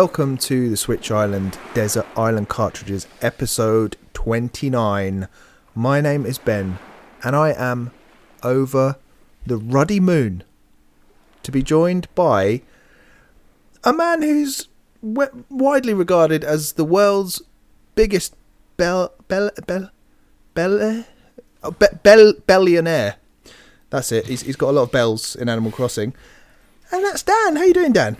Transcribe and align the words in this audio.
Welcome 0.00 0.36
to 0.36 0.70
the 0.70 0.76
Switch 0.76 1.10
Island 1.10 1.58
Desert 1.74 2.06
Island 2.16 2.48
Cartridges 2.48 3.08
episode 3.20 3.96
29. 4.12 5.26
My 5.74 6.00
name 6.00 6.24
is 6.24 6.38
Ben 6.38 6.78
and 7.24 7.34
I 7.34 7.50
am 7.50 7.90
over 8.44 8.94
the 9.44 9.56
ruddy 9.56 9.98
moon 9.98 10.44
to 11.42 11.50
be 11.50 11.64
joined 11.64 12.06
by 12.14 12.62
a 13.82 13.92
man 13.92 14.22
who's 14.22 14.68
w- 15.02 15.44
widely 15.50 15.94
regarded 15.94 16.44
as 16.44 16.74
the 16.74 16.84
world's 16.84 17.42
biggest 17.96 18.36
bell 18.76 19.12
bell 19.26 19.50
bell 19.66 19.90
bell 20.54 20.80
uh, 20.80 21.02
oh, 21.64 21.72
be- 21.72 21.96
bell 22.04 22.34
billionaire. 22.46 23.16
That's 23.90 24.12
it. 24.12 24.26
He's, 24.26 24.42
he's 24.42 24.54
got 24.54 24.70
a 24.70 24.76
lot 24.78 24.82
of 24.82 24.92
bells 24.92 25.34
in 25.34 25.48
Animal 25.48 25.72
Crossing. 25.72 26.14
And 26.92 27.04
that's 27.04 27.24
Dan. 27.24 27.56
How 27.56 27.64
you 27.64 27.74
doing, 27.74 27.92
Dan? 27.92 28.16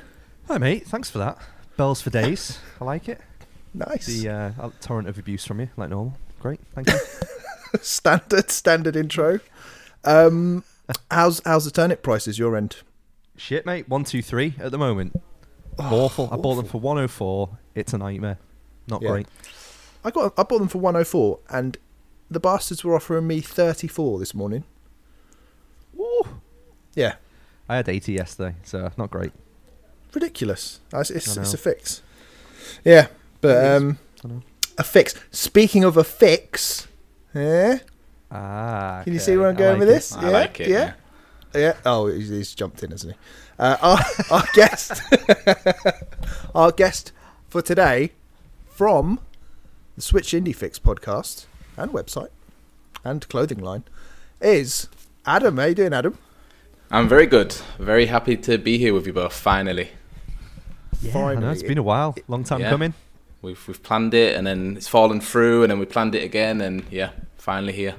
Hi, 0.49 0.59
mate. 0.59 0.85
Thanks 0.85 1.09
for 1.09 1.19
that. 1.19 1.39
Bells 1.79 2.03
for 2.03 2.11
days. 2.11 2.59
I 2.81 2.85
like 2.85 3.09
it. 3.09 3.21
Nice. 3.73 4.07
The 4.07 4.29
uh, 4.29 4.71
torrent 4.81 5.09
of 5.09 5.17
abuse 5.17 5.45
from 5.47 5.61
you, 5.61 5.69
like 5.77 5.91
normal. 5.91 6.19
Great. 6.41 6.59
Thank 6.75 6.89
you. 6.89 6.99
standard 7.81 8.51
standard 8.51 8.97
intro. 8.97 9.39
Um, 10.03 10.65
how's 11.09 11.41
how's 11.45 11.65
the 11.67 11.71
turnip 11.71 12.03
prices 12.03 12.37
your 12.37 12.57
end? 12.57 12.79
Shit, 13.37 13.65
mate. 13.65 13.89
One, 13.89 14.03
two, 14.03 14.23
three 14.23 14.55
at 14.59 14.73
the 14.73 14.79
moment. 14.79 15.21
Oh, 15.79 16.07
awful. 16.07 16.29
I 16.33 16.37
bought 16.37 16.57
them 16.57 16.67
for 16.67 16.81
104. 16.81 17.49
It's 17.77 17.93
a 17.93 17.99
nightmare. 17.99 18.39
Not 18.89 19.01
Yeah. 19.01 19.11
great. 19.11 19.29
I 20.05 20.11
got 20.11 20.33
I 20.37 20.43
bought 20.43 20.59
them 20.59 20.67
for 20.67 20.79
104 20.79 21.39
and 21.51 21.77
the 22.29 22.41
bastards 22.41 22.83
were 22.83 22.97
offering 22.97 23.29
me 23.29 23.41
34 23.41 24.19
this 24.19 24.35
morning. 24.35 24.65
Woo. 25.95 26.23
Yeah, 26.97 27.15
I 27.69 27.77
had 27.77 27.89
80 27.89 28.15
yesterday, 28.15 28.57
so 28.65 28.91
not 28.97 29.13
great. 29.13 29.33
Ridiculous. 30.15 30.81
It's, 30.93 31.11
it's, 31.11 31.37
it's 31.37 31.55
a 31.55 31.59
fix. 31.59 32.03
Yeah, 32.85 33.09
but 33.41 33.65
um 33.65 33.99
a 34.77 34.85
fix. 34.85 35.15
Speaking 35.31 35.85
of 35.85 35.97
a 35.97 36.05
fix, 36.05 36.87
yeah. 37.35 37.79
Ah. 38.31 39.01
Can 39.05 39.13
you 39.13 39.19
see 39.19 39.37
where 39.37 39.49
I'm 39.49 39.57
going 39.57 39.73
like 39.73 39.81
with 39.81 39.89
it. 39.89 39.93
this? 39.93 40.13
I 40.13 40.23
yeah, 40.23 40.29
like 40.31 40.61
it, 40.61 40.69
Yeah. 40.69 40.93
Yeah. 41.55 41.77
Oh, 41.85 42.09
he's, 42.09 42.29
he's 42.29 42.55
jumped 42.55 42.83
in, 42.83 42.91
hasn't 42.91 43.15
he? 43.15 43.19
Uh, 43.59 43.77
our, 43.81 43.99
our 44.31 44.45
guest, 44.53 45.01
our 46.55 46.71
guest 46.71 47.13
for 47.49 47.63
today, 47.63 48.13
from 48.69 49.19
the 49.97 50.03
Switch 50.03 50.33
Indie 50.33 50.55
Fix 50.55 50.79
podcast 50.79 51.47
and 51.77 51.91
website 51.91 52.29
and 53.03 53.27
clothing 53.29 53.59
line, 53.59 53.85
is 54.41 54.89
Adam. 55.27 55.57
How 55.57 55.65
you 55.65 55.75
doing, 55.75 55.95
Adam? 55.95 56.19
I'm 56.91 57.09
very 57.09 57.27
good. 57.27 57.53
Very 57.79 58.07
happy 58.07 58.37
to 58.39 58.59
be 58.59 58.79
here 58.79 58.95
with 58.95 59.07
you 59.07 59.13
both. 59.13 59.33
Finally, 59.35 59.91
Yeah, 61.01 61.19
I 61.27 61.35
know. 61.35 61.51
It's 61.51 61.63
been 61.63 61.79
a 61.79 61.83
while. 61.83 62.17
Long 62.29 62.45
time 62.45 62.61
Yeah. 62.61 62.71
coming. 62.71 62.95
we've 63.41 63.69
we've 63.69 63.83
planned 63.83 64.15
it, 64.15 64.37
and 64.37 64.47
then 64.47 64.77
it's 64.77 64.89
fallen 64.89 65.21
through, 65.21 65.63
and 65.63 65.71
then 65.71 65.79
we 65.79 65.87
planned 65.87 66.15
it 66.15 66.25
again, 66.25 66.61
and 66.61 66.83
yeah, 66.91 67.11
finally 67.37 67.73
here. 67.73 67.95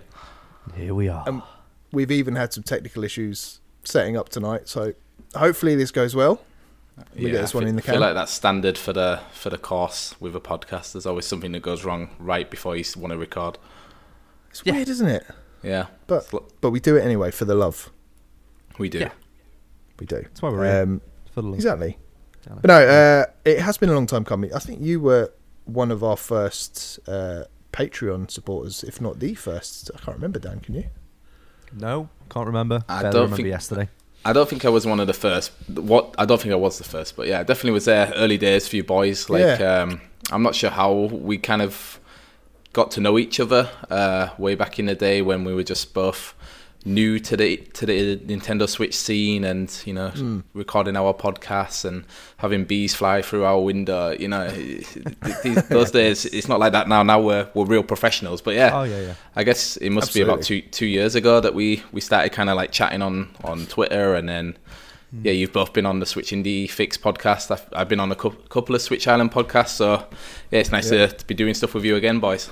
Here 0.76 0.94
we 0.94 1.08
are. 1.08 1.24
Um, 1.28 1.44
We've 1.92 2.12
even 2.12 2.36
had 2.36 2.54
some 2.54 2.62
technical 2.64 3.04
issues 3.04 3.60
setting 3.84 4.16
up 4.16 4.30
tonight, 4.30 4.68
so 4.70 4.94
hopefully 5.36 5.76
this 5.76 5.90
goes 5.92 6.14
well. 6.16 6.40
We 7.16 7.26
yeah, 7.28 7.32
get 7.32 7.42
this 7.42 7.56
I 7.56 7.58
one 7.58 7.64
feel, 7.64 7.70
in 7.70 7.76
the 7.78 7.82
feel 7.82 8.00
like 8.00 8.14
that's 8.14 8.32
standard 8.34 8.78
for 8.78 8.92
the 8.94 9.22
for 9.32 9.50
the 9.50 9.58
course 9.58 10.14
with 10.20 10.36
a 10.36 10.40
podcast. 10.42 10.92
There's 10.92 11.06
always 11.08 11.26
something 11.26 11.52
that 11.54 11.62
goes 11.62 11.84
wrong 11.86 12.10
right 12.20 12.48
before 12.50 12.76
you 12.76 12.84
want 12.98 13.12
to 13.14 13.18
record. 13.18 13.58
It's 14.52 14.62
Yeah. 14.66 14.74
weird, 14.74 14.90
isn't 14.90 15.08
it? 15.08 15.26
Yeah, 15.64 15.86
But 16.06 16.30
but 16.62 16.70
we 16.72 16.80
do 16.80 16.96
it 16.98 17.02
anyway 17.02 17.32
for 17.32 17.46
the 17.46 17.56
love. 17.56 17.90
We 18.80 18.90
do. 18.90 19.00
Yeah. 19.00 19.12
We 20.00 20.06
do. 20.06 20.22
That's 20.22 20.42
why 20.42 20.50
we're 20.50 20.72
here. 20.72 20.84
Um, 20.84 21.02
For 21.34 21.42
the 21.42 21.48
love. 21.48 21.56
exactly. 21.56 21.98
I. 22.50 22.54
But 22.56 22.66
no, 22.68 22.76
uh, 22.88 23.26
it 23.46 23.60
has 23.60 23.78
been 23.78 23.90
a 23.90 23.94
long 23.94 24.08
time 24.08 24.24
coming. 24.26 24.54
I 24.54 24.60
think 24.60 24.82
you 24.82 25.00
were 25.00 25.32
one 25.66 25.92
of 25.92 26.04
our 26.04 26.18
first 26.18 27.00
uh, 27.08 27.44
Patreon 27.74 28.32
supporters, 28.32 28.84
if 28.84 29.00
not 29.02 29.20
the 29.20 29.36
first. 29.36 29.92
I 29.94 30.00
can't 30.00 30.16
remember, 30.18 30.40
Dan. 30.40 30.60
Can 30.62 30.76
you? 30.76 30.86
No, 31.74 32.10
can't 32.30 32.48
remember. 32.48 32.84
I 32.90 33.02
Barely 33.02 33.14
don't 33.14 33.22
remember 33.24 33.36
think- 33.36 33.48
yesterday. 33.50 33.90
I 34.26 34.34
don't 34.34 34.50
think 34.50 34.66
I 34.66 34.70
was 34.70 34.86
one 34.86 35.00
of 35.00 35.08
the 35.08 35.14
first. 35.14 35.52
What 35.70 36.14
I 36.18 36.26
don't 36.26 36.42
think 36.42 36.52
I 36.52 36.58
was 36.58 36.78
the 36.78 36.84
first, 36.84 37.16
but 37.16 37.28
yeah, 37.28 37.40
I 37.40 37.44
definitely 37.44 37.72
was 37.72 37.86
there 37.86 38.12
early 38.18 38.38
days 38.38 38.68
for 38.68 38.76
you 38.76 38.84
boys. 38.84 39.30
Like, 39.30 39.42
Yeah. 39.60 39.82
um, 39.84 40.02
I'm 40.30 40.44
not 40.44 40.56
sure 40.56 40.70
how 40.70 40.92
we 40.94 41.38
kind 41.38 41.62
of 41.62 42.02
got 42.74 42.92
to 42.92 43.00
know 43.02 43.18
each 43.18 43.40
other 43.40 43.70
uh, 43.90 44.30
way 44.38 44.56
back 44.56 44.78
in 44.78 44.88
the 44.88 44.96
day 44.96 45.22
when 45.22 45.46
we 45.46 45.54
were 45.54 45.64
just 45.64 45.94
both 45.94 46.34
new 46.86 47.20
to 47.20 47.36
the 47.36 47.58
to 47.58 47.86
the 47.86 48.18
Nintendo 48.18 48.68
Switch 48.68 48.96
scene, 48.96 49.44
and 49.44 49.70
you 49.86 49.94
know, 49.94 50.10
Hmm. 50.10 50.40
recording 50.54 50.96
our 50.96 51.14
podcasts 51.14 51.84
and 51.86 52.06
having 52.38 52.64
bees 52.66 52.96
fly 52.96 53.22
through 53.22 53.44
our 53.44 53.60
window. 53.62 54.12
You 54.12 54.30
know, 54.30 54.50
these, 55.44 55.68
those 55.68 55.92
days 55.92 56.26
it's 56.26 56.48
not 56.48 56.60
like 56.60 56.72
that 56.72 56.88
now. 56.88 57.04
Now 57.04 57.20
we're 57.22 57.50
we're 57.54 57.66
real 57.66 57.84
professionals, 57.84 58.42
but 58.42 58.56
yeah. 58.56 58.72
Oh, 58.74 58.84
yeah, 58.84 59.02
yeah. 59.02 59.14
I 59.36 59.44
guess 59.44 59.78
it 59.78 59.90
must 59.90 60.14
be 60.14 60.22
about 60.22 60.42
two 60.44 60.62
two 60.62 60.86
years 60.86 61.16
ago 61.16 61.40
that 61.42 61.54
we 61.54 61.84
we 61.92 62.02
started 62.02 62.32
kind 62.32 62.50
of 62.50 62.56
like 62.56 62.72
chatting 62.72 63.02
on 63.02 63.30
on 63.44 63.66
Twitter, 63.66 64.16
and 64.16 64.28
then 64.30 64.58
Hmm. 65.12 65.26
yeah, 65.26 65.32
you've 65.32 65.52
both 65.54 65.74
been 65.74 65.88
on 65.88 66.00
the 66.00 66.06
Switch 66.06 66.30
Indie 66.32 66.70
Fix 66.70 66.96
podcast. 66.96 67.50
I've, 67.50 67.66
I've 67.74 67.90
been 67.90 68.00
on 68.00 68.12
a 68.12 68.16
cou- 68.16 68.38
couple 68.50 68.76
of 68.76 68.82
Switch 68.82 69.08
Island 69.08 69.32
podcasts, 69.32 69.70
so 69.70 70.06
yeah, 70.52 70.60
it's 70.60 70.72
nice 70.72 70.92
Yeah. 70.92 71.08
to, 71.08 71.14
to 71.18 71.26
be 71.26 71.34
doing 71.34 71.56
stuff 71.56 71.74
with 71.74 71.84
you 71.84 71.96
again, 71.96 72.20
boys. 72.20 72.52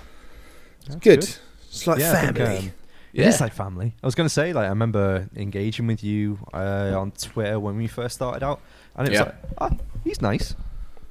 That's 0.88 1.00
Good. 1.00 1.30
It's 1.70 1.86
like 1.86 2.00
Yeah, 2.00 2.32
family. 2.32 2.74
Yeah. 3.17 3.25
It 3.25 3.29
is 3.29 3.41
like 3.41 3.53
family. 3.53 3.95
I 4.01 4.05
was 4.05 4.16
going 4.16 4.25
to 4.28 4.33
say, 4.33 4.53
like, 4.53 4.66
I 4.66 4.69
remember 4.69 5.28
engaging 5.35 5.88
with 5.88 6.03
you 6.03 6.39
uh, 6.53 6.94
on 6.95 7.11
Twitter 7.11 7.59
when 7.59 7.75
we 7.75 7.88
first 7.88 8.16
started 8.16 8.44
out, 8.44 8.61
and 8.95 9.07
it 9.07 9.11
was 9.11 9.19
Yeah. 9.19 9.23
like, 9.25 9.35
oh, 9.73 9.78
he's 10.03 10.22
nice. 10.22 10.55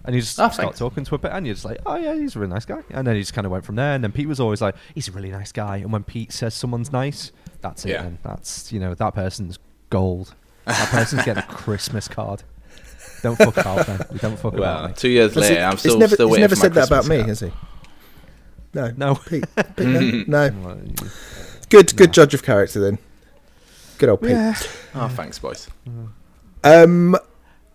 And 0.04 0.14
you 0.14 0.20
just 0.20 0.38
Oh, 0.38 0.46
start 0.48 0.54
thanks. 0.54 0.78
talking 0.78 1.04
to 1.04 1.14
a 1.16 1.18
bit, 1.18 1.32
and 1.32 1.44
you're 1.46 1.54
just 1.56 1.64
like, 1.64 1.78
oh, 1.84 1.96
yeah, 1.96 2.14
he's 2.14 2.36
a 2.36 2.38
really 2.38 2.52
nice 2.52 2.64
guy. 2.64 2.80
And 2.90 3.04
then 3.06 3.16
he 3.16 3.22
just 3.22 3.34
kind 3.34 3.44
of 3.44 3.50
went 3.50 3.64
from 3.64 3.74
there. 3.74 3.94
And 3.94 4.04
then 4.04 4.12
Pete 4.12 4.28
was 4.28 4.38
always 4.38 4.62
like, 4.62 4.76
he's 4.94 5.08
a 5.08 5.12
really 5.12 5.30
nice 5.32 5.50
guy. 5.50 5.78
And 5.78 5.90
when 5.92 6.04
Pete 6.04 6.30
says 6.32 6.54
someone's 6.54 6.92
nice, 6.92 7.32
that's 7.60 7.84
it. 7.84 7.90
Yeah. 7.90 8.04
And 8.04 8.18
that's, 8.22 8.72
you 8.72 8.78
know, 8.78 8.94
that 8.94 9.14
person's 9.14 9.58
gold. 9.90 10.32
That 10.66 10.88
person's 10.90 11.24
getting 11.24 11.42
a 11.42 11.46
Christmas 11.48 12.06
card. 12.06 12.44
Don't 13.22 13.36
fuck 13.36 13.56
about, 13.56 13.88
man. 13.88 14.06
Don't 14.18 14.38
fuck 14.38 14.52
Well, 14.52 14.62
about 14.62 14.90
me. 14.90 14.94
two 14.96 15.08
years 15.08 15.34
later, 15.34 15.54
it. 15.54 15.62
I'm 15.62 15.72
He's 15.72 15.80
still 15.80 15.98
never, 15.98 16.14
still 16.14 16.28
he's 16.28 16.38
never 16.38 16.54
said 16.54 16.72
my 16.72 16.80
that 16.82 16.86
about 16.86 17.08
me, 17.08 17.16
Christmas 17.24 17.40
has 17.40 17.50
he? 17.50 17.56
No. 18.74 18.92
No. 18.96 19.14
Pete. 19.16 19.44
Pete 19.76 20.28
no? 20.28 20.48
no. 20.50 20.78
Well, 21.72 21.80
you- 21.80 21.84
Good, 21.84 21.96
good 21.96 22.12
judge 22.12 22.34
of 22.34 22.42
character 22.42 22.80
then. 22.80 22.98
Good 23.98 24.08
old 24.08 24.20
Pete. 24.22 24.30
Yeah. 24.30 24.54
Oh, 24.94 25.08
thanks, 25.08 25.38
boys. 25.38 25.68
Um, 26.64 27.14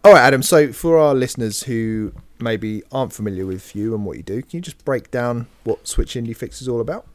all 0.04 0.14
right, 0.14 0.22
Adam. 0.22 0.42
So 0.44 0.72
for 0.72 0.98
our 0.98 1.14
listeners 1.16 1.64
who 1.64 2.14
maybe 2.40 2.84
aren't 2.92 3.14
familiar 3.14 3.46
with 3.46 3.76
you 3.76 3.94
and 3.96 4.06
what 4.06 4.18
you 4.18 4.24
do, 4.24 4.42
can 4.42 4.50
you 4.58 4.62
just 4.62 4.84
break 4.86 5.12
down 5.12 5.48
what 5.64 5.88
Switch 5.88 6.14
Indie 6.16 6.36
Fix 6.36 6.62
is 6.62 6.68
all 6.68 6.80
about? 6.82 7.06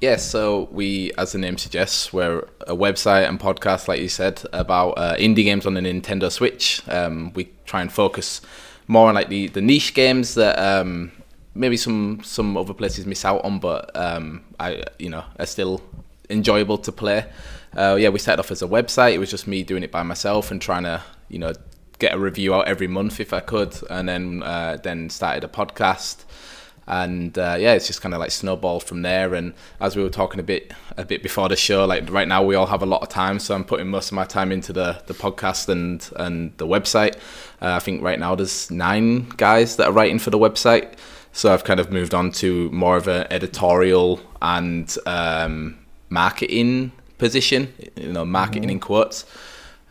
Yes, 0.00 0.24
so 0.24 0.68
we, 0.70 1.10
as 1.18 1.32
the 1.32 1.38
name 1.38 1.58
suggests, 1.58 2.12
we're 2.12 2.38
a 2.68 2.76
website 2.76 3.28
and 3.28 3.40
podcast, 3.40 3.88
like 3.88 4.00
you 4.00 4.08
said, 4.08 4.40
about 4.52 4.90
uh, 4.92 5.16
indie 5.16 5.42
games 5.44 5.66
on 5.66 5.74
the 5.74 5.80
Nintendo 5.80 6.30
Switch. 6.30 6.82
Um, 6.88 7.32
we 7.34 7.50
try 7.66 7.80
and 7.82 7.92
focus 7.92 8.40
more 8.86 9.08
on 9.08 9.16
like 9.16 9.28
the, 9.28 9.48
the 9.48 9.60
niche 9.60 9.94
games 9.94 10.34
that 10.34 10.56
um, 10.60 11.10
maybe 11.54 11.76
some 11.76 12.20
some 12.22 12.56
other 12.56 12.74
places 12.74 13.06
miss 13.06 13.24
out 13.24 13.44
on, 13.44 13.58
but 13.58 13.90
um, 13.94 14.44
I 14.58 14.84
you 14.98 15.10
know 15.10 15.24
are 15.38 15.46
still 15.46 15.82
enjoyable 16.30 16.78
to 16.78 16.92
play. 16.92 17.26
Uh, 17.76 17.96
yeah, 17.98 18.08
we 18.08 18.18
started 18.18 18.40
off 18.40 18.50
as 18.50 18.62
a 18.62 18.66
website. 18.66 19.12
It 19.12 19.18
was 19.18 19.30
just 19.30 19.46
me 19.46 19.62
doing 19.62 19.82
it 19.82 19.90
by 19.90 20.02
myself 20.02 20.50
and 20.50 20.60
trying 20.60 20.84
to 20.84 21.02
you 21.28 21.38
know 21.38 21.52
get 21.98 22.14
a 22.14 22.18
review 22.18 22.54
out 22.54 22.68
every 22.68 22.86
month 22.86 23.20
if 23.20 23.32
I 23.32 23.40
could, 23.40 23.76
and 23.90 24.08
then 24.08 24.42
uh, 24.42 24.78
then 24.82 25.10
started 25.10 25.44
a 25.44 25.48
podcast 25.48 26.24
and 26.88 27.38
uh, 27.38 27.56
yeah, 27.60 27.74
it's 27.74 27.86
just 27.86 28.00
kind 28.00 28.14
of 28.14 28.18
like 28.18 28.30
snowballed 28.30 28.82
from 28.82 29.02
there. 29.02 29.34
And 29.34 29.52
as 29.78 29.94
we 29.94 30.02
were 30.02 30.08
talking 30.08 30.40
a 30.40 30.42
bit 30.42 30.72
a 30.96 31.04
bit 31.04 31.22
before 31.22 31.48
the 31.50 31.54
show, 31.54 31.84
like 31.84 32.10
right 32.10 32.26
now 32.26 32.42
we 32.42 32.54
all 32.54 32.66
have 32.66 32.82
a 32.82 32.86
lot 32.86 33.02
of 33.02 33.10
time, 33.10 33.38
so 33.38 33.54
I'm 33.54 33.64
putting 33.64 33.88
most 33.88 34.08
of 34.08 34.14
my 34.14 34.24
time 34.24 34.50
into 34.50 34.72
the 34.72 35.00
the 35.06 35.12
podcast 35.12 35.68
and 35.68 36.08
and 36.16 36.56
the 36.56 36.66
website. 36.66 37.16
Uh, 37.60 37.74
I 37.74 37.78
think 37.78 38.02
right 38.02 38.18
now 38.18 38.34
there's 38.34 38.70
nine 38.70 39.28
guys 39.36 39.76
that 39.76 39.88
are 39.88 39.92
writing 39.92 40.18
for 40.18 40.30
the 40.30 40.38
website, 40.38 40.94
so 41.32 41.52
I've 41.52 41.64
kind 41.64 41.80
of 41.80 41.90
moved 41.90 42.14
on 42.14 42.32
to 42.32 42.70
more 42.70 42.96
of 42.96 43.08
an 43.08 43.26
editorial 43.30 44.20
and 44.40 44.94
um, 45.06 45.78
marketing 46.08 46.92
position, 47.18 47.72
you 47.96 48.12
know, 48.12 48.24
marketing 48.24 48.70
in 48.70 48.80
quotes. 48.80 49.24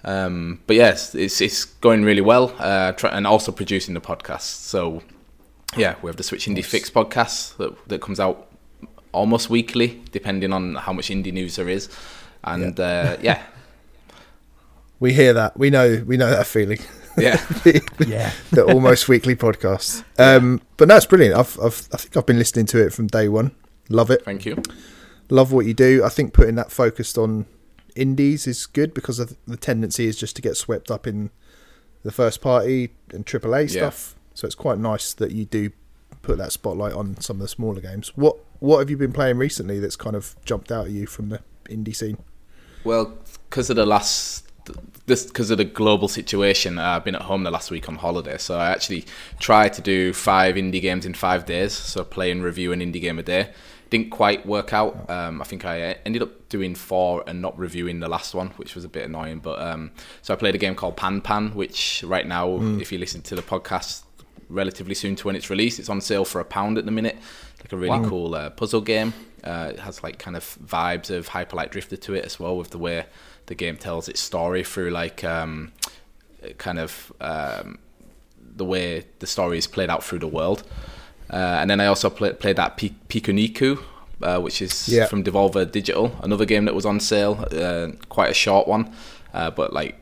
Um, 0.03 0.61
but 0.67 0.75
yes, 0.75 1.15
it's 1.15 1.41
it's 1.41 1.65
going 1.65 2.03
really 2.03 2.21
well, 2.21 2.53
uh, 2.59 2.91
try, 2.93 3.09
and 3.09 3.27
also 3.27 3.51
producing 3.51 3.93
the 3.93 4.01
podcast. 4.01 4.41
So 4.41 5.01
yeah, 5.75 5.95
we 6.01 6.07
have 6.09 6.17
the 6.17 6.23
Switch 6.23 6.45
Indie 6.45 6.63
Fix 6.63 6.89
podcast 6.89 7.57
that, 7.57 7.87
that 7.89 8.01
comes 8.01 8.19
out 8.19 8.47
almost 9.11 9.49
weekly, 9.49 10.01
depending 10.11 10.53
on 10.53 10.75
how 10.75 10.93
much 10.93 11.09
indie 11.09 11.33
news 11.33 11.55
there 11.57 11.67
is. 11.67 11.89
And 12.43 12.79
uh, 12.79 13.17
yeah, 13.21 13.41
We 14.99 15.13
hear 15.13 15.33
that. 15.33 15.57
We 15.57 15.69
know. 15.69 16.03
We 16.05 16.17
know 16.17 16.29
that 16.29 16.47
feeling. 16.47 16.79
Yeah, 17.17 17.43
Yeah. 18.07 18.31
the 18.51 18.63
almost 18.65 19.07
weekly 19.09 19.35
podcast. 19.35 20.03
Um, 20.19 20.61
but 20.77 20.87
no, 20.87 20.95
it's 20.97 21.05
brilliant. 21.05 21.35
I've, 21.35 21.57
I've, 21.59 21.87
I 21.93 21.97
think 21.97 22.17
I've 22.17 22.25
been 22.25 22.39
listening 22.39 22.65
to 22.67 22.83
it 22.85 22.91
from 22.93 23.07
day 23.07 23.27
one. 23.27 23.51
Love 23.89 24.09
it. 24.11 24.23
thank 24.25 24.45
you. 24.45 24.61
Love 25.29 25.51
what 25.51 25.65
you 25.65 25.73
do. 25.73 26.03
I 26.03 26.09
think 26.09 26.33
putting 26.33 26.55
that 26.55 26.71
focused 26.71 27.17
on 27.17 27.45
indies 27.95 28.47
is 28.47 28.65
good 28.65 28.93
because 28.93 29.19
of 29.19 29.35
the 29.47 29.57
tendency 29.57 30.05
is 30.05 30.17
just 30.17 30.35
to 30.37 30.41
get 30.41 30.55
swept 30.57 30.89
up 30.91 31.05
in 31.07 31.29
the 32.03 32.11
first 32.11 32.41
party 32.41 32.89
and 33.11 33.25
AAA 33.25 33.63
Yeah. 33.63 33.89
stuff. 33.89 34.15
So 34.33 34.45
it's 34.45 34.55
quite 34.55 34.77
nice 34.79 35.13
that 35.13 35.31
you 35.31 35.45
do 35.45 35.71
put 36.21 36.37
that 36.37 36.51
spotlight 36.51 36.93
on 36.93 37.19
some 37.21 37.37
of 37.37 37.41
the 37.41 37.47
smaller 37.47 37.81
games. 37.81 38.11
What 38.15 38.37
what 38.59 38.79
have 38.79 38.89
you 38.89 38.97
been 38.97 39.13
playing 39.13 39.37
recently 39.37 39.79
that's 39.79 39.95
kind 39.95 40.15
of 40.15 40.35
jumped 40.45 40.71
out 40.71 40.85
at 40.87 40.91
you 40.91 41.05
from 41.07 41.29
the 41.29 41.41
indie 41.69 41.95
scene? 41.95 42.17
Well, 42.83 43.17
because 43.49 43.69
of 43.69 43.75
the 43.75 43.85
last 43.85 44.46
this 45.05 45.25
because 45.25 45.51
of 45.51 45.57
the 45.57 45.65
global 45.65 46.07
situation, 46.07 46.77
uh, 46.77 46.83
I've 46.83 47.03
been 47.03 47.15
at 47.15 47.23
home 47.23 47.43
the 47.43 47.51
last 47.51 47.71
week 47.71 47.87
on 47.87 47.95
holiday, 47.95 48.37
so 48.37 48.57
I 48.57 48.69
actually 48.69 49.05
tried 49.39 49.73
to 49.73 49.81
do 49.81 50.13
five 50.13 50.55
indie 50.55 50.81
games 50.81 51.05
in 51.05 51.13
five 51.13 51.45
days. 51.45 51.73
So 51.73 52.03
play 52.03 52.31
and 52.31 52.43
review 52.43 52.71
an 52.71 52.79
indie 52.79 53.01
game 53.01 53.19
a 53.19 53.23
day. 53.23 53.51
Didn't 53.89 54.09
quite 54.09 54.45
work 54.45 54.73
out. 54.73 55.09
Um, 55.09 55.41
I 55.41 55.45
think 55.45 55.63
I 55.63 55.97
ended 56.05 56.21
up 56.21 56.49
doing 56.49 56.75
four 56.75 57.23
and 57.25 57.41
not 57.41 57.57
reviewing 57.57 58.01
the 58.01 58.09
last 58.09 58.33
one, 58.33 58.49
which 58.57 58.75
was 58.75 58.83
a 58.83 58.89
bit 58.89 59.05
annoying. 59.05 59.39
But 59.39 59.61
um, 59.61 59.91
so 60.21 60.33
I 60.33 60.37
played 60.37 60.55
a 60.55 60.57
game 60.57 60.75
called 60.75 60.97
Pan 60.97 61.21
Pan, 61.21 61.55
which 61.55 62.03
right 62.05 62.27
now, 62.27 62.57
if 62.79 62.91
you 62.91 62.97
listen 62.97 63.21
to 63.23 63.35
the 63.35 63.41
podcast, 63.41 64.03
relatively 64.49 64.95
soon 64.95 65.15
to 65.15 65.27
when 65.27 65.35
it's 65.35 65.49
released, 65.49 65.79
it's 65.79 65.89
on 65.89 66.01
sale 66.01 66.25
for 66.25 66.41
a 66.41 66.45
pound 66.45 66.77
at 66.77 66.85
the 66.85 66.91
minute. 66.91 67.17
Like 67.59 67.71
a 67.71 67.77
really 67.77 68.07
cool 68.07 68.35
uh, 68.35 68.49
puzzle 68.49 68.81
game. 68.81 69.13
Uh, 69.43 69.71
it 69.73 69.79
has 69.79 70.03
like 70.03 70.19
kind 70.19 70.35
of 70.35 70.43
vibes 70.65 71.09
of 71.09 71.29
Hyperlight 71.29 71.71
Drifter 71.71 71.95
to 71.97 72.13
it 72.13 72.25
as 72.25 72.39
well, 72.39 72.57
with 72.57 72.71
the 72.71 72.77
way 72.77 73.05
the 73.47 73.55
game 73.55 73.75
tells 73.77 74.07
its 74.07 74.21
story 74.21 74.63
through 74.63 74.91
like 74.91 75.23
um, 75.23 75.71
kind 76.57 76.79
of 76.79 77.11
um, 77.19 77.79
the 78.55 78.65
way 78.65 79.05
the 79.19 79.27
story 79.27 79.57
is 79.57 79.67
played 79.67 79.89
out 79.89 80.03
through 80.03 80.19
the 80.19 80.27
world. 80.27 80.63
Uh, 81.29 81.35
and 81.61 81.69
then 81.69 81.81
I 81.81 81.87
also 81.87 82.09
play, 82.09 82.31
played 82.33 82.55
that 82.55 82.77
Pi- 82.77 82.95
Pikuniku, 83.09 83.83
uh, 84.21 84.39
which 84.39 84.61
is 84.61 84.87
Yeah. 84.87 85.05
from 85.07 85.23
Devolver 85.23 85.69
Digital, 85.69 86.15
another 86.21 86.45
game 86.45 86.63
that 86.65 86.73
was 86.75 86.85
on 86.85 86.99
sale, 86.99 87.45
uh, 87.51 87.87
quite 88.07 88.29
a 88.31 88.33
short 88.33 88.67
one, 88.67 88.93
uh, 89.33 89.51
but 89.51 89.73
like 89.73 89.95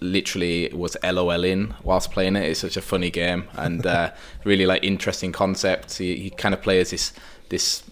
literally 0.00 0.68
was 0.72 0.96
LOL 1.02 1.44
in 1.44 1.74
whilst 1.82 2.10
playing 2.12 2.36
it. 2.36 2.44
It's 2.44 2.60
such 2.60 2.76
a 2.76 2.82
funny 2.82 3.10
game 3.10 3.44
and 3.54 3.84
uh, 3.86 4.10
really 4.44 4.66
like 4.66 4.84
interesting 4.84 5.32
concept. 5.32 5.98
He, 5.98 6.16
he 6.16 6.30
kind 6.30 6.54
of 6.54 6.62
plays 6.62 6.90
this 6.90 7.12
this 7.48 7.82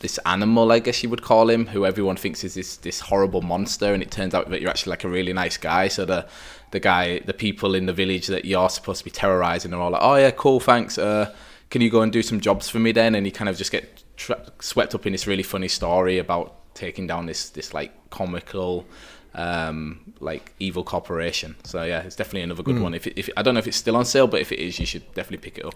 this 0.00 0.18
animal, 0.26 0.72
I 0.72 0.78
guess 0.78 1.02
you 1.02 1.08
would 1.08 1.22
call 1.22 1.48
him, 1.48 1.66
who 1.66 1.86
everyone 1.86 2.16
thinks 2.16 2.44
is 2.44 2.54
this 2.54 2.76
this 2.78 3.00
horrible 3.00 3.42
monster, 3.42 3.92
and 3.94 4.02
it 4.02 4.10
turns 4.10 4.34
out 4.34 4.50
that 4.50 4.60
you're 4.60 4.70
actually 4.70 4.90
like 4.90 5.04
a 5.04 5.08
really 5.08 5.32
nice 5.32 5.56
guy. 5.56 5.88
So 5.88 6.04
the 6.04 6.26
the 6.70 6.80
guy, 6.80 7.20
the 7.20 7.34
people 7.34 7.74
in 7.74 7.86
the 7.86 7.92
village 7.92 8.26
that 8.26 8.44
you're 8.44 8.68
supposed 8.68 8.98
to 8.98 9.04
be 9.04 9.10
terrorizing 9.10 9.72
are 9.72 9.80
all 9.80 9.90
like, 9.90 10.02
"Oh 10.02 10.16
yeah, 10.16 10.30
cool, 10.32 10.60
thanks. 10.60 10.98
Uh, 10.98 11.34
can 11.70 11.80
you 11.80 11.90
go 11.90 12.02
and 12.02 12.12
do 12.12 12.22
some 12.22 12.40
jobs 12.40 12.68
for 12.68 12.78
me 12.78 12.92
then?" 12.92 13.14
And 13.14 13.26
you 13.26 13.32
kind 13.32 13.48
of 13.48 13.56
just 13.56 13.72
get 13.72 14.02
tra- 14.16 14.52
swept 14.60 14.94
up 14.94 15.06
in 15.06 15.12
this 15.12 15.26
really 15.26 15.42
funny 15.42 15.68
story 15.68 16.18
about 16.18 16.74
taking 16.74 17.06
down 17.06 17.26
this 17.26 17.50
this 17.50 17.72
like 17.74 17.92
comical. 18.10 18.86
Um, 19.34 20.14
like 20.18 20.54
evil 20.58 20.82
corporation. 20.82 21.56
So 21.62 21.82
yeah, 21.82 22.00
it's 22.00 22.16
definitely 22.16 22.40
another 22.40 22.62
good 22.62 22.80
one. 22.80 22.94
If, 22.94 23.06
it, 23.06 23.18
if 23.18 23.28
I 23.36 23.42
don't 23.42 23.52
know 23.52 23.58
if 23.58 23.66
it's 23.66 23.76
still 23.76 23.94
on 23.96 24.06
sale, 24.06 24.26
but 24.26 24.40
if 24.40 24.50
it 24.50 24.58
is, 24.58 24.80
you 24.80 24.86
should 24.86 25.12
definitely 25.12 25.44
pick 25.44 25.58
it 25.58 25.66
up. 25.66 25.74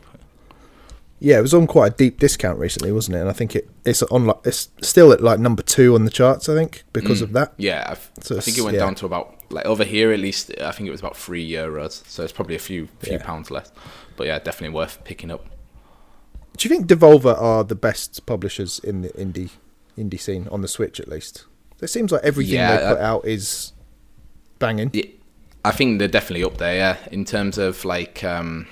Yeah, 1.22 1.38
it 1.38 1.42
was 1.42 1.52
on 1.52 1.66
quite 1.66 1.92
a 1.92 1.96
deep 1.96 2.18
discount 2.18 2.58
recently, 2.58 2.92
wasn't 2.92 3.16
it? 3.16 3.20
And 3.20 3.28
I 3.28 3.34
think 3.34 3.54
it 3.54 3.68
it's 3.84 4.02
on 4.04 4.24
like 4.26 4.38
it's 4.44 4.70
still 4.80 5.12
at 5.12 5.20
like 5.22 5.38
number 5.38 5.62
two 5.62 5.94
on 5.94 6.04
the 6.06 6.10
charts. 6.10 6.48
I 6.48 6.54
think 6.54 6.82
because 6.94 7.20
of 7.20 7.32
that. 7.34 7.52
Yeah, 7.58 7.84
I've, 7.90 8.10
So 8.20 8.38
I 8.38 8.40
think 8.40 8.56
it 8.56 8.62
went 8.62 8.74
yeah. 8.76 8.84
down 8.84 8.94
to 8.96 9.06
about 9.06 9.36
like 9.50 9.66
over 9.66 9.84
here 9.84 10.12
at 10.12 10.18
least. 10.20 10.50
I 10.60 10.72
think 10.72 10.88
it 10.88 10.90
was 10.90 11.00
about 11.00 11.16
three 11.16 11.48
euros, 11.48 12.06
so 12.08 12.22
it's 12.24 12.32
probably 12.32 12.54
a 12.56 12.58
few 12.60 12.88
few 13.00 13.14
Yeah. 13.18 13.22
pounds 13.22 13.50
less. 13.50 13.70
But 14.16 14.28
yeah, 14.28 14.38
definitely 14.38 14.74
worth 14.74 15.04
picking 15.04 15.30
up. 15.30 15.44
Do 16.56 16.68
you 16.68 16.74
think 16.74 16.86
Devolver 16.88 17.38
are 17.40 17.64
the 17.64 17.74
best 17.74 18.24
publishers 18.26 18.78
in 18.78 19.02
the 19.02 19.10
indie 19.10 19.50
indie 19.98 20.20
scene 20.20 20.48
on 20.50 20.62
the 20.62 20.68
Switch 20.68 20.98
at 21.00 21.08
least? 21.08 21.44
It 21.82 21.88
seems 21.88 22.12
like 22.12 22.22
everything 22.24 22.54
Yeah, 22.54 22.76
they 22.78 22.88
put 22.94 23.00
out 23.00 23.26
is 23.26 23.72
banging. 24.58 24.90
I 25.64 25.70
think 25.72 25.98
they're 25.98 26.08
definitely 26.08 26.44
up 26.44 26.56
there. 26.56 26.74
Yeah, 26.76 26.96
in 27.10 27.24
terms 27.26 27.58
of 27.58 27.84
like, 27.84 28.24
um, 28.24 28.66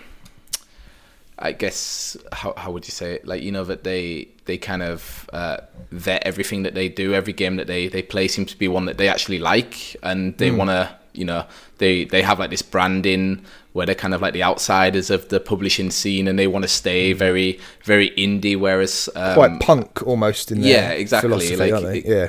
I 1.41 1.53
guess 1.53 2.17
how 2.33 2.53
how 2.57 2.73
would 2.73 2.87
you 2.87 2.93
say 2.93 3.15
it? 3.15 3.27
Like 3.27 3.43
you 3.43 3.53
know 3.53 3.65
that 3.65 3.85
they 3.85 4.29
they 4.47 4.59
kind 4.59 4.83
of 4.83 5.29
uh, 5.33 5.59
vet 5.93 6.23
everything 6.27 6.63
that 6.65 6.75
they 6.75 6.89
do. 6.89 7.15
Every 7.15 7.33
game 7.33 7.57
that 7.57 7.67
they 7.67 7.89
they 7.89 8.03
play 8.03 8.29
seems 8.29 8.51
to 8.53 8.59
be 8.59 8.67
one 8.69 8.87
that 8.87 8.99
they 8.99 9.09
actually 9.09 9.39
like, 9.39 9.97
and 10.03 10.37
they 10.39 10.51
want 10.51 10.71
to. 10.71 10.91
You 11.15 11.25
know, 11.25 11.47
they 11.79 12.05
they 12.05 12.23
have 12.23 12.39
like 12.39 12.51
this 12.51 12.63
branding 12.63 13.45
where 13.73 13.87
they're 13.87 13.95
kind 13.95 14.15
of 14.15 14.23
like 14.23 14.35
the 14.35 14.43
outsiders 14.45 15.11
of 15.11 15.29
the 15.31 15.41
publishing 15.41 15.91
scene, 15.91 16.29
and 16.29 16.39
they 16.39 16.47
want 16.47 16.63
to 16.63 16.69
stay 16.69 17.13
very 17.13 17.59
very 17.85 18.11
indie. 18.11 18.57
Whereas 18.57 19.09
um, 19.17 19.35
Quite 19.35 19.61
punk 19.61 20.07
almost 20.07 20.53
in 20.53 20.61
their 20.61 20.71
yeah, 20.71 20.91
exactly, 20.91 21.57
like, 21.57 21.73
aren't 21.73 21.87
they? 21.87 21.99
it- 21.99 22.07
yeah. 22.07 22.29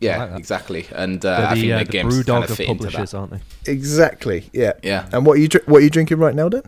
yeah, 0.00 0.24
like 0.24 0.38
exactly. 0.38 0.86
And 0.94 1.24
uh, 1.24 1.36
They're 1.36 1.46
I 1.48 1.54
think 1.54 1.72
uh, 1.72 1.78
the, 1.78 1.84
the 1.84 1.90
games 1.92 2.14
brew 2.14 2.24
kind 2.24 2.44
of 2.44 2.50
of 2.50 2.56
fit 2.56 2.68
into 2.68 2.84
publishers, 2.84 3.10
that. 3.12 3.16
aren't 3.18 3.32
they? 3.64 3.72
Exactly. 3.72 4.50
Yeah. 4.52 4.72
Yeah. 4.82 5.08
And 5.12 5.24
what 5.26 5.36
are 5.38 5.40
you 5.40 5.48
what 5.66 5.78
are 5.78 5.84
you 5.84 5.90
drinking 5.90 6.18
right 6.18 6.34
now, 6.34 6.48
then? 6.48 6.62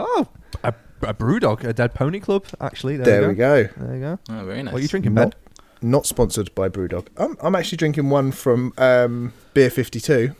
Oh, 0.00 0.28
a, 0.64 0.74
a 1.02 1.14
BrewDog, 1.14 1.64
a 1.64 1.72
Dead 1.72 1.94
Pony 1.94 2.20
Club. 2.20 2.46
Actually, 2.60 2.96
there, 2.96 3.06
There 3.06 3.22
we 3.22 3.28
we 3.28 3.34
go. 3.34 3.64
go. 3.64 3.70
There 3.76 3.94
you 3.94 4.00
go. 4.00 4.18
Oh, 4.30 4.44
very 4.44 4.62
nice. 4.62 4.72
What 4.72 4.78
are 4.78 4.82
you 4.82 4.88
drinking, 4.88 5.14
Ben? 5.14 5.24
Not, 5.28 5.34
not 5.82 6.06
sponsored 6.06 6.54
by 6.54 6.68
BrewDog. 6.68 7.06
I'm, 7.16 7.36
I'm 7.40 7.54
actually 7.54 7.76
drinking 7.78 8.10
one 8.10 8.32
from 8.32 8.72
um, 8.78 9.32
Beer 9.54 9.70
52. 9.70 10.34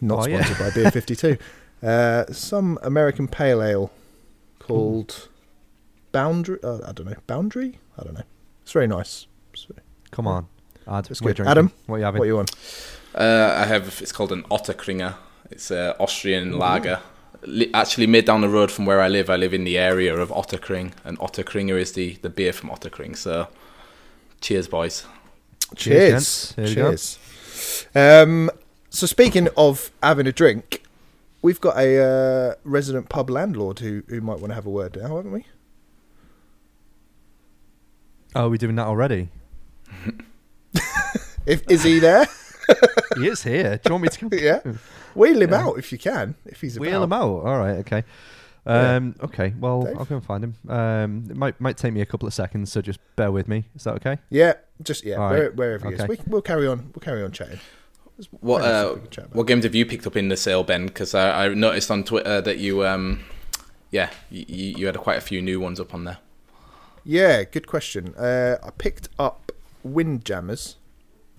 Not 0.00 0.24
Oh, 0.24 0.26
yeah. 0.28 0.42
sponsored 0.44 0.58
by 0.66 0.74
Beer 0.80 0.90
52. 0.90 1.36
Uh, 1.82 2.24
some 2.32 2.78
American 2.82 3.28
pale 3.28 3.62
ale 3.62 3.92
called 4.58 5.28
Boundary. 6.10 6.58
Uh, 6.64 6.78
I 6.86 6.92
don't 6.92 7.04
know. 7.06 7.14
Boundary? 7.26 7.78
I 7.98 8.02
don't 8.02 8.14
know. 8.14 8.22
It's 8.62 8.72
very 8.72 8.86
nice. 8.86 9.26
It's- 9.52 9.82
Come 10.10 10.26
on, 10.26 10.48
Ad. 10.88 11.08
It's 11.10 11.20
what 11.20 11.26
are 11.26 11.30
you 11.30 11.34
good. 11.34 11.36
drinking? 11.36 11.50
Adam, 11.50 11.72
what 11.84 11.96
are 11.96 11.98
you 11.98 12.04
having? 12.06 12.18
What 12.20 12.24
are 12.24 12.28
you 12.28 12.38
on? 12.38 12.46
Uh, 13.14 13.54
I 13.58 13.66
have. 13.66 13.98
It's 14.00 14.10
called 14.10 14.32
an 14.32 14.42
Ottakringer. 14.44 15.16
It's 15.50 15.70
an 15.70 15.94
Austrian 16.00 16.58
lager. 16.58 17.00
Li- 17.42 17.70
actually, 17.74 18.06
mid 18.06 18.24
down 18.24 18.40
the 18.40 18.48
road 18.48 18.70
from 18.70 18.86
where 18.86 19.00
I 19.00 19.08
live. 19.08 19.30
I 19.30 19.36
live 19.36 19.54
in 19.54 19.64
the 19.64 19.78
area 19.78 20.14
of 20.16 20.30
Ottakring, 20.30 20.92
and 21.04 21.18
Ottakringer 21.18 21.78
is 21.78 21.92
the, 21.92 22.14
the 22.22 22.30
beer 22.30 22.52
from 22.52 22.70
Ottakring. 22.70 23.16
So, 23.16 23.48
cheers, 24.40 24.68
boys. 24.68 25.06
Cheers. 25.74 26.10
gents. 26.12 26.54
Here 26.54 26.64
we 26.64 26.74
go. 26.74 26.90
Cheers. 26.90 27.18
Um, 27.94 28.50
so 28.90 29.06
speaking 29.06 29.48
of 29.56 29.90
having 30.02 30.26
a 30.26 30.32
drink, 30.32 30.82
we've 31.42 31.60
got 31.60 31.76
a 31.76 32.02
uh, 32.02 32.54
resident 32.64 33.08
pub 33.08 33.30
landlord 33.30 33.80
who, 33.80 34.02
who 34.08 34.20
might 34.20 34.38
want 34.38 34.50
to 34.50 34.54
have 34.54 34.66
a 34.66 34.70
word 34.70 34.96
now, 34.96 35.16
haven't 35.16 35.32
we? 35.32 35.44
Oh, 38.34 38.46
are 38.46 38.48
we 38.48 38.58
doing 38.58 38.76
that 38.76 38.86
already? 38.86 39.28
If 41.46 41.62
is 41.70 41.84
he 41.84 42.00
there? 42.00 42.26
he 43.16 43.28
is 43.28 43.42
here. 43.42 43.76
Do 43.78 43.88
you 43.88 43.92
want 43.94 44.02
me 44.02 44.08
to 44.08 44.18
come? 44.18 44.30
yeah. 44.38 44.60
Wheel 45.14 45.42
him 45.42 45.50
Yeah. 45.50 45.64
out 45.66 45.78
if 45.78 45.92
you 45.92 45.98
can. 45.98 46.34
If 46.44 46.60
he's 46.60 46.78
Wheel 46.78 47.02
him 47.02 47.12
out. 47.12 47.22
All 47.44 47.58
right. 47.58 47.76
Okay. 47.78 48.04
Yeah. 48.66 48.96
Um, 48.96 49.14
Okay. 49.22 49.54
Well, 49.58 49.82
Dave? 49.82 49.96
I'll 49.98 50.04
go 50.04 50.16
and 50.16 50.24
find 50.24 50.42
him. 50.44 50.54
Um, 50.68 51.24
it 51.30 51.36
might 51.36 51.60
might 51.60 51.76
take 51.76 51.92
me 51.92 52.00
a 52.00 52.06
couple 52.06 52.26
of 52.26 52.34
seconds, 52.34 52.72
so 52.72 52.82
just 52.82 52.98
bear 53.14 53.30
with 53.30 53.46
me. 53.48 53.64
Is 53.76 53.84
that 53.84 53.94
okay? 53.96 54.18
Yeah, 54.28 54.54
just 54.82 55.04
yeah, 55.04 55.16
All 55.16 55.30
where, 55.30 55.42
right. 55.42 55.56
wherever 55.56 55.88
he 55.88 55.94
is. 55.94 56.08
We, 56.08 56.18
we'll 56.26 56.42
carry 56.42 56.66
on. 56.66 56.90
We'll 56.94 57.00
carry 57.00 57.22
on 57.22 57.30
chatting. 57.30 57.60
What 58.40 58.62
uh, 58.62 58.80
stuff 58.82 58.94
we 58.94 59.00
can 59.02 59.10
chat 59.10 59.34
what 59.34 59.46
games 59.46 59.64
have 59.64 59.74
you 59.74 59.84
picked 59.86 60.06
up 60.06 60.16
in 60.16 60.28
the 60.28 60.36
sale, 60.38 60.64
Ben? 60.64 60.86
Because 60.86 61.14
I, 61.14 61.44
I 61.44 61.48
noticed 61.54 61.90
on 61.90 62.02
Twitter 62.02 62.40
that 62.40 62.58
you 62.58 62.84
um, 62.84 63.20
yeah, 63.90 64.10
you, 64.30 64.44
you 64.78 64.86
had 64.86 64.96
quite 64.96 65.18
a 65.18 65.20
few 65.20 65.40
new 65.42 65.60
ones 65.60 65.78
up 65.78 65.94
on 65.94 66.04
there. 66.04 66.18
Yeah, 67.04 67.44
good 67.44 67.66
question. 67.68 68.14
Uh, 68.16 68.56
I 68.64 68.70
picked 68.70 69.08
up 69.18 69.52
Windjammers. 69.84 70.74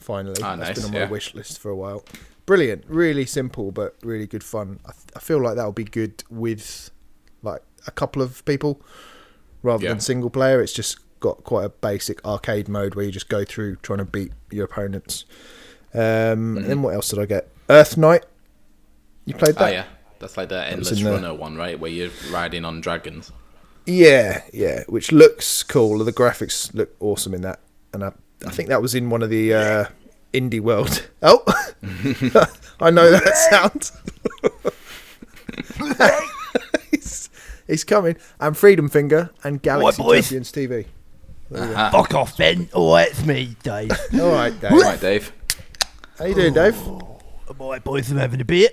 Finally, 0.07 0.41
Ah, 0.41 0.55
that's 0.55 0.69
nice, 0.69 0.75
been 0.77 0.85
on 0.85 0.91
my 0.93 0.99
yeah. 0.99 1.09
wish 1.09 1.35
list 1.35 1.59
for 1.59 1.69
a 1.69 1.75
while. 1.75 2.05
Brilliant, 2.45 2.85
really 2.87 3.25
simple 3.25 3.71
but 3.73 3.95
really 4.03 4.25
good 4.25 4.41
fun. 4.43 4.79
I, 4.85 4.91
th- 4.93 5.03
I 5.17 5.19
feel 5.19 5.39
like 5.41 5.55
that'll 5.57 5.73
be 5.73 5.83
good 5.83 6.23
with 6.29 6.91
like 7.43 7.61
a 7.85 7.91
couple 7.91 8.21
of 8.21 8.45
people 8.45 8.81
rather 9.63 9.83
Yeah. 9.83 9.89
than 9.89 9.99
single 9.99 10.29
player. 10.29 10.61
It's 10.61 10.71
just 10.71 10.97
got 11.19 11.43
quite 11.43 11.65
a 11.65 11.69
basic 11.69 12.23
arcade 12.25 12.69
mode 12.69 12.95
where 12.95 13.03
you 13.03 13.11
just 13.11 13.27
go 13.27 13.43
through 13.43 13.75
trying 13.77 13.99
to 13.99 14.05
beat 14.05 14.31
your 14.49 14.63
opponents. 14.65 15.25
Um, 15.93 15.99
Mm-hmm. 15.99 16.57
And 16.57 16.65
then 16.67 16.81
what 16.83 16.93
else 16.93 17.09
did 17.09 17.19
I 17.19 17.25
get? 17.25 17.49
Earthnight. 17.69 18.23
You 19.25 19.33
played 19.33 19.55
Ah, 19.57 19.65
that? 19.65 19.73
yeah, 19.73 19.85
that's 20.19 20.37
like 20.37 20.47
the 20.47 20.65
endless 20.67 21.01
the- 21.01 21.03
runner 21.11 21.33
one, 21.33 21.57
right? 21.57 21.77
Where 21.77 21.91
you're 21.91 22.11
riding 22.31 22.63
on 22.63 22.79
dragons. 22.79 23.33
Yeah, 23.85 24.43
yeah, 24.53 24.83
which 24.87 25.11
looks 25.11 25.63
cool. 25.63 25.99
The 26.05 26.13
graphics 26.13 26.73
look 26.73 26.95
awesome 27.01 27.33
in 27.33 27.41
that, 27.41 27.59
and 27.93 28.05
I, 28.05 28.11
I 28.45 28.51
think 28.51 28.69
that 28.69 28.81
was 28.81 28.93
in 28.95 29.09
one 29.09 29.23
of 29.23 29.29
the 29.29 29.53
uh, 29.53 29.85
indie 30.33 30.61
world. 30.61 31.07
Oh, 31.23 31.43
I 32.79 32.91
know 32.91 33.09
that 33.09 33.37
sound. 33.49 33.91
he's, 36.91 37.29
he's 37.65 37.83
coming. 37.83 38.17
And 38.39 38.55
Freedom 38.55 38.87
Finger 38.87 39.31
and 39.43 39.59
Galaxy 39.61 40.01
boys? 40.01 40.25
Champions 40.29 40.51
TV. 40.51 40.85
Aha. 41.55 41.89
Fuck 41.91 42.13
off, 42.13 42.37
Ben. 42.37 42.69
Oh, 42.73 42.95
it's 42.97 43.25
me, 43.25 43.55
Dave. 43.63 43.91
All 44.13 44.31
right, 44.31 44.59
Dave. 44.61 44.71
All 44.71 44.79
right, 44.81 44.99
Dave. 45.01 45.31
How 46.19 46.25
you 46.25 46.35
doing, 46.35 46.53
Dave? 46.53 46.77
All 46.87 47.19
right, 47.59 47.83
boys, 47.83 48.11
I'm 48.11 48.17
having 48.17 48.41
a 48.41 48.45
beer. 48.45 48.69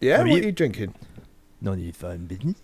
Yeah, 0.00 0.16
How 0.16 0.22
what 0.22 0.30
are 0.30 0.32
are 0.32 0.38
you? 0.38 0.44
you 0.44 0.52
drinking? 0.52 0.94
None 1.60 1.74
of 1.74 1.80
your 1.80 1.92
phone 1.92 2.24
business. 2.26 2.56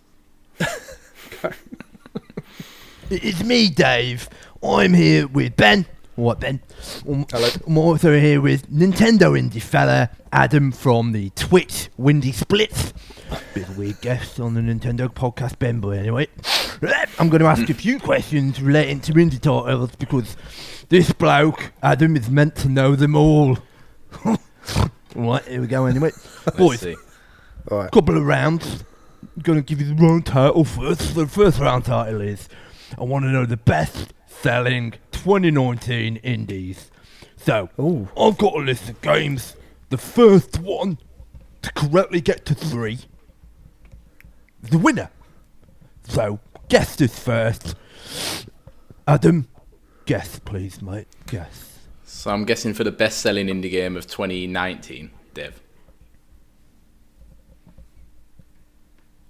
it's 3.09 3.43
me, 3.43 3.69
Dave. 3.69 4.29
I'm 4.63 4.93
here 4.93 5.27
with 5.27 5.55
Ben. 5.55 5.87
What 6.15 6.39
then? 6.39 6.61
Um, 7.09 7.25
Hello. 7.31 7.49
I'm 7.65 7.77
also 7.79 8.19
here 8.19 8.39
with 8.41 8.69
Nintendo 8.69 9.39
indie 9.39 9.61
fella 9.61 10.11
Adam 10.31 10.71
from 10.71 11.13
the 11.13 11.31
Twitch 11.31 11.89
Windy 11.97 12.31
Splits. 12.31 12.93
Bit 13.55 13.67
of 13.69 13.75
a 13.75 13.79
weird 13.79 14.01
guest 14.01 14.39
on 14.39 14.53
the 14.53 14.61
Nintendo 14.61 15.11
podcast, 15.11 15.57
Ben. 15.57 15.79
But 15.79 15.97
anyway, 15.97 16.27
I'm 17.17 17.29
going 17.29 17.41
to 17.41 17.47
ask 17.47 17.67
a 17.69 17.73
few 17.73 17.99
questions 17.99 18.61
relating 18.61 18.99
to 19.01 19.13
indie 19.13 19.41
titles 19.41 19.95
because 19.95 20.37
this 20.89 21.11
bloke 21.11 21.71
Adam 21.81 22.15
is 22.15 22.29
meant 22.29 22.55
to 22.57 22.69
know 22.69 22.95
them 22.95 23.15
all. 23.15 23.57
right, 25.15 25.43
here 25.45 25.61
we 25.61 25.67
go. 25.67 25.85
Anyway, 25.87 26.11
Let's 26.45 26.57
boys, 26.57 26.79
see. 26.81 26.95
All 27.71 27.79
right. 27.79 27.91
couple 27.91 28.15
of 28.15 28.23
rounds. 28.23 28.83
I'm 29.35 29.41
gonna 29.41 29.61
give 29.61 29.81
you 29.81 29.87
the 29.87 29.95
round 29.95 30.25
title 30.27 30.65
first. 30.65 31.15
The 31.15 31.25
first 31.25 31.59
round 31.59 31.85
title 31.85 32.21
is 32.21 32.47
I 32.99 33.03
want 33.03 33.25
to 33.25 33.29
know 33.31 33.45
the 33.45 33.57
best 33.57 34.13
selling 34.41 34.91
2019 35.11 36.17
indies. 36.17 36.89
So 37.37 37.69
Ooh. 37.79 38.09
I've 38.17 38.37
got 38.37 38.55
a 38.55 38.59
list 38.59 38.89
of 38.89 39.01
games. 39.01 39.55
The 39.89 39.97
first 39.97 40.59
one 40.59 40.97
to 41.61 41.71
correctly 41.73 42.21
get 42.21 42.45
to 42.45 42.55
three, 42.55 42.99
the 44.61 44.77
winner. 44.77 45.09
So 46.07 46.39
guess 46.69 46.95
this 46.95 47.17
first. 47.17 47.75
Adam, 49.07 49.47
guess 50.05 50.39
please, 50.39 50.81
mate. 50.81 51.07
Guess. 51.27 51.79
So 52.03 52.31
I'm 52.31 52.45
guessing 52.45 52.73
for 52.73 52.83
the 52.83 52.91
best-selling 52.91 53.47
indie 53.47 53.71
game 53.71 53.95
of 53.95 54.05
2019, 54.05 55.11
Dev. 55.33 55.61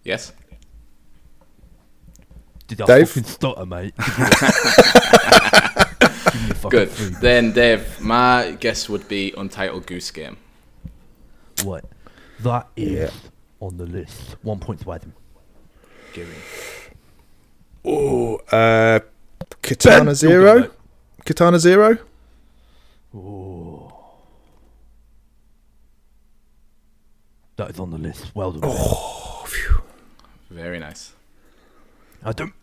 Yes. 0.03 0.33
Did 2.71 2.81
I 2.81 2.85
Dave? 2.99 3.09
fucking 3.09 3.23
stutter, 3.23 3.65
mate? 3.65 3.93
Give 3.97 4.07
me 6.47 6.53
fucking 6.55 6.69
Good. 6.69 6.89
three. 6.91 7.09
Then, 7.19 7.51
Dave, 7.51 7.99
my 7.99 8.55
guess 8.59 8.87
would 8.87 9.07
be 9.09 9.33
Untitled 9.37 9.85
Goose 9.85 10.09
Game. 10.11 10.37
What? 11.63 11.83
That 12.39 12.67
is 12.77 12.91
Yeah. 12.91 13.09
on 13.59 13.75
the 13.77 13.85
list. 13.85 14.37
One 14.41 14.59
point 14.59 14.79
to 14.81 14.91
Adam. 14.93 15.13
Giving. 16.13 16.35
Ooh, 17.85 18.35
uh, 18.51 18.99
Katana 19.61 20.05
Ben, 20.05 20.15
Zero. 20.15 20.61
go. 20.61 20.71
Katana 21.25 21.59
Zero. 21.59 21.97
Oh. 23.13 23.91
That 27.57 27.69
is 27.71 27.79
on 27.79 27.91
the 27.91 27.97
list. 27.97 28.31
Well 28.33 28.53
done. 28.53 28.61
Oh, 28.63 29.43
phew. 29.47 29.81
Very 30.49 30.79
nice. 30.79 31.13
Adam. 32.25 32.53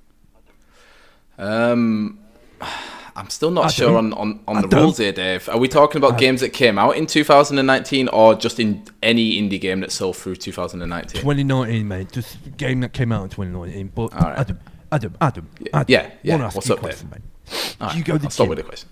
Um, 1.39 2.19
I'm 3.17 3.31
still 3.31 3.51
not 3.51 3.67
I 3.67 3.69
sure 3.69 3.93
don't- 3.93 4.13
on, 4.13 4.41
on, 4.47 4.57
on 4.63 4.69
the 4.69 4.77
rules 4.77 4.99
here, 4.99 5.13
Dave. 5.13 5.49
Are 5.49 5.59
we 5.59 5.67
talking 5.69 5.99
about 6.03 6.19
games 6.19 6.41
that 6.41 6.51
came 6.51 6.79
out 6.79 6.97
in 6.97 7.07
2019 7.07 8.09
or 8.09 8.35
just 8.35 8.61
in 8.61 8.85
any 9.03 9.41
indie 9.41 9.61
game 9.61 9.81
that 9.81 9.91
sold 9.93 10.17
through 10.17 10.37
2019? 10.37 11.21
2019, 11.21 11.89
mate. 11.89 12.13
Just 12.13 12.37
a 12.47 12.51
game 12.51 12.81
that 12.81 12.93
came 12.93 13.11
out 13.13 13.25
in 13.25 13.31
2019. 13.31 13.93
But 13.95 14.13
right. 14.15 14.39
Adam, 14.39 14.61
Adam, 14.93 15.15
Adam, 15.21 15.49
Yeah, 15.61 15.69
Adam. 15.75 15.85
yeah, 15.89 16.11
yeah. 16.23 16.35
Wanna 16.35 16.47
ask 16.47 16.57
What's 16.57 16.71
up, 16.71 16.77
Dave? 16.79 16.85
question, 16.85 17.11
mate. 17.11 17.23
All 17.81 17.89
Do 17.91 17.95
you 17.97 18.01
right, 18.03 18.07
go 18.07 18.13
to 18.15 18.19
the 18.19 18.25
I'll 18.27 18.31
start 18.31 18.45
gym? 18.47 18.49
with 18.51 18.59
the 18.59 18.65
question. 18.65 18.89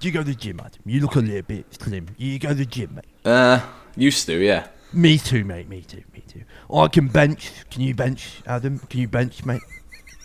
Do 0.00 0.08
you 0.08 0.14
go 0.14 0.20
to 0.20 0.28
the 0.28 0.34
gym, 0.34 0.60
Adam? 0.60 0.80
You 0.86 1.00
look 1.00 1.14
a 1.16 1.20
little 1.20 1.42
bit 1.42 1.66
slim. 1.82 2.06
You 2.16 2.38
go 2.38 2.48
to 2.48 2.54
the 2.54 2.64
gym, 2.66 2.94
mate. 2.96 3.04
Uh, 3.24 3.60
used 3.96 4.26
to, 4.26 4.34
yeah. 4.42 4.66
Me 4.92 5.18
too, 5.18 5.44
mate. 5.44 5.68
Me 5.68 5.82
too. 5.82 6.02
Me 6.12 6.22
too. 6.26 6.42
I 6.74 6.88
can 6.88 7.06
bench. 7.08 7.52
Can 7.70 7.82
you 7.82 7.94
bench, 7.94 8.40
Adam? 8.46 8.78
Can 8.80 9.00
you 9.00 9.08
bench, 9.08 9.44
mate? 9.44 9.60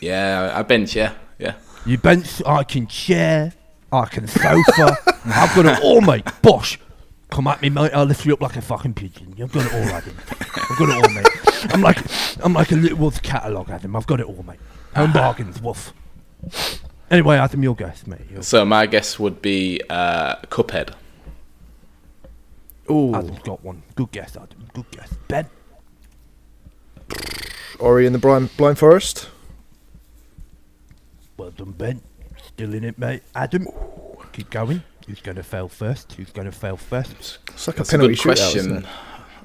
Yeah, 0.02 0.52
I 0.56 0.64
bench, 0.64 0.96
yeah, 0.96 1.14
yeah. 1.40 1.56
You 1.86 1.98
bench. 1.98 2.42
I 2.46 2.64
can 2.64 2.88
chair. 2.88 3.54
I 3.92 4.06
can 4.06 4.28
sofa. 4.28 4.98
I've 5.26 5.56
got 5.56 5.66
it 5.66 5.84
all, 5.84 6.02
mate. 6.02 6.26
Bosh. 6.42 6.80
Come 7.30 7.48
at 7.48 7.62
me, 7.62 7.70
mate. 7.70 7.92
I'll 7.94 8.06
lift 8.06 8.26
you 8.26 8.34
up 8.34 8.42
like 8.42 8.56
a 8.56 8.62
fucking 8.62 8.94
pigeon. 8.94 9.36
I've 9.42 9.52
got 9.52 9.66
it 9.66 9.74
all, 9.74 9.84
Adam. 9.96 10.16
I've 10.30 10.78
got 10.78 10.90
it 10.90 10.96
all, 10.96 11.14
mate. 11.14 11.74
I'm 11.74 11.82
like, 11.82 11.98
I'm 12.44 12.54
like 12.54 12.72
a 12.72 12.76
little 12.76 12.98
wolf's 12.98 13.20
catalogue, 13.20 13.70
Adam. 13.70 13.96
I've 13.96 14.08
got 14.08 14.20
it 14.20 14.26
all, 14.26 14.44
mate. 14.44 14.60
Home 14.96 15.12
bargains, 15.12 15.62
wolf. 15.62 15.94
Anyway, 17.12 17.38
Adam, 17.38 17.62
your 17.62 17.76
guess, 17.76 18.08
mate. 18.08 18.22
Your 18.32 18.42
So 18.42 18.66
my 18.66 18.86
guess 18.86 19.20
would 19.20 19.42
be 19.42 19.82
uh, 19.90 20.36
Cuphead. 20.44 20.94
Ooh, 22.90 23.16
Adam's 23.16 23.40
got 23.40 23.64
one. 23.64 23.84
Good 23.96 24.12
guess, 24.12 24.36
Adam. 24.36 24.68
Good 24.74 24.90
guess. 24.92 25.14
Ben. 25.28 25.48
Ori 27.80 28.06
and 28.06 28.16
the 28.16 28.20
Blind, 28.20 28.56
Blind 28.58 28.78
Forest. 28.80 29.30
Well 31.38 31.52
done, 31.52 31.72
Ben. 31.72 32.02
Still 32.48 32.74
in 32.74 32.84
it, 32.84 32.98
mate. 32.98 33.24
Adam. 33.34 33.68
Keep 34.32 34.50
going. 34.50 34.84
Who's 35.08 35.22
going 35.22 35.38
to 35.38 35.44
fail 35.44 35.68
first? 35.68 36.14
Who's 36.14 36.32
going 36.32 36.46
to 36.46 36.52
fail 36.52 36.78
first? 36.78 37.12
It's 37.50 37.68
like 37.68 37.76
That's 37.76 37.92
a 37.92 37.96
a 37.96 38.00
penalty 38.00 38.16
good 38.16 38.38
shootout, 38.38 38.56
isn't 38.56 38.72
question. 38.72 38.86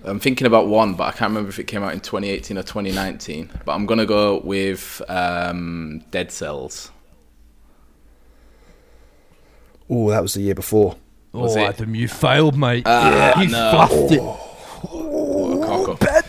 it? 0.04 0.08
I'm 0.08 0.18
thinking 0.18 0.46
about 0.46 0.68
one, 0.68 0.94
but 0.94 1.04
I 1.04 1.10
can't 1.10 1.30
remember 1.30 1.50
if 1.50 1.58
it 1.58 1.64
came 1.64 1.82
out 1.82 1.92
in 1.92 2.00
2018 2.00 2.56
or 2.56 2.62
2019. 2.62 3.50
But 3.64 3.72
I'm 3.72 3.84
gonna 3.84 4.06
go 4.06 4.40
with 4.40 5.02
um, 5.08 6.02
Dead 6.10 6.32
Cells. 6.32 6.90
Oh, 9.90 10.08
that 10.10 10.22
was 10.22 10.34
the 10.34 10.40
year 10.40 10.54
before. 10.54 10.96
Was 11.32 11.56
oh, 11.56 11.60
it? 11.60 11.68
Adam, 11.68 11.94
you 11.94 12.08
failed, 12.08 12.56
mate. 12.56 12.84
Ah, 12.86 13.40
you 13.40 13.48
no. 13.48 13.70
fluffed 13.70 14.12
it. 14.12 14.20
Cock 15.66 16.02
up. 16.02 16.24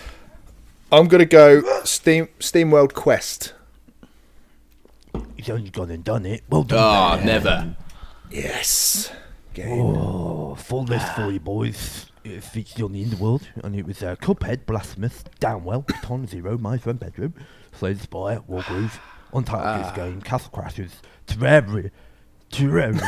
I'm 0.91 1.07
gonna 1.07 1.25
go 1.25 1.63
Steam 1.85 2.27
Steam 2.39 2.71
World 2.71 2.93
Quest. 2.93 3.53
He's 5.37 5.49
only 5.49 5.69
gone 5.69 5.91
and 5.91 6.03
done 6.03 6.25
it. 6.25 6.43
Well 6.49 6.61
Oh, 6.61 6.63
done. 6.65 7.17
Ben. 7.19 7.25
never. 7.25 7.75
Yes. 8.29 9.11
Game. 9.53 9.81
Oh, 9.81 10.55
full 10.55 10.83
list 10.83 11.13
for 11.15 11.29
you 11.31 11.39
boys. 11.39 12.05
It 12.23 12.43
featured 12.43 12.83
on 12.83 12.91
the 12.93 13.03
Underworld, 13.03 13.47
and 13.63 13.75
it 13.75 13.85
was 13.85 14.03
uh, 14.03 14.15
Cuphead, 14.15 14.65
Blasphemous, 14.67 15.23
Downwell, 15.39 15.85
Ton 16.03 16.27
Zero, 16.27 16.55
My 16.57 16.77
Friend 16.77 17.01
Pedro, 17.01 17.33
Slay 17.73 17.93
the 17.93 17.99
Spire, 18.03 18.41
Wargroove, 18.47 18.99
Untitled 19.33 19.65
Ah. 19.65 19.81
Goose 19.81 19.95
Game, 19.95 20.21
Castle 20.21 20.51
Crashers, 20.53 20.91
Terraria, 21.25 21.89
Terraria, 22.51 23.01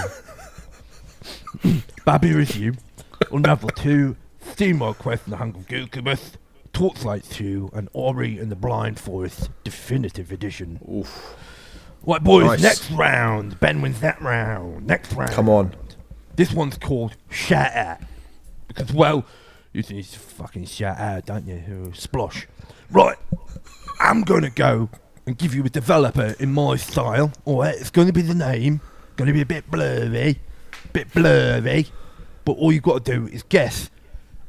Babby 2.05 2.33
Review, 2.33 2.73
Unravel 3.31 3.69
2, 3.69 4.15
Steamworld 4.43 4.97
Quest 4.97 5.25
and 5.25 5.33
the 5.33 5.37
Hunger 5.37 5.59
of 5.59 5.67
Gilgamesh, 5.67 6.31
Torchlight 6.73 7.23
2, 7.29 7.69
and 7.73 7.87
Ori 7.93 8.39
and 8.39 8.51
the 8.51 8.55
Blind 8.55 8.99
Forest 8.99 9.51
Definitive 9.63 10.31
Edition. 10.31 10.79
Oof. 10.91 11.35
Right, 12.05 12.23
boys, 12.23 12.45
Nice. 12.45 12.61
next 12.61 12.91
round. 12.91 13.59
Ben 13.59 13.81
wins 13.81 14.01
that 14.01 14.21
round. 14.21 14.85
Next 14.87 15.13
round. 15.13 15.31
Come 15.31 15.47
on. 15.49 15.73
This 16.35 16.51
one's 16.51 16.77
called 16.77 17.15
Shout 17.29 17.71
Out. 17.73 17.99
Because, 18.67 18.91
well, 18.91 19.25
you 19.71 19.81
need 19.83 20.03
to 20.05 20.19
fucking 20.19 20.65
shout 20.65 20.97
out, 20.97 21.25
don't 21.25 21.47
you? 21.47 21.63
Oh, 21.67 21.87
Splosh. 21.91 22.45
Right, 22.91 23.17
I'm 23.99 24.21
going 24.23 24.41
to 24.43 24.49
go 24.49 24.89
and 25.25 25.37
give 25.37 25.55
you 25.55 25.63
a 25.63 25.69
developer 25.69 26.35
in 26.39 26.51
my 26.53 26.75
style. 26.75 27.31
Alright, 27.47 27.75
it's 27.75 27.89
going 27.89 28.07
to 28.07 28.13
be 28.13 28.21
the 28.21 28.33
name. 28.35 28.81
Going 29.15 29.27
to 29.27 29.33
be 29.33 29.41
a 29.41 29.45
bit 29.45 29.69
blurry. 29.71 30.39
Bit 30.91 31.13
blurry. 31.13 31.87
But 32.45 32.53
all 32.53 32.71
you've 32.71 32.83
got 32.83 33.05
to 33.05 33.11
do 33.19 33.27
is 33.27 33.43
guess 33.43 33.89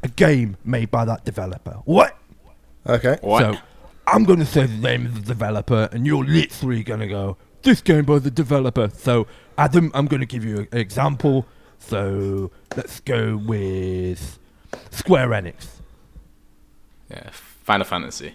a 0.02 0.08
game 0.08 0.56
made 0.64 0.90
by 0.90 1.04
that 1.04 1.25
developer. 1.25 1.78
What? 1.84 2.16
Okay. 2.87 3.18
What? 3.23 3.40
So, 3.54 3.61
I'm 4.06 4.25
going 4.25 4.38
to 4.38 4.46
say 4.46 4.66
the 4.66 4.76
name 4.76 5.06
of 5.06 5.14
the 5.14 5.20
developer, 5.34 5.88
and 5.92 6.06
you're 6.06 6.25
literally 6.25 6.82
going 6.82 7.00
to 7.00 7.06
go, 7.06 7.37
this 7.62 7.80
game 7.80 8.04
by 8.04 8.18
the 8.18 8.30
developer. 8.30 8.90
So, 8.90 9.26
Adam, 9.56 9.90
I'm 9.94 10.06
going 10.06 10.20
to 10.20 10.26
give 10.26 10.44
you 10.44 10.68
an 10.73 10.78
example. 10.78 11.46
So, 11.78 12.50
let's 12.76 13.00
go 13.00 13.37
with 13.37 14.38
Square 14.90 15.28
Enix. 15.28 15.66
yeah, 17.11 17.30
Final 17.30 17.84
Fantasy. 17.87 18.34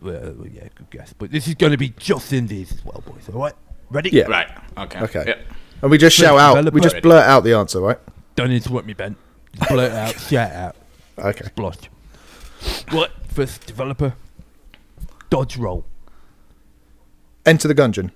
Well, 0.00 0.34
yeah, 0.52 0.68
good 0.74 0.90
guess. 0.90 1.12
But 1.12 1.30
this 1.30 1.46
is 1.48 1.54
going 1.54 1.72
to 1.72 1.78
be 1.78 1.90
just 1.98 2.32
indies 2.32 2.72
as 2.72 2.84
well, 2.84 3.02
boys. 3.06 3.28
All 3.32 3.40
right? 3.40 3.54
Ready? 3.90 4.10
Yeah. 4.10 4.24
Right. 4.28 4.48
Okay. 4.78 5.00
Okay. 5.00 5.24
Yep. 5.26 5.38
And 5.82 5.90
we 5.90 5.98
just 5.98 6.16
Please 6.16 6.24
shout 6.26 6.38
out. 6.38 6.72
We 6.72 6.80
just 6.80 6.96
it. 6.96 7.02
blurt 7.02 7.24
out 7.24 7.44
the 7.44 7.54
answer, 7.54 7.80
right? 7.80 7.98
Don't 8.36 8.50
interrupt 8.52 8.86
me, 8.86 8.94
Ben. 8.94 9.16
Just 9.56 9.68
blurt 9.70 9.92
out, 9.92 10.14
shout 10.20 10.52
out, 10.52 10.76
Okay. 11.18 11.44
splosh. 11.46 11.88
What? 12.92 13.10
First 13.28 13.66
developer. 13.66 14.14
Dodge 15.30 15.56
roll. 15.56 15.84
Enter 17.46 17.68
the 17.68 17.74
Gungeon. 17.74 18.10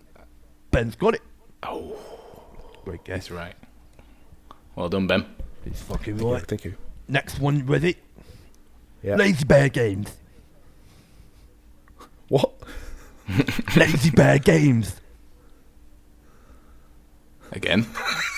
Ben's 0.70 0.94
got 0.96 1.14
it. 1.14 1.22
Oh, 1.62 1.96
Great 2.84 3.04
guess. 3.04 3.28
that's 3.28 3.30
right. 3.30 3.54
Well 4.74 4.88
done, 4.88 5.06
Ben. 5.06 5.26
He's 5.64 5.80
fucking 5.82 6.18
Yeah, 6.18 6.32
right. 6.32 6.46
thank 6.46 6.64
you. 6.64 6.74
Next 7.08 7.38
one, 7.38 7.64
ready? 7.66 7.96
Yeah. 9.02 9.16
Lazy 9.16 9.44
Bear 9.44 9.68
Games. 9.68 10.16
What? 12.28 12.52
Lazy 13.76 14.10
Bear 14.10 14.38
Games. 14.38 14.96
Again. 17.52 17.86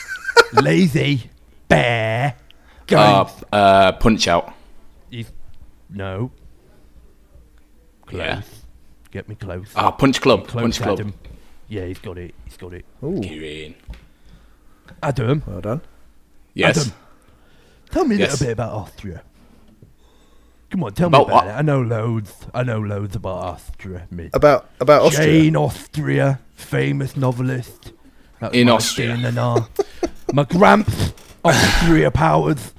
Lazy 0.55 1.31
Bear 1.69 2.37
Games. 2.87 3.01
Uh, 3.53 3.55
uh, 3.57 3.93
Punch 3.93 4.27
Out. 4.29 4.53
He's- 5.11 5.31
no. 5.89 6.33
Close. 8.07 8.21
Yeah. 8.21 8.43
Get 9.15 9.29
me 9.29 9.37
close. 9.37 9.69
Ah, 9.77 9.93
Punch 9.93 10.21
Club. 10.21 10.49
close, 10.49 10.61
Punch 10.63 10.81
Club. 10.81 10.99
Adam. 10.99 11.15
Yeah, 11.69 11.87
he's 11.87 12.01
got 12.01 12.19
it. 12.19 12.35
He's 12.45 12.57
got 12.57 12.73
it. 12.73 12.85
Ooh. 13.03 13.21
Green. 13.21 13.77
Adam, 15.03 15.43
Well 15.47 15.61
done. 15.61 15.81
Yes. 16.53 16.79
Adam. 16.79 16.93
tell 17.93 18.05
me 18.05 18.17
a 18.17 18.19
Yes. 18.19 18.33
little 18.33 18.47
bit 18.47 18.53
about 18.55 18.73
Austria. 18.73 19.23
Come 20.71 20.83
on, 20.83 20.93
tell 20.95 21.07
About 21.07 21.29
me 21.29 21.33
about 21.33 21.45
what? 21.47 21.55
it. 21.55 21.57
I 21.57 21.63
know 21.63 21.81
loads. 21.81 22.33
I 22.53 22.65
know 22.65 22.81
loads 22.81 23.15
about 23.15 23.37
Austria. 23.37 24.09
Me. 24.11 24.31
About 24.35 24.69
about 24.81 25.03
Austria. 25.03 25.27
Jane 25.27 25.57
Austria, 25.57 26.41
famous 26.57 27.17
novelist. 27.17 27.93
That's 28.41 28.53
In 28.57 28.67
my 28.67 28.73
Austria. 28.73 29.15
DNA. 29.17 29.69
My 30.33 30.43
gramps, 30.43 31.13
Austria 31.45 32.11
powers. 32.11 32.75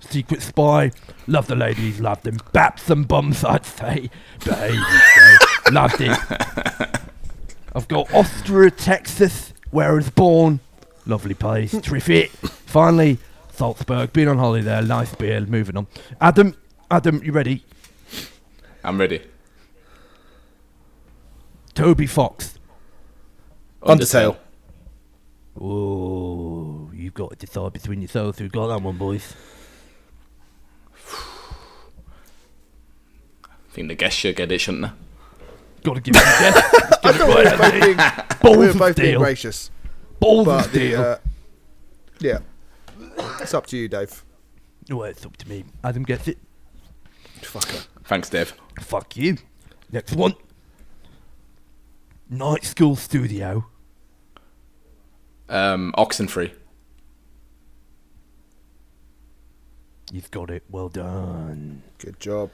Secret 0.00 0.42
spy. 0.42 0.90
Love 1.26 1.46
the 1.46 1.54
ladies, 1.54 2.00
loved 2.00 2.24
them. 2.24 2.36
Baps 2.52 2.90
and 2.90 3.06
bums, 3.08 3.44
I'd 3.44 3.64
say. 3.64 4.10
But 4.44 4.58
Ages 4.58 4.78
ago, 4.78 4.98
loved 5.70 6.00
it. 6.00 6.10
I've 7.74 7.88
got 7.88 8.12
Austria, 8.12 8.70
Texas, 8.70 9.52
where 9.70 9.92
I 9.92 9.94
was 9.94 10.10
born. 10.10 10.60
Lovely 11.06 11.34
place, 11.34 11.72
terrific. 11.82 12.30
Finally, 12.30 13.18
Salzburg. 13.52 14.12
Been 14.12 14.28
on 14.28 14.38
holiday 14.38 14.64
there. 14.64 14.82
Nice 14.82 15.14
beer. 15.14 15.40
Moving 15.40 15.76
on. 15.76 15.86
Adam, 16.20 16.54
Adam, 16.90 17.22
you 17.22 17.32
ready? 17.32 17.64
I'm 18.82 18.98
ready. 18.98 19.22
Toby 21.74 22.06
Fox. 22.06 22.58
Undertale. 23.82 24.36
Oh, 25.60 26.90
you've 26.94 27.14
got 27.14 27.30
to 27.30 27.36
decide 27.36 27.72
between 27.72 28.00
yourselves 28.00 28.38
who 28.38 28.48
got 28.48 28.68
that 28.68 28.82
one, 28.82 28.96
boys. 28.96 29.34
I 33.44 33.48
think 33.72 33.88
the 33.88 33.94
guest 33.94 34.16
should 34.16 34.36
get 34.36 34.52
it, 34.52 34.58
shouldn't 34.60 34.84
they? 34.84 34.92
Got 35.82 35.94
to 35.94 36.00
give 36.00 36.14
it 36.16 36.20
a 36.20 36.24
guess. 36.24 36.74
I 37.04 37.12
thought 37.12 37.28
we 37.28 37.44
were 37.44 37.56
both 37.56 37.72
being, 37.82 37.96
Balls 38.42 38.56
we 38.58 38.64
were 38.64 38.70
of 38.70 38.78
both 38.78 38.96
being 38.96 39.08
steel. 39.08 39.20
gracious, 39.20 39.70
Balls 40.18 40.40
of 40.40 40.46
but 40.46 40.72
the 40.72 40.78
steel. 40.78 41.00
uh, 41.00 41.16
yeah, 42.20 42.38
it's 43.40 43.54
up 43.54 43.66
to 43.68 43.76
you, 43.78 43.88
Dave. 43.88 44.22
well, 44.90 45.04
it's 45.04 45.24
up 45.24 45.36
to 45.38 45.48
me. 45.48 45.64
Adam 45.82 46.02
gets 46.02 46.28
it. 46.28 46.38
Fucker. 47.40 47.86
Thanks, 48.04 48.28
Dave. 48.28 48.52
Fuck 48.80 49.16
you. 49.16 49.38
Next 49.90 50.12
one. 50.14 50.34
Night 52.28 52.64
School 52.64 52.94
Studio. 52.96 53.66
Um, 55.48 55.92
Oxenfree. 55.98 56.52
You've 60.12 60.30
got 60.30 60.50
it. 60.50 60.64
Well 60.68 60.88
done. 60.88 61.82
Good 61.98 62.18
job. 62.20 62.50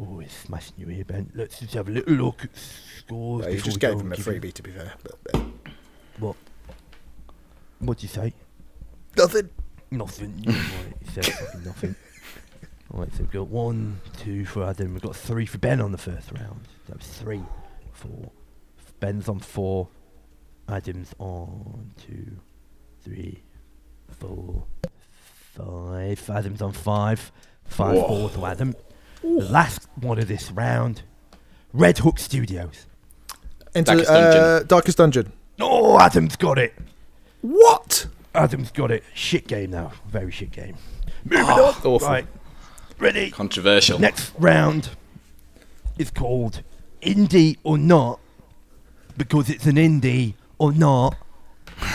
Oh, 0.00 0.20
it's 0.20 0.34
smashing 0.36 0.74
you 0.78 0.86
here, 0.86 1.04
Ben. 1.04 1.30
Let's 1.34 1.58
just 1.58 1.74
have 1.74 1.88
a 1.88 1.90
little 1.90 2.14
look 2.14 2.44
at 2.44 2.50
scores. 2.56 3.44
Yeah, 3.44 3.50
you 3.50 3.60
just 3.60 3.80
gave 3.80 3.98
him 4.00 4.12
a 4.12 4.16
freebie, 4.16 4.52
to 4.52 4.62
be 4.62 4.70
fair. 4.70 4.92
But, 5.02 5.34
uh, 5.34 5.40
What? 6.18 6.36
What'd 7.80 8.02
you 8.02 8.08
say? 8.08 8.32
nothing. 9.16 9.48
Nothing. 9.90 10.42
right, 10.46 10.56
you 10.56 11.10
said 11.12 11.26
fucking 11.26 11.64
nothing. 11.64 11.96
Alright, 12.94 13.12
so 13.12 13.20
we've 13.20 13.30
got 13.30 13.48
one, 13.48 14.00
two 14.18 14.44
for 14.46 14.64
Adam. 14.64 14.92
We've 14.94 15.02
got 15.02 15.16
three 15.16 15.46
for 15.46 15.58
Ben 15.58 15.80
on 15.80 15.92
the 15.92 15.98
first 15.98 16.30
round. 16.32 16.60
That 16.88 16.98
was 16.98 17.06
three, 17.06 17.42
four. 17.92 18.30
Ben's 19.00 19.28
on 19.28 19.40
four. 19.40 19.88
Adam's 20.68 21.14
on 21.18 21.90
two, 21.98 22.38
three, 23.02 23.42
four, 24.08 24.64
five. 25.54 26.28
Adam's 26.30 26.62
on 26.62 26.72
five. 26.72 27.32
Five, 27.64 27.96
Whoa. 27.96 28.06
four 28.08 28.30
to 28.30 28.46
Adam. 28.46 28.74
The 29.36 29.44
last 29.50 29.88
one 29.96 30.18
of 30.18 30.28
this 30.28 30.50
round. 30.50 31.02
Red 31.72 31.98
Hook 31.98 32.18
Studios. 32.18 32.86
Into 33.74 33.92
Darkest 33.92 34.10
uh, 34.10 34.30
Dungeon. 34.30 34.66
Darkest 34.66 34.98
Dungeon. 34.98 35.32
Oh, 35.60 35.98
Adam's 36.00 36.36
got 36.36 36.58
it. 36.58 36.74
What? 37.42 38.06
Adam's 38.34 38.70
got 38.70 38.90
it. 38.90 39.04
Shit 39.14 39.46
game 39.46 39.70
now. 39.70 39.92
Very 40.08 40.30
shit 40.30 40.50
game. 40.50 40.76
Moving 41.24 41.46
Oh, 41.46 41.64
on. 41.66 41.74
awful. 41.74 41.98
Right. 41.98 42.26
Ready? 42.98 43.30
Controversial. 43.30 43.98
Next 43.98 44.32
round 44.38 44.90
is 45.98 46.10
called 46.10 46.62
Indie 47.02 47.56
or 47.62 47.76
Not 47.78 48.18
because 49.16 49.50
it's 49.50 49.66
an 49.66 49.76
indie 49.76 50.34
or 50.58 50.72
not. 50.72 51.16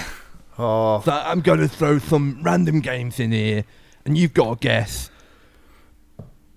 Oh, 0.55 1.01
So 1.03 1.11
I'm 1.11 1.41
going 1.41 1.59
to 1.61 1.67
throw 1.67 1.97
some 1.97 2.39
random 2.43 2.79
games 2.79 3.19
in 3.19 3.31
here 3.31 3.63
and 4.05 4.15
you've 4.15 4.35
got 4.35 4.61
to 4.61 4.67
guess 4.67 5.09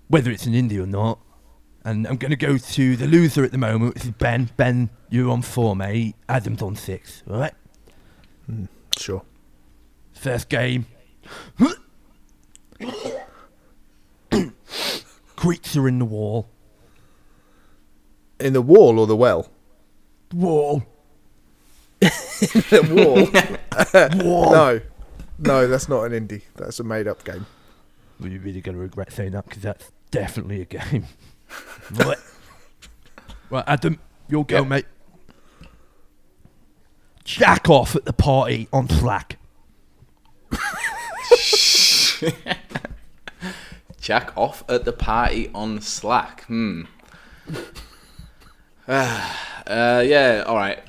whether 0.09 0.31
it's 0.31 0.47
an 0.47 0.53
indie 0.53 0.83
or 0.83 0.87
not. 0.87 1.19
And 1.85 2.07
I'm 2.07 2.17
going 2.17 2.31
to 2.31 2.37
go 2.37 2.59
to 2.59 2.97
the 2.97 3.07
loser 3.07 3.45
at 3.45 3.53
the 3.53 3.59
moment, 3.59 3.95
which 3.95 4.05
is 4.05 4.11
Ben. 4.11 4.51
Ben, 4.57 4.91
you're 5.09 5.31
on 5.31 5.43
four, 5.43 5.77
mate. 5.77 6.17
Adam's 6.29 6.61
on 6.61 6.75
six. 6.75 7.23
All 7.31 7.39
right? 7.39 7.55
Hmm, 8.47 8.65
sure. 8.97 9.23
First 10.13 10.49
game. 10.49 10.87
Creature 15.37 15.87
in 15.89 16.01
the 16.01 16.05
wall. 16.05 16.49
In 18.41 18.53
the 18.53 18.63
wall 18.63 18.99
or 18.99 19.07
the 19.07 19.15
well? 19.17 19.49
Wall. 20.35 20.83
the 22.01 22.83
wall. 22.93 23.31
Wall. 24.25 24.53
no, 24.53 24.81
no, 25.39 25.67
that's 25.67 25.89
not 25.89 26.03
an 26.11 26.29
indie. 26.29 26.43
That's 26.57 26.81
a 26.81 26.85
made-up 26.85 27.25
game. 27.25 27.47
Well, 28.21 28.31
you're 28.31 28.41
really 28.41 28.61
going 28.61 28.75
to 28.77 28.83
regret 28.83 29.13
saying 29.13 29.33
that 29.33 29.47
because 29.47 29.63
that's 29.63 29.91
definitely 30.11 30.63
a 30.63 30.65
game. 30.65 31.07
right. 31.95 32.19
Right, 33.51 33.65
Adam, 33.67 33.99
your 34.29 34.45
go, 34.45 34.59
Yep. 34.59 34.67
mate. 34.67 34.87
Jack 37.25 37.69
off 37.69 37.95
at 37.97 38.05
the 38.05 38.13
party 38.13 38.69
on 38.73 38.89
Slack. 38.89 39.39
Jack 44.01 44.33
off 44.37 44.63
at 44.69 44.85
the 44.85 44.93
party 44.93 45.51
on 45.55 45.81
Slack. 45.81 46.45
Hmm. 46.45 46.83
uh, 48.89 50.03
yeah, 50.07 50.45
alright. 50.47 50.81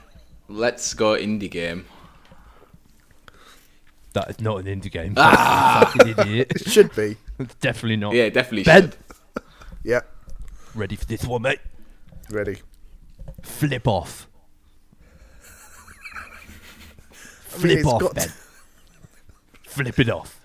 Let's 0.47 0.93
go 0.93 1.13
indie 1.15 1.49
game. 1.49 1.85
That 4.13 4.29
is 4.29 4.39
not 4.39 4.59
an 4.59 4.65
indie 4.65 4.91
game. 4.91 5.15
Fucking 5.15 6.07
idiot. 6.17 6.51
It 6.55 6.69
should 6.69 6.95
be. 6.95 7.17
It's 7.39 7.55
definitely 7.59 7.97
not. 7.97 8.13
Yeah, 8.13 8.29
definitely 8.29 8.63
Ben, 8.63 8.83
should. 8.83 8.95
Yeah, 9.87 10.01
ready 10.75 10.97
for 10.97 11.05
this 11.05 11.23
one, 11.23 11.43
mate? 11.43 11.59
ready. 12.29 12.57
Flip 13.41 13.87
off. 13.87 14.27
Flip 17.11 17.79
it's 17.79 17.87
off, 17.87 18.01
got- 18.01 18.15
Ben. 18.15 18.27
Flip 19.63 19.99
it 19.99 20.09
off. 20.09 20.41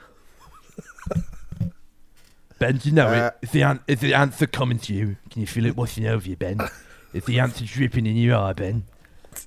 Ben, 2.60 2.76
do 2.76 2.88
you 2.88 2.94
know 2.94 3.08
Uh, 3.08 3.30
it? 3.42 3.46
Is 3.46 3.50
the, 3.50 3.62
an- 3.62 3.80
is 3.88 3.98
the 3.98 4.14
answer 4.14 4.46
coming 4.46 4.78
to 4.78 4.94
you? 4.94 5.16
Can 5.30 5.40
you 5.40 5.46
feel 5.48 5.66
it 5.66 5.76
washing 5.76 6.06
over 6.06 6.28
you, 6.28 6.36
Ben? 6.36 6.60
is 7.12 7.24
the 7.24 7.40
answer 7.40 7.64
dripping 7.64 8.06
in 8.06 8.14
your 8.16 8.36
eye, 8.36 8.52
Ben? 8.52 8.84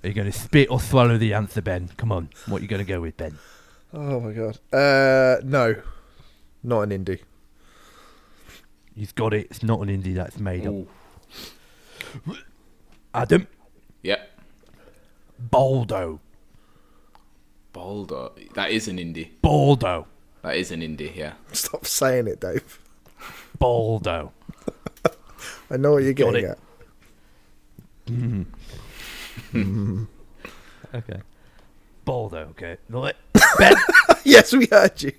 Are 0.04 0.10
you 0.10 0.14
going 0.14 0.30
to 0.30 0.38
spit 0.38 0.70
or 0.70 0.82
swallow 0.82 1.18
the 1.18 1.34
answer, 1.34 1.62
Ben? 1.62 1.90
Come 1.96 2.12
on. 2.12 2.30
What 2.48 2.60
are 2.60 2.62
you 2.64 2.68
going 2.68 2.86
to 2.86 2.92
go 2.92 3.00
with, 3.00 3.16
Ben? 3.16 3.38
Oh 3.94 4.20
my 4.20 4.34
god. 4.34 4.60
Uh, 4.74 5.40
no, 5.46 5.76
not 6.64 6.82
an 6.82 6.90
indie. 7.06 7.22
You've 8.96 9.16
got 9.16 9.34
it. 9.34 9.48
It's 9.50 9.62
not 9.64 9.82
an 9.82 9.90
indie 9.90 10.16
that's 10.16 10.40
made 10.40 10.66
up. 10.66 10.76
Adam, 13.14 13.48
Yep. 14.04 14.40
Baldo. 15.40 16.20
Baldo. 17.74 18.34
That 18.54 18.72
is 18.72 18.88
an 18.88 18.98
indie. 18.98 19.30
Baldo. 19.42 20.08
That 20.44 20.56
is 20.58 20.72
an 20.72 20.82
indie, 20.82 21.14
yeah. 21.16 21.34
Stop 21.52 21.86
saying 21.86 22.28
it, 22.28 22.40
Dave. 22.40 22.80
Baldo. 23.60 24.32
I 25.72 25.78
know 25.78 25.94
what 25.94 26.04
you're 26.04 26.14
Got 26.14 26.34
getting 26.34 26.50
it. 26.50 26.52
at. 26.52 28.14
Mm-hmm. 29.54 30.04
Okay. 30.94 31.20
Baldo, 32.06 32.38
okay. 32.52 32.78
Right. 32.90 33.16
Ben, 33.58 33.74
yes, 34.24 34.54
we 34.54 34.66
heard 34.68 35.02
you. 35.02 35.12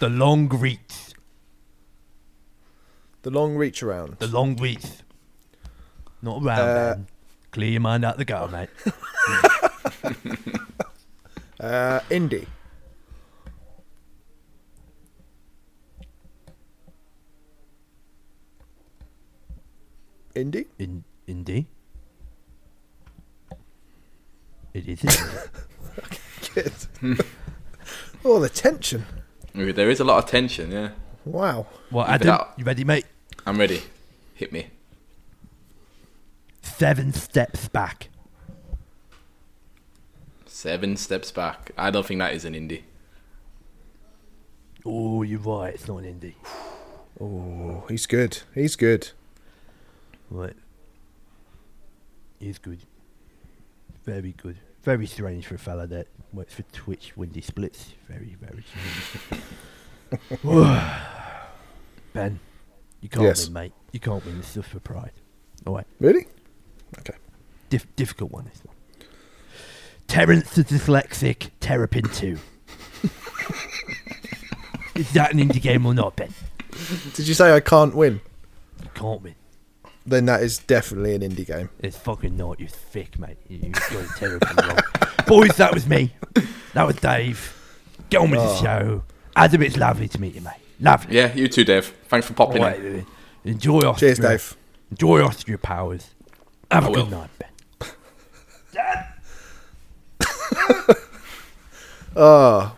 The 0.00 0.08
long 0.08 0.48
reach. 0.48 1.14
The 3.22 3.30
long 3.30 3.56
reach 3.56 3.82
around. 3.82 4.18
The 4.18 4.26
long 4.28 4.56
reach. 4.56 4.86
Not 6.22 6.42
around, 6.42 6.60
Uh. 6.60 6.96
Clear 7.50 7.70
your 7.70 7.80
mind 7.80 8.04
out 8.04 8.18
the 8.18 8.24
gutter, 8.24 8.50
mate. 8.50 8.70
Uh, 11.60 11.98
indie. 12.08 12.46
Indie? 20.36 20.66
In 20.78 21.02
indie. 21.26 21.66
It 24.72 24.88
is. 24.88 25.00
Good. 26.54 26.72
oh, 28.24 28.38
the 28.38 28.48
tension. 28.48 29.04
Ooh, 29.56 29.72
There 29.72 29.90
is 29.90 30.00
a 30.00 30.04
lot 30.04 30.22
of 30.22 30.30
tension, 30.30 30.70
yeah. 30.70 30.90
Wow. 31.24 31.66
well, 31.90 32.06
Keep 32.06 32.14
it 32.22 32.26
Adam, 32.26 32.46
you 32.56 32.64
ready, 32.64 32.84
mate? 32.84 33.04
I'm 33.46 33.58
ready. 33.58 33.82
Hit 34.34 34.52
me. 34.52 34.68
Seven 36.62 37.12
steps 37.12 37.68
back. 37.68 38.08
Seven 40.46 40.96
steps 40.96 41.30
back. 41.30 41.70
I 41.76 41.90
don't 41.90 42.04
think 42.06 42.18
that 42.18 42.34
is 42.34 42.44
an 42.44 42.54
indie. 42.54 42.82
Oh, 44.84 45.22
you're 45.22 45.40
right. 45.40 45.74
It's 45.74 45.88
not 45.88 45.98
an 45.98 46.04
indie. 46.20 46.34
Oh, 47.20 47.84
he's 47.88 48.06
good. 48.06 48.42
He's 48.54 48.76
good. 48.76 49.10
Right. 50.30 50.54
He's 52.38 52.58
good. 52.58 52.78
Very 54.04 54.34
good. 54.40 54.58
Very 54.88 55.06
strange 55.06 55.46
for 55.46 55.56
a 55.56 55.58
fella 55.58 55.86
that 55.88 56.06
works 56.32 56.54
for 56.54 56.62
Twitch 56.72 57.14
Windy 57.14 57.42
Splits. 57.42 57.92
Very, 58.08 58.38
very 58.40 58.64
strange. 60.08 60.42
ben, 62.14 62.40
you 63.02 63.10
can't 63.10 63.26
Yes. 63.26 63.44
win, 63.44 63.52
mate. 63.52 63.72
You 63.92 64.00
can't 64.00 64.24
win. 64.24 64.38
This 64.38 64.46
stuff 64.48 64.68
for 64.68 64.80
pride. 64.80 65.10
All 65.66 65.74
right. 65.74 65.84
Really? 66.00 66.26
Okay. 67.00 67.12
Dif- 67.68 67.94
difficult 67.96 68.32
one, 68.32 68.46
this 68.46 68.62
one. 68.64 68.74
Terence 70.06 70.54
the 70.54 70.64
Dyslexic 70.64 71.50
Terrapin 71.60 72.04
2. 72.04 72.38
Is 74.94 75.12
that 75.12 75.34
an 75.34 75.38
indie 75.38 75.60
game 75.60 75.84
or 75.84 75.92
not, 75.92 76.16
Ben? 76.16 76.32
Did 77.12 77.28
you 77.28 77.34
say 77.34 77.54
I 77.54 77.60
can't 77.60 77.94
win? 77.94 78.22
You 78.82 78.88
can't 78.94 79.20
win. 79.20 79.34
Then 80.08 80.24
that 80.26 80.42
is 80.42 80.58
definitely 80.58 81.14
an 81.14 81.20
indie 81.22 81.46
game. 81.46 81.68
It's 81.80 81.96
fucking 81.96 82.36
not. 82.36 82.58
You're 82.58 82.68
thick, 82.68 83.18
mate. 83.18 83.36
You, 83.48 83.58
you 83.58 83.70
got 83.72 84.16
terribly 84.16 84.48
wrong. 84.66 84.78
Boys, 85.26 85.56
that 85.56 85.74
was 85.74 85.86
me. 85.86 86.12
That 86.74 86.86
was 86.86 86.96
Dave. 86.96 87.54
Get 88.08 88.20
on 88.22 88.30
with 88.30 88.40
the 88.40 88.46
Oh. 88.46 88.62
show. 88.62 89.02
Adam, 89.36 89.62
it's 89.62 89.76
lovely 89.76 90.08
to 90.08 90.20
meet 90.20 90.34
you, 90.34 90.40
mate. 90.40 90.54
Lovely. 90.80 91.14
Yeah, 91.16 91.34
you 91.34 91.46
too, 91.48 91.64
Dave. 91.64 91.92
Thanks 92.08 92.26
for 92.26 92.32
popping 92.32 92.62
All 92.62 92.68
right, 92.68 92.80
in. 92.80 93.06
enjoy 93.44 93.80
Austria. 93.80 94.14
Cheers, 94.14 94.18
Dave. 94.18 94.56
Enjoy 94.90 95.22
Austria 95.22 95.58
powers. 95.58 96.10
Have 96.70 96.86
a 96.86 96.88
I 96.88 96.92
good 96.94 97.10
will. 97.10 97.18
night, 97.18 97.30
Ben. 97.38 97.48
Oh, 102.16 102.76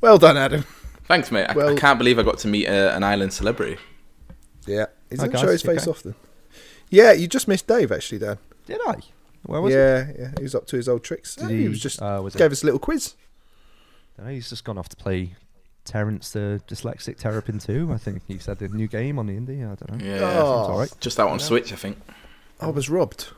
well 0.00 0.18
done, 0.18 0.36
Adam. 0.36 0.64
Thanks, 1.04 1.30
mate. 1.30 1.44
I, 1.44 1.52
I 1.52 1.56
Well- 1.56 1.76
can't 1.76 1.98
believe 1.98 2.18
I 2.18 2.22
got 2.22 2.38
to 2.38 2.48
meet 2.48 2.66
uh, 2.66 2.92
an 2.94 3.04
island 3.04 3.32
celebrity. 3.32 3.76
Yeah, 4.66 4.86
he 5.20 5.26
Hi, 5.26 5.32
doesn't 5.32 5.46
show 5.46 5.52
his 5.52 5.62
face 5.62 5.82
okay? 5.82 5.90
often. 5.90 6.14
Yeah, 6.90 7.12
you 7.12 7.26
just 7.26 7.48
missed 7.48 7.66
Dave 7.66 7.90
actually, 7.92 8.18
Dan. 8.18 8.38
Did 8.66 8.80
I? 8.86 8.96
Where 9.46 9.60
was 9.60 9.74
yeah, 9.74 10.10
yeah, 10.18 10.30
he 10.38 10.42
was 10.42 10.54
up 10.54 10.66
to 10.68 10.76
his 10.76 10.88
old 10.88 11.02
tricks. 11.04 11.36
Did 11.36 11.50
he, 11.50 11.62
he- 11.62 11.68
was 11.68 11.80
just 11.80 12.00
uh, 12.00 12.20
was 12.22 12.34
it- 12.34 12.38
gave 12.38 12.52
us 12.52 12.62
a 12.62 12.66
little 12.66 12.78
quiz. 12.80 13.14
No, 14.18 14.26
he's 14.30 14.48
just 14.48 14.64
gone 14.64 14.78
off 14.78 14.88
to 14.90 14.96
play 14.96 15.34
Terrence 15.84 16.30
the 16.30 16.62
Dyslexic 16.68 17.18
Terrapin 17.18 17.58
2. 17.58 17.92
I 17.92 17.98
think 17.98 18.22
he 18.28 18.38
said 18.38 18.62
a 18.62 18.68
new 18.68 18.86
game 18.86 19.18
on 19.18 19.26
the 19.26 19.34
indie. 19.34 19.60
I 19.62 19.74
don't 19.74 19.98
know. 20.00 20.04
Yeah, 20.06 20.20
Oh. 20.40 20.70
Alright. 20.70 20.92
just 21.00 21.18
out 21.20 21.28
on 21.30 21.40
Switch, 21.40 21.72
I 21.72 21.76
think. 21.76 21.98
I 22.60 22.68
was 22.68 22.88
robbed. 22.88 23.28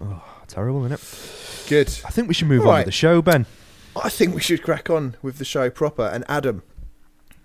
Oh, 0.00 0.22
terrible, 0.48 0.84
isn't 0.84 0.92
it? 1.00 1.66
Good. 1.68 1.88
I 2.04 2.10
think 2.10 2.28
we 2.28 2.34
should 2.34 2.48
move 2.48 2.62
on 2.62 2.66
Right. 2.68 2.78
with 2.80 2.86
the 2.86 2.92
show, 2.92 3.22
Ben. 3.22 3.46
I 4.00 4.08
think 4.08 4.34
we 4.34 4.40
should 4.40 4.62
crack 4.62 4.90
on 4.90 5.16
with 5.22 5.38
the 5.38 5.44
show 5.44 5.70
proper. 5.70 6.02
And 6.06 6.24
Adam, 6.28 6.62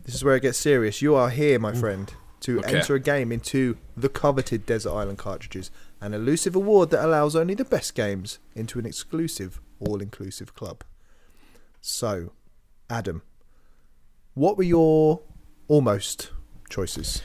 this 0.06 0.14
is 0.16 0.24
where 0.24 0.36
it 0.36 0.42
gets 0.42 0.58
serious. 0.58 1.02
You 1.02 1.16
are 1.16 1.30
here, 1.30 1.58
my 1.60 1.74
friend, 1.74 2.12
to 2.44 2.60
Okay. 2.60 2.78
enter 2.78 2.96
a 2.96 3.00
game 3.00 3.32
into 3.32 3.78
the 3.96 4.10
coveted 4.10 4.66
Desert 4.66 4.92
Island 4.92 5.18
cartridges, 5.18 5.72
an 6.02 6.14
elusive 6.14 6.56
award 6.56 6.90
that 6.92 7.04
allows 7.04 7.36
only 7.36 7.54
the 7.54 7.66
best 7.66 7.96
games 7.96 8.40
into 8.56 8.80
an 8.80 8.86
exclusive, 8.86 9.60
all-inclusive 9.80 10.54
club. 10.54 10.84
So, 11.82 12.32
Adam, 12.90 13.22
what 14.34 14.58
were 14.58 14.64
your 14.64 15.22
almost 15.68 16.32
choices 16.70 17.22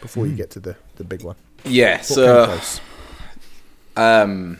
before 0.00 0.26
you 0.26 0.34
get 0.34 0.50
to 0.50 0.60
the, 0.60 0.76
the 0.96 1.04
big 1.04 1.22
one? 1.22 1.36
Yeah, 1.64 1.98
What 1.98 2.06
so 2.06 2.60
um, 3.96 4.58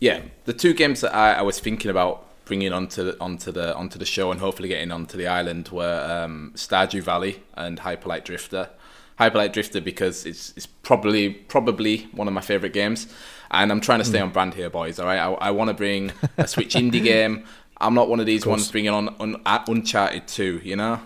yeah, 0.00 0.22
the 0.44 0.52
two 0.52 0.74
games 0.74 1.00
that 1.00 1.14
I, 1.14 1.34
I 1.34 1.42
was 1.42 1.58
thinking 1.60 1.90
about 1.90 2.24
bringing 2.44 2.72
onto 2.72 3.04
the, 3.04 3.20
onto 3.20 3.52
the 3.52 3.74
onto 3.74 3.98
the 3.98 4.04
show 4.06 4.30
and 4.30 4.40
hopefully 4.40 4.68
getting 4.68 4.90
onto 4.90 5.16
the 5.18 5.26
island 5.26 5.68
were 5.68 6.24
um, 6.24 6.52
Stardew 6.54 7.02
Valley 7.02 7.42
and 7.54 7.80
Hyperlight 7.80 8.24
Drifter. 8.24 8.70
Hyperlight 9.18 9.52
Drifter 9.52 9.80
because 9.80 10.24
it's 10.26 10.52
it's 10.56 10.66
probably 10.66 11.30
probably 11.30 12.08
one 12.12 12.28
of 12.28 12.34
my 12.34 12.40
favorite 12.40 12.72
games, 12.72 13.06
and 13.50 13.70
I'm 13.72 13.80
trying 13.80 13.98
to 13.98 14.04
stay 14.04 14.20
on 14.20 14.30
brand 14.30 14.54
here, 14.54 14.70
boys. 14.70 14.98
All 14.98 15.06
right, 15.06 15.18
I, 15.18 15.30
I 15.32 15.50
want 15.50 15.68
to 15.68 15.74
bring 15.74 16.12
a 16.36 16.46
Switch 16.46 16.74
indie 16.74 17.02
game. 17.02 17.44
I'm 17.80 17.94
not 17.94 18.08
one 18.08 18.20
of 18.20 18.26
these 18.26 18.44
ones 18.46 18.70
bringing 18.70 18.90
on 18.90 19.14
un, 19.20 19.40
uh, 19.46 19.64
Uncharted 19.68 20.26
2. 20.28 20.62
You 20.64 20.76
know, 20.76 21.00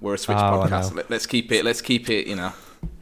we're 0.00 0.14
a 0.14 0.18
Switch 0.18 0.38
Oh, 0.38 0.40
podcast. 0.40 0.94
Let, 0.94 1.10
let's 1.10 1.26
keep 1.26 1.50
it. 1.52 1.64
Let's 1.64 1.80
keep 1.80 2.08
it. 2.10 2.26
You 2.26 2.36
know, 2.36 2.52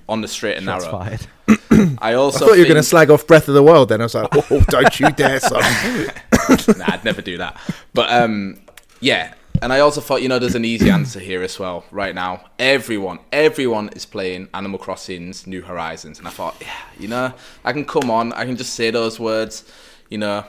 on 0.08 0.20
the 0.20 0.28
straight 0.28 0.56
and 0.56 0.66
Shots 0.66 0.84
narrow. 0.84 0.98
fired. 0.98 1.26
I 1.48 1.96
I 2.10 2.14
also 2.14 2.46
thought 2.46 2.54
you 2.54 2.60
were 2.60 2.64
going 2.68 2.76
to 2.76 2.82
slag 2.82 3.10
off 3.10 3.26
Breath 3.26 3.48
of 3.48 3.54
the 3.54 3.62
Wild. 3.62 3.88
Then 3.90 4.00
I 4.00 4.04
was 4.04 4.14
like, 4.14 4.28
"Oh, 4.50 4.60
don't 4.68 5.00
you 5.00 5.10
dare, 5.12 5.40
son!" 5.40 5.60
nah, 6.78 6.84
I'd 6.88 7.04
never 7.04 7.20
do 7.22 7.36
that. 7.38 7.58
But 7.92 8.10
um, 8.10 8.60
yeah, 9.00 9.34
and 9.64 9.72
I 9.72 9.80
also 9.80 10.00
thought, 10.02 10.20
you 10.22 10.28
know, 10.28 10.38
there's 10.38 10.54
an 10.54 10.64
easy 10.64 10.90
answer 10.90 11.18
here 11.18 11.42
as 11.42 11.58
well. 11.58 11.84
Right 11.90 12.14
now, 12.14 12.44
everyone, 12.58 13.18
everyone 13.32 13.88
is 13.96 14.04
playing 14.04 14.48
Animal 14.52 14.78
Crossing's 14.78 15.46
New 15.46 15.62
Horizons, 15.62 16.18
and 16.18 16.28
I 16.28 16.30
thought, 16.30 16.54
yeah, 16.60 16.68
you 16.98 17.08
know, 17.08 17.32
I 17.64 17.72
can 17.72 17.84
come 17.86 18.10
on, 18.10 18.32
I 18.34 18.44
can 18.44 18.56
just 18.56 18.74
say 18.74 18.90
those 18.90 19.18
words, 19.18 19.64
you 20.10 20.18
know, 20.18 20.44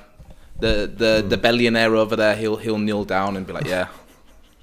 the 0.59 0.91
the 1.01 1.25
the 1.27 1.37
billionaire 1.37 1.95
over 1.95 2.15
there, 2.17 2.35
he'll 2.35 2.57
he'll 2.57 2.77
kneel 2.77 3.05
down 3.05 3.37
and 3.37 3.47
be 3.47 3.53
like, 3.53 3.65
yeah, 3.67 3.87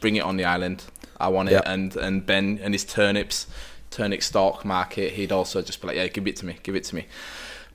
bring 0.00 0.16
it 0.16 0.22
on 0.22 0.36
the 0.36 0.44
island, 0.44 0.84
I 1.18 1.28
want 1.28 1.48
it, 1.48 1.52
Yep. 1.52 1.62
and 1.66 1.96
and 1.96 2.26
Ben 2.26 2.60
and 2.62 2.74
his 2.74 2.84
turnips, 2.84 3.46
turnip 3.90 4.22
stock 4.22 4.64
market, 4.66 5.12
he'd 5.12 5.32
also 5.32 5.62
just 5.62 5.80
be 5.80 5.86
like, 5.88 5.96
yeah, 5.96 6.08
give 6.08 6.26
it 6.26 6.36
to 6.36 6.46
me, 6.46 6.56
give 6.62 6.76
it 6.76 6.84
to 6.84 6.94
me. 6.94 7.06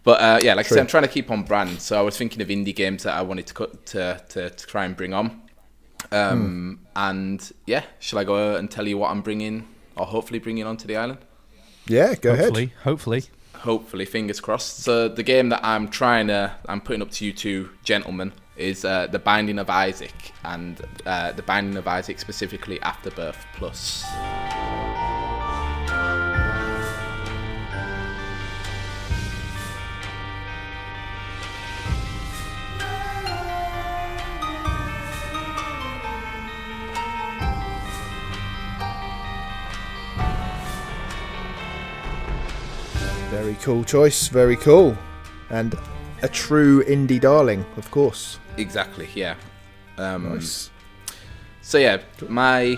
But 0.03 0.21
uh, 0.21 0.39
yeah, 0.43 0.53
like 0.53 0.67
I 0.67 0.69
said, 0.69 0.79
I'm 0.79 0.87
trying 0.87 1.03
to 1.03 1.09
keep 1.09 1.29
on 1.31 1.43
brand. 1.43 1.81
So 1.81 1.99
I 1.99 2.01
was 2.01 2.15
thinking 2.17 2.41
of 2.41 2.47
indie 2.49 2.73
games 2.75 3.03
that 3.03 3.15
I 3.15 3.23
wanted 3.23 3.47
to 3.47 3.53
cut 3.53 3.85
to 3.87 4.21
to, 4.29 4.49
to 4.51 4.65
try 4.67 4.85
and 4.85 4.95
bring 4.95 5.13
on. 5.13 5.41
Um, 6.11 6.79
And 6.95 7.51
yeah, 7.65 7.83
shall 7.99 8.19
I 8.19 8.23
go 8.23 8.55
and 8.55 8.69
tell 8.71 8.87
you 8.87 8.97
what 8.97 9.11
I'm 9.11 9.21
bringing, 9.21 9.67
or 9.95 10.05
hopefully 10.05 10.39
bringing 10.39 10.65
onto 10.65 10.87
the 10.87 10.95
island? 10.97 11.19
yeah, 11.87 12.15
go 12.15 12.31
ahead. 12.33 12.45
hopefully, 12.45 12.73
hopefully. 12.83 13.23
Hopefully, 13.55 14.05
fingers 14.05 14.39
crossed. 14.39 14.83
So 14.83 15.07
the 15.07 15.23
game 15.23 15.49
that 15.49 15.61
I'm 15.63 15.87
trying 15.87 16.27
to, 16.27 16.53
I'm 16.67 16.79
putting 16.81 17.01
up 17.01 17.09
to 17.11 17.25
you 17.25 17.33
two 17.33 17.69
gentlemen 17.83 18.31
is 18.55 18.85
uh, 18.85 19.07
the 19.07 19.19
Binding 19.19 19.57
of 19.59 19.69
Isaac, 19.69 20.13
and 20.43 20.79
uh, 21.05 21.31
the 21.31 21.41
Binding 21.43 21.75
of 21.77 21.87
Isaac 21.87 22.19
specifically 22.19 22.79
Afterbirth 22.81 23.45
Plus. 23.55 24.03
Very 43.47 43.59
cool 43.61 43.85
choice. 43.85 44.27
Very 44.27 44.57
cool, 44.57 44.97
and 45.49 45.73
a 46.21 46.27
true 46.27 46.83
indie 46.83 47.21
darling, 47.21 47.63
of 47.77 47.89
course. 47.91 48.39
Exactly, 48.57 49.07
yeah. 49.15 49.35
Um, 49.97 50.33
Nice. 50.33 50.69
So 51.61 51.77
yeah, 51.77 52.01
my 52.27 52.77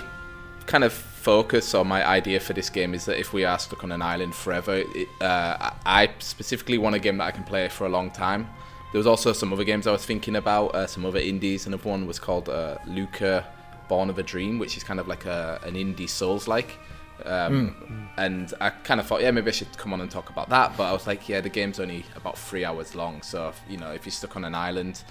kind 0.68 0.84
of 0.84 0.94
focus 0.94 1.74
or 1.74 1.84
my 1.84 2.08
idea 2.08 2.40
for 2.40 2.54
this 2.54 2.70
game 2.70 2.94
is 2.94 3.06
that 3.06 3.18
if 3.18 3.34
we 3.34 3.46
are 3.46 3.58
stuck 3.58 3.84
on 3.84 3.92
an 3.92 4.04
island 4.04 4.36
forever, 4.36 4.84
it, 4.94 5.08
uh, 5.22 5.72
I 5.88 6.12
specifically 6.20 6.78
want 6.78 6.96
a 6.96 7.00
game 7.00 7.18
that 7.18 7.26
I 7.26 7.32
can 7.32 7.46
play 7.46 7.68
for 7.68 7.88
a 7.88 7.90
long 7.90 8.12
time. 8.12 8.48
There 8.92 9.00
was 9.00 9.08
also 9.08 9.34
some 9.34 9.52
other 9.52 9.64
games 9.64 9.88
I 9.88 9.92
was 9.92 10.06
thinking 10.06 10.36
about, 10.36 10.76
uh, 10.76 10.86
some 10.86 11.04
other 11.04 11.18
indies. 11.18 11.66
Another 11.66 11.90
one 11.90 12.06
was 12.06 12.20
called 12.20 12.48
uh, 12.48 12.78
Lucah 12.86 13.44
Born 13.88 14.12
of 14.12 14.20
a 14.20 14.24
Dream, 14.24 14.60
which 14.60 14.78
is 14.78 14.84
kind 14.84 15.00
of 15.00 15.08
like 15.08 15.26
a, 15.26 15.60
an 15.64 15.74
indie 15.74 16.08
Souls-like. 16.08 16.78
Um, 17.26 18.10
And 18.18 18.54
I 18.60 18.70
kind 18.70 19.00
of 19.00 19.08
thought, 19.08 19.22
yeah, 19.22 19.32
maybe 19.32 19.48
I 19.48 19.54
should 19.54 19.78
come 19.78 19.94
on 19.94 20.02
and 20.02 20.12
talk 20.12 20.30
about 20.30 20.50
that. 20.50 20.76
But 20.76 20.84
I 20.84 20.92
was 20.92 21.08
like, 21.08 21.30
yeah, 21.30 21.40
the 21.42 21.50
game's 21.50 21.80
only 21.80 22.04
about 22.16 22.38
three 22.38 22.66
hours 22.66 22.94
long, 22.96 23.22
so 23.22 23.50
if, 23.50 23.62
you 23.70 23.78
know, 23.78 23.92
if 23.92 24.06
you're 24.06 24.12
stuck 24.12 24.36
on 24.36 24.44
an 24.44 24.56
island 24.56 25.04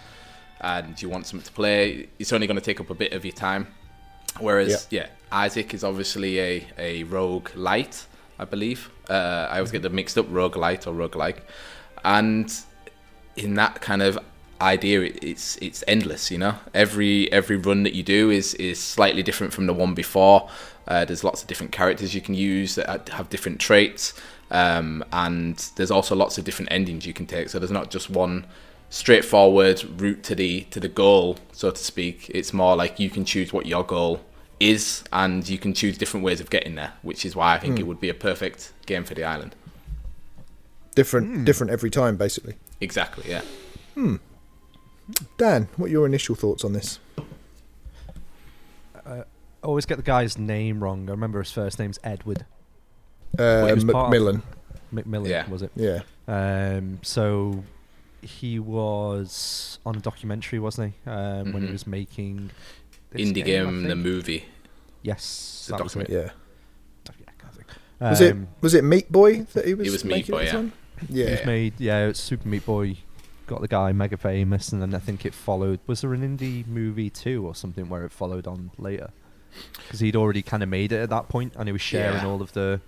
and 0.60 1.00
you 1.00 1.08
want 1.08 1.26
something 1.26 1.46
to 1.46 1.52
play, 1.52 2.08
it's 2.18 2.32
only 2.32 2.46
going 2.46 2.58
to 2.58 2.64
take 2.64 2.80
up 2.80 2.90
a 2.90 2.94
bit 2.94 3.12
of 3.12 3.24
your 3.24 3.32
time. 3.32 3.68
Whereas, 4.40 4.86
yeah, 4.90 5.06
Isaac 5.32 5.72
is 5.72 5.84
obviously 5.84 6.38
a, 6.38 6.66
a 6.76 7.04
rogue 7.04 7.48
light, 7.54 8.06
I 8.38 8.44
believe. 8.44 8.90
Uh, 9.08 9.48
I 9.50 9.56
always 9.56 9.70
get 9.72 9.82
them 9.82 9.94
mixed 9.94 10.18
up, 10.18 10.26
rogue 10.28 10.56
light 10.56 10.86
or 10.86 10.92
rogue 10.92 11.16
like. 11.16 11.46
And 12.04 12.52
in 13.36 13.54
that 13.54 13.80
kind 13.80 14.02
of 14.02 14.18
idea, 14.60 15.00
it's 15.22 15.56
it's 15.62 15.82
endless. 15.88 16.30
You 16.30 16.38
know, 16.38 16.54
every 16.74 17.32
every 17.32 17.56
run 17.56 17.84
that 17.84 17.94
you 17.94 18.02
do 18.02 18.30
is 18.30 18.54
is 18.54 18.78
slightly 18.82 19.22
different 19.22 19.52
from 19.54 19.66
the 19.66 19.72
one 19.72 19.94
before. 19.94 20.50
Uh, 20.88 21.04
there's 21.04 21.22
lots 21.22 21.42
of 21.42 21.48
different 21.48 21.70
characters 21.70 22.14
you 22.14 22.20
can 22.20 22.34
use 22.34 22.74
that 22.74 23.08
have 23.10 23.28
different 23.28 23.60
traits, 23.60 24.14
um, 24.50 25.04
and 25.12 25.70
there's 25.76 25.90
also 25.90 26.16
lots 26.16 26.38
of 26.38 26.44
different 26.44 26.72
endings 26.72 27.06
you 27.06 27.12
can 27.12 27.26
take. 27.26 27.50
So 27.50 27.58
there's 27.58 27.70
not 27.70 27.90
just 27.90 28.08
one 28.08 28.46
straightforward 28.90 30.00
route 30.00 30.22
to 30.24 30.34
the 30.34 30.62
to 30.62 30.80
the 30.80 30.88
goal, 30.88 31.36
so 31.52 31.70
to 31.70 31.84
speak. 31.84 32.30
It's 32.30 32.54
more 32.54 32.74
like 32.74 32.98
you 32.98 33.10
can 33.10 33.26
choose 33.26 33.52
what 33.52 33.66
your 33.66 33.84
goal 33.84 34.24
is, 34.58 35.04
and 35.12 35.46
you 35.46 35.58
can 35.58 35.74
choose 35.74 35.98
different 35.98 36.24
ways 36.24 36.40
of 36.40 36.48
getting 36.48 36.74
there, 36.74 36.94
which 37.02 37.24
is 37.26 37.36
why 37.36 37.54
I 37.54 37.58
think 37.58 37.78
it 37.78 37.86
would 37.86 38.00
be 38.00 38.08
a 38.08 38.14
perfect 38.14 38.72
game 38.86 39.04
for 39.04 39.14
the 39.14 39.24
island. 39.24 39.54
Different, 40.94 41.44
different 41.44 41.70
every 41.70 41.90
time, 41.90 42.16
basically. 42.16 42.54
Exactly, 42.80 43.30
yeah. 43.30 43.42
Hmm. 43.94 44.16
Dan, 45.36 45.68
what 45.76 45.86
are 45.86 45.92
your 45.92 46.06
initial 46.06 46.34
thoughts 46.34 46.64
on 46.64 46.72
this? 46.72 46.98
I 49.62 49.66
always 49.66 49.86
get 49.86 49.96
the 49.96 50.02
guy's 50.02 50.38
name 50.38 50.82
wrong. 50.82 51.08
I 51.08 51.12
remember 51.12 51.40
his 51.40 51.50
first 51.50 51.78
name's 51.78 51.98
Edward 52.04 52.46
Uh, 53.38 53.66
he 53.66 53.72
was 53.74 53.84
of- 53.84 53.90
McMillen, 53.90 55.28
Yeah. 55.28 55.48
was 55.50 55.62
it? 55.62 55.70
Yeah. 55.76 56.00
Um, 56.26 56.98
so 57.02 57.64
he 58.22 58.58
was 58.58 59.78
on 59.84 59.96
a 59.96 60.00
documentary, 60.00 60.58
wasn't 60.58 60.92
he? 61.04 61.10
Um, 61.10 61.52
When 61.52 61.62
he 61.62 61.68
Mhm. 61.68 61.72
was 61.72 61.86
making 61.86 62.50
this 63.10 63.22
Indie 63.28 63.38
I 63.42 63.46
game, 63.46 63.82
the 63.84 63.96
movie. 63.96 64.44
Yes, 65.02 65.66
The 65.66 65.72
that 65.72 65.78
documentary. 65.84 66.14
Yeah. 66.16 66.30
Yeah, 67.18 67.26
I 67.28 67.32
can't 67.42 67.54
think. 67.54 67.66
Was 68.00 68.20
it 68.20 68.32
Um, 68.32 68.48
was 68.60 68.74
it 68.74 68.84
Meat 68.84 69.10
Boy 69.12 69.42
that 69.54 69.66
he 69.66 69.74
was? 69.74 69.86
It 69.88 69.90
was 69.90 70.04
Meat 70.04 70.28
Boy, 70.28 70.44
this 70.44 70.52
yeah. 70.52 70.58
on? 70.58 70.72
It 71.10 71.30
was 71.38 71.46
made, 71.46 71.74
yeah, 71.78 72.06
it's 72.06 72.20
Super 72.20 72.48
Meat 72.48 72.64
Boy 72.66 72.96
got 73.46 73.60
the 73.60 73.68
guy 73.68 73.92
mega 73.92 74.16
famous, 74.16 74.72
and 74.72 74.82
then 74.82 74.94
I 74.94 74.98
think 74.98 75.24
it 75.24 75.32
followed. 75.34 75.80
Was 75.86 76.00
there 76.02 76.12
an 76.14 76.22
indie 76.22 76.66
movie 76.66 77.08
too, 77.10 77.46
or 77.46 77.54
something 77.54 77.88
where 77.88 78.04
it 78.04 78.12
followed 78.12 78.46
on 78.46 78.70
later? 78.78 79.10
Because 79.82 80.00
he'd 80.00 80.16
already 80.16 80.42
kind 80.42 80.62
of 80.62 80.68
made 80.68 80.92
it 80.92 80.98
at 81.00 81.10
that 81.10 81.28
point, 81.28 81.54
and 81.56 81.68
he 81.68 81.72
was 81.72 81.80
sharing 81.80 82.18
Yeah. 82.18 82.26
all 82.26 82.42
of 82.42 82.52
the 82.52 82.80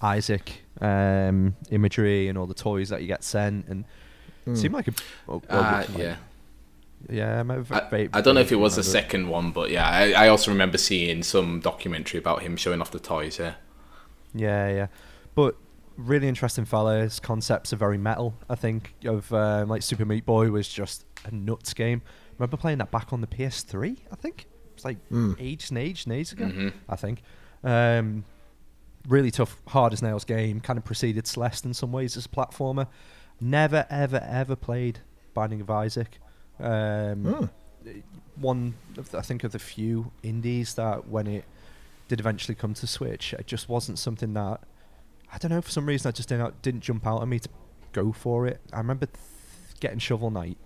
Isaac 0.00 0.62
um, 0.80 1.54
imagery 1.70 2.28
and 2.28 2.36
all 2.36 2.46
the 2.46 2.54
toys 2.54 2.88
that 2.88 3.00
you 3.02 3.06
get 3.06 3.22
sent, 3.24 3.66
and 3.68 3.84
Mm. 4.46 4.56
seemed 4.56 4.74
like 4.74 4.88
a. 4.88 4.92
a- 5.28 5.32
a- 5.34 5.40
Uh, 5.48 5.84
like- 5.88 5.96
yeah. 5.98 6.16
yeah. 7.08 7.38
I'm 7.40 7.50
a 7.50 7.62
v- 7.62 7.74
I, 7.74 7.80
va- 7.88 8.08
I 8.12 8.20
don't 8.20 8.34
know 8.34 8.40
if 8.40 8.50
it 8.50 8.56
was 8.56 8.74
the 8.76 8.82
second 8.82 9.28
one, 9.28 9.52
but 9.52 9.70
yeah, 9.70 9.88
I, 9.88 10.12
I 10.24 10.28
also 10.28 10.50
remember 10.50 10.78
seeing 10.78 11.22
some 11.22 11.60
documentary 11.60 12.18
about 12.18 12.42
him 12.42 12.56
showing 12.56 12.80
off 12.80 12.90
the 12.90 12.98
toys. 12.98 13.38
Yeah, 13.38 13.54
Yeah, 14.34 14.68
yeah. 14.68 14.86
But 15.36 15.56
really 15.96 16.26
interesting 16.26 16.64
fella. 16.64 17.00
His 17.02 17.20
concepts 17.20 17.72
are 17.72 17.76
very 17.76 17.98
metal, 17.98 18.34
I 18.50 18.56
think. 18.56 18.94
Of 19.04 19.32
um, 19.32 19.68
like 19.68 19.82
Super 19.82 20.04
Meat 20.04 20.26
Boy 20.26 20.50
was 20.50 20.68
just 20.68 21.04
a 21.24 21.30
nuts 21.32 21.72
game. 21.74 22.02
remember 22.38 22.56
playing 22.56 22.78
that 22.78 22.90
back 22.90 23.12
on 23.12 23.20
the 23.20 23.26
PS3, 23.28 23.98
I 24.10 24.16
think. 24.16 24.46
It's 24.82 24.84
like 24.84 25.08
Mm. 25.10 25.36
ages 25.38 25.70
and 25.70 25.78
ages 25.78 26.06
and 26.06 26.12
ages 26.14 26.32
ago, 26.32 26.44
Mhm. 26.46 26.72
I 26.88 26.96
think. 26.96 27.22
Um, 27.62 28.24
really 29.06 29.30
tough, 29.30 29.56
hard 29.68 29.92
as 29.92 30.02
nails 30.02 30.24
game. 30.24 30.60
Kind 30.60 30.76
of 30.76 30.84
preceded 30.84 31.26
Celeste 31.28 31.64
in 31.66 31.72
some 31.74 31.92
ways 31.92 32.16
as 32.16 32.26
a 32.26 32.28
platformer. 32.28 32.88
Never, 33.40 33.86
ever, 33.88 34.18
ever 34.28 34.56
played 34.56 34.98
Binding 35.34 35.60
of 35.60 35.70
Isaac. 35.70 36.18
Um, 36.58 37.24
Mm. 37.24 37.50
one 38.36 38.74
of 38.96 39.10
the, 39.12 39.18
I 39.18 39.22
think 39.22 39.44
of 39.44 39.52
the 39.52 39.58
few 39.60 40.10
indies 40.24 40.74
that 40.74 41.06
when 41.08 41.26
it 41.28 41.44
did 42.08 42.18
eventually 42.18 42.54
come 42.56 42.74
to 42.74 42.86
Switch, 42.88 43.32
it 43.34 43.46
just 43.46 43.68
wasn't 43.68 43.98
something 44.00 44.34
that 44.34 44.60
I 45.32 45.38
don't 45.38 45.50
know 45.50 45.62
for 45.62 45.70
some 45.70 45.86
reason 45.86 46.08
I 46.08 46.12
just 46.12 46.28
didn't 46.28 46.60
didn't 46.60 46.80
jump 46.82 47.06
out 47.06 47.22
at 47.22 47.28
me 47.28 47.38
to 47.38 47.48
go 47.92 48.10
for 48.12 48.46
it. 48.46 48.60
I 48.72 48.78
remember 48.78 49.06
th- 49.06 49.18
getting 49.80 49.98
Shovel 50.00 50.30
Knight 50.30 50.58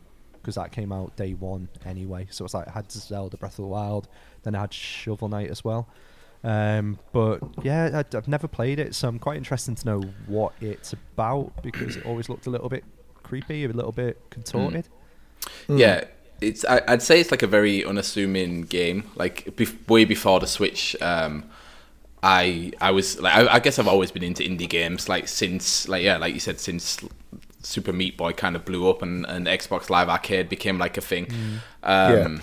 because 0.46 0.54
that 0.54 0.70
came 0.70 0.92
out 0.92 1.16
day 1.16 1.34
one 1.34 1.68
anyway. 1.84 2.28
So 2.30 2.44
it's 2.44 2.54
like 2.54 2.68
I 2.68 2.70
had 2.70 2.92
Zelda 2.92 3.36
Breath 3.36 3.58
of 3.58 3.64
the 3.64 3.66
Wild, 3.66 4.06
then 4.44 4.54
I 4.54 4.60
had 4.60 4.72
Shovel 4.72 5.28
Knight 5.28 5.50
as 5.50 5.64
well. 5.64 5.88
Um, 6.44 7.00
but 7.12 7.40
yeah, 7.64 7.90
I'd, 7.92 8.14
I've 8.14 8.28
never 8.28 8.46
played 8.46 8.78
it, 8.78 8.94
so 8.94 9.08
I'm 9.08 9.18
quite 9.18 9.38
interested 9.38 9.76
to 9.76 9.84
know 9.84 10.02
what 10.28 10.52
it's 10.60 10.92
about 10.92 11.64
because 11.64 11.96
it 11.96 12.06
always 12.06 12.28
looked 12.28 12.46
a 12.46 12.50
little 12.50 12.68
bit 12.68 12.84
creepy, 13.24 13.64
a 13.64 13.68
little 13.68 13.90
bit 13.90 14.20
contorted. 14.30 14.86
Mm. 15.66 15.80
yeah. 15.80 16.04
It's 16.40 16.64
I, 16.66 16.82
I'd 16.86 17.02
say 17.02 17.18
it's 17.18 17.32
like 17.32 17.42
a 17.42 17.48
very 17.48 17.84
unassuming 17.84 18.62
game. 18.62 19.10
Like 19.16 19.46
bef- 19.56 19.88
way 19.88 20.04
before 20.04 20.38
the 20.38 20.46
Switch, 20.46 20.94
um, 21.00 21.44
I 22.22 22.72
I 22.80 22.92
was 22.92 23.18
like 23.18 23.34
I, 23.34 23.54
I 23.54 23.58
guess 23.58 23.78
I've 23.78 23.88
always 23.88 24.12
been 24.12 24.22
into 24.22 24.42
indie 24.42 24.68
games. 24.68 25.08
Like 25.08 25.28
since 25.28 25.88
like 25.88 26.04
yeah, 26.04 26.18
like 26.18 26.34
you 26.34 26.40
said, 26.40 26.60
since 26.60 26.98
Super 27.66 27.92
Meat 27.92 28.16
Boy 28.16 28.32
kind 28.32 28.56
of 28.56 28.64
blew 28.64 28.88
up 28.88 29.02
and, 29.02 29.26
and 29.26 29.46
Xbox 29.46 29.90
Live 29.90 30.08
Arcade 30.08 30.48
became 30.48 30.78
like 30.78 30.96
a 30.96 31.00
thing. 31.00 31.26
Mm. 31.26 31.58
Um, 31.82 32.42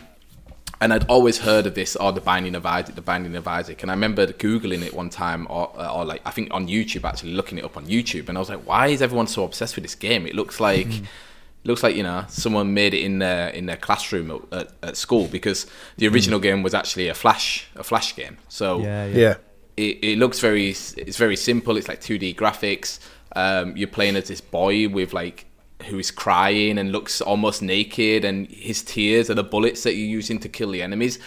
And 0.82 0.92
I'd 0.92 1.06
always 1.08 1.38
heard 1.38 1.66
of 1.66 1.76
this, 1.76 1.96
or 1.96 2.12
the 2.12 2.20
Binding 2.20 2.56
of 2.56 2.66
Isaac, 2.66 2.96
the 2.96 3.02
Binding 3.02 3.38
of 3.38 3.48
Isaac, 3.48 3.82
and 3.84 3.90
I 3.90 3.94
remember 3.94 4.28
googling 4.28 4.82
it 4.82 4.94
one 4.94 5.10
time, 5.10 5.48
or, 5.50 5.72
uh, 5.80 5.94
or 5.96 6.04
like 6.04 6.22
I 6.26 6.32
think 6.32 6.54
on 6.54 6.68
YouTube, 6.68 7.06
actually 7.06 7.32
looking 7.32 7.58
it 7.58 7.64
up 7.64 7.78
on 7.78 7.86
YouTube, 7.86 8.28
and 8.28 8.38
I 8.38 8.40
was 8.40 8.50
like, 8.50 8.68
why 8.68 8.88
is 8.88 9.02
everyone 9.02 9.28
so 9.28 9.46
obsessed 9.46 9.76
with 9.78 9.84
this 9.86 9.96
game? 9.96 10.28
It 10.28 10.36
looks 10.36 10.60
like, 10.60 10.88
mm. 10.88 11.04
it 11.04 11.68
looks 11.68 11.84
like 11.84 11.96
you 11.96 12.04
know 12.04 12.26
someone 12.28 12.74
made 12.74 12.94
it 12.94 13.02
in 13.02 13.20
their 13.20 13.48
in 13.50 13.66
their 13.66 13.78
classroom 13.78 14.30
at, 14.30 14.60
at, 14.60 14.72
at 14.84 14.98
school 14.98 15.30
because 15.30 15.68
the 15.96 16.08
mm. 16.08 16.14
original 16.14 16.40
game 16.42 16.64
was 16.64 16.74
actually 16.74 17.08
a 17.08 17.14
flash 17.14 17.68
a 17.78 17.84
flash 17.84 18.14
game. 18.14 18.36
So 18.50 18.80
Yeah, 18.80 19.06
yeah. 19.06 19.18
Yeah. 19.18 19.36
it, 19.78 20.04
it 20.04 20.18
looks 20.18 20.42
very 20.42 20.70
it's 20.72 21.18
very 21.18 21.38
simple 21.38 21.78
it's 21.78 21.88
like 21.88 22.02
2d 22.02 22.36
graphics 22.36 23.00
um, 23.36 23.76
you're 23.76 23.88
playing 23.88 24.16
as 24.16 24.28
this 24.28 24.42
boy 24.42 24.88
with 24.90 25.14
like 25.14 25.46
who 25.88 26.00
is 26.00 26.12
crying 26.12 26.78
and 26.78 26.92
looks 26.92 27.20
almost 27.20 27.62
naked 27.62 28.24
and 28.24 28.48
his 28.48 28.82
tears 28.82 29.30
are 29.30 29.34
the 29.34 29.44
bullets 29.44 29.84
that 29.84 29.96
you're 29.96 30.08
using 30.08 30.40
to 30.40 30.50
kill 30.50 30.72
the 30.72 30.82
enemies. 30.82 31.20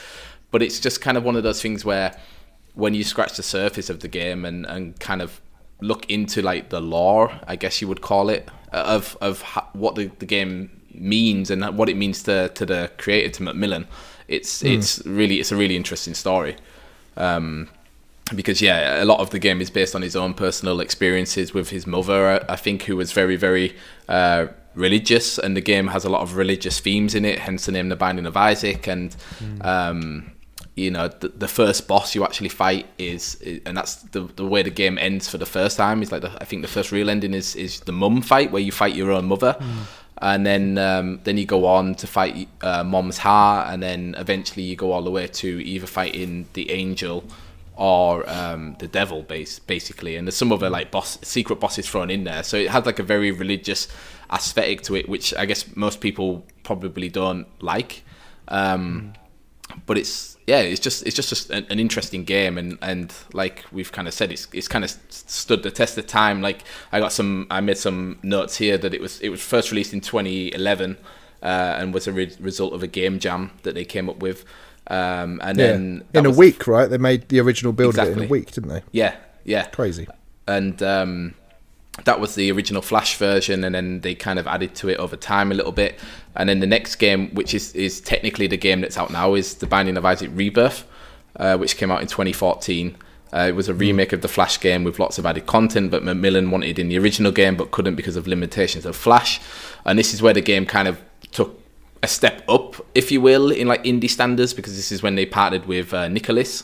But 0.51 0.63
it's 0.63 0.81
just 0.81 1.01
kind 1.01 1.17
of 1.17 1.25
one 1.25 1.37
of 1.37 1.43
those 1.43 1.61
things 1.61 1.85
where 1.85 2.19
when 2.75 2.95
you 2.95 3.05
scratch 3.05 3.37
the 3.37 3.43
surface 3.43 3.91
of 3.91 4.01
the 4.01 4.09
game 4.09 4.45
and, 4.45 4.65
and 4.67 4.99
kind 4.99 5.21
of 5.21 5.41
look 5.83 6.09
into 6.11 6.41
like 6.41 6.71
the 6.71 6.81
lore 6.81 7.39
i 7.47 7.55
guess 7.55 7.83
you 7.83 7.89
would 7.89 8.01
call 8.01 8.31
it 8.31 8.49
of 8.73 9.15
of 9.21 9.43
what 9.75 9.95
the, 9.95 10.11
the 10.21 10.25
game 10.25 10.71
means 10.95 11.51
and 11.51 11.63
what 11.77 11.91
it 11.91 11.99
means 11.99 12.23
to, 12.23 12.49
to 12.55 12.65
the 12.65 12.91
creator 12.97 13.29
to 13.29 13.43
McMillen 13.43 13.87
it's 14.29 14.63
it's 14.65 15.05
really 15.07 15.41
it's 15.41 15.53
a 15.53 15.57
really 15.57 15.77
interesting 15.77 16.15
story. 16.15 16.57
Um, 17.17 17.69
because 18.35 18.61
yeah, 18.61 19.03
a 19.03 19.05
lot 19.05 19.21
of 19.21 19.31
the 19.31 19.39
game 19.39 19.61
is 19.61 19.71
based 19.71 19.95
on 19.95 20.03
his 20.03 20.17
own 20.17 20.35
personal 20.35 20.81
experiences 20.81 21.55
with 21.55 21.71
his 21.71 21.87
mother. 21.87 22.45
I 22.49 22.57
think 22.57 22.83
who 22.83 22.97
was 22.97 23.13
very 23.13 23.37
very 23.37 23.77
uh, 24.09 24.47
religious, 24.75 25.39
and 25.39 25.57
the 25.57 25.61
game 25.61 25.89
has 25.89 26.05
a 26.05 26.09
lot 26.09 26.23
of 26.23 26.37
religious 26.37 26.81
themes 26.81 27.15
in 27.15 27.25
it. 27.25 27.39
Hence 27.41 27.67
the 27.67 27.73
name, 27.73 27.89
The 27.89 27.97
Binding 27.97 28.27
of 28.27 28.37
Isaac, 28.37 28.89
and 28.89 29.15
um, 29.61 30.33
you 30.75 30.91
know 30.91 31.09
the, 31.09 31.29
the 31.29 31.49
first 31.49 31.87
boss 31.87 32.15
you 32.15 32.25
actually 32.25 32.49
fight 32.49 32.87
is, 32.99 33.41
and 33.65 33.77
that's 33.77 33.97
the 33.97 34.23
the 34.35 34.47
way 34.47 34.63
the 34.63 34.71
game 34.71 34.99
ends 34.99 35.29
for 35.29 35.39
the 35.39 35.47
first 35.47 35.77
time. 35.77 36.03
Is 36.03 36.11
like 36.11 36.23
the, 36.23 36.33
I 36.41 36.45
think 36.45 36.63
the 36.63 36.69
first 36.69 36.91
real 36.91 37.09
ending 37.11 37.35
is 37.35 37.55
is 37.55 37.81
the 37.81 37.93
mum 37.93 38.23
fight 38.23 38.51
where 38.51 38.63
you 38.63 38.73
fight 38.73 38.95
your 38.97 39.13
own 39.13 39.27
mother. 39.27 39.57
And 40.19 40.47
then, 40.47 40.79
um, 40.79 41.21
then 41.25 41.37
you 41.37 41.45
go 41.45 41.67
on 41.67 41.95
to 41.97 42.07
fight 42.07 42.49
uh, 42.63 42.83
Mom's 42.83 43.19
heart, 43.19 43.69
and 43.71 43.83
then 43.83 44.15
eventually 44.17 44.63
you 44.63 44.75
go 44.75 44.93
all 44.93 45.03
the 45.03 45.11
way 45.11 45.27
to 45.27 45.63
either 45.63 45.87
fighting 45.87 46.47
the 46.55 46.71
angel 46.71 47.23
or 47.77 48.29
um, 48.29 48.75
the 48.79 48.89
devil 48.89 49.23
base 49.23 49.59
basically. 49.59 50.17
And 50.17 50.27
there's 50.27 50.37
some 50.37 50.53
other 50.53 50.71
like 50.71 50.91
boss 50.91 51.19
secret 51.23 51.61
bosses 51.61 51.89
thrown 51.89 52.11
in 52.11 52.25
there. 52.25 52.43
So 52.43 52.57
it 52.57 52.71
had 52.71 52.87
like 52.87 52.99
a 52.99 53.03
very 53.03 53.31
religious 53.31 53.89
aesthetic 54.33 54.83
to 54.83 54.97
it 54.97 55.09
which 55.09 55.33
i 55.37 55.47
guess 55.47 55.77
most 55.77 56.01
people 56.01 56.45
probably 56.63 57.09
don't 57.09 57.47
like. 57.63 58.03
Um, 58.49 59.13
but 59.85 59.99
it's 59.99 60.37
yeah 60.47 60.61
it's 60.61 60.81
just 60.81 61.05
it's 61.07 61.17
just, 61.17 61.51
an, 61.51 61.67
an 61.69 61.79
interesting 61.79 62.25
game. 62.25 62.57
And 62.57 62.79
and 62.81 63.13
like 63.35 63.65
we've 63.73 63.93
kind 63.93 64.09
of 64.09 64.15
said 64.15 64.33
it's 64.33 64.49
it's 64.53 64.69
kind 64.69 64.85
of 64.85 64.91
stood 65.11 65.63
the 65.63 65.71
test 65.71 65.99
of 65.99 66.07
time. 66.07 66.41
Like 66.41 66.63
i 66.93 66.99
got 66.99 67.13
some 67.13 67.47
i 67.51 67.61
made 67.61 67.79
some 67.79 68.19
notes 68.23 68.57
here 68.57 68.79
that 68.79 68.95
it 68.95 69.01
was 69.03 69.21
it 69.21 69.29
was 69.29 69.43
first 69.43 69.71
released 69.71 69.93
in 69.93 70.01
2011 70.01 70.97
uh, 71.43 71.77
and 71.79 71.93
was 71.93 72.07
a 72.07 72.13
re- 72.13 72.35
result 72.41 72.73
of 72.73 72.83
a 72.83 72.87
game 72.87 73.19
jam 73.19 73.51
that 73.65 73.75
they 73.75 73.85
came 73.85 74.09
up 74.09 74.19
with 74.19 74.45
um, 74.89 75.41
and 75.43 75.59
Yeah. 75.59 75.67
then 75.73 76.05
In 76.15 76.27
a 76.27 76.29
was- 76.31 76.39
week, 76.39 76.67
right? 76.67 76.89
They 76.89 76.99
made 76.99 77.29
the 77.29 77.41
original 77.41 77.73
build 77.73 77.99
of 77.99 78.09
it 78.09 78.17
in 78.19 78.25
a 78.25 78.27
week, 78.29 78.53
didn't 78.53 78.71
they? 78.71 78.83
yeah, 78.93 79.17
yeah. 79.45 79.65
Crazy. 79.67 80.07
And 80.47 80.81
um, 80.83 81.35
that 82.05 82.21
was 82.21 82.35
the 82.35 82.53
original 82.53 82.83
Flash 82.83 83.17
version, 83.17 83.65
and 83.65 83.75
then 83.75 84.01
they 84.03 84.15
kind 84.15 84.39
of 84.39 84.47
added 84.47 84.75
to 84.77 84.89
it 84.89 84.99
over 84.99 85.17
time 85.17 85.51
a 85.51 85.55
little 85.55 85.73
bit. 85.73 85.99
And 86.37 86.49
then 86.49 86.61
the 86.61 86.67
next 86.67 86.97
game, 86.97 87.31
which 87.35 87.55
is, 87.55 87.73
is 87.75 88.01
technically 88.01 88.47
the 88.47 88.57
game 88.59 88.81
that's 88.83 88.97
out 88.99 89.11
now, 89.11 89.35
is 89.35 89.55
The 89.55 89.67
Binding 89.67 89.97
of 89.97 90.05
Isaac 90.05 90.31
Rebirth, 90.35 90.85
uh, 91.37 91.57
which 91.57 91.77
came 91.77 91.91
out 91.91 92.01
in 92.03 92.07
2014. 92.07 92.97
Uh, 93.33 93.47
it 93.49 93.57
was 93.57 93.69
a 93.69 93.75
remake 93.75 94.13
of 94.13 94.21
the 94.23 94.29
Flash 94.29 94.61
game 94.61 94.85
with 94.85 95.01
lots 95.01 95.19
of 95.19 95.27
added 95.27 95.47
content, 95.47 95.91
but 95.91 96.03
McMillen 96.05 96.51
wanted 96.51 96.79
in 96.79 96.89
the 96.89 96.99
original 96.99 97.33
game, 97.33 97.57
but 97.57 97.73
couldn't 97.73 97.97
because 97.97 98.15
of 98.15 98.27
limitations 98.29 98.87
of 98.87 98.95
Flash. 98.95 99.41
And 99.85 99.99
this 99.99 100.15
is 100.15 100.23
where 100.23 100.33
the 100.33 100.41
game 100.41 100.65
kind 100.65 100.87
of 100.87 101.01
took 101.33 101.61
a 102.07 102.09
step 102.09 102.37
up, 102.49 102.69
if 102.95 103.07
you 103.13 103.21
will, 103.29 103.51
in 103.61 103.67
like 103.73 103.83
indie 103.85 104.11
standards, 104.19 104.55
because 104.55 104.75
this 104.77 104.91
is 104.93 105.03
when 105.03 105.15
they 105.19 105.27
partnered 105.27 105.67
with 105.67 105.93
uh, 105.93 106.09
Nicalis, 106.15 106.55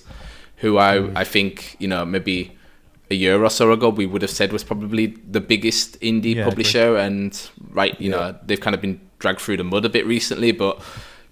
who 0.62 0.78
I 0.78 0.92
I 1.22 1.24
think 1.24 1.76
you 1.82 1.88
know 1.92 2.04
maybe 2.04 2.56
a 3.10 3.14
year 3.14 3.44
or 3.44 3.50
so 3.50 3.72
ago 3.72 3.88
we 3.90 4.06
would 4.06 4.22
have 4.22 4.30
said 4.30 4.52
was 4.52 4.64
probably 4.64 5.06
the 5.36 5.40
biggest 5.40 6.00
indie 6.00 6.34
Yeah, 6.36 6.48
publisher, 6.48 6.96
and 6.96 7.30
right, 7.80 7.94
you 8.00 8.10
know 8.10 8.34
they've 8.46 8.64
kind 8.66 8.74
of 8.74 8.80
been 8.80 8.98
dragged 9.18 9.40
through 9.40 9.58
the 9.58 9.64
mud 9.64 9.84
a 9.84 9.88
bit 9.88 10.06
recently, 10.06 10.52
but 10.52 10.74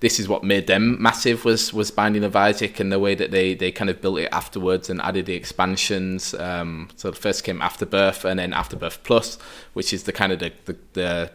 this 0.00 0.18
is 0.18 0.26
what 0.28 0.42
made 0.42 0.66
them 0.66 0.84
massive 1.00 1.44
was 1.44 1.72
was 1.72 1.90
Binding 1.90 2.24
of 2.24 2.34
Isaac 2.34 2.80
and 2.80 2.90
the 2.90 2.98
way 2.98 3.14
that 3.14 3.30
they 3.30 3.54
they 3.54 3.70
kind 3.70 3.90
of 3.90 4.00
built 4.00 4.18
it 4.18 4.30
afterwards 4.32 4.90
and 4.90 5.00
added 5.08 5.26
the 5.26 5.34
expansions. 5.34 6.34
Um, 6.34 6.88
so 6.96 7.10
the 7.10 7.20
first 7.26 7.44
came 7.44 7.60
Afterbirth 7.60 8.24
and 8.24 8.38
then 8.38 8.52
Afterbirth 8.52 8.98
Plus, 9.02 9.38
which 9.74 9.92
is 9.92 10.02
the 10.04 10.12
kind 10.12 10.32
of 10.32 10.38
the 10.38 10.52
the, 10.64 10.76
the 10.94 11.30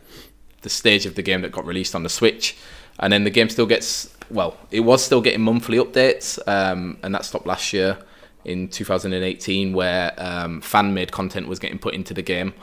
the 0.66 0.70
stage 0.70 1.06
of 1.06 1.16
the 1.16 1.22
game 1.22 1.42
that 1.44 1.52
got 1.54 1.66
released 1.66 1.96
on 1.96 2.04
the 2.04 2.10
Switch, 2.10 2.58
and 3.00 3.14
then 3.14 3.24
the 3.24 3.30
game 3.30 3.48
still 3.50 3.66
gets 3.66 4.10
well. 4.30 4.58
It 4.72 4.82
was 4.82 5.02
still 5.06 5.22
getting 5.22 5.42
monthly 5.42 5.78
updates, 5.78 6.38
um, 6.48 6.98
and 7.04 7.16
that 7.16 7.24
stopped 7.24 7.46
last 7.46 7.72
year 7.72 7.98
in 8.44 8.68
2018, 8.68 9.74
where 9.74 10.14
um, 10.18 10.60
fan 10.62 10.94
made 10.94 11.12
content 11.12 11.48
was 11.48 11.60
getting 11.60 11.80
put 11.80 11.94
into 11.94 12.14
the 12.14 12.22
game. 12.22 12.54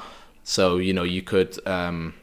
So 0.45 0.77
you 0.77 0.93
know 0.93 1.05
you 1.05 1.23
could 1.23 1.57
um, 1.67 2.15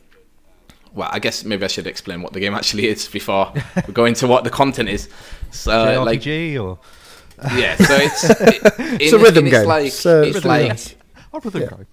well, 0.93 1.09
I 1.11 1.19
guess 1.19 1.43
maybe 1.45 1.63
I 1.63 1.67
should 1.67 1.87
explain 1.87 2.21
what 2.21 2.33
the 2.33 2.39
game 2.39 2.53
actually 2.59 2.87
is 2.87 3.07
before 3.07 3.53
we 3.87 3.93
go 3.93 4.05
into 4.05 4.27
what 4.27 4.43
the 4.43 4.49
content 4.49 4.89
is. 4.89 5.07
So, 5.51 5.71
uh, 5.71 6.05
like, 6.05 6.25
or 6.27 6.77
yeah, 7.55 7.75
so 7.77 7.95
it's 7.95 8.23
it, 8.29 8.61
It's 9.01 9.13
a 9.13 9.19
rhythm 9.19 9.45
in 9.47 9.53
its 9.53 9.57
game. 9.59 9.67
Like, 9.67 9.85
It's 9.87 10.05
a 10.05 10.21
it's 10.23 10.35
rhythm 10.35 10.49
like 10.49 10.67
game. 10.77 10.95
I'd 11.33 11.45
rather 11.45 11.59
Yeah. 11.59 11.69
go. 11.69 11.85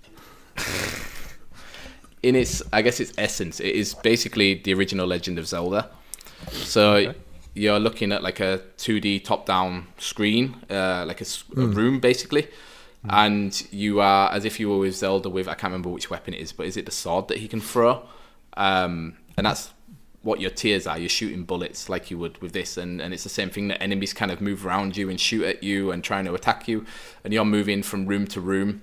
In 2.27 2.35
its 2.35 2.63
I 2.73 2.83
guess 2.83 2.99
its 3.01 3.13
essence, 3.17 3.61
it 3.61 3.75
is 3.75 3.95
basically 3.95 4.55
the 4.55 4.75
original 4.75 5.07
Legend 5.07 5.39
of 5.39 5.47
Zelda. 5.47 5.91
So 6.51 7.15
you're 7.55 7.79
looking 7.79 8.13
at 8.13 8.23
like 8.23 8.41
a 8.41 8.63
2D 8.79 9.25
top-down 9.25 9.87
screen, 9.99 10.57
uh, 10.69 11.05
like 11.07 11.21
a 11.21 11.27
room 11.55 12.01
basically, 12.01 12.49
and 13.09 13.67
you 13.71 14.01
are 14.01 14.33
as 14.33 14.45
if 14.45 14.59
you 14.59 14.69
were 14.69 14.79
with 14.79 14.97
Zelda 14.97 15.29
with 15.31 15.47
I 15.47 15.55
can't 15.55 15.71
remember 15.71 15.91
which 15.91 16.11
weapon 16.11 16.35
it 16.35 16.41
is, 16.41 16.53
but 16.53 16.67
is 16.67 16.77
it 16.77 16.85
the 16.85 16.93
sword 16.93 17.29
that 17.29 17.39
he 17.39 17.49
can 17.49 17.61
throw? 17.61 18.03
Um, 18.57 19.17
and 19.37 19.47
that's 19.47 19.73
what 20.23 20.41
your 20.41 20.51
tears 20.51 20.89
are. 20.89 20.99
You're 20.99 21.09
shooting 21.09 21.45
bullets 21.45 21.89
like 21.89 22.11
you 22.11 22.19
would 22.19 22.43
with 22.43 22.53
this, 22.53 22.77
and, 22.77 23.01
and 23.01 23.15
it's 23.15 23.23
the 23.23 23.29
same 23.29 23.51
thing 23.51 23.69
that 23.69 23.81
enemies 23.81 24.13
kind 24.13 24.33
of 24.33 24.41
move 24.41 24.67
around 24.67 24.97
you 24.97 25.09
and 25.09 25.21
shoot 25.21 25.45
at 25.45 25.63
you 25.63 25.93
and 25.93 26.03
trying 26.03 26.25
to 26.25 26.35
attack 26.35 26.67
you, 26.67 26.85
and 27.23 27.33
you're 27.33 27.45
moving 27.45 27.85
from 27.85 28.07
room 28.07 28.27
to 28.27 28.41
room 28.41 28.83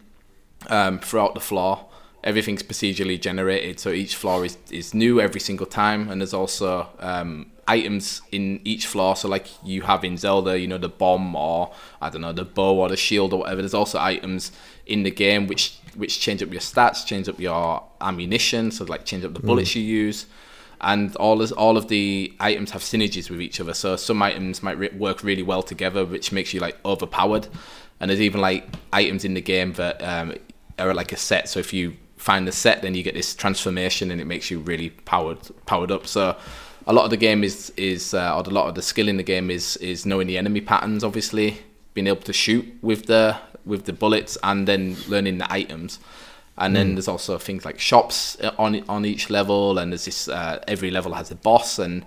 um, 0.70 1.00
throughout 1.00 1.34
the 1.34 1.42
floor. 1.42 1.88
Everything's 2.24 2.64
procedurally 2.64 3.20
generated, 3.20 3.80
so 3.80 3.90
each 3.92 4.16
floor 4.16 4.46
is, 4.46 4.58
is 4.72 4.94
new 4.94 5.20
every 5.20 5.42
single 5.42 5.66
time, 5.66 6.10
and 6.10 6.22
there's 6.22 6.34
also 6.34 6.88
um, 7.00 7.52
items 7.68 8.22
in 8.32 8.62
each 8.64 8.88
floor. 8.88 9.16
So, 9.16 9.28
like 9.28 9.48
you 9.64 9.82
have 9.82 10.04
in 10.04 10.16
Zelda, 10.18 10.58
you 10.58 10.68
know, 10.68 10.78
the 10.78 10.90
bomb 10.90 11.36
or 11.36 11.74
I 12.02 12.10
don't 12.10 12.22
know, 12.22 12.32
the 12.32 12.46
bow 12.46 12.80
or 12.80 12.90
the 12.90 12.98
shield 12.98 13.34
or 13.34 13.42
whatever. 13.42 13.62
There's 13.62 13.74
also 13.74 14.00
items 14.00 14.52
in 14.86 15.04
the 15.04 15.12
game 15.12 15.48
which 15.48 15.78
which 15.96 16.20
change 16.20 16.42
up 16.42 16.52
your 16.52 16.62
stats, 16.62 17.06
change 17.06 17.28
up 17.28 17.40
your 17.40 17.84
ammunition, 18.00 18.72
so 18.72 18.86
like 18.86 19.06
change 19.06 19.26
up 19.26 19.34
the 19.34 19.42
bullets 19.42 19.76
you 19.76 19.82
use 19.82 20.26
and 20.84 21.16
all 21.16 21.38
this, 21.38 21.52
all 21.52 21.78
of 21.78 21.88
the 21.88 22.34
items 22.40 22.72
have 22.72 22.82
synergies 22.82 23.30
with 23.30 23.42
each 23.42 23.60
other. 23.60 23.74
So 23.74 23.96
some 23.96 24.22
items 24.22 24.62
might 24.62 24.78
re- 24.78 24.90
work 24.90 25.24
really 25.24 25.42
well 25.42 25.64
together, 25.64 26.06
which 26.06 26.32
makes 26.32 26.54
you 26.54 26.60
like 26.60 26.78
overpowered. 26.86 27.48
And 28.00 28.10
there's 28.10 28.22
even 28.22 28.42
like 28.42 28.68
items 28.92 29.24
in 29.24 29.34
the 29.34 29.42
game 29.42 29.74
that 29.74 30.04
um, 30.04 30.36
are 30.78 30.94
like 30.94 31.14
a 31.14 31.16
set. 31.16 31.48
So 31.48 31.60
if 31.60 31.72
you 31.72 31.96
find 32.24 32.48
the 32.48 32.52
set, 32.52 32.82
then 32.82 32.96
you 32.96 33.04
get 33.04 33.16
this 33.16 33.36
transformation, 33.36 34.10
and 34.10 34.22
it 34.22 34.26
makes 34.26 34.50
you 34.50 34.60
really 34.60 34.90
powered 34.90 35.40
powered 35.66 35.92
up. 35.92 36.08
So 36.08 36.36
a 36.88 36.94
lot 36.94 37.04
of 37.04 37.12
the 37.12 37.18
game 37.18 37.44
is 37.44 37.72
is 37.76 38.14
uh, 38.14 38.36
or 38.36 38.42
a 38.42 38.54
lot 38.60 38.68
of 38.70 38.76
the 38.76 38.82
skill 38.82 39.08
in 39.10 39.18
the 39.18 39.24
game 39.24 39.52
is 39.52 39.78
is 39.78 40.06
knowing 40.06 40.28
the 40.28 40.38
enemy 40.38 40.62
patterns, 40.62 41.04
obviously. 41.04 41.58
Being 41.94 42.08
able 42.08 42.24
to 42.24 42.34
shoot 42.34 42.66
with 42.82 43.06
the 43.06 43.38
with 43.66 43.84
the 43.86 43.94
bullets, 43.94 44.38
and 44.42 44.68
then 44.68 44.96
learning 45.08 45.38
the 45.38 45.52
items. 45.52 46.00
And 46.56 46.76
then 46.76 46.94
there's 46.94 47.08
also 47.08 47.40
things 47.40 47.66
like 47.66 47.80
shops 47.80 48.38
uh, 48.40 48.52
on 48.58 48.84
on 48.88 49.06
each 49.06 49.30
level 49.30 49.80
and 49.80 49.92
there's 49.92 50.06
this 50.06 50.28
uh, 50.28 50.64
every 50.68 50.92
level 50.92 51.14
has 51.14 51.32
a 51.32 51.36
boss 51.36 51.80
and 51.80 52.06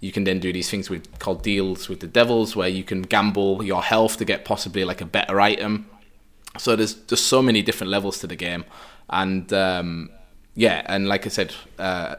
you 0.00 0.12
can 0.12 0.22
then 0.22 0.38
do 0.38 0.52
these 0.52 0.70
things 0.70 0.88
with 0.88 1.18
called 1.18 1.42
deals 1.42 1.88
with 1.88 1.98
the 1.98 2.06
devils 2.06 2.54
where 2.54 2.68
you 2.68 2.84
can 2.84 3.02
gamble 3.02 3.64
your 3.64 3.82
health 3.82 4.16
to 4.18 4.24
get 4.24 4.44
possibly 4.44 4.84
like 4.84 5.00
a 5.00 5.04
better 5.04 5.40
item. 5.40 5.86
So 6.58 6.76
there's 6.76 6.94
just 6.94 7.26
so 7.26 7.42
many 7.42 7.60
different 7.60 7.90
levels 7.90 8.18
to 8.20 8.28
the 8.28 8.36
game 8.36 8.64
and 9.10 9.52
um, 9.52 10.10
yeah 10.54 10.82
and 10.86 11.08
like 11.08 11.26
i 11.26 11.28
said 11.28 11.54
uh, 11.78 12.16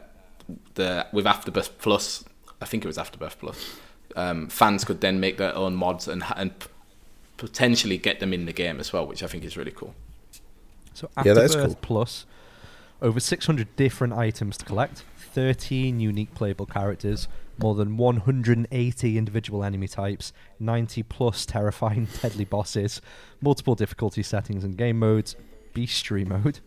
the 0.74 1.06
with 1.12 1.26
afterbirth 1.26 1.78
plus 1.78 2.24
i 2.60 2.64
think 2.64 2.84
it 2.84 2.86
was 2.86 2.98
afterbirth 2.98 3.38
plus 3.38 3.76
um, 4.16 4.48
fans 4.48 4.84
could 4.84 5.00
then 5.00 5.20
make 5.20 5.36
their 5.38 5.54
own 5.54 5.74
mods 5.74 6.08
and 6.08 6.24
and 6.36 6.52
potentially 7.36 7.96
get 7.96 8.20
them 8.20 8.32
in 8.32 8.44
the 8.44 8.52
game 8.52 8.80
as 8.80 8.92
well 8.92 9.06
which 9.06 9.22
i 9.22 9.26
think 9.26 9.44
is 9.44 9.56
really 9.56 9.70
cool 9.70 9.94
So 10.94 11.08
Yeah, 11.24 11.34
that 11.34 11.44
is 11.44 11.54
Afterbirth 11.54 11.80
cool. 11.80 11.80
Plus, 11.82 12.26
over 13.00 13.20
600 13.20 13.76
different 13.76 14.12
items 14.12 14.56
to 14.58 14.64
collect, 14.64 15.04
13 15.16 16.00
unique 16.00 16.34
playable 16.34 16.66
characters, 16.66 17.28
more 17.58 17.74
than 17.74 17.96
180 17.96 19.18
individual 19.18 19.64
enemy 19.64 19.88
types, 19.88 20.32
90 20.58 21.02
plus 21.04 21.46
terrifying 21.46 22.08
deadly 22.22 22.44
bosses, 22.44 23.00
multiple 23.40 23.74
difficulty 23.74 24.22
settings 24.22 24.64
and 24.64 24.76
game 24.76 24.98
modes, 24.98 25.36
bestiary 25.74 26.26
mode. 26.26 26.60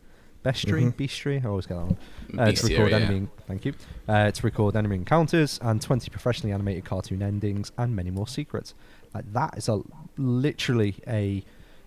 Bestiary, 0.44 0.84
Mhm. 0.84 0.96
bestiary, 0.96 1.46
I 1.46 1.48
always 1.48 1.66
get 1.66 1.76
that 1.76 1.86
one. 1.86 1.98
Uh, 2.38 2.52
to 2.52 2.68
record 2.68 2.92
yeah. 2.92 2.98
enemy, 2.98 3.28
thank 3.48 3.64
you. 3.66 3.74
Uh, 4.08 4.30
to 4.32 4.42
record 4.44 4.76
enemy 4.76 4.98
encounters 4.98 5.58
and 5.62 5.82
20 5.82 6.10
professionally 6.10 6.52
animated 6.52 6.84
cartoon 6.84 7.22
endings 7.22 7.72
and 7.78 7.96
many 7.96 8.12
more 8.12 8.28
secrets. 8.28 8.74
Like 9.14 9.32
that 9.34 9.58
is 9.58 9.70
a 9.70 9.82
literally 10.18 10.96
a 11.08 11.44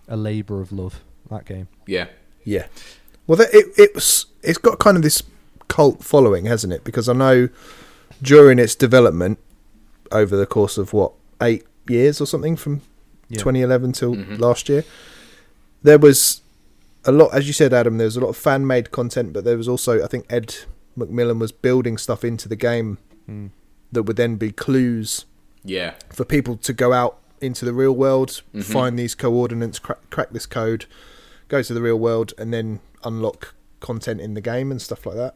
a 0.07 0.15
labor 0.17 0.61
of 0.61 0.71
love. 0.71 1.01
That 1.29 1.45
game. 1.45 1.67
yeah 1.85 2.07
Yeah. 2.45 2.67
Well, 3.27 3.35
that, 3.37 3.53
it 3.53 3.65
it 3.77 3.93
was 3.93 4.25
it's 4.41 4.57
got 4.57 4.79
kind 4.79 4.95
of 4.97 5.03
this 5.03 5.21
cult 5.67 6.01
following, 6.03 6.45
hasn't 6.45 6.71
it? 6.73 6.83
Because 6.85 7.09
I 7.09 7.13
know 7.13 7.49
during 8.21 8.57
its 8.57 8.73
development 8.75 9.37
over 10.11 10.35
the 10.37 10.45
course 10.45 10.77
of 10.77 10.93
what 10.93 11.11
eight 11.41 11.65
years 11.89 12.21
or 12.21 12.25
something 12.25 12.55
from 12.55 12.81
Yeah. 13.29 13.37
2011 13.39 13.91
till 13.91 14.15
Mhm. 14.15 14.39
last 14.39 14.69
year, 14.69 14.85
there 15.83 15.99
was 15.99 16.41
a 17.07 17.11
lot, 17.11 17.33
as 17.33 17.47
you 17.47 17.53
said, 17.53 17.73
Adam. 17.73 17.97
There 17.97 18.05
was 18.05 18.17
a 18.17 18.19
lot 18.21 18.29
of 18.29 18.37
fan 18.37 18.67
made 18.67 18.91
content, 18.91 19.33
but 19.33 19.43
there 19.43 19.57
was 19.57 19.67
also, 19.67 20.03
I 20.03 20.07
think, 20.07 20.25
Ed 20.29 20.55
McMillen 20.97 21.39
was 21.39 21.51
building 21.51 21.97
stuff 21.97 22.23
into 22.23 22.47
the 22.49 22.55
game 22.55 22.97
Mm. 23.29 23.49
that 23.91 24.03
would 24.03 24.15
then 24.17 24.35
be 24.37 24.51
clues 24.51 25.25
yeah 25.63 25.95
for 26.13 26.23
people 26.23 26.55
to 26.57 26.71
go 26.73 26.93
out 26.93 27.17
into 27.41 27.65
the 27.65 27.73
real 27.73 27.91
world, 27.93 28.41
Mhm. 28.55 28.63
find 28.63 28.97
these 28.97 29.13
coordinates, 29.15 29.79
crack, 29.79 29.99
crack 30.09 30.29
this 30.31 30.45
code, 30.45 30.85
go 31.49 31.61
to 31.61 31.73
the 31.73 31.81
real 31.81 31.97
world, 31.99 32.33
and 32.37 32.53
then 32.53 32.79
unlock 33.03 33.53
content 33.79 34.21
in 34.21 34.33
the 34.33 34.41
game 34.41 34.71
and 34.71 34.81
stuff 34.81 35.05
like 35.05 35.15
that. 35.17 35.35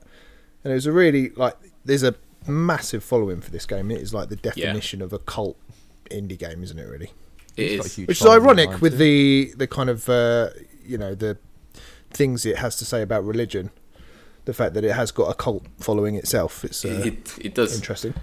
And 0.63 0.71
it 0.71 0.75
was 0.75 0.85
a 0.85 0.91
really 0.91 1.29
like 1.35 1.55
there's 1.85 2.03
a 2.03 2.15
massive 2.47 3.03
following 3.03 3.41
for 3.41 3.51
this 3.51 3.65
game. 3.65 3.91
It 3.91 3.99
is 4.01 4.13
like 4.13 4.29
the 4.29 4.35
definition 4.35 5.01
of 5.01 5.11
a 5.13 5.19
cult 5.19 5.57
indie 6.09 6.39
game, 6.39 6.63
isn't 6.63 6.79
it? 6.79 6.87
Really, 6.87 7.11
It 7.57 7.63
It's 7.63 7.75
got 7.75 7.83
a 7.83 7.87
is. 7.87 7.95
huge 7.95 8.07
which 8.07 8.21
is 8.21 8.27
ironic 8.27 8.81
with 8.81 8.93
too. 8.93 8.97
the 8.99 9.53
the 9.57 9.67
kind 9.67 9.89
of 9.89 10.07
uh, 10.09 10.49
you 10.85 10.97
know 10.97 11.13
the 11.13 11.37
things 12.13 12.45
it 12.45 12.57
has 12.57 12.75
to 12.77 12.85
say 12.85 13.01
about 13.01 13.25
religion. 13.25 13.71
The 14.45 14.53
fact 14.53 14.73
that 14.73 14.83
it 14.83 14.93
has 14.93 15.11
got 15.11 15.29
a 15.29 15.35
cult 15.35 15.65
following 15.79 16.15
itself, 16.15 16.63
it's 16.65 16.83
uh, 16.83 17.03
It, 17.05 17.37
it 17.39 17.53
does. 17.53 17.75
interesting. 17.75 18.13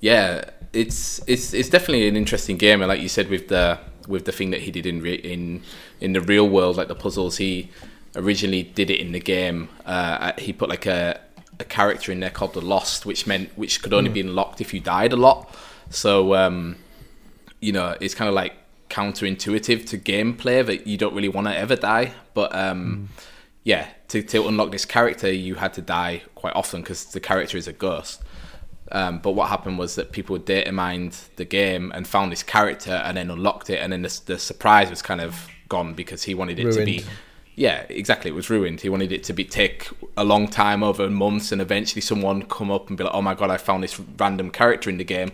Yeah, 0.00 0.44
it's 0.72 1.20
it's 1.26 1.54
it's 1.54 1.70
definitely 1.70 2.06
an 2.06 2.16
interesting 2.16 2.58
game, 2.58 2.82
and 2.82 2.88
like 2.88 3.00
you 3.00 3.08
said, 3.08 3.28
with 3.30 3.48
the 3.48 3.78
with 4.06 4.24
the 4.26 4.32
thing 4.32 4.50
that 4.50 4.60
he 4.60 4.70
did 4.70 4.84
in 4.86 5.00
re- 5.00 5.14
in 5.14 5.62
in 6.00 6.12
the 6.12 6.20
real 6.20 6.48
world, 6.48 6.76
like 6.76 6.88
the 6.88 6.94
puzzles, 6.94 7.38
he 7.38 7.70
originally 8.14 8.62
did 8.62 8.90
it 8.90 9.00
in 9.00 9.12
the 9.12 9.20
game. 9.20 9.68
Uh, 9.86 10.32
he 10.38 10.52
put 10.52 10.68
like 10.68 10.84
a 10.86 11.18
a 11.58 11.64
character 11.64 12.12
in 12.12 12.20
there 12.20 12.28
called 12.30 12.52
the 12.52 12.60
Lost, 12.60 13.06
which 13.06 13.26
meant 13.26 13.48
which 13.56 13.82
could 13.82 13.94
only 13.94 14.10
be 14.10 14.20
unlocked 14.20 14.60
if 14.60 14.74
you 14.74 14.80
died 14.80 15.14
a 15.14 15.16
lot. 15.16 15.52
So 15.88 16.34
um, 16.34 16.76
you 17.60 17.72
know, 17.72 17.96
it's 18.00 18.14
kind 18.14 18.28
of 18.28 18.34
like 18.34 18.52
counterintuitive 18.90 19.86
to 19.88 19.98
gameplay 19.98 20.64
that 20.66 20.86
you 20.86 20.98
don't 20.98 21.14
really 21.14 21.28
want 21.28 21.46
to 21.46 21.56
ever 21.56 21.74
die, 21.74 22.12
but 22.36 22.54
um, 22.54 23.08
yeah, 23.64 23.88
to 24.08 24.22
to 24.22 24.46
unlock 24.46 24.70
this 24.70 24.84
character, 24.84 25.32
you 25.32 25.54
had 25.54 25.72
to 25.72 25.80
die 25.80 26.22
quite 26.34 26.54
often 26.54 26.82
because 26.82 27.06
the 27.06 27.18
character 27.18 27.56
is 27.56 27.66
a 27.66 27.72
ghost. 27.72 28.22
Um, 28.92 29.18
but 29.18 29.32
what 29.32 29.48
happened 29.48 29.78
was 29.78 29.94
that 29.94 30.12
people 30.12 30.36
data 30.36 30.70
mined 30.70 31.18
the 31.36 31.46
game 31.46 31.90
and 31.94 32.06
found 32.06 32.30
this 32.30 32.42
character 32.42 32.92
and 32.92 33.16
then 33.16 33.30
unlocked 33.30 33.70
it, 33.70 33.78
and 33.78 33.90
then 33.90 34.02
the, 34.02 34.20
the 34.26 34.38
surprise 34.38 34.90
was 34.90 35.00
kind 35.00 35.22
of 35.22 35.48
gone 35.70 35.94
because 35.94 36.24
he 36.24 36.34
wanted 36.34 36.58
it 36.58 36.72
to 36.72 36.84
be. 36.84 37.04
Yeah, 37.54 37.86
exactly. 37.88 38.30
It 38.30 38.34
was 38.34 38.50
ruined. 38.50 38.82
He 38.82 38.90
wanted 38.90 39.12
it 39.12 39.24
to 39.24 39.32
be 39.32 39.42
take 39.42 39.88
a 40.18 40.24
long 40.24 40.46
time 40.46 40.82
over 40.82 41.08
months, 41.08 41.52
and 41.52 41.62
eventually 41.62 42.02
someone 42.02 42.42
come 42.42 42.70
up 42.70 42.88
and 42.88 42.98
be 42.98 43.04
like, 43.04 43.14
"Oh 43.14 43.22
my 43.22 43.34
god, 43.34 43.48
I 43.48 43.56
found 43.56 43.82
this 43.82 43.98
random 44.18 44.50
character 44.50 44.90
in 44.90 44.98
the 44.98 45.04
game," 45.04 45.32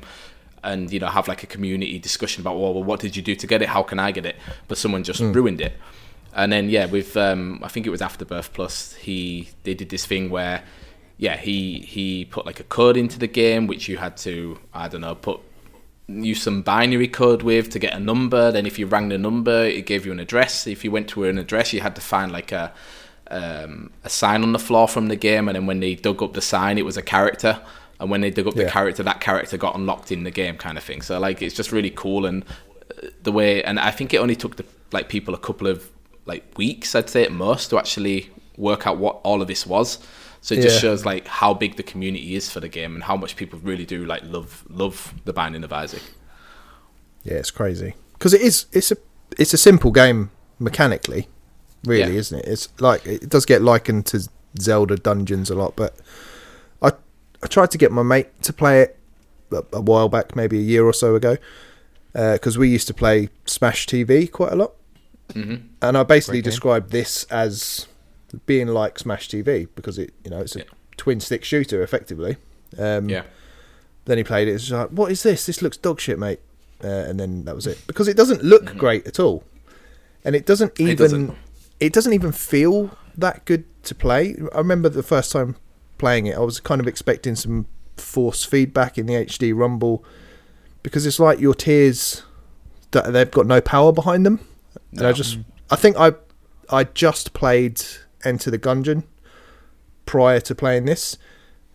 and 0.63 0.93
you 0.93 1.01
know 1.01 1.09
have 1.09 1.27
like 1.27 1.43
a 1.43 1.49
community 1.49 1.99
discussion 1.99 2.43
about, 2.43 2.61
"Well, 2.61 2.73
well 2.75 2.85
what 2.85 3.01
did 3.01 3.17
you 3.17 3.23
do 3.23 3.35
to 3.35 3.47
get 3.49 3.61
it? 3.61 3.71
How 3.71 3.83
can 3.83 3.99
I 3.99 4.13
get 4.13 4.25
it?" 4.25 4.37
But 4.69 4.79
someone 4.79 5.03
just 5.03 5.21
ruined 5.21 5.61
it. 5.61 5.75
And 6.35 6.53
then 6.53 6.71
yeah, 6.71 6.87
with 6.87 7.17
um, 7.17 7.61
I 7.63 7.69
think 7.69 7.87
it 7.87 7.91
was 7.91 8.03
Afterbirth 8.03 8.53
Plus, 8.53 8.95
he 8.95 9.51
they 9.65 9.75
did 9.75 9.91
this 9.91 10.07
thing 10.07 10.31
where 10.31 10.63
yeah, 11.19 11.37
he 11.37 11.81
he 11.81 12.25
put 12.25 12.47
like 12.47 12.61
a 12.61 12.65
code 12.65 12.97
into 12.97 13.19
the 13.19 13.27
game 13.27 13.67
which 13.67 13.89
you 13.89 13.99
had 13.99 14.17
to 14.19 14.59
I 14.73 14.89
don't 14.89 15.03
know 15.03 15.15
put 15.15 15.41
use 16.09 16.43
some 16.43 16.63
binary 16.63 17.09
code 17.09 17.43
with 17.43 17.71
to 17.71 17.79
get 17.79 17.95
a 17.95 18.01
number. 18.01 18.51
Then 18.51 18.67
if 18.67 18.79
you 18.79 18.87
rang 18.87 19.09
the 19.09 19.19
number, 19.19 19.65
it 19.65 19.87
gave 19.87 20.05
you 20.07 20.13
an 20.13 20.21
address. 20.21 20.67
If 20.67 20.85
you 20.85 20.91
went 20.91 21.09
to 21.11 21.25
an 21.25 21.39
address, 21.39 21.73
you 21.73 21.81
had 21.81 21.95
to 21.97 22.01
find 22.01 22.33
like 22.33 22.53
a 22.53 22.73
um, 23.31 23.91
a 24.05 24.09
sign 24.09 24.43
on 24.43 24.53
the 24.53 24.59
floor 24.59 24.87
from 24.89 25.09
the 25.09 25.17
game, 25.17 25.49
and 25.49 25.57
then 25.57 25.67
when 25.67 25.81
they 25.81 25.95
dug 25.95 26.23
up 26.23 26.35
the 26.35 26.43
sign, 26.43 26.77
it 26.79 26.85
was 26.85 26.97
a 26.97 27.03
character. 27.03 27.61
And 27.99 28.11
when 28.11 28.21
they 28.21 28.31
dug 28.31 28.49
up 28.49 28.55
the 28.55 28.67
character, 28.67 29.05
that 29.05 29.21
character 29.21 29.57
got 29.57 29.77
unlocked 29.77 30.11
in 30.11 30.25
the 30.25 30.33
game, 30.33 30.57
kind 30.57 30.77
of 30.77 30.83
thing. 30.83 31.03
So 31.03 31.21
like, 31.21 31.41
it's 31.41 31.55
just 31.55 31.71
really 31.71 31.91
cool, 31.91 32.27
and 32.27 32.45
uh, 32.91 33.09
the 33.23 33.31
way, 33.31 33.63
and 33.63 33.79
I 33.79 33.93
think 33.93 34.13
it 34.13 34.19
only 34.19 34.35
took 34.35 34.57
the 34.57 34.65
like 34.91 35.09
people 35.09 35.35
a 35.35 35.39
couple 35.39 35.69
of 35.69 35.89
like 36.27 36.45
weeks, 36.57 36.95
I'd 36.95 37.09
say 37.11 37.25
at 37.25 37.33
most, 37.33 37.71
to 37.71 37.79
actually 37.79 38.31
work 38.57 38.87
out 38.87 38.99
what 38.99 39.21
all 39.25 39.43
of 39.43 39.49
this 39.49 39.67
was. 39.67 39.99
So 40.41 40.55
it 40.55 40.63
just 40.63 40.77
Yeah. 40.77 40.81
shows 40.91 41.05
like 41.05 41.27
how 41.27 41.55
big 41.55 41.77
the 41.77 41.83
community 41.83 42.35
is 42.35 42.51
for 42.51 42.61
the 42.61 42.69
game 42.69 42.95
and 42.95 43.05
how 43.05 43.17
much 43.17 43.37
people 43.37 43.59
really 43.63 43.85
do 43.87 44.05
like 44.05 44.23
love 44.25 44.65
love 44.69 45.15
the 45.25 45.33
Binding 45.33 45.63
of 45.65 45.73
Isaac. 45.73 46.03
Yeah, 47.23 47.35
it's 47.35 47.51
crazy 47.53 47.95
because 48.15 48.35
it 48.35 48.41
is. 48.41 48.67
It's 48.73 48.91
a 48.91 48.97
it's 49.39 49.55
a 49.55 49.59
simple 49.59 49.91
game 49.93 50.31
mechanically, 50.59 51.29
really, 51.85 52.13
Yeah. 52.13 52.19
isn't 52.19 52.39
it? 52.41 52.47
It's 52.47 52.69
like 52.81 53.07
it 53.07 53.29
does 53.29 53.47
get 53.47 53.63
likened 53.63 54.07
to 54.07 54.29
Zelda 54.61 54.97
Dungeons 54.97 55.49
a 55.51 55.55
lot, 55.55 55.75
but 55.77 55.95
I 56.83 56.91
I 57.43 57.47
tried 57.47 57.71
to 57.71 57.79
get 57.79 57.93
my 57.93 58.03
mate 58.03 58.29
to 58.43 58.53
play 58.53 58.83
it 58.83 58.99
a, 59.53 59.63
a 59.75 59.81
while 59.81 60.09
back, 60.09 60.35
maybe 60.35 60.59
a 60.59 60.63
year 60.63 60.85
or 60.85 60.93
so 60.93 61.15
ago, 61.15 61.37
uh, 62.17 62.33
because 62.35 62.59
we 62.59 62.69
used 62.69 62.89
to 62.89 62.95
play 62.95 63.29
Smash 63.47 63.87
TV 63.87 64.31
quite 64.31 64.53
a 64.53 64.57
lot, 64.57 64.73
hmm 65.33 65.55
and 65.81 65.97
I 65.99 66.03
basically 66.03 66.39
Great 66.39 66.45
game. 66.45 66.51
described 66.51 66.91
this 66.91 67.25
as 67.25 67.87
being 68.47 68.69
like 68.69 68.99
Smash 68.99 69.29
TV 69.29 69.69
because 69.75 69.99
it, 69.99 70.13
you 70.25 70.31
know, 70.31 70.41
it's 70.41 70.57
a 70.57 70.61
Yeah. 70.61 70.65
twin 70.97 71.21
stick 71.21 71.45
shooter 71.45 71.83
effectively. 71.83 72.37
Um, 72.79 73.09
Yeah. 73.09 73.25
Then 74.05 74.19
he 74.19 74.25
played 74.25 74.49
it. 74.49 74.53
It's 74.53 74.71
like, 74.71 74.89
what 74.89 75.13
is 75.13 75.23
this? 75.23 75.47
This 75.47 75.63
looks 75.63 75.77
dog 75.77 76.01
shit, 76.01 76.19
mate. 76.19 76.41
Uh, 76.83 76.89
and 76.89 77.21
then 77.21 77.45
that 77.45 77.55
was 77.55 77.67
it 77.67 77.79
because 77.87 78.09
it 78.09 78.17
doesn't 78.17 78.43
look 78.43 78.65
Mhm. 78.65 78.79
great 78.79 79.07
at 79.07 79.21
all, 79.21 79.45
and 80.25 80.35
it 80.35 80.45
doesn't 80.47 80.73
even 80.81 80.93
It 80.93 80.97
doesn't. 80.99 81.35
it 81.79 81.93
doesn't 81.93 82.13
even 82.13 82.33
feel 82.33 82.97
that 83.17 83.45
good 83.45 83.65
to 83.85 83.95
play. 83.95 84.37
I 84.53 84.59
remember 84.59 84.89
the 84.89 85.03
first 85.05 85.31
time 85.31 85.55
playing 85.99 86.27
it, 86.27 86.37
I 86.37 86.41
was 86.41 86.59
kind 86.59 86.81
of 86.81 86.89
expecting 86.89 87.37
some 87.37 87.67
force 87.97 88.43
feedback 88.45 88.99
in 88.99 89.07
the 89.07 89.15
HD 89.15 89.53
Rumble 89.53 90.05
because 90.83 91.07
it's 91.07 91.21
like 91.21 91.39
your 91.39 91.55
tears 91.55 92.23
that 92.91 93.13
they've 93.13 93.31
got 93.31 93.47
no 93.47 93.61
power 93.61 93.93
behind 93.93 94.27
them. 94.27 94.41
And 94.93 95.03
I 95.07 95.11
um, 95.11 95.15
just, 95.15 95.39
I 95.71 95.77
think 95.77 95.97
I, 95.99 96.13
I 96.71 96.85
just 96.85 97.33
played 97.33 97.83
Enter 98.25 98.51
the 98.51 98.59
Gungeon 98.59 99.05
prior 100.07 100.41
to 100.41 100.55
playing 100.55 100.85
this, 100.85 101.17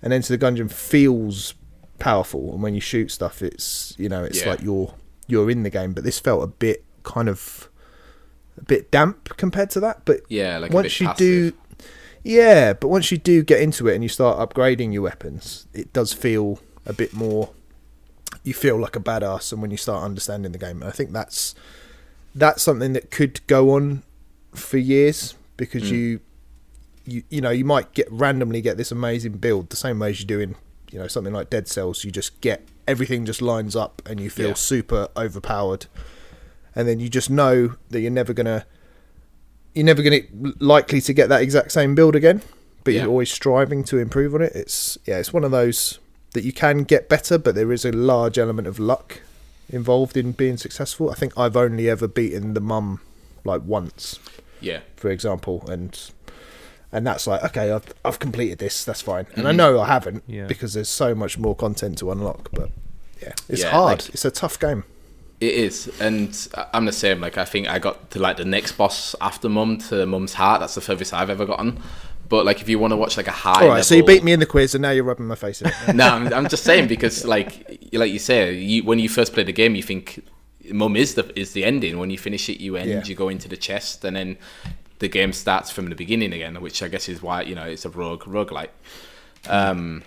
and 0.01 0.13
Enter 0.13 0.35
the 0.35 0.43
Gungeon 0.45 0.71
feels 0.71 1.53
powerful, 1.99 2.53
and 2.53 2.61
when 2.61 2.75
you 2.75 2.81
shoot 2.81 3.11
stuff, 3.11 3.41
it's 3.41 3.95
you 3.97 4.07
know 4.09 4.23
it's 4.23 4.41
Yeah. 4.41 4.49
like 4.51 4.61
you're 4.61 4.93
you're 5.27 5.49
in 5.49 5.63
the 5.63 5.69
game. 5.69 5.93
But 5.93 6.03
this 6.03 6.19
felt 6.19 6.43
a 6.43 6.47
bit 6.47 6.83
kind 7.03 7.27
of 7.29 7.69
a 8.57 8.63
bit 8.63 8.91
damp 8.91 9.35
compared 9.37 9.69
to 9.71 9.79
that. 9.81 10.03
But 10.05 10.21
Yeah, 10.29 10.57
like 10.57 10.71
a 10.71 10.73
once 10.73 10.85
bit 10.93 10.99
you 11.01 11.07
passive. 11.07 11.17
do, 11.17 11.53
yeah, 12.23 12.73
but 12.73 12.87
once 12.89 13.11
you 13.11 13.17
do 13.17 13.43
get 13.43 13.61
into 13.61 13.87
it 13.87 13.93
and 13.95 14.03
you 14.03 14.09
start 14.09 14.37
upgrading 14.37 14.93
your 14.93 15.01
weapons, 15.03 15.67
it 15.73 15.91
does 15.93 16.13
feel 16.13 16.59
a 16.85 16.93
bit 16.93 17.13
more. 17.13 17.49
You 18.43 18.53
feel 18.53 18.77
like 18.79 18.95
a 18.95 18.99
badass, 18.99 19.51
and 19.51 19.61
when 19.61 19.71
you 19.71 19.77
start 19.77 20.03
understanding 20.03 20.51
the 20.53 20.57
game, 20.57 20.81
and 20.81 20.89
I 20.89 20.91
think 20.91 21.11
that's 21.11 21.53
that's 22.37 22.61
something 22.63 22.93
that 22.93 23.11
could 23.11 23.45
go 23.47 23.71
on 23.71 24.03
for 24.53 24.77
years 24.77 25.35
because 25.57 25.83
Mm. 25.83 25.91
you 25.91 26.19
you 27.05 27.23
you 27.29 27.41
know 27.41 27.49
you 27.51 27.63
might 27.65 27.93
get 27.93 28.07
randomly 28.11 28.61
get 28.61 28.75
this 28.77 28.91
amazing 28.91 29.33
build 29.33 29.69
the 29.69 29.75
same 29.75 29.99
way 29.99 30.09
as 30.09 30.19
you 30.19 30.25
do 30.25 30.39
in 30.39 30.55
you 30.91 30.99
know 30.99 31.07
something 31.07 31.33
like 31.33 31.49
Dead 31.49 31.67
Cells. 31.67 32.03
You 32.03 32.11
just 32.11 32.39
get 32.41 32.63
everything 32.87 33.25
just 33.25 33.41
lines 33.41 33.75
up, 33.75 34.01
and 34.05 34.19
you 34.19 34.29
feel 34.29 34.49
Yeah. 34.49 34.53
super 34.55 35.07
overpowered, 35.17 35.85
and 36.75 36.87
then 36.87 36.99
you 36.99 37.09
just 37.09 37.29
know 37.29 37.75
that 37.89 37.99
you're 38.01 38.11
never 38.11 38.33
gonna 38.33 38.65
you're 39.73 39.85
never 39.85 40.01
gonna 40.01 40.21
likely 40.59 41.01
to 41.01 41.13
get 41.13 41.29
that 41.29 41.41
exact 41.41 41.71
same 41.71 41.93
build 41.95 42.15
again. 42.15 42.41
But 42.83 42.93
Yeah. 42.93 43.01
you're 43.01 43.09
always 43.11 43.31
striving 43.31 43.83
to 43.85 43.97
improve 43.97 44.33
on 44.35 44.41
it. 44.41 44.53
It's 44.55 44.97
yeah, 45.05 45.17
it's 45.19 45.33
one 45.33 45.43
of 45.43 45.51
those 45.51 45.99
that 46.33 46.43
you 46.43 46.51
can 46.53 46.83
get 46.83 47.09
better, 47.09 47.37
but 47.37 47.55
there 47.55 47.71
is 47.71 47.83
a 47.85 47.91
large 47.91 48.37
element 48.37 48.67
of 48.67 48.79
luck 48.79 49.21
involved 49.69 50.15
in 50.17 50.31
being 50.31 50.57
successful. 50.57 51.09
I 51.09 51.15
think 51.15 51.37
I've 51.37 51.57
only 51.57 51.89
ever 51.89 52.07
beaten 52.07 52.53
the 52.53 52.61
mum 52.61 53.01
like 53.43 53.61
once, 53.65 54.19
Yeah. 54.61 54.79
for 54.95 55.09
example, 55.09 55.63
and 55.69 55.97
and 56.91 57.05
that's 57.05 57.27
like 57.27 57.43
okay, 57.43 57.71
I've 57.71 57.93
I've 58.05 58.19
completed 58.19 58.59
this, 58.59 58.83
that's 58.85 59.01
fine. 59.01 59.27
And 59.35 59.47
I 59.47 59.51
Mhm. 59.51 59.55
know 59.57 59.79
I 59.81 59.87
haven't 59.87 60.23
Yeah. 60.27 60.45
because 60.47 60.73
there's 60.73 60.89
so 60.89 61.13
much 61.13 61.37
more 61.37 61.55
content 61.55 61.97
to 61.99 62.11
unlock. 62.11 62.49
But 62.53 62.69
yeah, 63.21 63.33
it's 63.49 63.61
Yeah, 63.61 63.71
hard. 63.71 63.99
like- 64.03 64.13
it's 64.13 64.25
a 64.25 64.31
tough 64.31 64.59
game. 64.59 64.83
It 65.39 65.53
is, 65.53 65.91
and 65.99 66.35
I- 66.55 66.65
I'm 66.73 66.85
the 66.85 66.91
same. 66.91 67.21
Like 67.21 67.37
I 67.37 67.45
think 67.45 67.67
I 67.67 67.77
got 67.77 68.09
to 68.11 68.19
like 68.19 68.37
the 68.37 68.45
next 68.45 68.71
boss 68.73 69.15
after 69.21 69.47
Mum 69.49 69.77
to 69.89 70.05
Mum's 70.05 70.33
Heart. 70.33 70.61
That's 70.61 70.75
the 70.75 70.81
furthest 70.81 71.13
I've 71.13 71.29
ever 71.29 71.45
gotten. 71.45 71.79
But 72.27 72.45
like, 72.45 72.61
if 72.61 72.69
you 72.69 72.79
want 72.79 72.91
to 72.91 72.97
watch 72.97 73.17
like 73.17 73.27
a 73.27 73.31
high, 73.31 73.63
All 73.63 73.69
right, 73.69 73.85
so 73.85 73.95
you 73.95 74.03
beat 74.03 74.23
me 74.23 74.31
in 74.31 74.39
the 74.39 74.45
quiz, 74.45 74.75
and 74.75 74.81
now 74.81 74.91
you're 74.91 75.03
rubbing 75.03 75.27
my 75.27 75.35
face 75.35 75.61
in 75.61 75.67
it. 75.67 75.73
no, 75.95 76.07
I'm, 76.07 76.33
I'm 76.33 76.47
just 76.49 76.63
saying 76.63 76.87
because 76.87 77.25
like 77.25 77.87
like 77.93 78.11
you 78.11 78.19
say, 78.19 78.53
you, 78.55 78.83
when 78.83 78.99
you 78.99 79.09
first 79.09 79.33
play 79.33 79.43
the 79.43 79.53
game, 79.53 79.75
you 79.75 79.83
think 79.83 80.25
Mum 80.71 80.95
is 80.95 81.15
the 81.15 81.39
is 81.39 81.53
the 81.53 81.63
ending. 81.63 81.97
When 81.99 82.09
you 82.09 82.17
finish 82.17 82.49
it, 82.49 82.59
you 82.59 82.75
end. 82.75 82.89
Yeah. 82.89 83.03
You 83.03 83.15
go 83.15 83.29
into 83.29 83.47
the 83.47 83.57
chest, 83.57 84.03
and 84.03 84.15
then 84.15 84.37
the 84.99 85.07
game 85.07 85.31
starts 85.31 85.71
from 85.71 85.89
the 85.89 85.95
beginning 85.95 86.33
again, 86.33 86.59
which 86.61 86.81
I 86.81 86.87
guess 86.87 87.07
is 87.07 87.21
why 87.21 87.43
you 87.43 87.55
know 87.55 87.63
it's 87.63 87.85
a 87.85 87.89
rogue 87.89 88.27
rogue 88.27 88.51
like. 88.51 88.73
Um, 89.47 90.03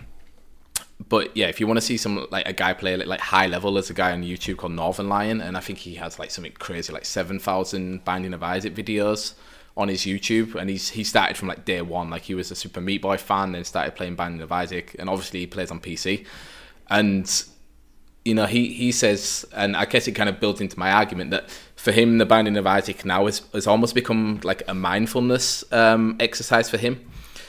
but 1.09 1.35
yeah, 1.35 1.47
if 1.47 1.61
you 1.61 1.66
want 1.66 1.79
to 1.79 1.81
see 1.81 1.97
some 1.97 2.27
like 2.31 2.47
a 2.47 2.53
guy 2.53 2.75
play 2.75 2.97
like, 2.97 3.07
like 3.07 3.21
high 3.21 3.47
level, 3.47 3.73
there's 3.73 3.89
a 3.89 3.95
guy 3.95 4.12
on 4.12 4.23
YouTube 4.23 4.59
called 4.59 4.73
Northern 4.73 5.09
Lion, 5.09 5.41
and 5.41 5.57
I 5.57 5.61
think 5.61 5.79
he 5.79 5.95
has 5.95 6.18
like 6.18 6.31
something 6.31 6.53
crazy 6.53 6.93
like 6.93 7.07
seven 7.07 7.39
thousand 7.39 8.05
Binding 8.05 8.35
of 8.35 8.43
Isaac 8.43 8.75
videos 8.75 9.35
on 9.77 9.89
his 9.89 10.03
YouTube, 10.03 10.55
and 10.55 10.68
he's 10.68 10.91
he 10.91 11.05
started 11.05 11.37
from 11.37 11.49
like 11.49 11.64
day 11.64 11.83
one, 11.83 12.11
like 12.11 12.23
he 12.23 12.35
was 12.35 12.51
a 12.51 12.55
Super 12.55 12.81
Meat 12.81 13.03
Boy 13.03 13.16
fan, 13.16 13.53
then 13.53 13.64
started 13.64 13.95
playing 13.95 14.16
Binding 14.16 14.43
of 14.43 14.53
Isaac, 14.53 14.97
and 14.99 15.09
obviously 15.09 15.41
he 15.41 15.47
plays 15.47 15.71
on 15.71 15.81
PC, 15.81 16.27
and 16.89 17.45
you 18.25 18.35
know 18.35 18.47
he 18.47 18.73
he 18.73 18.93
says, 18.93 19.47
and 19.53 19.77
I 19.77 19.85
guess 19.85 20.09
it 20.09 20.12
kind 20.12 20.29
of 20.29 20.41
built 20.41 20.61
into 20.61 20.79
my 20.79 20.93
argument 20.93 21.31
that 21.31 21.51
for 21.77 21.93
him 21.93 22.18
the 22.18 22.27
Binding 22.27 22.57
of 22.57 22.66
Isaac 22.66 23.05
now 23.05 23.27
has 23.27 23.43
has 23.55 23.66
almost 23.66 23.95
become 23.95 24.41
like 24.43 24.62
a 24.68 24.75
mindfulness 24.75 25.64
um, 25.73 26.16
exercise 26.21 26.68
for 26.68 26.77
him. 26.77 27.07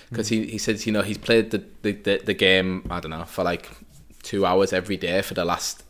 Because 0.10 0.28
he, 0.28 0.46
he 0.46 0.58
says 0.58 0.86
you 0.86 0.92
know 0.92 1.04
he's 1.04 1.18
played 1.18 1.52
the, 1.52 1.64
the, 1.84 1.94
the, 1.94 2.22
the 2.26 2.34
game 2.34 2.86
I 2.90 3.00
don't 3.00 3.12
know 3.12 3.24
for 3.24 3.46
like 3.46 3.70
two 4.24 4.46
hours 4.46 4.74
every 4.74 4.98
day 4.98 5.22
for 5.22 5.36
the 5.36 5.46
last 5.46 5.84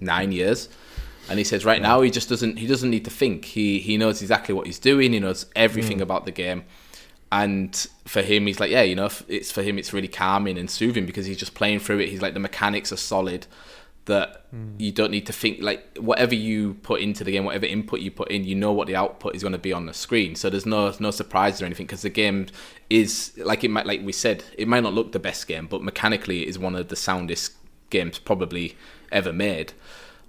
nine 0.00 0.32
years 0.32 0.68
and 1.28 1.38
he 1.38 1.44
says 1.44 1.64
right 1.64 1.80
now 1.80 2.00
he 2.00 2.10
just 2.10 2.28
doesn't 2.28 2.58
he 2.58 2.66
doesn't 2.66 2.90
need 2.90 3.04
to 3.04 3.10
think. 3.10 3.44
He 3.44 3.78
he 3.80 3.96
knows 3.96 4.22
exactly 4.22 4.54
what 4.54 4.66
he's 4.66 4.78
doing. 4.78 5.12
He 5.12 5.20
knows 5.20 5.46
everything 5.54 5.98
hmm. 5.98 6.02
about 6.02 6.24
the 6.24 6.32
game. 6.32 6.64
And 7.30 7.74
for 8.06 8.22
him 8.22 8.46
he's 8.46 8.58
like 8.58 8.70
yeah 8.70 8.82
you 8.82 8.94
know 8.94 9.10
it's 9.28 9.52
for 9.52 9.62
him 9.62 9.78
it's 9.78 9.92
really 9.92 10.08
calming 10.08 10.56
and 10.56 10.70
soothing 10.70 11.04
because 11.04 11.26
he's 11.26 11.36
just 11.36 11.54
playing 11.54 11.80
through 11.80 11.98
it. 12.00 12.08
He's 12.08 12.22
like 12.22 12.34
the 12.34 12.40
mechanics 12.40 12.92
are 12.92 12.96
solid 12.96 13.46
that 14.06 14.46
hmm. 14.50 14.70
you 14.78 14.90
don't 14.90 15.10
need 15.10 15.26
to 15.26 15.32
think 15.34 15.60
like 15.60 15.98
whatever 15.98 16.34
you 16.34 16.74
put 16.82 17.02
into 17.02 17.24
the 17.24 17.30
game 17.30 17.44
whatever 17.44 17.66
input 17.66 18.00
you 18.00 18.10
put 18.10 18.30
in 18.30 18.42
you 18.42 18.54
know 18.54 18.72
what 18.72 18.86
the 18.86 18.96
output 18.96 19.36
is 19.36 19.42
going 19.42 19.52
to 19.52 19.58
be 19.58 19.72
on 19.72 19.84
the 19.84 19.92
screen. 19.94 20.34
So 20.34 20.48
there's 20.48 20.66
no 20.66 20.94
no 20.98 21.10
surprises 21.10 21.60
or 21.60 21.66
anything 21.66 21.86
because 21.86 22.02
the 22.02 22.10
game 22.10 22.46
is 22.88 23.32
like 23.36 23.62
it 23.64 23.70
might 23.70 23.84
like 23.84 24.00
we 24.02 24.12
said 24.12 24.42
it 24.56 24.66
might 24.66 24.82
not 24.82 24.94
look 24.94 25.12
the 25.12 25.18
best 25.18 25.46
game 25.46 25.66
but 25.66 25.82
mechanically 25.82 26.42
it 26.42 26.48
is 26.48 26.58
one 26.58 26.74
of 26.74 26.88
the 26.88 26.96
soundest 26.96 27.52
games 27.90 28.18
probably 28.18 28.76
ever 29.12 29.32
made. 29.32 29.74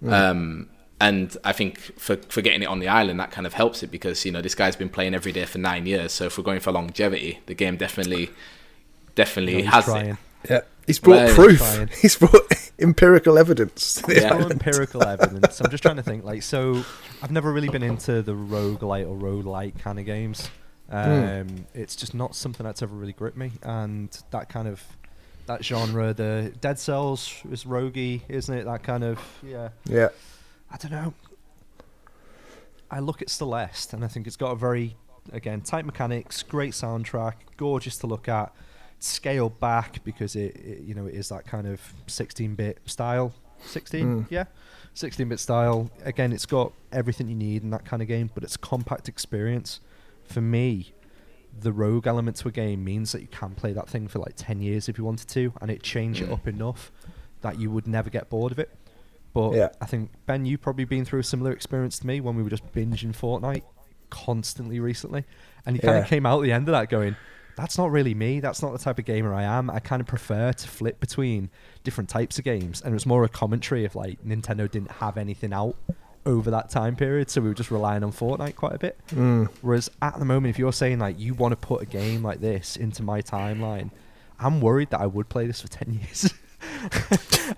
Hmm. 0.01 0.13
Um 0.13 0.69
and 1.01 1.35
I 1.43 1.51
think 1.53 1.79
for 1.97 2.17
for 2.17 2.41
getting 2.41 2.61
it 2.63 2.67
on 2.67 2.79
the 2.79 2.87
island, 2.87 3.19
that 3.19 3.31
kind 3.31 3.47
of 3.47 3.53
helps 3.53 3.83
it 3.83 3.91
because 3.91 4.25
you 4.25 4.31
know 4.31 4.41
this 4.41 4.55
guy's 4.55 4.75
been 4.75 4.89
playing 4.89 5.13
every 5.15 5.31
day 5.31 5.45
for 5.45 5.57
nine 5.57 5.85
years. 5.85 6.11
So 6.13 6.25
if 6.25 6.37
we're 6.37 6.43
going 6.43 6.59
for 6.59 6.71
longevity, 6.71 7.39
the 7.45 7.53
game 7.53 7.77
definitely 7.77 8.29
definitely 9.15 9.63
He's 9.63 9.71
has 9.73 9.85
trying. 9.85 10.09
it. 10.09 10.17
Yeah, 10.49 10.61
he's 10.87 10.99
brought 10.99 11.25
Well, 11.25 11.35
proof. 11.35 11.57
trying. 11.59 11.89
He's 12.01 12.15
brought 12.15 12.41
empirical 12.79 13.37
evidence. 13.37 13.95
to 13.95 14.07
this 14.07 14.23
Yeah. 14.23 14.33
Island. 14.33 14.51
empirical 14.53 15.03
evidence. 15.03 15.59
I'm 15.59 15.69
just 15.69 15.83
trying 15.83 15.97
to 15.97 16.03
think. 16.03 16.23
Like, 16.23 16.43
so 16.43 16.83
I've 17.21 17.31
never 17.31 17.51
really 17.51 17.67
been 17.69 17.83
into 17.83 18.21
the 18.21 18.33
roguelite 18.33 19.05
or 19.07 19.17
roguelike 19.17 19.79
kind 19.79 19.99
of 19.99 20.05
games. 20.05 20.49
Um, 20.89 21.65
It's 21.73 21.95
just 21.95 22.13
not 22.15 22.35
something 22.35 22.65
that's 22.65 22.81
ever 22.81 22.95
really 22.95 23.13
gripped 23.13 23.37
me, 23.37 23.51
and 23.63 24.09
that 24.31 24.49
kind 24.49 24.67
of 24.67 24.81
that 25.45 25.63
genre, 25.65 26.13
the 26.13 26.53
Dead 26.61 26.79
Cells 26.79 27.33
is 27.51 27.63
roguey, 27.65 28.21
isn't 28.29 28.53
it? 28.55 28.63
That 28.65 28.83
kind 28.83 29.03
of 29.03 29.19
yeah. 29.43 29.69
Yeah, 29.85 30.09
I 30.72 30.78
don't 30.78 30.91
know. 30.91 31.13
I 32.91 32.99
look 32.99 33.22
at 33.22 33.30
Celeste 33.30 33.93
and 33.93 34.03
I 34.03 34.07
think 34.07 34.28
it's 34.28 34.36
got 34.36 34.51
a 34.51 34.55
very, 34.55 34.95
again, 35.32 35.61
tight 35.61 35.86
mechanics, 35.86 36.41
great 36.43 36.74
soundtrack, 36.74 37.34
gorgeous 37.57 37.97
to 37.99 38.07
look 38.07 38.28
at, 38.28 38.53
scaled 38.99 39.59
back 39.59 40.03
because 40.03 40.36
it, 40.36 40.55
it 40.55 40.82
you 40.84 40.95
know, 40.95 41.05
it 41.05 41.13
is 41.15 41.30
that 41.30 41.45
kind 41.45 41.67
of 41.67 41.82
16-bit 42.07 42.80
style. 42.86 43.34
16, 43.65 44.05
Mm. 44.24 44.26
yeah, 44.30 44.45
16-bit 44.95 45.39
style. 45.39 45.91
Again, 46.03 46.32
it's 46.32 46.45
got 46.45 46.72
everything 46.91 47.28
you 47.28 47.36
need 47.36 47.61
in 47.63 47.70
that 47.72 47.86
kind 47.86 48.01
of 48.01 48.07
game, 48.07 48.30
but 48.34 48.43
it's 48.43 48.55
a 48.55 48.59
compact 48.59 49.07
experience. 49.09 49.82
For 50.24 50.41
me, 50.41 50.93
the 51.59 51.72
rogue 51.74 52.07
element 52.07 52.38
to 52.38 52.47
a 52.47 52.51
game 52.51 52.84
means 52.84 53.11
that 53.11 53.22
you 53.22 53.28
can 53.28 53.55
play 53.55 53.74
that 53.74 53.89
thing 53.89 54.07
for 54.07 54.20
like 54.20 54.34
10 54.38 54.61
years 54.61 54.88
if 54.88 54.97
you 54.97 55.03
wanted 55.03 55.28
to, 55.30 55.53
and 55.61 55.70
it 55.70 55.84
change 55.84 56.22
it 56.22 56.30
Mm. 56.30 56.34
up 56.34 56.47
enough 56.47 56.91
that 57.41 57.59
you 57.59 57.70
would 57.70 57.86
never 57.88 58.09
get 58.09 58.30
bored 58.30 58.51
of 58.51 58.59
it. 58.59 58.70
But 59.34 59.53
Yeah. 59.53 59.69
I 59.82 59.86
think 59.86 60.11
Ben, 60.25 60.45
you've 60.45 60.61
probably 60.61 60.86
been 60.86 61.05
through 61.05 61.19
a 61.19 61.23
similar 61.23 61.51
experience 61.51 61.99
to 61.99 62.07
me 62.07 62.19
when 62.21 62.36
we 62.36 62.43
were 62.43 62.49
just 62.49 62.65
binging 62.73 63.15
Fortnite 63.15 63.63
constantly 64.09 64.80
recently, 64.80 65.25
and 65.65 65.75
you 65.75 65.82
kind 65.82 65.95
Yeah. 65.97 66.01
of 66.03 66.07
came 66.07 66.25
out 66.25 66.39
at 66.39 66.43
the 66.43 66.51
end 66.51 66.67
of 66.67 66.73
that 66.73 66.89
going, 66.89 67.15
"That's 67.55 67.77
not 67.77 67.91
really 67.91 68.13
me. 68.15 68.39
That's 68.39 68.61
not 68.61 68.71
the 68.71 68.80
type 68.80 68.97
of 68.99 69.05
gamer 69.05 69.34
I 69.34 69.43
am. 69.43 69.69
I 69.69 69.80
kind 69.80 69.99
of 70.01 70.07
prefer 70.07 70.51
to 70.53 70.67
flip 70.67 70.99
between 70.99 71.49
different 71.84 72.09
types 72.09 72.38
of 72.39 72.45
games." 72.45 72.82
And 72.82 72.91
it 72.91 72.95
was 72.95 73.05
more 73.05 73.23
a 73.23 73.30
commentary 73.30 73.86
of 73.86 73.95
like 73.95 74.23
Nintendo 74.25 74.69
didn't 74.69 74.91
have 74.93 75.17
anything 75.17 75.53
out 75.53 75.75
over 76.25 76.49
that 76.51 76.69
time 76.69 76.95
period, 76.95 77.30
so 77.30 77.41
we 77.41 77.47
were 77.47 77.53
just 77.53 77.71
relying 77.71 78.03
on 78.03 78.11
Fortnite 78.11 78.55
quite 78.55 78.73
a 78.73 78.80
bit. 78.80 78.97
Mm. 79.11 79.47
Whereas 79.61 79.89
at 80.01 80.17
the 80.19 80.25
moment, 80.25 80.49
if 80.49 80.59
you're 80.59 80.73
saying 80.73 80.99
like 80.99 81.19
you 81.19 81.34
want 81.34 81.51
to 81.51 81.55
put 81.55 81.82
a 81.82 81.86
game 81.86 82.23
like 82.23 82.39
this 82.41 82.75
into 82.75 83.03
my 83.03 83.21
timeline, 83.21 83.91
I'm 84.39 84.59
worried 84.61 84.89
that 84.89 85.01
I 85.01 85.05
would 85.05 85.30
play 85.30 85.45
this 85.47 85.61
for 85.61 85.67
ten 85.67 85.93
years. 86.01 86.34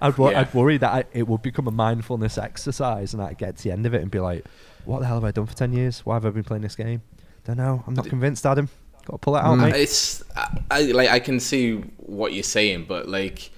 I'd, 0.01 0.17
wor- 0.17 0.31
Yeah. 0.31 0.41
I'd 0.41 0.53
worry 0.53 0.77
that 0.77 0.91
I, 0.91 1.03
it 1.13 1.27
would 1.27 1.41
become 1.41 1.67
a 1.67 1.71
mindfulness 1.71 2.37
exercise, 2.37 3.13
and 3.13 3.21
I'd 3.21 3.37
get 3.37 3.57
to 3.57 3.63
the 3.63 3.71
end 3.71 3.85
of 3.85 3.93
it 3.93 4.01
and 4.01 4.09
be 4.11 4.19
like, 4.19 4.45
"What 4.85 4.99
the 4.99 5.05
hell 5.07 5.15
have 5.17 5.23
I 5.23 5.31
done 5.31 5.45
for 5.45 5.55
ten 5.55 5.73
years? 5.73 6.05
Why 6.05 6.15
have 6.15 6.25
I 6.25 6.29
been 6.29 6.43
playing 6.43 6.63
this 6.63 6.75
game? 6.75 7.01
Don't 7.45 7.57
know. 7.57 7.83
I'm 7.87 7.93
not 7.93 8.05
convinced, 8.07 8.45
Adam. 8.45 8.69
Got 9.05 9.13
to 9.13 9.17
pull 9.17 9.35
it 9.35 9.39
out, 9.39 9.57
Mm. 9.57 9.61
mate." 9.71 9.75
It's 9.75 10.23
I, 10.35 10.57
I 10.71 10.81
like 10.91 11.09
I 11.09 11.19
can 11.19 11.39
see 11.39 11.77
what 11.97 12.33
you're 12.33 12.43
saying, 12.43 12.85
but 12.87 13.07
like 13.09 13.51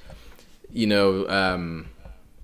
you 0.72 0.88
know, 0.88 1.28
um, 1.30 1.88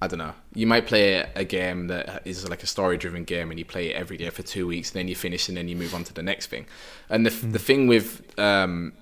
I 0.01 0.07
don't 0.07 0.19
know. 0.19 0.33
You 0.53 0.67
might 0.67 0.85
play 0.85 1.15
a 1.35 1.43
game 1.43 1.87
that 1.87 2.21
is 2.25 2.47
like 2.47 2.61
a 2.63 2.67
story-driven 2.67 3.23
game, 3.23 3.49
and 3.49 3.57
you 3.59 3.65
play 3.65 3.89
it 3.89 3.95
every 3.95 4.17
day 4.17 4.29
for 4.29 4.43
two 4.43 4.67
weeks, 4.67 4.91
and 4.91 4.99
then 4.99 5.07
you 5.07 5.15
finish, 5.15 5.47
and 5.49 5.57
then 5.57 5.67
you 5.67 5.75
move 5.75 5.93
on 5.95 6.03
to 6.03 6.13
the 6.13 6.23
next 6.23 6.47
thing. 6.47 6.65
And 7.09 7.25
the 7.25 7.29
the 7.47 7.59
thing 7.59 7.87
with 7.87 8.21
um, 8.39 8.93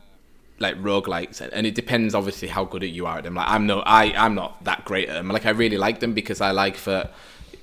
like 0.60 0.76
roguelikes 0.82 1.42
and 1.54 1.68
it 1.68 1.76
depends 1.76 2.16
obviously 2.16 2.48
how 2.48 2.66
good 2.66 2.84
at 2.84 2.90
you 2.90 3.06
are 3.06 3.18
at 3.20 3.24
them 3.24 3.36
like 3.36 3.48
i'm 3.48 3.68
no 3.68 3.80
i 3.82 4.06
i'm 4.18 4.34
not 4.36 4.64
that 4.64 4.84
great 4.86 5.08
at 5.10 5.14
them 5.14 5.28
like 5.30 5.46
i 5.46 5.52
really 5.52 5.78
like 5.78 6.00
them 6.00 6.14
because 6.14 6.42
i 6.42 6.52
like 6.52 6.84
that 6.86 7.12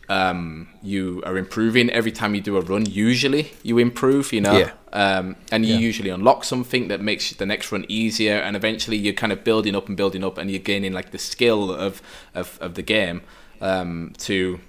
um 0.09 0.69
you 0.83 1.23
are 1.25 1.37
improving 1.39 1.89
every 1.91 2.13
time 2.13 2.35
you 2.35 2.41
do 2.41 2.57
a 2.57 2.61
run 2.61 2.85
usually 2.87 3.53
you 3.63 3.79
improve 3.79 4.33
you 4.33 4.41
know 4.41 4.59
Yeah. 4.59 4.73
um 4.93 5.37
and 5.51 5.65
you 5.65 5.75
Yeah. 5.75 5.81
usually 5.81 6.11
unlock 6.11 6.45
something 6.45 6.89
that 6.89 7.01
makes 7.01 7.33
the 7.33 7.47
next 7.47 7.73
run 7.73 7.87
easier 7.89 8.35
and 8.37 8.55
eventually 8.55 8.97
you're 8.99 9.15
kind 9.15 9.33
of 9.33 9.43
building 9.45 9.75
up 9.75 9.89
and 9.89 9.97
building 9.97 10.23
up 10.23 10.37
and 10.39 10.51
you're 10.51 10.61
gaining 10.61 10.93
like 10.93 11.11
the 11.11 11.19
skill 11.19 11.73
of 11.73 12.03
of, 12.35 12.59
of 12.61 12.75
the 12.75 12.83
game 12.83 13.23
um 13.61 14.13
to 14.19 14.61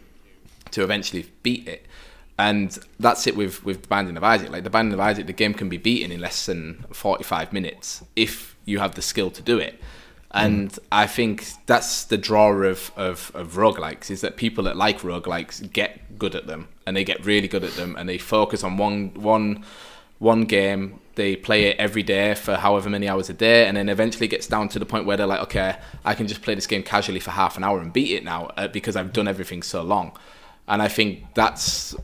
to 0.72 0.84
eventually 0.84 1.26
beat 1.44 1.68
it. 1.68 1.86
And 2.38 2.78
that's 3.00 3.28
it 3.28 3.36
with 3.36 3.64
with 3.64 3.84
the 3.84 3.88
Binding 3.88 4.18
of 4.18 4.24
Isaac. 4.24 4.50
Like 4.52 4.64
the 4.64 4.70
Binding 4.70 4.94
of 4.94 5.00
Isaac, 5.00 5.26
the 5.26 5.34
game 5.34 5.54
can 5.54 5.70
be 5.70 5.78
beaten 5.78 6.12
in 6.12 6.20
less 6.20 6.46
than 6.46 6.86
forty 6.92 7.24
five 7.24 7.54
minutes 7.54 8.04
if 8.16 8.56
you 8.66 8.80
have 8.80 8.96
the 8.96 9.02
skill 9.02 9.32
to 9.32 9.42
do 9.42 9.58
it. 9.58 9.80
And 10.32 10.78
I 10.92 11.08
think 11.08 11.46
that's 11.66 12.04
the 12.04 12.18
draw 12.18 12.52
of, 12.52 12.92
of, 12.98 13.32
of 13.34 13.54
roguelikes 13.54 14.12
is 14.12 14.20
that 14.20 14.36
people 14.36 14.66
that 14.66 14.76
like 14.76 15.00
roguelikes 15.00 15.72
get 15.72 16.20
good 16.20 16.36
at 16.36 16.46
them 16.46 16.68
and 16.86 16.98
they 16.98 17.06
get 17.06 17.26
really 17.26 17.48
good 17.48 17.64
at 17.64 17.76
them 17.76 17.96
and 17.98 18.10
they 18.10 18.18
focus 18.18 18.62
on 18.62 18.76
one 18.76 19.14
one 19.14 19.64
one 20.20 20.44
game, 20.44 21.00
they 21.16 21.38
play 21.38 21.66
it 21.66 21.78
every 21.78 22.04
day 22.04 22.36
for 22.36 22.56
however 22.56 22.90
many 22.90 23.08
hours 23.08 23.30
a 23.30 23.34
day, 23.34 23.66
and 23.66 23.78
then 23.78 23.88
eventually 23.88 24.26
it 24.26 24.30
gets 24.30 24.48
down 24.48 24.68
to 24.70 24.80
the 24.80 24.86
point 24.86 25.06
where 25.06 25.16
they're 25.16 25.28
like, 25.28 25.42
okay, 25.42 25.78
I 26.04 26.14
can 26.16 26.28
just 26.28 26.42
play 26.42 26.56
this 26.56 26.68
game 26.68 26.84
casually 26.84 27.20
for 27.22 27.32
half 27.32 27.56
an 27.56 27.64
hour 27.64 27.80
and 27.80 27.94
beat 27.94 28.12
it 28.12 28.24
now 28.26 28.52
uh, 28.58 28.68
because 28.68 28.98
I've 28.98 29.14
done 29.14 29.28
everything 29.28 29.62
so 29.64 29.84
long. 29.84 30.18
And 30.68 30.82
I 30.82 30.88
think 30.90 31.34
that's, 31.34 31.96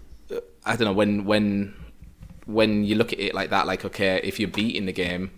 I 0.66 0.76
don't 0.76 0.86
know, 0.86 0.94
when 0.94 1.26
when 1.26 1.74
when 2.46 2.84
you 2.84 2.96
look 2.96 3.14
at 3.14 3.20
it 3.20 3.34
like 3.34 3.50
that, 3.50 3.68
like 3.68 3.86
okay, 3.86 4.20
if 4.24 4.40
you're 4.40 4.50
beating 4.50 4.86
the 4.86 4.94
game 4.94 5.32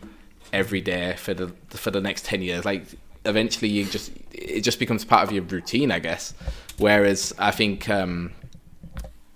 every 0.52 0.82
day 0.82 1.16
for 1.18 1.34
the 1.34 1.48
for 1.70 1.92
the 1.92 2.02
next 2.02 2.26
ten 2.26 2.42
years, 2.42 2.66
like 2.66 2.86
eventually 3.26 3.70
you 3.70 3.86
just 3.86 4.12
it 4.32 4.62
just 4.62 4.80
becomes 4.80 5.06
part 5.06 5.24
of 5.24 5.32
your 5.32 5.44
routine, 5.44 5.92
I 5.92 6.00
guess. 6.00 6.34
Whereas 6.78 7.34
I 7.38 7.52
think. 7.52 7.90
um 7.90 8.32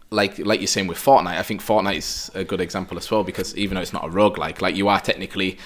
like 0.10 0.40
like 0.40 0.60
you're 0.62 0.68
saying 0.68 0.88
with 0.88 0.98
Fortnite, 0.98 1.38
I 1.38 1.44
think 1.44 1.62
Fortnite 1.62 1.98
is 1.98 2.32
a 2.34 2.44
good 2.44 2.62
example 2.62 2.98
as 2.98 3.12
well 3.12 3.24
because 3.24 3.56
even 3.58 3.76
though 3.76 3.82
it's 3.82 3.94
not 3.94 4.06
a 4.06 4.10
roguelike, 4.10 4.62
like 4.62 4.76
you 4.76 4.88
are 4.88 5.02
technically 5.02 5.58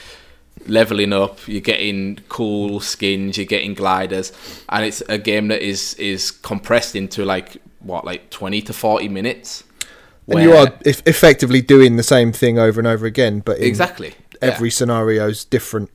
leveling 0.67 1.13
up, 1.13 1.47
you're 1.47 1.61
getting 1.61 2.19
cool 2.29 2.79
skins, 2.79 3.37
you're 3.37 3.45
getting 3.45 3.73
gliders, 3.73 4.31
and 4.69 4.85
it's 4.85 5.01
a 5.09 5.17
game 5.17 5.47
that 5.49 5.61
is 5.61 5.93
is 5.95 6.31
compressed 6.31 6.95
into 6.95 7.23
like 7.23 7.57
what 7.79 8.05
like 8.05 8.29
20 8.31 8.61
to 8.63 8.73
40 8.73 9.09
minutes. 9.09 9.63
And 10.31 10.43
you 10.43 10.53
are 10.53 10.73
eff- 10.85 11.05
effectively 11.07 11.61
doing 11.61 11.95
the 11.97 12.03
same 12.03 12.31
thing 12.31 12.57
over 12.59 12.79
and 12.79 12.87
over 12.87 13.05
again, 13.05 13.39
but 13.39 13.57
in 13.57 13.63
exactly 13.65 14.13
yeah. 14.41 14.57
scenario 14.69 15.27
is 15.27 15.45
different, 15.45 15.89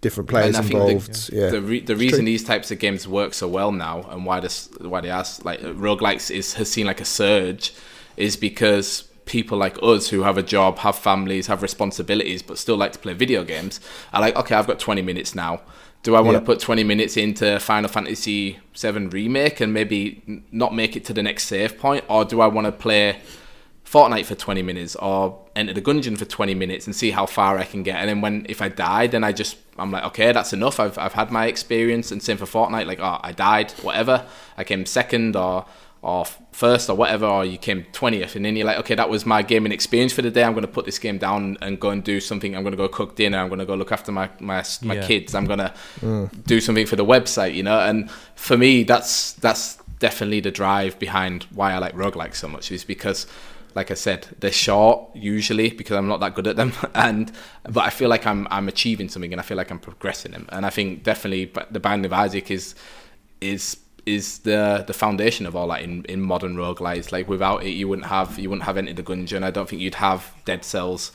different 0.00 0.28
players 0.28 0.48
And 0.48 0.56
I 0.56 0.60
think 0.60 0.72
the- 0.74 0.86
involved. 0.88 1.30
yeah, 1.32 1.50
The 1.50 1.60
re- 1.60 1.80
the 1.80 1.96
reason 1.96 2.20
true. 2.20 2.26
these 2.26 2.44
types 2.44 2.70
of 2.70 2.78
games 2.78 3.06
work 3.08 3.34
so 3.34 3.48
well 3.48 3.72
now, 3.72 4.06
and 4.10 4.24
why 4.24 4.40
this 4.40 4.68
why 4.80 5.00
they 5.00 5.10
ask 5.10 5.44
like 5.44 5.60
roguelikes 5.60 6.30
is 6.30 6.54
has 6.54 6.70
seen 6.70 6.86
like 6.86 7.00
a 7.00 7.04
surge, 7.04 7.72
is 8.16 8.36
because 8.36 9.04
people 9.24 9.58
like 9.58 9.76
us 9.82 10.08
who 10.08 10.22
have 10.22 10.38
a 10.38 10.42
job, 10.42 10.78
have 10.78 10.96
families, 10.96 11.48
have 11.48 11.60
responsibilities, 11.62 12.42
but 12.42 12.56
still 12.58 12.76
like 12.76 12.92
to 12.92 12.98
play 12.98 13.12
video 13.12 13.44
games, 13.44 13.78
are 14.12 14.20
like, 14.22 14.34
okay, 14.36 14.54
I've 14.54 14.66
got 14.66 14.78
twenty 14.78 15.02
minutes 15.02 15.34
now. 15.34 15.60
Do 16.02 16.14
I 16.14 16.20
want 16.20 16.34
Yeah. 16.34 16.40
to 16.40 16.46
put 16.46 16.60
twenty 16.60 16.84
minutes 16.84 17.16
into 17.16 17.58
Final 17.60 17.88
Fantasy 17.90 18.58
VII 18.76 19.06
remake 19.08 19.60
and 19.60 19.72
maybe 19.74 20.42
not 20.52 20.74
make 20.74 20.96
it 20.96 21.04
to 21.06 21.12
the 21.12 21.22
next 21.22 21.44
save 21.44 21.78
point, 21.78 22.04
or 22.08 22.24
do 22.24 22.40
I 22.40 22.46
want 22.46 22.66
to 22.66 22.72
play 22.72 23.16
Fortnite 23.84 24.26
for 24.26 24.34
20 24.34 24.60
minutes 24.60 24.96
or 24.96 25.38
enter 25.56 25.72
the 25.72 25.80
Gungeon 25.80 26.18
for 26.18 26.26
20 26.26 26.54
minutes 26.54 26.86
and 26.86 26.94
see 26.94 27.10
how 27.10 27.24
far 27.24 27.58
I 27.58 27.64
can 27.64 27.82
get. 27.82 27.96
And 27.96 28.08
then 28.08 28.20
when 28.20 28.44
if 28.48 28.60
I 28.60 28.68
die, 28.68 29.06
then 29.06 29.24
I 29.24 29.32
just 29.32 29.56
I'm 29.78 29.90
like, 29.90 30.04
okay, 30.04 30.30
that's 30.30 30.52
enough. 30.52 30.78
I've 30.78 30.98
I've 30.98 31.14
had 31.14 31.30
my 31.30 31.46
experience. 31.46 32.12
And 32.12 32.22
same 32.22 32.36
for 32.36 32.44
Fortnite, 32.44 32.86
like, 32.86 33.00
oh, 33.00 33.18
I 33.22 33.32
died, 33.32 33.72
whatever. 33.82 34.26
I 34.58 34.64
came 34.64 34.84
second 34.84 35.36
or 35.36 35.64
or 36.00 36.24
first 36.52 36.88
or 36.88 36.96
whatever, 36.96 37.26
or 37.26 37.44
you 37.44 37.58
came 37.58 37.84
20th, 37.92 38.36
and 38.36 38.44
then 38.44 38.56
you're 38.56 38.66
like, 38.66 38.78
okay, 38.78 38.94
that 38.94 39.10
was 39.10 39.26
my 39.26 39.42
gaming 39.42 39.72
experience 39.72 40.12
for 40.12 40.22
the 40.22 40.30
day. 40.30 40.44
I'm 40.44 40.52
going 40.52 40.66
to 40.66 40.72
put 40.72 40.84
this 40.84 40.98
game 40.98 41.18
down 41.18 41.58
and 41.60 41.80
go 41.80 41.90
and 41.90 42.04
do 42.04 42.20
something. 42.20 42.54
I'm 42.54 42.62
going 42.62 42.72
to 42.72 42.76
go 42.76 42.88
cook 42.88 43.16
dinner. 43.16 43.38
I'm 43.38 43.48
going 43.48 43.58
to 43.58 43.66
go 43.66 43.74
look 43.74 43.92
after 43.92 44.12
my 44.12 44.30
my, 44.40 44.64
my 44.82 44.94
Yeah. 44.94 45.06
kids. 45.06 45.34
I'm 45.34 45.46
going 45.46 45.58
to 45.58 45.72
mm. 46.00 46.44
do 46.44 46.60
something 46.60 46.86
for 46.86 46.96
the 46.96 47.04
website, 47.04 47.54
you 47.54 47.62
know. 47.62 47.80
And 47.80 48.10
for 48.36 48.56
me, 48.56 48.84
that's 48.84 49.32
that's 49.34 49.78
definitely 49.98 50.40
the 50.40 50.52
drive 50.52 50.98
behind 50.98 51.44
why 51.50 51.72
I 51.72 51.78
like 51.78 51.94
roguelike 51.94 52.36
so 52.36 52.46
much 52.48 52.70
is 52.70 52.84
because 52.84 53.26
like 53.74 53.90
I 53.90 53.94
said, 53.94 54.26
they're 54.40 54.50
short 54.50 55.14
usually 55.14 55.70
because 55.70 55.96
I'm 55.96 56.08
not 56.08 56.20
that 56.20 56.34
good 56.34 56.46
at 56.46 56.56
them, 56.56 56.72
and 56.94 57.30
but 57.64 57.84
I 57.84 57.90
feel 57.90 58.08
like 58.08 58.26
I'm 58.26 58.46
I'm 58.50 58.68
achieving 58.68 59.08
something 59.08 59.32
and 59.32 59.40
I 59.40 59.44
feel 59.44 59.56
like 59.56 59.70
I'm 59.70 59.78
progressing 59.78 60.32
them, 60.32 60.46
and 60.50 60.64
I 60.64 60.70
think 60.70 61.02
definitely 61.02 61.46
but 61.46 61.72
the 61.72 61.80
Binding 61.80 62.06
of 62.06 62.12
Isaac 62.12 62.50
is 62.50 62.74
is 63.40 63.76
is 64.08 64.38
the 64.40 64.84
the 64.86 64.92
foundation 64.94 65.46
of 65.46 65.54
all 65.54 65.68
that 65.68 65.82
in, 65.82 66.04
in 66.06 66.20
modern 66.20 66.56
roguelites. 66.56 67.12
Like 67.12 67.28
without 67.28 67.62
it, 67.62 67.70
you 67.70 67.86
wouldn't 67.88 68.08
have 68.08 68.38
you 68.38 68.48
wouldn't 68.50 68.64
have 68.66 68.76
Enter 68.76 68.92
the 68.94 69.02
Gungeon. 69.02 69.42
I 69.44 69.50
don't 69.50 69.68
think 69.68 69.80
you'd 69.82 69.96
have 69.96 70.32
Dead 70.44 70.64
Cells. 70.64 71.12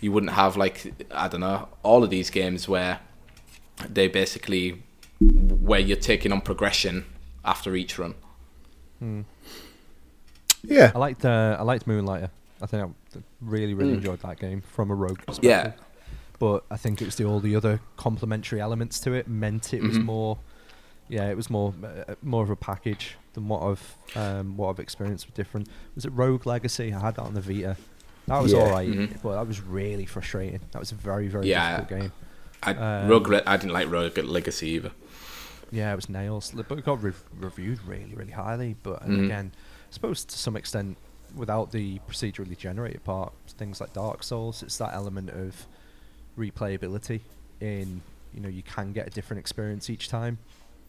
You 0.00 0.12
wouldn't 0.12 0.32
have 0.32 0.56
like 0.56 0.92
I 1.10 1.28
don't 1.28 1.40
know 1.40 1.68
all 1.82 2.04
of 2.04 2.10
these 2.10 2.30
games 2.30 2.68
where 2.68 3.00
they 3.88 4.06
basically 4.08 4.82
where 5.20 5.80
you're 5.80 5.96
taking 6.12 6.32
on 6.32 6.40
progression 6.40 7.04
after 7.44 7.74
each 7.76 7.98
run. 7.98 8.14
yeah, 10.62 10.92
I 10.94 10.98
liked 10.98 11.24
uh, 11.24 11.56
I 11.58 11.62
liked 11.62 11.86
Moonlighter. 11.86 12.30
I 12.62 12.66
think 12.66 12.82
I 12.84 13.18
really 13.40 13.74
really 13.74 13.92
Mm. 13.92 13.96
enjoyed 13.98 14.20
that 14.20 14.38
game 14.38 14.60
from 14.62 14.90
a 14.90 14.94
rogue 14.94 15.18
perspective. 15.26 15.44
Yeah, 15.50 15.72
but 16.38 16.64
I 16.70 16.76
think 16.76 17.02
it 17.02 17.04
was 17.06 17.16
the 17.16 17.24
all 17.24 17.40
the 17.40 17.54
other 17.56 17.80
complementary 17.96 18.60
elements 18.60 18.98
to 19.00 19.12
it 19.12 19.28
meant 19.28 19.74
it 19.74 19.82
was 19.82 19.98
Mhm. 19.98 20.04
more, 20.04 20.38
yeah, 21.08 21.28
it 21.30 21.36
was 21.36 21.50
more 21.50 21.74
uh, 21.84 22.14
more 22.22 22.42
of 22.42 22.50
a 22.50 22.56
package 22.56 23.16
than 23.34 23.48
what 23.48 23.62
I've 23.62 23.96
um, 24.16 24.56
what 24.56 24.68
I've 24.70 24.80
experienced 24.80 25.26
with 25.26 25.34
different. 25.34 25.68
Was 25.94 26.04
it 26.04 26.10
Rogue 26.10 26.46
Legacy? 26.46 26.92
I 26.92 27.00
had 27.00 27.16
that 27.16 27.22
on 27.22 27.34
the 27.34 27.40
Vita. 27.40 27.76
That 28.26 28.42
was 28.42 28.52
Yeah. 28.52 28.60
all 28.60 28.70
right, 28.70 28.88
Mhm. 28.88 29.22
but 29.22 29.34
that 29.34 29.46
was 29.46 29.60
really 29.60 30.06
frustrating. 30.06 30.60
That 30.72 30.78
was 30.78 30.92
a 30.92 30.94
very 30.94 31.28
very 31.28 31.48
Yeah. 31.48 31.76
difficult 31.78 32.00
game. 32.00 32.12
I 32.62 32.72
Um, 33.02 33.08
Rogue 33.08 33.30
I 33.46 33.56
didn't 33.56 33.72
like 33.74 33.90
Rogue 33.90 34.16
Legacy 34.18 34.68
either. 34.70 34.92
Yeah, 35.70 35.92
it 35.92 35.96
was 35.96 36.08
nails, 36.08 36.52
but 36.52 36.78
it 36.78 36.84
got 36.84 37.02
rev- 37.02 37.22
reviewed 37.38 37.80
really 37.86 38.14
really 38.14 38.32
highly. 38.32 38.76
But 38.82 39.02
Mhm. 39.06 39.24
again, 39.26 39.52
I 39.54 39.92
suppose 39.92 40.24
to 40.24 40.38
some 40.38 40.56
extent, 40.56 40.96
without 41.34 41.72
the 41.72 41.98
procedurally 42.08 42.56
generated 42.56 43.02
part, 43.04 43.32
things 43.58 43.80
like 43.80 43.92
Dark 43.92 44.22
Souls, 44.22 44.62
it's 44.62 44.78
that 44.78 44.94
element 44.94 45.30
of 45.30 45.66
replayability. 46.38 47.20
In 47.60 48.02
you 48.32 48.40
know, 48.40 48.48
you 48.48 48.62
can 48.64 48.92
get 48.92 49.06
a 49.06 49.10
different 49.10 49.38
experience 49.38 49.88
each 49.88 50.08
time, 50.08 50.38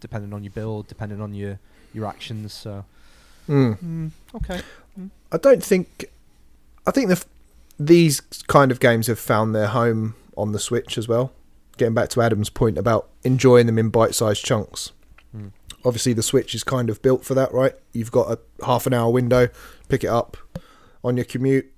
depending 0.05 0.33
on 0.33 0.43
your 0.43 0.51
build, 0.51 0.87
depending 0.87 1.19
on 1.19 1.33
your 1.33 1.57
your 1.93 2.05
actions. 2.05 2.53
So, 2.53 2.85
Mm. 3.49 3.77
mm, 3.79 4.11
okay, 4.35 4.61
I 5.31 5.37
don't 5.37 5.63
think. 5.63 6.05
I 6.87 6.91
think 6.91 7.07
the 7.07 7.13
f- 7.15 7.25
these 7.79 8.21
kind 8.47 8.71
of 8.71 8.79
games 8.79 9.07
have 9.07 9.17
found 9.19 9.55
their 9.55 9.67
home 9.67 10.13
on 10.37 10.51
the 10.51 10.59
Switch 10.59 10.97
as 10.97 11.07
well. 11.07 11.31
Getting 11.77 11.93
back 11.95 12.09
to 12.09 12.21
Adam's 12.21 12.49
point 12.49 12.77
about 12.77 13.09
enjoying 13.23 13.65
them 13.65 13.77
in 13.79 13.89
bite-sized 13.89 14.45
chunks. 14.45 14.91
Mm. 15.35 15.51
Obviously, 15.83 16.13
the 16.13 16.23
Switch 16.23 16.53
is 16.55 16.63
kind 16.63 16.89
of 16.89 17.01
built 17.01 17.25
for 17.25 17.33
that, 17.33 17.51
right? 17.53 17.73
You've 17.93 18.11
got 18.11 18.31
a 18.31 18.65
half 18.65 18.85
an 18.87 18.93
hour 18.93 19.09
window, 19.11 19.49
pick 19.89 20.03
it 20.03 20.07
up 20.09 20.37
on 21.03 21.17
your 21.17 21.25
commute, 21.25 21.71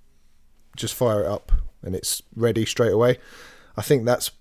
just 0.75 0.93
fire 0.93 1.21
it 1.23 1.28
up, 1.28 1.51
and 1.82 1.95
it's 1.95 2.21
ready 2.36 2.65
straight 2.65 2.93
away. 2.93 3.17
I 3.75 3.82
think 3.82 4.05
that's 4.05 4.32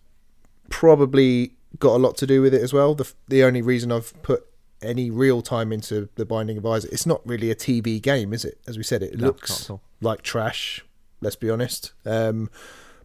probably 0.68 1.52
got 1.78 1.94
a 1.94 1.98
lot 1.98 2.16
to 2.18 2.26
do 2.26 2.42
with 2.42 2.54
it 2.54 2.62
as 2.62 2.72
well. 2.72 2.94
The 2.94 3.12
the 3.28 3.44
only 3.44 3.62
reason 3.62 3.92
I've 3.92 4.12
put 4.22 4.46
any 4.82 5.10
real 5.10 5.40
time 5.42 5.72
into 5.72 6.08
the 6.16 6.26
Binding 6.26 6.58
of 6.58 6.66
Isaac, 6.66 6.92
it's 6.92 7.06
not 7.06 7.26
really 7.26 7.50
a 7.50 7.54
TV 7.54 8.00
game, 8.00 8.32
is 8.32 8.44
it? 8.44 8.58
As 8.66 8.76
we 8.76 8.82
said, 8.84 9.02
it 9.02 9.18
No, 9.18 9.28
looks 9.28 9.70
like 10.00 10.22
trash. 10.22 10.84
Let's 11.20 11.36
be 11.36 11.48
honest. 11.48 11.92
Um, 12.04 12.50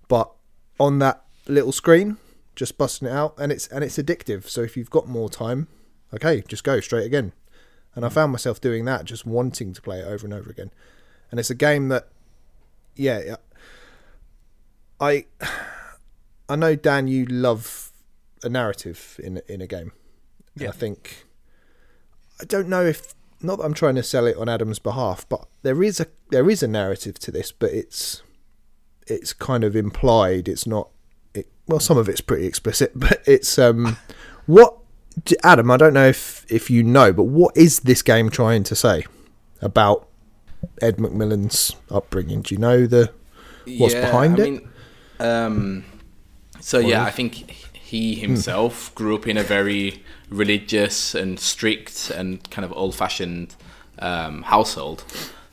but 0.10 0.32
on 0.80 1.00
that 1.00 1.24
little 1.48 1.72
screen, 1.72 2.18
just 2.56 2.78
busting 2.78 3.08
it 3.08 3.12
out, 3.12 3.34
and 3.38 3.52
it's 3.52 3.68
and 3.68 3.84
it's 3.84 3.98
addictive. 3.98 4.48
So 4.48 4.62
if 4.62 4.76
you've 4.76 4.90
got 4.90 5.08
more 5.08 5.30
time, 5.30 5.68
okay, 6.14 6.44
just 6.48 6.64
go 6.64 6.80
straight 6.80 7.06
again. 7.06 7.32
And 7.96 8.06
I 8.06 8.10
found 8.10 8.32
myself 8.32 8.62
doing 8.62 8.86
that, 8.86 9.04
just 9.06 9.26
wanting 9.26 9.74
to 9.74 9.82
play 9.82 10.00
it 10.00 10.06
over 10.06 10.26
and 10.26 10.34
over 10.34 10.50
again. 10.50 10.72
And 11.30 11.40
it's 11.42 11.50
a 11.50 11.56
game 11.56 11.90
that, 11.90 12.08
yeah, 12.96 13.36
I 15.00 15.26
I 16.50 16.56
know 16.56 16.76
Dan, 16.76 17.08
you 17.08 17.26
love 17.26 17.91
a 18.44 18.50
narrative 18.50 19.20
in 19.24 19.42
in 19.48 19.62
a 19.62 19.68
game. 19.68 19.92
And 20.56 20.64
Yeah. 20.64 20.70
I 20.70 20.72
think 20.72 21.26
I 22.40 22.46
don't 22.46 22.68
know 22.68 22.86
if 22.86 23.14
not 23.42 23.58
that 23.58 23.66
I'm 23.66 23.74
trying 23.74 23.96
to 23.96 24.04
sell 24.04 24.28
it 24.28 24.38
on 24.38 24.48
Adam's 24.50 24.80
behalf, 24.80 25.28
but 25.28 25.48
there 25.64 25.82
is 25.84 26.00
a 26.00 26.08
there 26.30 26.50
is 26.50 26.62
a 26.64 26.68
narrative 26.68 27.18
to 27.20 27.32
this, 27.32 27.52
but 27.52 27.72
it's 27.72 28.22
it's 29.08 29.34
kind 29.34 29.64
of 29.64 29.76
implied. 29.76 30.48
It's 30.48 30.68
not. 30.68 30.90
It, 31.34 31.48
well, 31.68 31.80
some 31.80 31.98
of 31.98 32.08
it's 32.08 32.22
pretty 32.22 32.46
explicit, 32.46 32.92
but 32.96 33.22
it's 33.26 33.58
um, 33.58 33.98
what 34.46 34.78
Adam, 35.44 35.72
I 35.72 35.78
don't 35.78 35.94
know 35.94 36.08
if 36.08 36.46
if 36.50 36.70
you 36.70 36.84
know, 36.84 37.12
but 37.14 37.24
what 37.24 37.56
is 37.58 37.82
this 37.82 38.02
game 38.02 38.30
trying 38.30 38.64
to 38.64 38.76
say 38.76 39.06
about 39.62 40.08
Ed 40.82 40.98
McMillen's 40.98 41.76
upbringing? 41.90 42.42
Do 42.42 42.56
you 42.56 42.60
know 42.60 42.86
the 42.86 43.12
what's 43.78 43.94
behind 43.94 44.40
I 44.40 44.44
it? 44.44 44.50
Mean, 44.52 44.70
um, 45.20 45.86
so 46.60 46.80
yeah, 46.80 47.04
I 47.04 47.12
think 47.12 47.56
he 47.92 48.16
himself 48.16 48.74
grew 48.96 49.14
up 49.16 49.26
in 49.28 49.38
a 49.38 49.44
very 49.44 49.86
religious 50.30 51.16
and 51.22 51.40
strict 51.40 52.12
and 52.18 52.28
kind 52.50 52.66
of 52.66 52.72
old-fashioned 52.82 53.50
um, 54.00 54.44
household, 54.44 55.00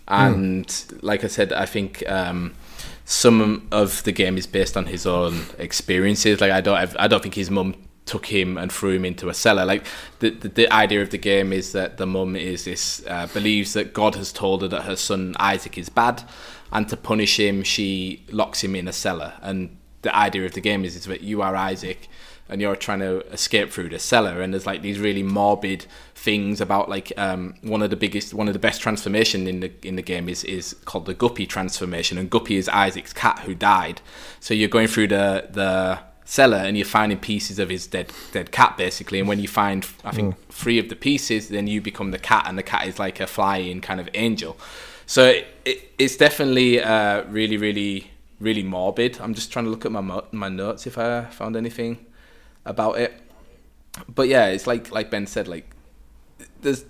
and 0.06 0.68
like 1.02 1.24
I 1.24 1.28
said, 1.28 1.52
I 1.52 1.66
think. 1.66 1.90
Um, 2.08 2.54
some 3.10 3.66
of 3.72 4.02
the 4.02 4.12
game 4.12 4.36
is 4.36 4.46
based 4.46 4.76
on 4.76 4.84
his 4.84 5.06
own 5.06 5.34
experiences. 5.58 6.42
Like 6.42 6.52
I 6.52 6.60
don't, 6.60 6.76
I 7.04 7.08
don't 7.08 7.22
think 7.22 7.36
his 7.36 7.50
mum 7.50 7.74
took 8.04 8.26
him 8.26 8.58
and 8.58 8.70
threw 8.70 8.92
him 8.96 9.04
into 9.04 9.28
a 9.28 9.34
cellar. 9.34 9.64
Like 9.64 9.86
the 10.18 10.30
the, 10.42 10.48
the 10.48 10.66
idea 10.84 11.00
of 11.02 11.08
the 11.08 11.18
game 11.18 11.52
is 11.60 11.72
that 11.72 11.96
the 11.96 12.06
mum 12.06 12.36
is 12.36 12.64
this 12.64 13.02
uh, 13.06 13.26
believes 13.32 13.72
that 13.72 13.94
God 13.94 14.14
has 14.16 14.30
told 14.32 14.60
her 14.62 14.68
that 14.68 14.82
her 14.82 14.96
son 14.96 15.34
Isaac 15.52 15.78
is 15.78 15.88
bad, 15.88 16.22
and 16.70 16.86
to 16.88 16.96
punish 16.96 17.40
him, 17.40 17.62
she 17.62 18.22
locks 18.30 18.62
him 18.62 18.74
in 18.74 18.88
a 18.88 18.92
cellar. 18.92 19.32
And 19.40 19.76
the 20.02 20.14
idea 20.14 20.44
of 20.44 20.52
the 20.52 20.60
game 20.60 20.84
is, 20.84 20.94
is 20.96 21.04
that 21.04 21.22
you 21.22 21.42
are 21.42 21.56
Isaac, 21.56 22.08
and 22.48 22.60
you're 22.60 22.76
trying 22.76 23.00
to 23.00 23.20
escape 23.32 23.70
through 23.70 23.90
the 23.90 23.98
cellar. 23.98 24.40
And 24.40 24.52
there's 24.52 24.66
like 24.66 24.82
these 24.82 24.98
really 24.98 25.22
morbid 25.22 25.86
things 26.14 26.60
about 26.60 26.88
like 26.88 27.12
um, 27.16 27.54
one 27.62 27.82
of 27.82 27.90
the 27.90 27.96
biggest, 27.96 28.34
one 28.34 28.48
of 28.48 28.54
the 28.54 28.58
best 28.58 28.80
transformation 28.80 29.46
in 29.46 29.60
the 29.60 29.72
in 29.82 29.96
the 29.96 30.02
game 30.02 30.28
is 30.28 30.44
is 30.44 30.74
called 30.84 31.06
the 31.06 31.14
Guppy 31.14 31.46
transformation, 31.46 32.18
and 32.18 32.30
Guppy 32.30 32.56
is 32.56 32.68
Isaac's 32.68 33.12
cat 33.12 33.40
who 33.40 33.54
died. 33.54 34.00
So 34.40 34.54
you're 34.54 34.68
going 34.68 34.88
through 34.88 35.08
the 35.08 35.48
the 35.50 36.00
cellar 36.28 36.58
and 36.58 36.76
you're 36.76 36.84
finding 36.84 37.18
pieces 37.18 37.58
of 37.58 37.70
his 37.70 37.86
dead 37.86 38.12
dead 38.32 38.52
cat 38.52 38.76
basically 38.76 39.18
and 39.18 39.26
when 39.26 39.40
you 39.40 39.48
find 39.48 39.86
i 40.04 40.10
think 40.10 40.36
three 40.50 40.78
of 40.78 40.90
the 40.90 40.94
pieces 40.94 41.48
then 41.48 41.66
you 41.66 41.80
become 41.80 42.10
the 42.10 42.18
cat 42.18 42.44
and 42.46 42.58
the 42.58 42.62
cat 42.62 42.86
is 42.86 42.98
like 42.98 43.18
a 43.18 43.26
flying 43.26 43.80
kind 43.80 43.98
of 43.98 44.06
angel 44.12 44.54
so 45.06 45.24
it, 45.24 45.46
it, 45.64 45.90
it's 45.98 46.18
definitely 46.18 46.82
uh, 46.82 47.24
really 47.30 47.56
really 47.56 48.10
really 48.40 48.62
morbid 48.62 49.18
i'm 49.22 49.32
just 49.32 49.50
trying 49.50 49.64
to 49.64 49.70
look 49.70 49.86
at 49.86 49.90
my 49.90 50.02
mo- 50.02 50.26
my 50.30 50.50
notes 50.50 50.86
if 50.86 50.98
i 50.98 51.24
found 51.24 51.56
anything 51.56 51.96
about 52.64 52.98
it. 52.98 53.12
But 54.08 54.28
yeah 54.28 54.46
it's 54.46 54.66
like 54.66 54.90
like 54.92 55.10
ben 55.10 55.26
said 55.26 55.48
like 55.48 55.74
there's 56.62 56.84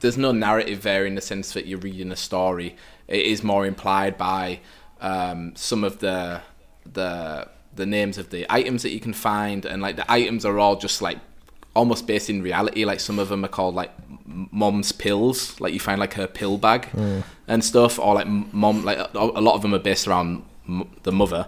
there's 0.00 0.18
no 0.18 0.32
narrative 0.32 0.82
there 0.82 1.06
in 1.06 1.14
the 1.14 1.20
sense 1.20 1.52
that 1.52 1.66
you're 1.66 1.78
reading 1.78 2.10
a 2.12 2.16
story. 2.16 2.76
It 3.08 3.24
is 3.24 3.42
more 3.42 3.64
implied 3.64 4.18
by 4.18 4.60
um, 5.00 5.54
some 5.54 5.84
of 5.84 5.98
the 6.00 6.42
the 6.92 7.48
the 7.74 7.86
names 7.86 8.18
of 8.18 8.30
the 8.30 8.44
items 8.50 8.82
that 8.82 8.90
you 8.90 9.00
can 9.00 9.12
find. 9.12 9.64
And 9.64 9.80
like 9.80 9.96
the 9.96 10.10
items 10.10 10.44
are 10.44 10.58
all 10.58 10.76
just 10.76 11.00
like 11.02 11.18
almost 11.74 12.06
based 12.06 12.28
in 12.28 12.42
reality. 12.42 12.84
Like 12.84 12.98
some 13.00 13.18
of 13.20 13.28
them 13.28 13.44
are 13.44 13.48
called 13.48 13.76
like 13.76 13.92
mom's 14.26 14.90
pills. 14.90 15.60
Like 15.60 15.72
you 15.72 15.80
find 15.80 16.00
like 16.00 16.14
her 16.14 16.26
pill 16.26 16.58
bag 16.58 16.88
and 17.46 17.64
stuff 17.64 17.98
or 17.98 18.14
like 18.14 18.26
mom 18.26 18.84
like 18.84 18.98
a 18.98 19.10
a 19.14 19.40
lot 19.40 19.54
of 19.54 19.62
them 19.62 19.72
are 19.74 19.78
based 19.78 20.08
around 20.08 20.42
m- 20.68 20.90
the 21.04 21.12
mother 21.12 21.46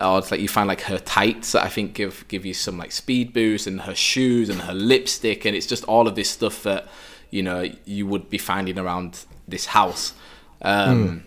or 0.00 0.18
it's 0.18 0.30
like 0.30 0.40
you 0.40 0.48
find 0.48 0.68
like 0.68 0.82
her 0.82 0.98
tights 0.98 1.52
that 1.52 1.64
I 1.64 1.68
think 1.68 1.94
give 1.94 2.24
give 2.28 2.44
you 2.44 2.54
some 2.54 2.78
like 2.78 2.92
speed 2.92 3.32
boost 3.32 3.66
and 3.66 3.82
her 3.82 3.94
shoes 3.94 4.48
and 4.48 4.62
her 4.62 4.74
lipstick 4.74 5.44
and 5.44 5.54
it's 5.54 5.66
just 5.66 5.84
all 5.84 6.08
of 6.08 6.14
this 6.14 6.30
stuff 6.30 6.62
that 6.64 6.88
you 7.30 7.42
know 7.42 7.70
you 7.84 8.06
would 8.06 8.28
be 8.30 8.38
finding 8.38 8.78
around 8.78 9.24
this 9.46 9.66
house. 9.66 10.14
Um 10.62 11.24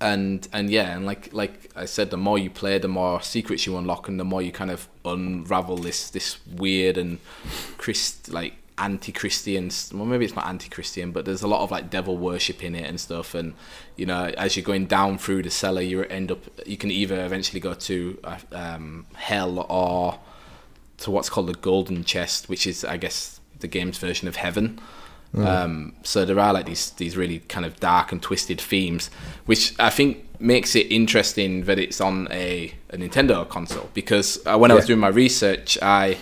and 0.00 0.48
and 0.52 0.70
yeah 0.70 0.96
and 0.96 1.04
like 1.04 1.32
like 1.32 1.70
i 1.76 1.84
said 1.84 2.10
the 2.10 2.16
more 2.16 2.38
you 2.38 2.48
play 2.48 2.78
the 2.78 2.88
more 2.88 3.20
secrets 3.20 3.66
you 3.66 3.76
unlock 3.76 4.08
and 4.08 4.18
the 4.18 4.24
more 4.24 4.40
you 4.40 4.50
kind 4.50 4.70
of 4.70 4.88
unravel 5.04 5.76
this 5.76 6.10
this 6.10 6.38
weird 6.46 6.96
and 6.96 7.18
crisp 7.76 8.28
like 8.32 8.54
anti-christian 8.80 9.70
well 9.92 10.06
maybe 10.06 10.24
it's 10.24 10.34
not 10.34 10.46
anti-christian 10.46 11.12
but 11.12 11.24
there's 11.24 11.42
a 11.42 11.46
lot 11.48 11.62
of 11.62 11.70
like 11.70 11.90
devil 11.90 12.16
worship 12.16 12.64
in 12.64 12.74
it 12.74 12.88
and 12.88 12.98
stuff. 13.00 13.34
And 13.34 13.54
you 13.96 14.06
know 14.06 14.32
as 14.36 14.56
you're 14.56 14.64
going 14.64 14.86
down 14.86 15.18
through 15.18 15.42
the 15.42 15.50
cellar 15.50 15.82
you 15.82 16.02
end 16.04 16.32
up 16.32 16.38
you 16.66 16.76
can 16.76 16.90
either 16.90 17.24
eventually 17.24 17.60
go 17.60 17.74
to 17.74 18.18
uh, 18.24 18.38
um, 18.52 19.06
hell 19.14 19.66
or 19.68 20.18
to 20.98 21.10
what's 21.10 21.30
called 21.30 21.48
the 21.48 21.54
golden 21.54 22.04
chest 22.04 22.48
which 22.48 22.66
is 22.66 22.84
i 22.84 22.96
guess 22.96 23.40
the 23.60 23.68
game's 23.68 23.98
version 23.98 24.28
of 24.28 24.36
heaven. 24.36 24.80
Um, 25.36 25.94
so 26.02 26.24
there 26.24 26.40
are 26.40 26.52
like 26.52 26.66
these 26.66 26.90
these 26.92 27.16
really 27.16 27.38
kind 27.38 27.64
of 27.64 27.78
dark 27.78 28.10
and 28.10 28.20
twisted 28.20 28.60
themes, 28.60 29.10
which 29.46 29.78
I 29.78 29.88
think 29.88 30.26
makes 30.40 30.74
it 30.74 30.90
interesting 30.90 31.64
that 31.64 31.78
it's 31.78 32.00
on 32.00 32.26
a, 32.32 32.74
a 32.88 32.96
Nintendo 32.96 33.48
console. 33.48 33.88
Because 33.94 34.44
uh, 34.44 34.58
when 34.58 34.72
I 34.72 34.74
was 34.74 34.86
doing 34.86 34.98
my 34.98 35.08
research, 35.08 35.78
I 35.80 36.16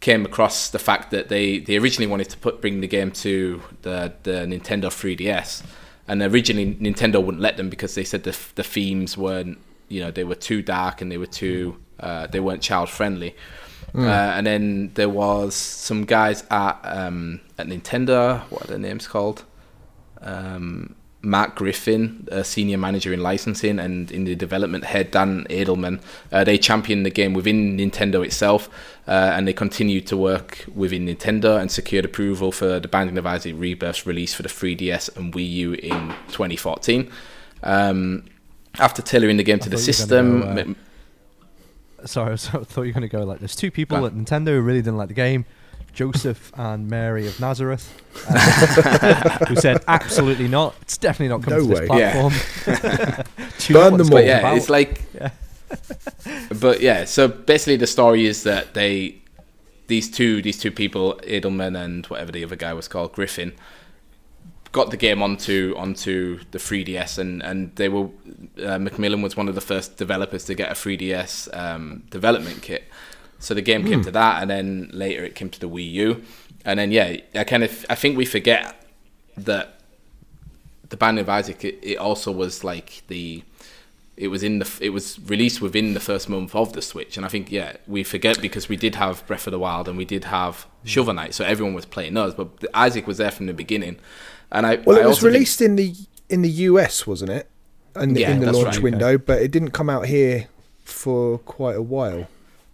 came 0.00 0.24
across 0.24 0.70
the 0.70 0.78
fact 0.78 1.10
that 1.10 1.28
they, 1.28 1.58
they 1.58 1.76
originally 1.76 2.10
wanted 2.10 2.28
to 2.30 2.38
put 2.38 2.60
bring 2.60 2.80
the 2.80 2.88
game 2.88 3.10
to 3.10 3.62
the 3.82 4.12
the 4.22 4.46
Nintendo 4.46 4.86
3DS, 4.86 5.62
and 6.08 6.22
originally 6.22 6.74
Nintendo 6.74 7.22
wouldn't 7.22 7.42
let 7.42 7.56
them 7.56 7.68
because 7.68 7.94
they 7.94 8.04
said 8.04 8.24
the 8.24 8.36
the 8.54 8.64
themes 8.64 9.16
weren't 9.16 9.58
you 9.88 10.00
know 10.00 10.10
they 10.10 10.24
were 10.24 10.34
too 10.34 10.62
dark 10.62 11.00
and 11.00 11.10
they 11.12 11.18
were 11.18 11.26
too 11.26 11.76
uh, 12.00 12.26
they 12.26 12.40
weren't 12.40 12.62
child 12.62 12.88
friendly. 12.88 13.34
Uh, 13.92 14.06
and 14.36 14.46
then 14.46 14.90
there 14.94 15.08
was 15.08 15.54
some 15.54 16.04
guys 16.04 16.44
at 16.50 16.78
um, 16.84 17.40
at 17.58 17.66
Nintendo. 17.66 18.40
What 18.50 18.64
are 18.64 18.68
their 18.68 18.78
names 18.78 19.08
called? 19.08 19.44
Um, 20.20 20.94
Mark 21.22 21.54
Griffin, 21.56 22.26
a 22.30 22.42
senior 22.42 22.78
manager 22.78 23.12
in 23.12 23.20
licensing, 23.20 23.78
and 23.78 24.10
in 24.10 24.24
the 24.24 24.34
development 24.34 24.84
head 24.84 25.10
Dan 25.10 25.46
Adelman. 25.50 26.00
Uh, 26.32 26.44
they 26.44 26.56
championed 26.56 27.04
the 27.04 27.10
game 27.10 27.34
within 27.34 27.76
Nintendo 27.76 28.24
itself, 28.24 28.70
uh, 29.06 29.32
and 29.34 29.46
they 29.46 29.52
continued 29.52 30.06
to 30.06 30.16
work 30.16 30.64
within 30.74 31.06
Nintendo 31.06 31.60
and 31.60 31.70
secured 31.70 32.04
approval 32.04 32.52
for 32.52 32.80
the 32.80 32.88
Binding 32.88 33.18
of 33.18 33.26
Isaac 33.26 33.54
Rebirth's 33.58 34.06
release 34.06 34.32
for 34.32 34.42
the 34.42 34.48
3DS 34.48 35.14
and 35.16 35.34
Wii 35.34 35.50
U 35.50 35.72
in 35.74 36.08
2014. 36.28 37.10
Um, 37.62 38.24
after 38.78 39.02
tailoring 39.02 39.36
the 39.36 39.42
game 39.42 39.58
to 39.58 39.68
the 39.68 39.76
thought 39.76 39.82
you 39.82 39.88
were 39.88 39.92
system, 39.92 40.40
go, 40.40 40.46
uh, 40.46 40.56
m- 40.56 40.76
Sorry, 42.06 42.32
I 42.34 42.36
thought 42.36 42.82
you 42.82 42.88
were 42.88 42.92
going 42.92 43.02
to 43.02 43.08
go 43.08 43.24
like 43.24 43.40
there's 43.40 43.56
two 43.56 43.70
people 43.70 44.06
at 44.06 44.14
Nintendo 44.14 44.48
who 44.48 44.60
really 44.62 44.80
didn't 44.80 44.96
like 44.96 45.08
the 45.08 45.14
game. 45.14 45.44
Joseph 45.92 46.52
and 46.56 46.88
Mary 46.88 47.26
of 47.26 47.38
Nazareth, 47.40 48.00
uh, 48.28 49.44
who 49.46 49.56
said 49.56 49.82
absolutely 49.88 50.48
not. 50.48 50.74
It's 50.82 50.96
definitely 50.98 51.28
not 51.36 51.42
coming 51.42 51.68
No 51.68 51.74
to 51.74 51.80
this 51.80 51.88
way. 51.90 51.98
Yeah. 51.98 52.12
platform. 52.12 53.24
Do 53.58 53.74
Burn 53.74 53.96
them 53.98 54.06
all. 54.06 54.12
but 54.12 54.24
yeah, 54.24 54.38
about? 54.38 54.56
it's 54.56 54.70
like, 54.70 55.02
Yeah. 55.14 55.30
but 56.60 56.80
yeah. 56.80 57.04
So 57.04 57.28
basically, 57.28 57.76
the 57.76 57.86
story 57.86 58.26
is 58.26 58.42
that 58.44 58.74
they, 58.74 59.16
these 59.88 60.10
two, 60.10 60.42
these 60.42 60.58
two 60.58 60.70
people, 60.70 61.20
Adelman 61.24 61.76
and 61.82 62.06
whatever 62.06 62.32
the 62.32 62.44
other 62.44 62.56
guy 62.56 62.72
was 62.72 62.88
called, 62.88 63.12
Griffin, 63.12 63.52
got 64.72 64.90
the 64.92 64.96
game 64.96 65.20
onto 65.22 65.74
onto 65.76 66.38
the 66.52 66.58
3DS, 66.58 67.18
and 67.18 67.42
and 67.42 67.74
they 67.76 67.88
were 67.88 68.04
uh, 68.58 68.78
McMillen 68.78 69.22
was 69.22 69.36
one 69.36 69.48
of 69.48 69.54
the 69.54 69.60
first 69.60 69.96
developers 69.96 70.44
to 70.44 70.54
get 70.54 70.70
a 70.70 70.74
3DS 70.74 71.48
um, 71.56 72.04
development 72.10 72.62
kit. 72.62 72.84
So 73.40 73.54
the 73.54 73.62
game 73.62 73.84
came 73.84 74.00
hmm. 74.00 74.04
to 74.04 74.10
that, 74.12 74.42
and 74.42 74.50
then 74.50 74.90
later 74.92 75.24
it 75.24 75.34
came 75.34 75.48
to 75.50 75.58
the 75.58 75.68
Wii 75.68 75.90
U, 75.92 76.22
and 76.64 76.78
then 76.78 76.92
yeah, 76.92 77.16
I 77.34 77.44
kind 77.44 77.64
of 77.64 77.86
I 77.88 77.94
think 77.94 78.16
we 78.16 78.26
forget 78.26 78.86
that 79.36 79.80
the 80.90 80.96
Binding 80.96 81.22
of 81.22 81.28
Isaac 81.28 81.64
it, 81.64 81.78
it 81.82 81.96
also 81.96 82.30
was 82.30 82.62
like 82.62 83.02
the 83.08 83.42
it 84.16 84.28
was 84.28 84.42
in 84.42 84.58
the 84.58 84.78
it 84.80 84.90
was 84.90 85.18
released 85.20 85.62
within 85.62 85.94
the 85.94 86.00
first 86.00 86.28
month 86.28 86.54
of 86.54 86.74
the 86.74 86.82
Switch, 86.82 87.16
and 87.16 87.24
I 87.24 87.30
think 87.30 87.50
yeah 87.50 87.76
we 87.86 88.04
forget 88.04 88.40
because 88.42 88.68
we 88.68 88.76
did 88.76 88.96
have 88.96 89.26
Breath 89.26 89.46
of 89.46 89.52
the 89.52 89.58
Wild 89.58 89.88
and 89.88 89.96
we 89.96 90.04
did 90.04 90.24
have 90.24 90.62
hmm. 90.82 90.86
Shovel 90.86 91.14
Knight, 91.14 91.34
so 91.34 91.44
everyone 91.44 91.74
was 91.74 91.86
playing 91.86 92.14
those, 92.14 92.34
but 92.34 92.48
Isaac 92.74 93.06
was 93.06 93.16
there 93.16 93.30
from 93.30 93.46
the 93.46 93.54
beginning, 93.54 93.98
and 94.52 94.66
I 94.66 94.76
Well, 94.76 94.96
I 94.96 95.00
it 95.00 95.06
was 95.06 95.16
also 95.16 95.22
think- 95.22 95.34
released 95.34 95.60
in 95.62 95.76
the 95.76 95.94
in 96.28 96.42
the 96.42 96.50
US, 96.68 97.06
wasn't 97.06 97.30
it? 97.30 97.48
And 97.94 98.16
Yeah, 98.16 98.32
in 98.32 98.40
the 98.40 98.52
launch 98.52 98.76
right. 98.76 98.82
window, 98.82 99.18
but 99.18 99.40
it 99.42 99.50
didn't 99.50 99.70
come 99.70 99.90
out 99.90 100.06
here 100.06 100.46
for 100.84 101.38
quite 101.38 101.76
a 101.76 101.82
while. 101.82 102.28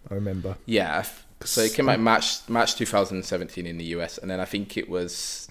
I 0.09 0.13
remember. 0.15 0.57
Yeah, 0.65 1.03
so 1.43 1.61
it 1.61 1.73
came 1.73 1.89
out 1.89 1.99
March 1.99 2.47
March 2.49 2.75
2017 2.75 3.65
in 3.65 3.77
the 3.77 3.85
US, 3.95 4.17
and 4.17 4.29
then 4.31 4.39
I 4.39 4.45
think 4.45 4.77
it 4.77 4.89
was 4.89 5.47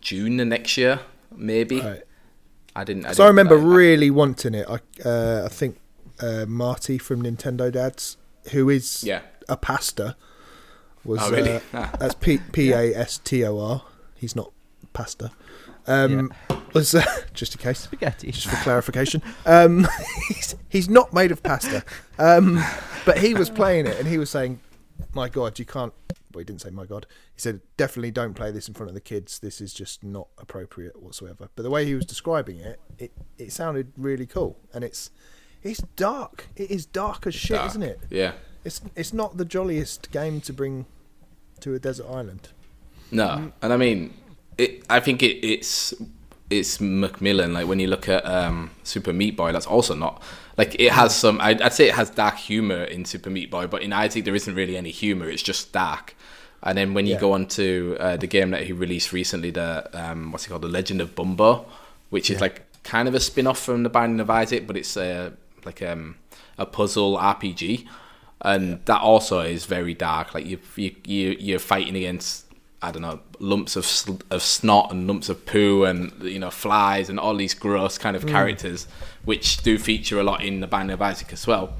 June 0.00 0.36
the 0.36 0.44
next 0.44 0.76
year, 0.76 1.00
maybe. 1.34 1.80
Right. 1.80 2.02
I 2.76 2.84
didn't. 2.84 3.06
I 3.06 3.12
So 3.12 3.24
I 3.24 3.26
didn't- 3.28 3.36
remember 3.48 3.58
I- 3.58 3.76
really 3.76 4.10
wanting 4.10 4.54
it. 4.54 4.66
I 4.68 4.78
uh, 5.08 5.42
I 5.46 5.48
think 5.48 5.78
uh, 6.20 6.44
Marty 6.46 6.98
from 6.98 7.22
Nintendo 7.22 7.70
Dads, 7.72 8.16
who 8.52 8.68
is 8.70 9.02
Yeah. 9.04 9.20
a 9.48 9.56
pastor, 9.56 10.16
was 11.04 11.20
Oh, 11.22 11.30
really? 11.30 11.52
uh, 11.56 11.60
Ah. 11.74 11.92
that's 11.98 12.14
P 12.14 12.38
P 12.52 12.72
A 12.72 12.94
S 12.96 13.18
T 13.18 13.44
O 13.44 13.58
R. 13.58 13.82
He's 14.16 14.34
not 14.36 14.52
pastor. 14.92 15.30
Um, 15.88 16.32
Was 16.74 16.94
uh, 16.94 17.02
just 17.34 17.54
in 17.54 17.60
case. 17.62 17.80
spaghetti. 17.80 18.30
just 18.30 18.46
for 18.46 18.56
clarification. 18.56 19.22
Um, 19.46 19.86
he's, 20.28 20.54
he's 20.68 20.88
not 20.88 21.12
made 21.12 21.32
of 21.32 21.42
pasta. 21.42 21.82
Um, 22.18 22.62
but 23.06 23.18
he 23.18 23.34
was 23.34 23.48
playing 23.50 23.86
it 23.86 23.98
and 23.98 24.06
he 24.06 24.18
was 24.18 24.30
saying, 24.30 24.60
My 25.14 25.28
God, 25.28 25.58
you 25.58 25.64
can't. 25.64 25.92
Well, 26.34 26.40
he 26.40 26.44
didn't 26.44 26.60
say, 26.60 26.70
My 26.70 26.84
God. 26.84 27.06
He 27.34 27.40
said, 27.40 27.60
Definitely 27.76 28.10
don't 28.10 28.34
play 28.34 28.50
this 28.50 28.68
in 28.68 28.74
front 28.74 28.90
of 28.90 28.94
the 28.94 29.00
kids. 29.00 29.38
This 29.38 29.60
is 29.60 29.72
just 29.72 30.04
not 30.04 30.28
appropriate 30.38 31.00
whatsoever. 31.02 31.48
But 31.56 31.62
the 31.62 31.70
way 31.70 31.86
he 31.86 31.94
was 31.94 32.04
describing 32.04 32.58
it, 32.58 32.78
it, 32.98 33.12
it 33.38 33.52
sounded 33.52 33.92
really 33.96 34.26
cool. 34.26 34.58
And 34.74 34.84
it's 34.84 35.10
it's 35.62 35.80
dark. 35.96 36.46
It 36.54 36.70
is 36.70 36.84
dark 36.86 37.26
as 37.26 37.34
shit, 37.34 37.56
Dark. 37.56 37.70
isn't 37.70 37.82
it? 37.82 38.00
Yeah. 38.10 38.32
It's 38.64 38.80
it's 38.94 39.12
not 39.14 39.38
the 39.38 39.44
jolliest 39.46 40.10
game 40.12 40.40
to 40.42 40.52
bring 40.52 40.84
to 41.60 41.74
a 41.74 41.78
desert 41.78 42.06
island. 42.10 42.50
No, 43.10 43.52
and 43.62 43.72
I 43.72 43.76
mean, 43.78 44.12
it. 44.58 44.84
I 44.90 45.00
think 45.00 45.22
it, 45.22 45.44
it's 45.46 45.94
it's 46.50 46.78
McMillen. 46.78 47.52
Like 47.52 47.66
when 47.66 47.78
you 47.80 47.86
look 47.88 48.08
at 48.08 48.24
um, 48.26 48.70
Super 48.84 49.12
Meat 49.12 49.36
Boy, 49.36 49.52
that's 49.52 49.66
also 49.66 49.94
not 49.94 50.22
like 50.56 50.74
it 50.78 50.92
has 50.92 51.14
some. 51.14 51.40
I'd, 51.40 51.62
I'd 51.62 51.72
say 51.72 51.88
it 51.88 51.94
has 51.94 52.10
dark 52.10 52.36
humor 52.36 52.84
in 52.84 53.04
Super 53.04 53.30
Meat 53.30 53.50
Boy, 53.50 53.66
but 53.66 53.82
in 53.82 53.92
Isaac 53.92 54.24
there 54.24 54.34
isn't 54.34 54.54
really 54.54 54.76
any 54.76 54.90
humor. 54.90 55.28
It's 55.28 55.42
just 55.42 55.72
dark. 55.72 56.14
And 56.62 56.76
then 56.76 56.92
when 56.92 57.06
you 57.06 57.14
Yeah. 57.14 57.20
go 57.20 57.32
on 57.34 57.46
to 57.48 57.96
uh, 58.00 58.16
the 58.16 58.26
game 58.26 58.50
that 58.50 58.64
he 58.64 58.72
released 58.72 59.12
recently, 59.12 59.50
the 59.52 59.88
um, 59.94 60.32
what's 60.32 60.44
it 60.46 60.48
called, 60.48 60.62
The 60.62 60.68
Legend 60.68 61.00
of 61.00 61.14
Bumbo, 61.14 61.66
which 62.10 62.30
is 62.30 62.40
like 62.40 62.62
kind 62.82 63.06
of 63.06 63.14
a 63.14 63.20
spin 63.20 63.46
off 63.46 63.60
from 63.60 63.84
The 63.84 63.88
Binding 63.88 64.18
of 64.18 64.28
Isaac, 64.28 64.66
but 64.66 64.76
it's 64.76 64.96
uh, 64.96 65.30
like 65.64 65.82
um, 65.82 66.16
a 66.58 66.66
puzzle 66.66 67.16
RPG, 67.16 67.86
and 68.40 68.84
that 68.86 69.00
also 69.00 69.38
is 69.40 69.66
very 69.66 69.94
dark. 69.94 70.34
Like 70.34 70.46
you, 70.46 70.58
you, 70.74 70.96
you 71.04 71.36
you're 71.38 71.58
fighting 71.60 71.94
against 71.94 72.46
I 72.80 72.92
don't 72.92 73.02
know 73.02 73.20
lumps 73.40 73.74
of 73.76 73.84
sl- 73.84 74.22
of 74.30 74.40
snot 74.42 74.92
and 74.92 75.06
lumps 75.08 75.28
of 75.28 75.44
poo 75.46 75.84
and 75.84 76.12
you 76.22 76.38
know 76.38 76.50
flies 76.50 77.08
and 77.10 77.18
all 77.18 77.34
these 77.34 77.54
gross 77.54 77.98
kind 77.98 78.14
of 78.16 78.26
characters, 78.26 78.86
which 79.24 79.62
do 79.62 79.78
feature 79.78 80.20
a 80.20 80.22
lot 80.22 80.42
in 80.44 80.60
The 80.60 80.66
Binding 80.68 80.94
of 80.94 81.02
Isaac 81.02 81.32
as 81.32 81.46
well. 81.46 81.72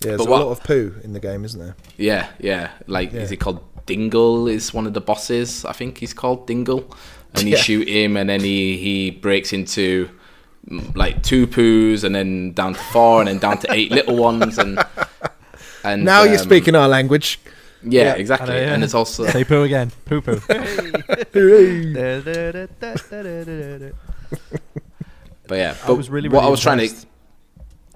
Yeah, 0.00 0.16
there's 0.16 0.18
But 0.18 0.26
a 0.28 0.30
what- 0.30 0.46
lot 0.46 0.50
of 0.52 0.64
poo 0.64 0.94
in 1.04 1.12
the 1.12 1.20
game, 1.20 1.44
isn't 1.44 1.60
there? 1.60 1.76
Yeah, 1.96 2.28
yeah. 2.40 2.70
Like, 2.86 3.10
is 3.12 3.14
Yeah. 3.14 3.26
he 3.28 3.36
called 3.36 3.60
Dingle? 3.86 4.48
Is 4.48 4.72
one 4.72 4.86
of 4.86 4.94
the 4.94 5.00
bosses? 5.00 5.64
I 5.64 5.72
think 5.72 5.98
he's 5.98 6.14
called 6.14 6.46
Dingle. 6.46 6.92
And 7.34 7.44
you 7.44 7.56
Yeah. 7.56 7.62
shoot 7.62 7.88
him, 7.88 8.16
and 8.16 8.28
then 8.28 8.40
he 8.40 8.76
he 8.78 9.10
breaks 9.10 9.52
into 9.52 10.08
mm, 10.70 10.96
like 10.96 11.22
two 11.22 11.46
poos, 11.46 12.04
and 12.04 12.14
then 12.14 12.52
down 12.52 12.74
to 12.74 12.80
four, 12.80 13.20
and 13.20 13.28
then 13.28 13.38
down 13.38 13.58
to 13.58 13.66
eight 13.72 13.90
little 13.90 14.16
ones, 14.16 14.58
and 14.58 14.78
and 15.84 16.04
Now 16.04 16.22
you're 16.24 16.38
um, 16.38 16.44
speaking 16.44 16.74
our 16.74 16.88
language. 16.88 17.38
Yeah, 17.84 18.02
Yeah. 18.02 18.14
exactly. 18.14 18.54
I 18.54 18.56
know, 18.60 18.62
yeah. 18.66 18.74
And 18.74 18.84
it's 18.84 18.94
also 18.94 19.26
Say 19.26 19.44
poo 19.44 19.62
again. 19.64 19.90
Poo 20.04 20.20
poo. 20.20 20.40
but 25.48 25.56
yeah. 25.58 25.76
I 25.82 25.86
But 25.86 25.96
was 25.96 26.10
really, 26.10 26.28
what 26.28 26.38
really 26.38 26.46
I 26.48 26.50
was 26.50 26.60
trying 26.60 26.78
to. 26.78 26.94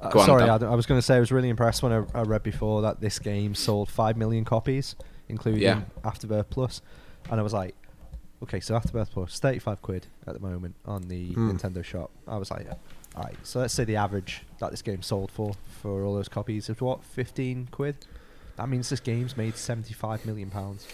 Uh, 0.00 0.10
Go 0.10 0.20
on, 0.20 0.26
sorry, 0.26 0.48
Adam, 0.48 0.70
I 0.70 0.74
was 0.74 0.84
going 0.86 0.98
to 0.98 1.02
say 1.02 1.16
I 1.16 1.20
was 1.20 1.32
really 1.32 1.48
impressed 1.48 1.82
when 1.82 1.92
I, 1.92 2.04
I 2.14 2.22
read 2.22 2.42
before 2.42 2.82
that 2.82 3.00
this 3.00 3.18
game 3.18 3.54
sold 3.54 3.88
five 3.90 4.16
million 4.16 4.44
copies, 4.44 4.94
including 5.28 5.62
Yeah. 5.62 5.80
Afterbirth 6.04 6.50
Plus, 6.50 6.82
and 7.30 7.40
I 7.40 7.42
was 7.42 7.54
like, 7.54 7.74
okay, 8.42 8.60
so 8.60 8.76
Afterbirth 8.76 9.10
Plus, 9.10 9.38
thirty-five 9.40 9.80
quid 9.80 10.06
at 10.26 10.34
the 10.34 10.40
moment 10.40 10.74
on 10.84 11.08
the 11.08 11.28
Hmm. 11.32 11.50
Nintendo 11.50 11.82
shop. 11.82 12.10
I 12.28 12.36
was 12.36 12.50
like, 12.50 12.68
all 13.16 13.22
right, 13.22 13.36
so 13.42 13.60
let's 13.60 13.72
say 13.72 13.84
the 13.84 13.96
average 13.96 14.42
that 14.60 14.70
this 14.70 14.82
game 14.82 15.00
sold 15.00 15.30
for 15.30 15.54
for 15.80 16.04
all 16.04 16.14
those 16.14 16.28
copies 16.28 16.68
is 16.68 16.78
what, 16.80 17.02
fifteen 17.02 17.66
quid? 17.70 17.96
That 18.56 18.68
means 18.68 18.88
this 18.88 19.00
game's 19.00 19.36
made 19.36 19.56
seventy-five 19.56 20.24
million 20.26 20.50
pounds. 20.50 20.86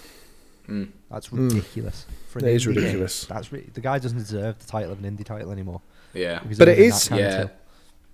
Mm. 0.69 0.91
That's 1.11 1.27
Hmm. 1.29 1.49
ridiculous. 1.49 2.07
For 2.29 2.41
That 2.41 2.51
is 2.51 2.63
indie 2.63 2.67
game. 2.67 2.75
ridiculous. 2.77 3.25
That's 3.27 3.53
ri- 3.53 3.71
the 3.75 3.81
guy 3.81 3.99
doesn't 3.99 4.19
deserve 4.19 4.59
the 4.59 4.67
title 4.67 4.93
of 4.93 5.03
an 5.05 5.17
indie 5.17 5.25
title 5.25 5.51
anymore. 5.51 5.81
yeah. 6.15 6.41
But 6.41 6.51
of 6.53 6.53
it 6.53 6.57
that 6.67 6.79
is- 6.79 7.09
kind 7.09 7.21
of 7.25 7.31
Yeah. 7.31 7.49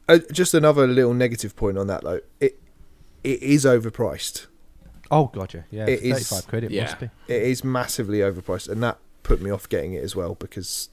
Uh, 0.08 0.18
just 0.32 0.54
another 0.54 0.86
little 0.86 1.12
negative 1.12 1.54
point 1.56 1.76
on 1.76 1.86
that 1.88 2.02
though. 2.02 2.20
It 2.40 2.58
it 3.24 3.42
is 3.42 3.64
overpriced. 3.66 4.46
Oh 5.10 5.26
god, 5.26 5.52
yeah, 5.54 5.62
yeah. 5.70 5.86
It 5.86 6.00
Thirty-five 6.00 6.46
quid. 6.46 6.64
It 6.64 6.70
yeah. 6.70 6.82
must 6.84 7.00
be. 7.00 7.10
It 7.28 7.42
is 7.42 7.62
massively 7.64 8.18
overpriced, 8.20 8.68
and 8.68 8.82
that 8.82 8.98
put 9.22 9.42
me 9.42 9.50
off 9.50 9.68
getting 9.68 9.92
it 9.94 10.02
as 10.04 10.14
well 10.16 10.34
because 10.34 10.88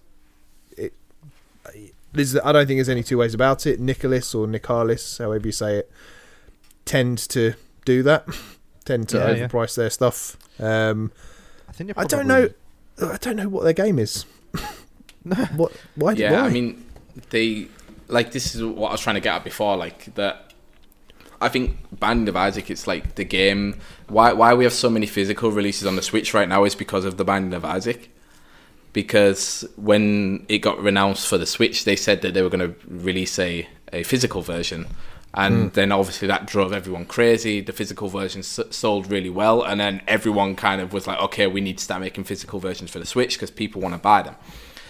it. 0.77 0.93
There's, 2.13 2.35
I 2.37 2.51
don't 2.53 2.65
think 2.65 2.77
there's 2.77 2.89
any 2.89 3.03
two 3.03 3.17
ways 3.17 3.33
about 3.33 3.65
it. 3.65 3.79
Nicholas 3.79 4.33
or 4.33 4.47
Nicalis, 4.47 5.19
however 5.19 5.45
you 5.47 5.51
say 5.51 5.77
it, 5.79 5.91
tends 6.85 7.27
to 7.27 7.53
do 7.85 8.03
that. 8.03 8.27
tend 8.85 9.09
to 9.09 9.17
Yeah, 9.17 9.31
yeah. 9.31 9.47
overprice 9.47 9.75
their 9.75 9.89
stuff. 9.89 10.37
Um, 10.59 11.11
I 11.67 11.71
think. 11.71 11.91
I 11.97 12.03
don't 12.05 12.27
know. 12.27 12.49
I 13.01 13.17
don't 13.17 13.35
know 13.35 13.49
what 13.49 13.63
their 13.63 13.73
game 13.73 13.99
is. 13.99 14.25
what? 15.55 15.71
Why? 15.95 16.13
yeah, 16.13 16.31
why? 16.31 16.47
I 16.47 16.49
mean, 16.49 16.85
they 17.29 17.67
like 18.07 18.31
this 18.31 18.55
is 18.55 18.63
what 18.63 18.89
I 18.89 18.91
was 18.91 19.01
trying 19.01 19.15
to 19.15 19.21
get 19.21 19.35
at 19.35 19.43
before. 19.43 19.75
Like 19.75 20.13
that, 20.15 20.53
I 21.41 21.49
think 21.49 21.77
Binding 21.99 22.29
of 22.29 22.35
Isaac. 22.35 22.69
It's 22.69 22.87
like 22.87 23.15
the 23.15 23.23
game. 23.25 23.79
Why 24.07 24.33
why 24.33 24.53
we 24.53 24.63
have 24.63 24.73
so 24.73 24.89
many 24.89 25.07
physical 25.07 25.51
releases 25.51 25.87
on 25.87 25.95
the 25.95 26.01
Switch 26.01 26.33
right 26.33 26.47
now 26.47 26.63
is 26.63 26.75
because 26.75 27.05
of 27.05 27.17
the 27.17 27.25
Binding 27.25 27.53
of 27.53 27.65
Isaac. 27.65 28.11
Because 28.93 29.67
when 29.75 30.45
it 30.47 30.59
got 30.59 30.81
renounced 30.81 31.27
for 31.27 31.37
the 31.37 31.45
Switch, 31.45 31.83
they 31.83 31.97
said 31.97 32.21
that 32.21 32.33
they 32.33 32.41
were 32.41 32.49
going 32.49 32.71
to 32.71 32.75
release 32.87 33.37
a, 33.37 33.67
a 33.91 34.03
physical 34.03 34.41
version. 34.41 34.87
And 35.37 35.63
hmm. 35.63 35.67
then 35.69 35.91
obviously 35.91 36.27
that 36.29 36.47
drove 36.47 36.71
everyone 36.71 37.05
crazy. 37.05 37.61
The 37.61 37.73
physical 37.73 38.07
version 38.07 38.39
s- 38.39 38.59
sold 38.71 39.11
really 39.11 39.29
well, 39.29 39.63
and 39.63 39.79
then 39.79 40.01
everyone 40.07 40.55
kind 40.55 40.81
of 40.81 40.93
was 40.93 41.07
like, 41.07 41.19
"Okay, 41.19 41.45
we 41.45 41.61
need 41.61 41.77
to 41.77 41.83
start 41.83 42.01
making 42.01 42.23
physical 42.23 42.59
versions 42.59 42.89
for 42.89 42.99
the 42.99 43.05
Switch 43.05 43.35
because 43.35 43.51
people 43.51 43.81
want 43.81 43.93
to 43.93 43.99
buy 43.99 44.21
them." 44.21 44.35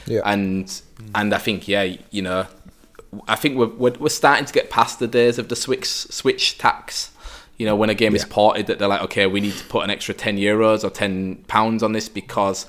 yeah. 0.07 0.21
and 0.25 0.81
hmm. 0.97 1.07
and 1.15 1.33
I 1.33 1.37
think 1.37 1.67
yeah, 1.67 1.95
you 2.11 2.21
know, 2.21 2.47
I 3.27 3.35
think 3.35 3.57
we're, 3.57 3.67
we're 3.67 3.93
we're 3.99 4.09
starting 4.09 4.45
to 4.45 4.53
get 4.53 4.69
past 4.69 4.99
the 4.99 5.07
days 5.07 5.37
of 5.37 5.49
the 5.49 5.55
switch 5.55 5.87
switch 5.87 6.57
tax. 6.57 7.11
You 7.57 7.65
know, 7.65 7.75
when 7.75 7.89
a 7.89 7.93
game 7.93 8.15
is 8.15 8.25
ported, 8.25 8.67
that 8.67 8.79
they're 8.79 8.87
like, 8.89 9.01
okay, 9.03 9.27
we 9.27 9.39
need 9.39 9.53
to 9.53 9.63
put 9.65 9.85
an 9.85 9.89
extra 9.89 10.13
ten 10.13 10.37
euros 10.37 10.83
or 10.83 10.89
ten 10.89 11.37
pounds 11.47 11.83
on 11.83 11.93
this 11.93 12.09
because 12.09 12.67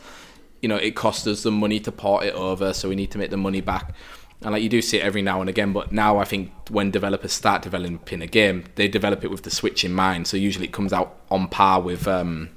you 0.63 0.69
know 0.69 0.77
it 0.77 0.95
costs 0.95 1.27
us 1.27 1.43
the 1.43 1.51
money 1.51 1.81
to 1.81 1.93
port 1.93 2.25
it 2.25 2.35
over, 2.35 2.73
so 2.73 2.89
we 2.89 2.95
need 2.95 3.11
to 3.11 3.19
make 3.19 3.31
the 3.31 3.37
money 3.37 3.61
back. 3.61 3.95
And 4.43 4.53
like 4.53 4.63
you 4.63 4.69
do 4.69 4.83
see 4.83 4.99
it 4.99 5.03
every 5.03 5.23
now 5.23 5.41
and 5.41 5.49
again, 5.49 5.73
but 5.73 5.93
now 5.93 6.19
I 6.19 6.25
think 6.25 6.53
when 6.71 6.91
developers 6.91 7.33
start 7.33 7.63
developing 7.63 8.21
a 8.23 8.27
game, 8.27 8.65
they 8.75 8.87
develop 8.87 9.25
it 9.25 9.31
with 9.31 9.43
the 9.43 9.51
Switch 9.51 9.85
in 9.85 9.93
mind. 9.93 10.27
So 10.27 10.37
usually 10.37 10.67
it 10.67 10.73
comes 10.73 10.93
out 10.93 11.17
on 11.31 11.49
par 11.49 11.81
with 11.81 12.07
um, 12.07 12.51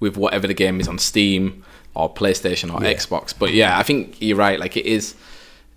with 0.00 0.16
whatever 0.16 0.46
the 0.46 0.54
game 0.54 0.80
is 0.80 0.88
on 0.88 0.98
Steam 0.98 1.64
or 1.94 2.12
PlayStation 2.12 2.72
or 2.74 2.84
Yeah. 2.84 2.92
Xbox. 2.92 3.34
But 3.36 3.52
yeah, 3.54 3.78
I 3.78 3.82
think 3.82 4.20
you're 4.20 4.36
right. 4.36 4.60
Like 4.60 4.76
it 4.76 4.86
is, 4.86 5.14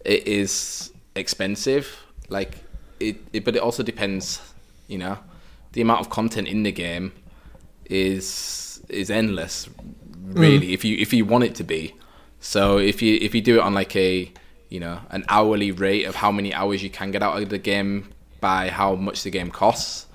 it 0.04 0.28
is 0.28 0.92
expensive. 1.16 1.96
Like 2.30 2.58
it, 3.00 3.18
it 3.32 3.46
but 3.46 3.56
it 3.56 3.62
also 3.62 3.84
depends. 3.84 4.42
You 4.88 4.98
know, 4.98 5.18
the 5.72 5.82
amount 5.82 6.02
of 6.02 6.10
content 6.10 6.48
in 6.48 6.64
the 6.64 6.72
game 6.72 7.14
is 7.86 8.82
is 8.90 9.10
endless. 9.10 9.70
Really, 10.24 10.74
if 10.74 10.84
you 10.84 10.98
if 10.98 11.14
you 11.14 11.24
want 11.26 11.44
it 11.46 11.56
to 11.56 11.64
be. 11.64 11.96
So 12.40 12.78
if 12.78 13.02
you 13.02 13.18
if 13.22 13.34
you 13.34 13.42
do 13.42 13.56
it 13.58 13.62
on 13.62 13.74
like 13.74 13.96
a 13.96 14.32
you 14.70 14.80
know 14.80 15.00
an 15.10 15.24
hourly 15.30 15.72
rate 15.72 16.06
of 16.06 16.16
how 16.16 16.32
many 16.32 16.54
hours 16.54 16.82
you 16.84 16.90
can 16.90 17.12
get 17.12 17.22
out 17.24 17.42
of 17.42 17.50
the 17.50 17.58
game 17.58 18.10
by 18.42 18.70
how 18.70 18.96
much 18.96 19.24
the 19.24 19.30
game 19.32 19.50
costs, 19.52 20.06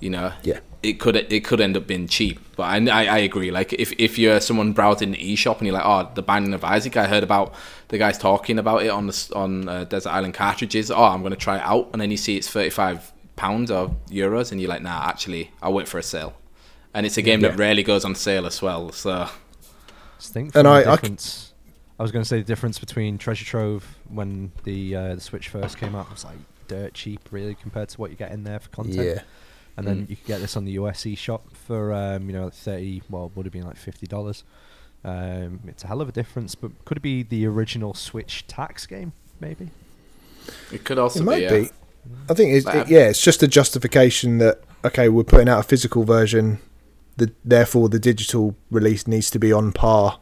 you 0.00 0.08
know, 0.10 0.32
Yeah. 0.42 0.60
it 0.82 0.94
could 1.00 1.16
it 1.16 1.44
could 1.44 1.60
end 1.60 1.76
up 1.76 1.86
being 1.86 2.06
cheap. 2.08 2.40
But 2.56 2.62
I, 2.64 2.76
I, 2.88 3.04
I 3.06 3.18
agree. 3.18 3.50
Like 3.50 3.72
if, 3.74 3.92
if 3.98 4.18
you're 4.18 4.40
someone 4.40 4.72
browsing 4.72 5.10
the 5.10 5.18
eShop 5.18 5.58
and 5.58 5.66
you're 5.66 5.74
like, 5.74 5.84
oh, 5.84 6.10
the 6.14 6.22
Binding 6.22 6.54
of 6.54 6.64
Isaac, 6.64 6.96
I 6.96 7.06
heard 7.06 7.22
about 7.22 7.54
the 7.88 7.98
guys 7.98 8.16
talking 8.16 8.58
about 8.58 8.82
it 8.82 8.88
on 8.88 9.06
the 9.08 9.32
on 9.34 9.68
uh, 9.68 9.84
Desert 9.84 10.08
Island 10.10 10.32
cartridges. 10.34 10.90
Oh, 10.90 11.02
I'm 11.04 11.20
going 11.20 11.32
to 11.32 11.36
try 11.38 11.56
it 11.56 11.62
out, 11.64 11.90
and 11.92 12.00
then 12.00 12.10
you 12.10 12.16
see 12.16 12.36
it's 12.38 12.48
thirty 12.48 12.70
five 12.70 13.12
pounds 13.36 13.70
or 13.70 13.94
euros, 14.10 14.52
and 14.52 14.60
you're 14.60 14.70
like, 14.70 14.80
nah, 14.82 15.06
actually, 15.06 15.50
I'll 15.60 15.74
wait 15.74 15.86
for 15.88 15.98
a 15.98 16.02
sale. 16.02 16.34
And 16.94 17.04
it's 17.04 17.18
a 17.18 17.22
game 17.22 17.40
that 17.42 17.58
rarely 17.58 17.82
goes 17.82 18.06
on 18.06 18.14
sale 18.14 18.46
as 18.46 18.62
well. 18.62 18.90
So 18.92 19.28
Just 20.18 20.32
think 20.32 20.46
And 20.54 20.64
from 20.64 20.66
I- 20.66 20.82
the 20.84 20.88
I 20.90 20.94
c- 20.96 21.00
difference. 21.02 21.52
I 21.98 22.02
was 22.02 22.12
going 22.12 22.22
to 22.22 22.28
say 22.28 22.38
the 22.38 22.44
difference 22.44 22.78
between 22.78 23.16
Treasure 23.18 23.44
Trove 23.44 23.96
when 24.08 24.52
the 24.64 24.94
uh, 24.96 25.14
the 25.14 25.20
Switch 25.20 25.48
first 25.48 25.78
came 25.78 25.94
out 25.94 26.10
was 26.10 26.24
like 26.24 26.36
dirt 26.68 26.94
cheap, 26.94 27.20
really, 27.30 27.54
compared 27.54 27.88
to 27.90 28.00
what 28.00 28.10
you 28.10 28.16
get 28.16 28.32
in 28.32 28.44
there 28.44 28.58
for 28.60 28.68
content. 28.70 28.96
Yeah. 29.06 29.22
And 29.78 29.86
then 29.86 30.06
Mm. 30.06 30.10
you 30.10 30.16
could 30.16 30.26
get 30.26 30.40
this 30.40 30.56
on 30.56 30.64
the 30.64 30.72
US 30.72 31.06
shop 31.16 31.44
for 31.54 31.92
um, 31.92 32.28
you 32.28 32.32
know 32.34 32.48
thirty. 32.50 33.02
Well, 33.10 33.30
would 33.34 33.46
have 33.46 33.52
been 33.52 33.64
like 33.66 33.76
fifty 33.76 34.06
dollars. 34.06 34.44
Um, 35.04 35.60
it's 35.68 35.84
a 35.84 35.86
hell 35.86 36.00
of 36.00 36.08
a 36.08 36.12
difference, 36.12 36.54
but 36.54 36.72
could 36.84 36.96
it 36.96 37.02
be 37.02 37.22
the 37.22 37.46
original 37.46 37.94
Switch 37.94 38.46
tax 38.46 38.86
game? 38.86 39.12
Maybe. 39.40 39.70
it 40.72 40.84
could 40.84 40.98
also 40.98 41.20
It 41.20 41.24
might 41.24 41.48
be. 41.48 41.60
be. 41.60 41.62
yeah. 41.62 41.68
I 42.30 42.34
think 42.34 42.52
it's, 42.54 42.66
it, 42.66 42.88
yeah, 42.88 43.08
it's 43.08 43.20
just 43.22 43.42
a 43.42 43.48
justification 43.48 44.38
that 44.38 44.60
okay, 44.84 45.08
we're 45.08 45.24
putting 45.24 45.48
out 45.48 45.60
a 45.60 45.62
physical 45.62 46.04
version, 46.04 46.58
the, 47.16 47.32
therefore 47.44 47.88
the 47.88 47.98
digital 47.98 48.54
release 48.70 49.06
needs 49.06 49.30
to 49.30 49.38
be 49.38 49.52
on 49.52 49.72
par, 49.72 50.20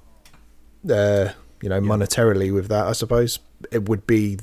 uh, 0.91 1.31
you 1.65 1.71
know, 1.71 1.81
monetarily 1.81 2.53
with 2.53 2.69
that. 2.69 2.87
I 2.87 2.93
suppose 2.93 3.39
it 3.73 3.89
would 3.89 4.07
be 4.07 4.37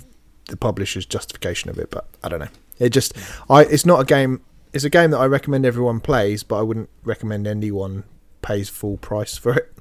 the 0.48 0.58
publisher's 0.58 1.06
justification 1.06 1.70
of 1.70 1.78
it, 1.78 1.92
but 1.92 2.08
I 2.24 2.30
don't 2.30 2.40
know. 2.40 2.48
It 2.80 2.90
just, 2.90 3.14
I, 3.48 3.62
it's 3.66 3.86
not 3.86 4.00
a 4.02 4.06
game. 4.06 4.42
It's 4.74 4.84
a 4.86 4.90
game 4.90 5.12
that 5.12 5.20
I 5.20 5.26
recommend 5.28 5.64
everyone 5.64 6.00
plays, 6.00 6.42
but 6.42 6.58
I 6.58 6.64
wouldn't 6.64 6.90
recommend 7.04 7.46
anyone 7.46 8.06
pays 8.42 8.70
full 8.70 8.98
price 8.98 9.38
for 9.38 9.54
it 9.54 9.72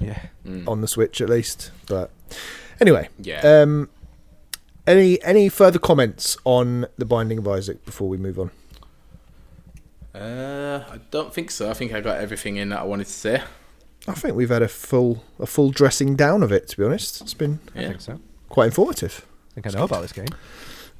Yeah. 0.00 0.22
Mm. 0.46 0.66
on 0.66 0.80
the 0.80 0.88
Switch 0.88 1.20
at 1.20 1.28
least. 1.28 1.70
But 1.86 2.10
anyway, 2.80 3.10
Yeah. 3.18 3.40
um, 3.42 3.90
any 4.86 5.22
any 5.22 5.50
further 5.50 5.78
comments 5.78 6.38
on 6.44 6.86
the 6.96 7.04
Binding 7.04 7.36
of 7.36 7.46
Isaac 7.46 7.84
before 7.84 8.08
we 8.08 8.16
move 8.16 8.38
on? 8.40 8.50
Uh, 10.14 10.82
I 10.90 10.98
don't 11.10 11.34
think 11.34 11.50
so. 11.50 11.68
I 11.68 11.74
think 11.74 11.92
I 11.92 12.00
got 12.00 12.20
everything 12.20 12.56
in 12.56 12.70
that 12.70 12.78
I 12.80 12.84
wanted 12.84 13.06
to 13.08 13.12
say. 13.12 13.42
I 14.06 14.12
think 14.12 14.36
we've 14.36 14.50
had 14.50 14.62
a 14.62 14.68
full 14.68 15.24
a 15.38 15.46
full 15.46 15.70
dressing 15.70 16.14
down 16.16 16.42
of 16.42 16.52
it. 16.52 16.68
To 16.68 16.76
be 16.76 16.84
honest, 16.84 17.20
it's 17.22 17.34
been 17.34 17.60
I 17.74 17.84
think 17.84 18.00
so. 18.00 18.20
quite 18.48 18.66
informative. 18.66 19.24
I 19.50 19.54
think 19.60 19.66
I 19.66 19.78
know 19.78 19.84
about 19.84 20.02
this 20.02 20.12
game. 20.12 20.26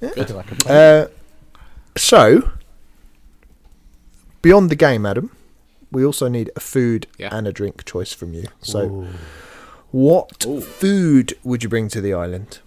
Yeah. 0.01 0.11
I 0.17 0.25
feel 0.25 0.37
like 0.37 0.53
I 0.53 0.55
play. 0.57 1.01
Uh, 1.03 1.07
so, 1.97 2.51
beyond 4.43 4.71
the 4.71 4.77
game, 4.77 5.05
Adam, 5.07 5.31
we 5.91 6.05
also 6.05 6.29
need 6.29 6.51
a 6.57 6.61
food 6.61 7.07
Yeah. 7.19 7.29
and 7.37 7.47
a 7.47 7.53
drink 7.53 7.85
choice 7.85 8.13
from 8.13 8.33
you. 8.35 8.45
So, 8.61 8.81
Ooh. 8.85 9.09
what 9.91 10.45
Ooh. 10.47 10.61
food 10.61 11.35
would 11.45 11.63
you 11.63 11.69
bring 11.69 11.89
to 11.89 12.01
the 12.01 12.15
island? 12.15 12.61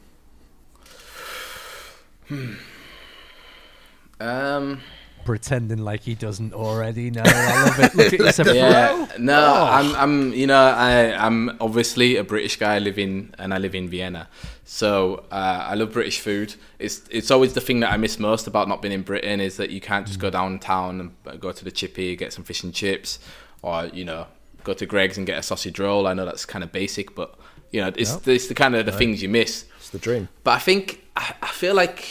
Um, 4.19 4.81
pretending 5.27 5.79
like 5.79 6.01
he 6.01 6.15
doesn't 6.15 6.53
already 6.53 7.11
know. 7.11 7.21
I 7.25 7.63
love 7.65 7.79
it. 7.79 7.95
Look 7.99 8.13
at 8.13 8.19
yourself. 8.19 8.47
yeah, 8.55 9.07
no, 9.19 9.37
Oh. 9.45 9.63
I'm, 9.65 9.95
I'm, 9.95 10.33
you 10.33 10.47
know, 10.47 10.57
I, 10.59 11.13
I'm 11.13 11.55
obviously 11.59 12.15
a 12.15 12.23
British 12.23 12.55
guy 12.57 12.79
living, 12.79 13.33
and 13.37 13.53
I 13.53 13.57
live 13.57 13.75
in 13.75 13.89
Vienna. 13.89 14.29
So 14.63 15.25
uh, 15.31 15.67
I 15.71 15.75
love 15.75 15.91
British 15.91 16.19
food. 16.21 16.55
It's, 16.79 17.01
it's 17.11 17.29
always 17.29 17.53
the 17.53 17.61
thing 17.61 17.81
that 17.81 17.91
I 17.91 17.97
miss 17.97 18.17
most 18.19 18.47
about 18.47 18.67
not 18.67 18.81
being 18.81 18.93
in 18.93 19.01
Britain 19.03 19.39
is 19.41 19.57
that 19.57 19.69
you 19.69 19.81
can't 19.81 20.07
just 20.07 20.19
go 20.19 20.29
downtown 20.29 20.99
and 21.27 21.39
go 21.41 21.51
to 21.51 21.63
the 21.63 21.71
chippy, 21.71 22.15
get 22.15 22.31
some 22.33 22.43
fish 22.45 22.63
and 22.63 22.73
chips, 22.73 23.19
or 23.61 23.85
you 23.87 24.05
know, 24.05 24.27
go 24.63 24.73
to 24.73 24.85
Greggs 24.85 25.17
and 25.17 25.27
get 25.27 25.37
a 25.37 25.43
sausage 25.43 25.77
roll. 25.79 26.07
I 26.07 26.13
know 26.13 26.25
that's 26.25 26.45
kind 26.45 26.63
of 26.63 26.71
basic, 26.71 27.13
but 27.15 27.35
you 27.71 27.81
know, 27.81 27.91
it's, 27.97 28.11
Yep. 28.13 28.27
it's 28.29 28.47
the 28.47 28.55
kind 28.55 28.75
of 28.75 28.85
the 28.85 28.91
things 28.93 29.21
you 29.21 29.27
miss. 29.29 29.65
It's 29.77 29.89
the 29.89 29.99
dream. 29.99 30.29
But 30.45 30.51
I 30.51 30.59
think 30.59 31.03
I, 31.17 31.33
I 31.41 31.47
feel 31.47 31.75
like 31.75 32.05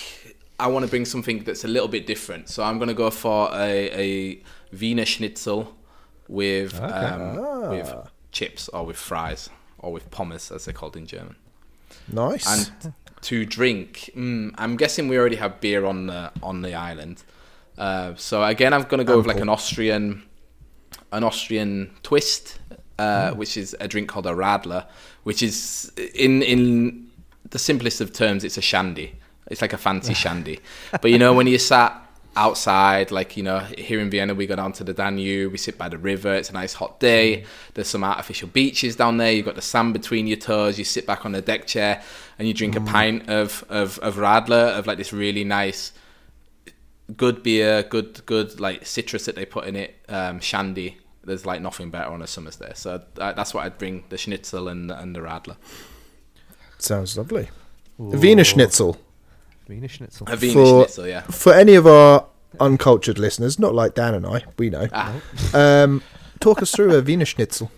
I 0.58 0.66
want 0.68 0.84
to 0.84 0.90
bring 0.90 1.04
something 1.04 1.44
that's 1.44 1.64
a 1.64 1.68
little 1.68 1.88
bit 1.88 2.06
different. 2.06 2.48
So 2.48 2.62
I'm 2.62 2.78
going 2.78 2.88
to 2.88 2.94
go 2.94 3.10
for 3.10 3.50
a, 3.52 3.90
a 3.92 4.42
Wiener 4.72 5.04
Schnitzel 5.04 5.74
with 6.28 6.80
um, 6.80 7.38
Ah. 7.38 7.70
with 7.70 7.94
chips 8.32 8.68
or 8.70 8.86
with 8.86 8.96
fries 8.96 9.50
or 9.78 9.92
with 9.92 10.10
pommes, 10.10 10.50
as 10.50 10.64
they're 10.64 10.74
called 10.74 10.96
in 10.96 11.06
German. 11.06 11.36
Nice. 12.08 12.46
And 12.46 12.92
to 13.22 13.44
drink, 13.44 14.10
mm, 14.16 14.54
I'm 14.56 14.76
guessing 14.76 15.08
we 15.08 15.18
already 15.18 15.36
have 15.36 15.60
beer 15.60 15.84
on 15.84 16.06
the 16.06 16.30
on 16.42 16.62
the 16.62 16.74
island. 16.74 17.22
Uh, 17.78 18.14
so 18.16 18.42
again, 18.42 18.72
I'm 18.72 18.82
going 18.84 18.98
to 18.98 19.04
go 19.04 19.16
with 19.18 19.26
like 19.26 19.40
an 19.40 19.48
Austrian 19.48 20.22
an 21.12 21.22
Austrian 21.22 21.90
twist, 22.02 22.58
uh, 22.98 23.30
Hmm. 23.32 23.38
which 23.38 23.56
is 23.56 23.76
a 23.80 23.86
drink 23.88 24.08
called 24.08 24.26
a 24.26 24.32
Radler, 24.34 24.86
which 25.24 25.42
is 25.42 25.92
in 26.14 26.42
in 26.42 27.10
the 27.50 27.58
simplest 27.58 28.00
of 28.00 28.12
terms, 28.12 28.42
it's 28.42 28.56
a 28.58 28.62
shandy. 28.62 29.14
It's 29.48 29.62
like 29.62 29.72
a 29.72 29.78
fancy 29.78 30.14
shandy. 30.14 30.60
But 31.00 31.10
you 31.10 31.18
know, 31.18 31.32
when 31.32 31.46
you 31.46 31.58
sat 31.58 32.02
outside, 32.36 33.10
like 33.10 33.36
you 33.36 33.42
know, 33.42 33.60
here 33.78 34.00
in 34.00 34.10
Vienna, 34.10 34.34
we 34.34 34.46
go 34.46 34.56
down 34.56 34.72
to 34.74 34.84
the 34.84 34.92
Danube, 34.92 35.52
we 35.52 35.58
sit 35.58 35.78
by 35.78 35.88
the 35.88 35.98
river. 35.98 36.34
It's 36.34 36.50
a 36.50 36.52
nice 36.52 36.74
hot 36.74 37.00
day. 37.00 37.44
There's 37.74 37.88
some 37.88 38.04
artificial 38.04 38.48
beaches 38.48 38.96
down 38.96 39.16
there. 39.16 39.32
You've 39.32 39.46
got 39.46 39.54
the 39.54 39.62
sand 39.62 39.92
between 39.92 40.26
your 40.26 40.36
toes. 40.36 40.78
You 40.78 40.84
sit 40.84 41.06
back 41.06 41.24
on 41.24 41.32
the 41.32 41.42
deck 41.42 41.66
chair 41.66 42.02
and 42.38 42.46
you 42.46 42.54
drink 42.54 42.76
a 42.76 42.80
pint 42.80 43.28
of 43.28 43.64
of 43.68 43.98
of 44.00 44.16
Radler 44.16 44.76
of 44.78 44.86
like 44.86 44.98
this 44.98 45.12
really 45.12 45.44
nice 45.44 45.92
good 47.16 47.42
beer, 47.42 47.82
good 47.84 48.24
good 48.26 48.58
like 48.60 48.86
citrus 48.86 49.26
that 49.26 49.36
they 49.36 49.46
put 49.46 49.66
in 49.66 49.76
it, 49.76 49.96
um, 50.08 50.40
shandy. 50.40 50.98
There's 51.24 51.46
like 51.46 51.60
nothing 51.60 51.90
better 51.90 52.10
on 52.10 52.22
a 52.22 52.26
summer's 52.26 52.56
day. 52.56 52.72
So 52.74 53.02
that's 53.14 53.54
what 53.54 53.64
I'd 53.64 53.78
bring: 53.78 54.04
the 54.10 54.18
schnitzel 54.18 54.68
and 54.68 54.90
and 54.90 55.14
the 55.14 55.20
radler. 55.20 55.56
Sounds 56.78 57.16
lovely. 57.16 57.48
Wiener 57.98 58.44
Schnitzel. 58.44 59.00
Wiener 59.68 59.88
Schnitzel. 59.88 60.26
A 60.30 60.36
Wiener 60.36 60.52
For- 60.52 60.84
schnitzel, 60.84 61.06
yeah. 61.08 61.22
For 61.22 61.52
any 61.52 61.74
of 61.74 61.86
our 61.86 62.26
uncultured 62.60 63.18
listeners, 63.18 63.58
not 63.58 63.74
like 63.74 63.94
Dan 63.94 64.14
and 64.14 64.26
I, 64.26 64.44
we 64.58 64.70
know. 64.70 64.88
Ah, 64.92 65.12
Um, 65.54 66.02
talk 66.40 66.62
us 66.62 66.70
through 66.72 66.94
a 66.96 67.02
Wiener 67.02 67.24
Schnitzel. 67.26 67.70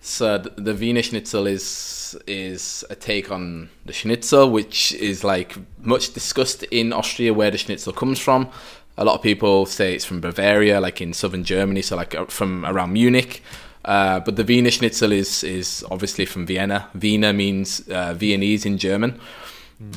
so 0.00 0.38
th- 0.38 0.54
the 0.56 0.74
Wiener 0.74 1.02
Schnitzel 1.02 1.46
is 1.46 2.16
is 2.26 2.84
a 2.90 2.94
take 2.94 3.30
on 3.32 3.68
the 3.86 3.92
Schnitzel, 3.92 4.50
which 4.50 4.92
is 4.94 5.24
like 5.24 5.56
much 5.82 6.12
discussed 6.14 6.62
in 6.64 6.92
Austria, 6.92 7.32
where 7.34 7.50
the 7.50 7.58
Schnitzel 7.58 7.92
comes 7.92 8.18
from. 8.18 8.48
A 8.96 9.04
lot 9.04 9.16
of 9.16 9.22
people 9.22 9.66
say 9.66 9.94
it's 9.94 10.04
from 10.04 10.20
Bavaria, 10.20 10.80
like 10.80 11.00
in 11.00 11.12
southern 11.12 11.42
Germany, 11.44 11.82
so 11.82 11.96
like 11.96 12.14
uh, 12.14 12.26
from 12.26 12.64
around 12.64 12.92
Munich. 12.92 13.42
Uh, 13.84 14.20
but 14.20 14.36
the 14.36 14.44
Wiener 14.44 14.70
Schnitzel 14.70 15.12
is 15.12 15.42
is 15.44 15.84
obviously 15.90 16.24
from 16.26 16.46
Vienna. 16.46 16.88
Wiener 16.94 17.32
means 17.32 17.82
uh, 17.88 18.14
Viennese 18.14 18.64
in 18.66 18.78
German. 18.78 19.18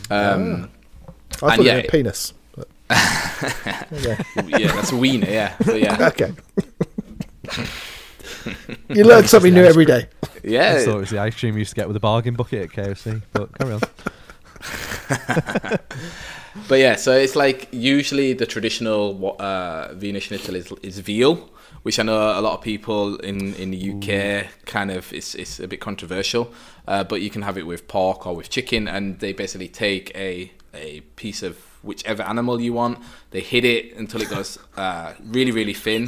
Um, 0.10 0.70
I 1.38 1.40
thought 1.40 1.52
And 1.52 1.62
it 1.62 1.66
yeah, 1.66 1.74
meant 1.74 1.86
it- 1.86 1.92
penis. 1.92 2.34
but- 2.56 2.68
okay. 3.94 4.18
yeah, 4.48 4.72
that's 4.74 4.92
a 4.92 4.98
Wiener, 4.98 5.30
yeah. 5.30 5.56
But 5.66 5.80
yeah, 5.82 6.08
okay. 6.14 6.34
you 8.90 9.04
learn 9.04 9.26
something 9.28 9.54
new 9.54 9.64
every 9.66 9.86
day. 9.86 10.08
Yeah, 10.44 10.76
I 10.80 10.86
thought 10.86 10.98
it 10.98 11.00
was 11.00 11.10
the 11.10 11.20
ice 11.20 11.38
cream 11.40 11.54
you 11.54 11.60
used 11.60 11.72
to 11.72 11.76
get 11.76 11.88
with 11.88 11.98
a 11.98 12.00
bargain 12.00 12.36
bucket 12.36 12.64
at 12.64 12.70
KFC. 12.70 13.22
But 13.34 13.58
carry 13.58 13.74
on. 13.74 13.82
But 16.68 16.80
yeah, 16.80 16.96
so 16.96 17.12
it's 17.16 17.36
like 17.36 17.68
usually 17.72 18.34
the 18.34 18.48
traditional 18.48 19.36
uh, 19.40 19.90
Wiener 20.02 20.20
Schnitzel 20.20 20.56
is, 20.56 20.72
is 20.82 20.98
veal, 21.00 21.50
which 21.84 22.00
I 22.00 22.04
know 22.04 22.18
a 22.18 22.42
lot 22.42 22.54
of 22.58 22.62
people 22.62 23.18
in, 23.18 23.54
in 23.56 23.70
the 23.72 23.92
UK 23.92 24.48
kind 24.66 24.90
of 24.90 25.14
it's, 25.14 25.36
it's 25.36 25.60
a 25.60 25.68
bit 25.68 25.80
controversial. 25.80 26.52
Uh, 26.88 27.04
but 27.04 27.22
you 27.22 27.30
can 27.30 27.44
have 27.44 27.58
it 27.60 27.68
with 27.68 27.88
pork 27.88 28.26
or 28.26 28.36
with 28.36 28.50
chicken, 28.50 28.88
and 28.88 29.20
they 29.20 29.34
basically 29.34 29.68
take 29.68 30.12
a 30.16 30.52
a 30.78 31.02
piece 31.16 31.44
of 31.44 31.58
whichever 31.84 32.24
animal 32.24 32.60
you 32.62 32.74
want. 32.74 33.00
They 33.32 33.42
hit 33.42 33.66
it 33.66 33.96
until 33.96 34.22
it 34.22 34.30
goes 34.30 34.58
uh, 34.76 35.14
really 35.24 35.52
really 35.52 35.74
thin. 35.74 36.08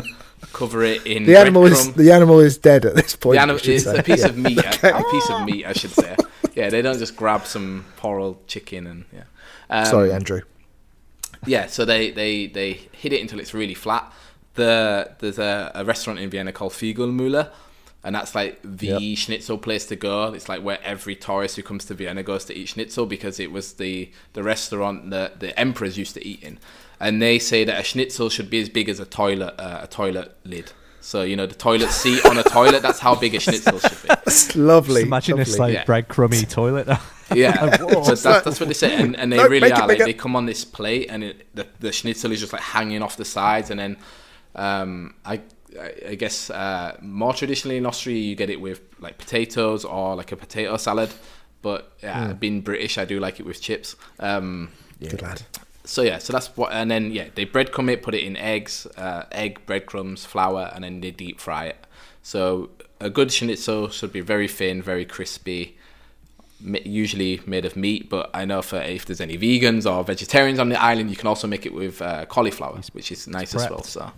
Cover 0.54 0.84
it 0.84 1.06
in 1.06 1.26
The 1.26 1.38
animal 1.38 1.66
is 1.66 1.94
the 1.94 2.12
animal 2.14 2.40
is 2.40 2.58
dead 2.58 2.86
at 2.86 2.96
this 2.96 3.16
point. 3.16 3.36
The 3.36 3.42
animal 3.42 3.62
is 3.64 3.84
say. 3.84 3.98
a 3.98 4.04
piece 4.04 4.22
Yeah. 4.22 4.28
of 4.28 4.38
meat. 4.38 4.58
A, 4.84 4.98
a 4.98 5.12
piece 5.12 5.30
of 5.30 5.46
meat, 5.46 5.66
I 5.66 5.74
should 5.74 5.92
say. 5.92 6.16
Yeah, 6.56 6.70
they 6.70 6.82
don't 6.82 6.98
just 6.98 7.16
grab 7.16 7.46
some 7.46 7.86
poor 7.98 8.20
old 8.20 8.48
chicken 8.48 8.88
and 8.88 9.06
yeah. 9.14 9.24
Um, 9.70 9.86
Sorry, 9.86 10.12
Andrew. 10.12 10.42
yeah, 11.46 11.68
so 11.68 11.86
they, 11.86 12.10
they, 12.12 12.48
they 12.48 12.74
hit 12.92 13.14
it 13.14 13.22
until 13.22 13.40
it's 13.40 13.54
really 13.54 13.74
flat. 13.76 14.12
The 14.56 15.12
there's 15.20 15.40
a, 15.40 15.72
a 15.76 15.86
restaurant 15.86 16.20
in 16.20 16.30
Vienna 16.30 16.52
called 16.52 16.72
Figlmüller, 16.74 17.52
and 18.04 18.16
that's 18.16 18.34
like 18.36 18.60
the 18.64 18.88
Yep. 18.88 19.18
schnitzel 19.18 19.58
place 19.58 19.86
to 19.88 19.95
go. 19.95 20.34
It's 20.34 20.47
like 20.50 20.62
where 20.62 20.80
every 20.84 21.16
tourist 21.16 21.56
who 21.58 21.64
comes 21.64 21.86
to 21.86 21.93
Vienna 21.93 22.24
goes 22.24 22.45
to 22.45 22.54
eat 22.56 22.70
schnitzel 22.70 23.06
because 23.06 23.39
it 23.39 23.52
was 23.52 23.74
the 23.74 24.12
the 24.34 24.43
restaurant 24.43 25.10
that 25.12 25.39
the 25.39 25.58
emperors 25.60 25.97
used 25.97 26.14
to 26.16 26.26
eat 26.26 26.41
in. 26.43 26.60
And 27.02 27.22
they 27.22 27.39
say 27.39 27.64
that 27.64 27.80
a 27.80 27.84
schnitzel 27.84 28.30
should 28.30 28.50
be 28.50 28.60
as 28.62 28.70
big 28.70 28.89
as 28.89 29.00
a 29.00 29.06
toilet 29.06 29.54
uh, 29.60 29.80
a 29.84 29.88
toilet 29.88 30.36
lid. 30.43 30.72
So 31.02 31.22
you 31.24 31.36
know 31.36 31.45
the 31.45 31.56
toilet 31.56 31.89
seat 31.91 32.26
on 32.26 32.38
a 32.38 32.43
toilet. 32.43 32.82
That's 32.82 33.00
how 33.00 33.16
big 33.16 33.34
a 33.36 33.39
schnitzel 33.39 33.80
should 33.80 34.02
be. 34.02 34.08
That's 34.08 34.56
lovely. 34.56 34.95
Just 35.02 35.06
imagine 35.08 35.38
lovely. 35.38 35.43
this 35.45 35.60
like 35.60 35.74
Yeah. 35.74 35.86
breadcrummy 35.86 36.50
toilet. 36.50 36.88
Yeah, 37.36 37.78
whoa. 37.78 38.02
so 38.02 38.16
that's, 38.16 38.43
that's 38.43 38.60
what 38.60 38.66
they 38.70 38.74
say, 38.74 38.95
and, 38.95 39.16
and 39.16 39.32
they 39.32 39.38
No, 39.38 39.47
really 39.47 39.72
are. 39.72 39.88
Like 39.88 40.00
they 40.00 40.16
come 40.16 40.36
on 40.36 40.47
this 40.47 40.66
plate, 40.66 41.12
and 41.12 41.24
it, 41.24 41.45
the 41.56 41.68
the 41.80 41.91
schnitzel 41.91 42.32
is 42.32 42.39
just 42.39 42.54
like 42.54 42.62
hanging 42.64 43.04
off 43.04 43.18
the 43.18 43.24
sides, 43.24 43.70
and 43.70 43.80
then 43.80 43.97
um, 44.56 45.14
I 45.24 45.41
I 46.10 46.16
guess 46.16 46.50
uh, 46.50 46.98
more 47.02 47.34
traditionally 47.34 47.78
in 47.78 47.86
Austria 47.86 48.18
you 48.18 48.36
get 48.36 48.50
it 48.50 48.60
with 48.60 48.82
like 49.00 49.18
potatoes 49.18 49.86
or 49.86 50.16
like 50.16 50.32
a 50.32 50.36
potato 50.36 50.78
salad, 50.78 51.10
but 51.62 51.92
yeah, 52.02 52.34
being 52.34 52.62
British 52.62 52.98
I 52.98 53.06
do 53.06 53.20
like 53.20 53.40
it 53.40 53.46
with 53.46 53.62
chips. 53.62 53.96
Um, 54.20 54.72
Good 55.00 55.22
lad. 55.22 55.42
so 55.86 56.02
yeah, 56.02 56.18
so 56.18 56.34
that's 56.34 56.48
what, 56.58 56.72
and 56.74 56.90
then 56.90 57.12
yeah, 57.12 57.30
they 57.36 57.46
breadcrumb 57.46 57.90
it, 57.90 58.02
put 58.02 58.14
it 58.16 58.24
in 58.24 58.36
eggs, 58.36 58.86
uh, 58.98 59.26
egg, 59.32 59.66
breadcrumbs, 59.66 60.26
flour, 60.26 60.72
and 60.74 60.84
then 60.84 61.02
they 61.02 61.12
deep 61.12 61.40
fry 61.40 61.66
it. 61.66 61.88
So 62.22 62.70
a 63.00 63.10
good 63.10 63.32
schnitzel 63.32 63.90
should 63.90 64.12
be 64.12 64.22
very 64.22 64.48
thin, 64.48 64.82
very 64.82 65.06
crispy, 65.06 65.78
usually 66.62 67.42
made 67.46 67.66
of 67.66 67.76
meat. 67.76 68.10
But 68.10 68.30
I 68.34 68.46
know 68.46 68.62
for 68.62 68.82
if 68.82 69.06
there's 69.06 69.22
any 69.22 69.38
vegans 69.38 69.90
or 69.90 70.04
vegetarians 70.04 70.60
on 70.60 70.70
the 70.70 70.82
island, 70.82 71.10
you 71.10 71.16
can 71.16 71.28
also 71.28 71.48
make 71.48 71.66
it 71.66 71.74
with 71.74 72.02
uh, 72.02 72.26
cauliflower, 72.26 72.82
which 72.92 73.12
is 73.12 73.28
nice 73.28 73.56
as 73.56 73.70
well. 73.70 73.80
prepped. 73.80 74.12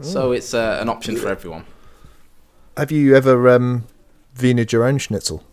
So, 0.00 0.02
so 0.02 0.32
it's 0.32 0.54
uh, 0.54 0.78
an 0.80 0.88
option 0.88 1.16
for 1.16 1.28
everyone. 1.28 1.64
Have 2.76 2.90
you 2.90 3.14
ever 3.14 3.48
um, 3.50 3.86
Wienered 4.36 4.72
your 4.72 4.84
own 4.84 4.98
schnitzel? 4.98 5.44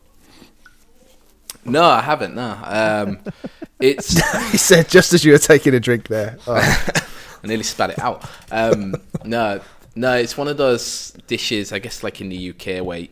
No, 1.63 1.83
I 1.83 2.01
haven't. 2.01 2.33
No, 2.35 2.57
um, 2.63 3.19
it's 3.79 4.13
he 4.51 4.57
said 4.57 4.89
just 4.89 5.13
as 5.13 5.23
you 5.23 5.31
were 5.33 5.37
taking 5.37 5.73
a 5.75 5.79
drink 5.79 6.07
there. 6.07 6.37
Oh, 6.47 6.55
I 7.43 7.47
nearly 7.47 7.63
spat 7.63 7.91
it 7.91 7.99
out. 7.99 8.27
Um, 8.51 8.95
no, 9.23 9.61
no, 9.95 10.15
it's 10.15 10.37
one 10.37 10.47
of 10.47 10.57
those 10.57 11.11
dishes, 11.27 11.71
I 11.71 11.79
guess, 11.79 12.03
like 12.03 12.19
in 12.21 12.29
the 12.29 12.49
UK, 12.49 12.83
where 12.83 13.07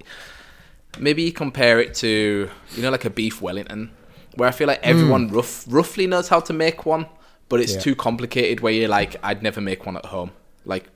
maybe 0.97 1.21
you 1.23 1.31
compare 1.31 1.79
it 1.79 1.93
to, 1.95 2.49
you 2.75 2.81
know, 2.81 2.89
like 2.89 3.05
a 3.05 3.09
beef 3.11 3.41
Wellington, 3.41 3.91
where 4.35 4.49
I 4.49 4.51
feel 4.51 4.67
like 4.67 4.79
everyone 4.81 5.27
rough, 5.29 5.65
roughly 5.67 6.07
knows 6.07 6.29
how 6.29 6.39
to 6.39 6.53
make 6.53 6.85
one, 6.87 7.05
but 7.49 7.59
it's 7.59 7.75
Yeah. 7.75 7.81
too 7.81 7.95
complicated. 7.95 8.61
Where 8.61 8.73
you're 8.73 8.89
like, 8.89 9.15
I'd 9.23 9.43
never 9.43 9.61
make 9.61 9.85
one 9.85 9.95
at 9.97 10.05
home. 10.07 10.31
Like, 10.65 10.89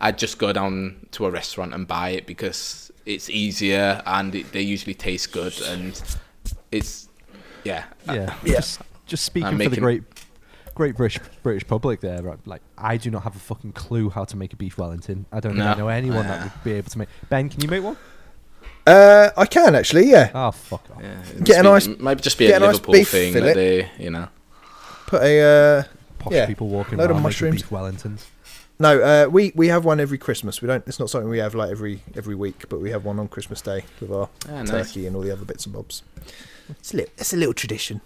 I'd 0.00 0.18
just 0.18 0.38
go 0.38 0.52
down 0.52 1.06
to 1.12 1.26
a 1.26 1.30
restaurant 1.30 1.72
and 1.74 1.86
buy 1.86 2.10
it 2.10 2.26
because 2.26 2.90
it's 3.06 3.30
easier 3.30 4.02
and 4.04 4.34
it, 4.34 4.52
they 4.52 4.60
usually 4.62 4.94
taste 4.94 5.32
good 5.32 5.54
and 5.62 6.00
it's 6.72 7.08
yeah 7.64 7.84
yeah. 8.06 8.34
Yeah. 8.44 8.56
Just, 8.56 8.82
just 9.06 9.24
speaking 9.24 9.46
I'm 9.48 9.58
for 9.58 9.68
the 9.68 9.80
great, 9.80 10.02
great 10.74 10.96
British 10.96 11.20
British 11.42 11.66
public 11.66 12.00
there. 12.00 12.22
Right? 12.22 12.38
Like, 12.46 12.62
I 12.76 12.96
do 12.96 13.10
not 13.10 13.22
have 13.22 13.36
a 13.36 13.38
fucking 13.38 13.72
clue 13.72 14.10
how 14.10 14.24
to 14.24 14.36
make 14.36 14.52
a 14.52 14.56
beef 14.56 14.76
Wellington. 14.78 15.26
I 15.32 15.40
don't 15.40 15.52
think 15.52 15.64
I 15.64 15.74
know 15.74 15.88
anyone 15.88 16.26
that 16.26 16.40
Uh. 16.40 16.44
would 16.44 16.64
be 16.64 16.72
able 16.72 16.90
to 16.90 16.98
make. 16.98 17.08
Ben, 17.30 17.48
can 17.48 17.60
you 17.62 17.68
make 17.68 17.82
one? 17.84 17.96
uh, 18.86 19.30
I 19.36 19.46
can 19.46 19.74
actually. 19.74 20.10
Yeah, 20.10 20.30
Oh 20.34 20.50
fuck 20.52 20.84
off. 20.94 21.02
yeah 21.02 21.16
Get 21.42 21.60
a 21.60 21.62
nice- 21.62 21.88
might 21.98 22.20
just 22.20 22.38
be 22.38 22.50
a 22.50 22.56
a 22.56 22.60
nice 22.60 22.78
beef 22.78 23.08
thing 23.08 23.32
fillet. 23.32 23.46
that 23.46 23.54
they 23.54 23.90
you 23.98 24.10
know 24.10 24.28
put 25.06 25.22
a 25.22 25.40
uh, 25.40 25.82
Posh 26.18 26.32
Yeah. 26.32 26.46
people 26.46 26.68
walking 26.68 26.98
Load 26.98 27.04
of 27.06 27.10
around 27.12 27.16
making 27.18 27.22
mushrooms. 27.24 27.62
beef 27.62 27.70
Wellingtons. 27.70 28.20
No, 28.78 29.00
uh, 29.00 29.28
we 29.30 29.52
we 29.54 29.68
have 29.68 29.84
one 29.84 30.00
every 30.00 30.18
Christmas. 30.18 30.60
We 30.60 30.68
don't. 30.68 30.86
It's 30.86 30.98
not 31.00 31.08
something 31.08 31.30
we 31.30 31.38
have 31.38 31.54
like 31.54 31.70
every 31.70 32.02
every 32.14 32.34
week, 32.34 32.68
but 32.68 32.80
we 32.80 32.90
have 32.90 33.04
one 33.04 33.18
on 33.18 33.28
Christmas 33.28 33.62
Day 33.62 33.84
with 34.00 34.12
our 34.12 34.28
Ah, 34.50 34.62
nice. 34.62 34.70
turkey 34.70 35.06
and 35.06 35.16
all 35.16 35.22
the 35.22 35.30
other 35.32 35.44
bits 35.46 35.64
and 35.64 35.74
bobs. 35.74 36.02
It's 36.68 36.92
a 36.92 36.96
little, 36.98 37.12
it's 37.16 37.32
a 37.32 37.36
little 37.36 37.54
tradition. 37.54 38.00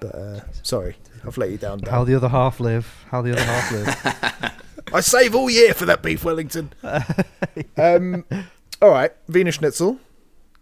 But 0.00 0.14
uh, 0.14 0.40
sorry, 0.62 0.96
I've 1.26 1.36
let 1.36 1.50
you 1.50 1.58
down. 1.58 1.80
Dan. 1.80 1.90
How 1.92 2.04
the 2.04 2.14
other 2.14 2.28
half 2.28 2.58
live? 2.60 3.04
How 3.10 3.20
the 3.20 3.32
other 3.32 3.42
half 3.44 3.72
live? 3.72 4.52
I 4.94 5.00
save 5.00 5.34
all 5.34 5.50
year 5.50 5.74
for 5.74 5.84
that 5.86 6.02
beef 6.02 6.24
Wellington. 6.24 6.72
um, 7.76 8.24
all 8.80 8.90
right, 8.90 9.12
Wiener 9.28 9.52
Schnitzel. 9.52 9.98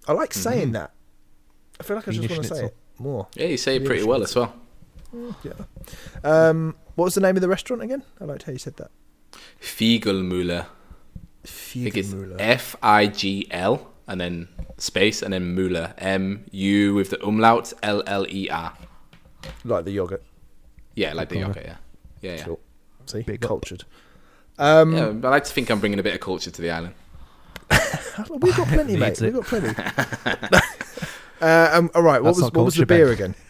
I 0.08 0.12
like 0.12 0.34
saying 0.34 0.72
that. 0.72 0.90
I 1.78 1.84
feel 1.84 1.96
like 1.96 2.08
I 2.08 2.12
just 2.12 2.28
want 2.30 2.42
to 2.42 2.48
say 2.54 2.64
it 2.66 2.76
more. 2.98 3.28
Yeah, 3.34 3.46
you 3.46 3.56
say 3.58 3.76
it 3.76 3.78
Wiener 3.82 3.88
pretty 3.90 4.04
well 4.04 4.22
as 4.24 4.34
well. 4.34 4.52
Yeah. 5.42 5.52
Um, 6.24 6.76
what 6.94 7.06
was 7.06 7.14
the 7.14 7.20
name 7.20 7.36
of 7.36 7.42
the 7.42 7.48
restaurant 7.48 7.82
again? 7.82 8.02
I 8.20 8.24
liked 8.24 8.42
how 8.44 8.52
you 8.52 8.58
said 8.58 8.76
that. 8.76 8.90
Figlmüller. 9.60 10.66
I 11.44 11.46
think 11.46 11.96
it's 11.96 12.08
Figlmüller. 12.12 12.36
F 12.38 12.76
I 12.82 13.06
G 13.06 13.46
L 13.50 13.90
and 14.06 14.20
then 14.20 14.48
space 14.76 15.22
and 15.22 15.32
then 15.32 15.56
Müller. 15.56 15.94
M 15.98 16.44
U 16.50 16.94
with 16.94 17.10
the 17.10 17.24
umlaut 17.24 17.72
L 17.82 18.02
L 18.06 18.26
E 18.28 18.48
R. 18.50 18.72
like 19.64 19.84
the 19.84 19.92
yogurt. 19.92 20.22
Yeah, 20.94 21.12
like 21.14 21.28
the 21.28 21.38
yogurt, 21.38 21.64
yeah. 21.64 21.76
Yeah, 22.20 22.34
yeah. 22.36 22.44
Sure. 22.44 22.58
See, 23.06 23.22
Big 23.22 23.40
cultured. 23.40 23.84
Um, 24.58 24.92
yeah. 24.94 25.06
I 25.06 25.30
like 25.30 25.44
to 25.44 25.52
think 25.52 25.70
I'm 25.70 25.78
bringing 25.80 26.00
a 26.00 26.02
bit 26.02 26.14
of 26.14 26.20
culture 26.20 26.50
to 26.50 26.62
the 26.62 26.70
island. 26.70 26.94
We've 28.28 28.56
got 28.56 28.66
plenty, 28.68 28.96
mate. 28.98 29.20
Needs 29.20 29.20
We've 29.20 29.34
got 29.34 29.44
plenty. 29.44 29.74
uh, 31.40 31.70
um, 31.72 31.90
all 31.94 32.02
right. 32.02 32.22
What 32.22 32.30
That's 32.30 32.36
was 32.38 32.42
not 32.44 32.54
what 32.56 32.64
was 32.64 32.74
the 32.74 32.86
beer 32.86 33.10
again? 33.12 33.34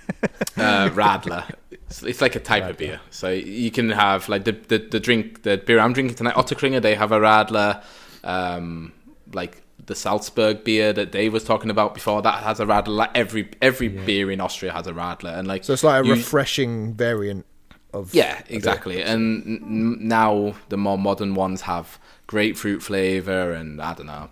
Uh, 0.57 0.89
Radler. 0.91 1.45
It's, 1.71 2.03
it's 2.03 2.21
like 2.21 2.35
a 2.35 2.41
type 2.41 2.65
of 2.69 2.77
beer. 2.79 2.99
So 3.11 3.29
you 3.31 3.71
can 3.71 3.91
have 3.91 4.29
like 4.29 4.45
the, 4.45 4.53
the, 4.53 4.79
the 4.79 4.99
drink, 4.99 5.43
the 5.43 5.59
beer 5.59 5.79
I'm 5.79 5.93
drinking 5.93 6.17
tonight, 6.17 6.35
Ottakringer, 6.35 6.83
they 6.83 6.95
have 6.97 7.13
a 7.13 7.21
Radler. 7.21 7.85
Um, 8.25 8.93
like 9.33 9.63
the 9.87 9.95
Salzburg 9.95 10.65
beer 10.65 10.93
that 10.93 11.13
Dave 11.13 11.33
was 11.33 11.45
talking 11.45 11.71
about 11.71 11.95
before, 11.95 12.23
that 12.23 12.43
has 12.43 12.59
a 12.59 12.67
Radler. 12.67 12.97
Like 12.97 13.11
every 13.15 13.51
every 13.63 13.89
beer 13.89 14.31
in 14.31 14.41
Austria 14.41 14.73
has 14.73 14.87
a 14.89 14.93
Radler, 14.93 15.39
and 15.39 15.47
like 15.47 15.63
So 15.65 15.73
it's 15.75 15.85
like 15.85 16.03
a 16.03 16.07
you- 16.07 16.15
refreshing 16.15 16.95
variant 16.95 17.47
of. 17.95 18.13
Yeah, 18.15 18.43
exactly. 18.49 19.03
And 19.03 19.47
n- 19.47 19.61
n- 19.63 20.09
now 20.09 20.55
the 20.71 20.77
more 20.77 20.99
modern 20.99 21.35
ones 21.35 21.61
have 21.63 21.99
grapefruit 22.27 22.83
flavor 22.83 23.53
and 23.53 23.81
I 23.81 23.95
don't 23.95 24.07
know 24.07 24.31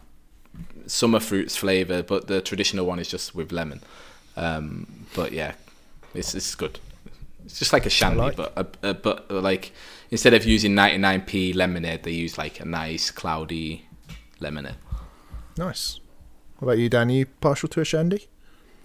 summer 0.86 1.20
fruits 1.20 1.56
flavor, 1.56 2.02
but 2.02 2.26
the 2.26 2.40
traditional 2.40 2.86
one 2.86 2.98
is 2.98 3.08
just 3.08 3.34
with 3.34 3.52
lemon. 3.52 3.80
Um, 4.36 5.06
but 5.14 5.32
yeah, 5.32 5.52
it's 6.14 6.34
it's 6.34 6.54
good. 6.54 6.78
It's 7.44 7.58
just 7.58 7.72
like 7.72 7.86
a 7.86 7.90
shandy, 7.90 8.18
like. 8.20 8.36
but 8.36 8.52
a, 8.56 8.90
a, 8.90 8.94
but 8.94 9.26
uh, 9.30 9.40
like 9.40 9.72
instead 10.10 10.34
of 10.34 10.44
using 10.44 10.72
99p 10.74 11.54
lemonade, 11.54 12.02
they 12.02 12.10
use 12.10 12.36
like 12.36 12.60
a 12.60 12.64
nice 12.64 13.10
cloudy 13.10 13.86
lemonade. 14.40 14.74
Nice. 15.56 16.00
What 16.58 16.68
about 16.68 16.78
you, 16.78 16.88
Dan? 16.88 17.08
Are 17.08 17.12
you 17.12 17.26
partial 17.26 17.68
to 17.70 17.80
a 17.80 17.84
shandy? 17.84 18.28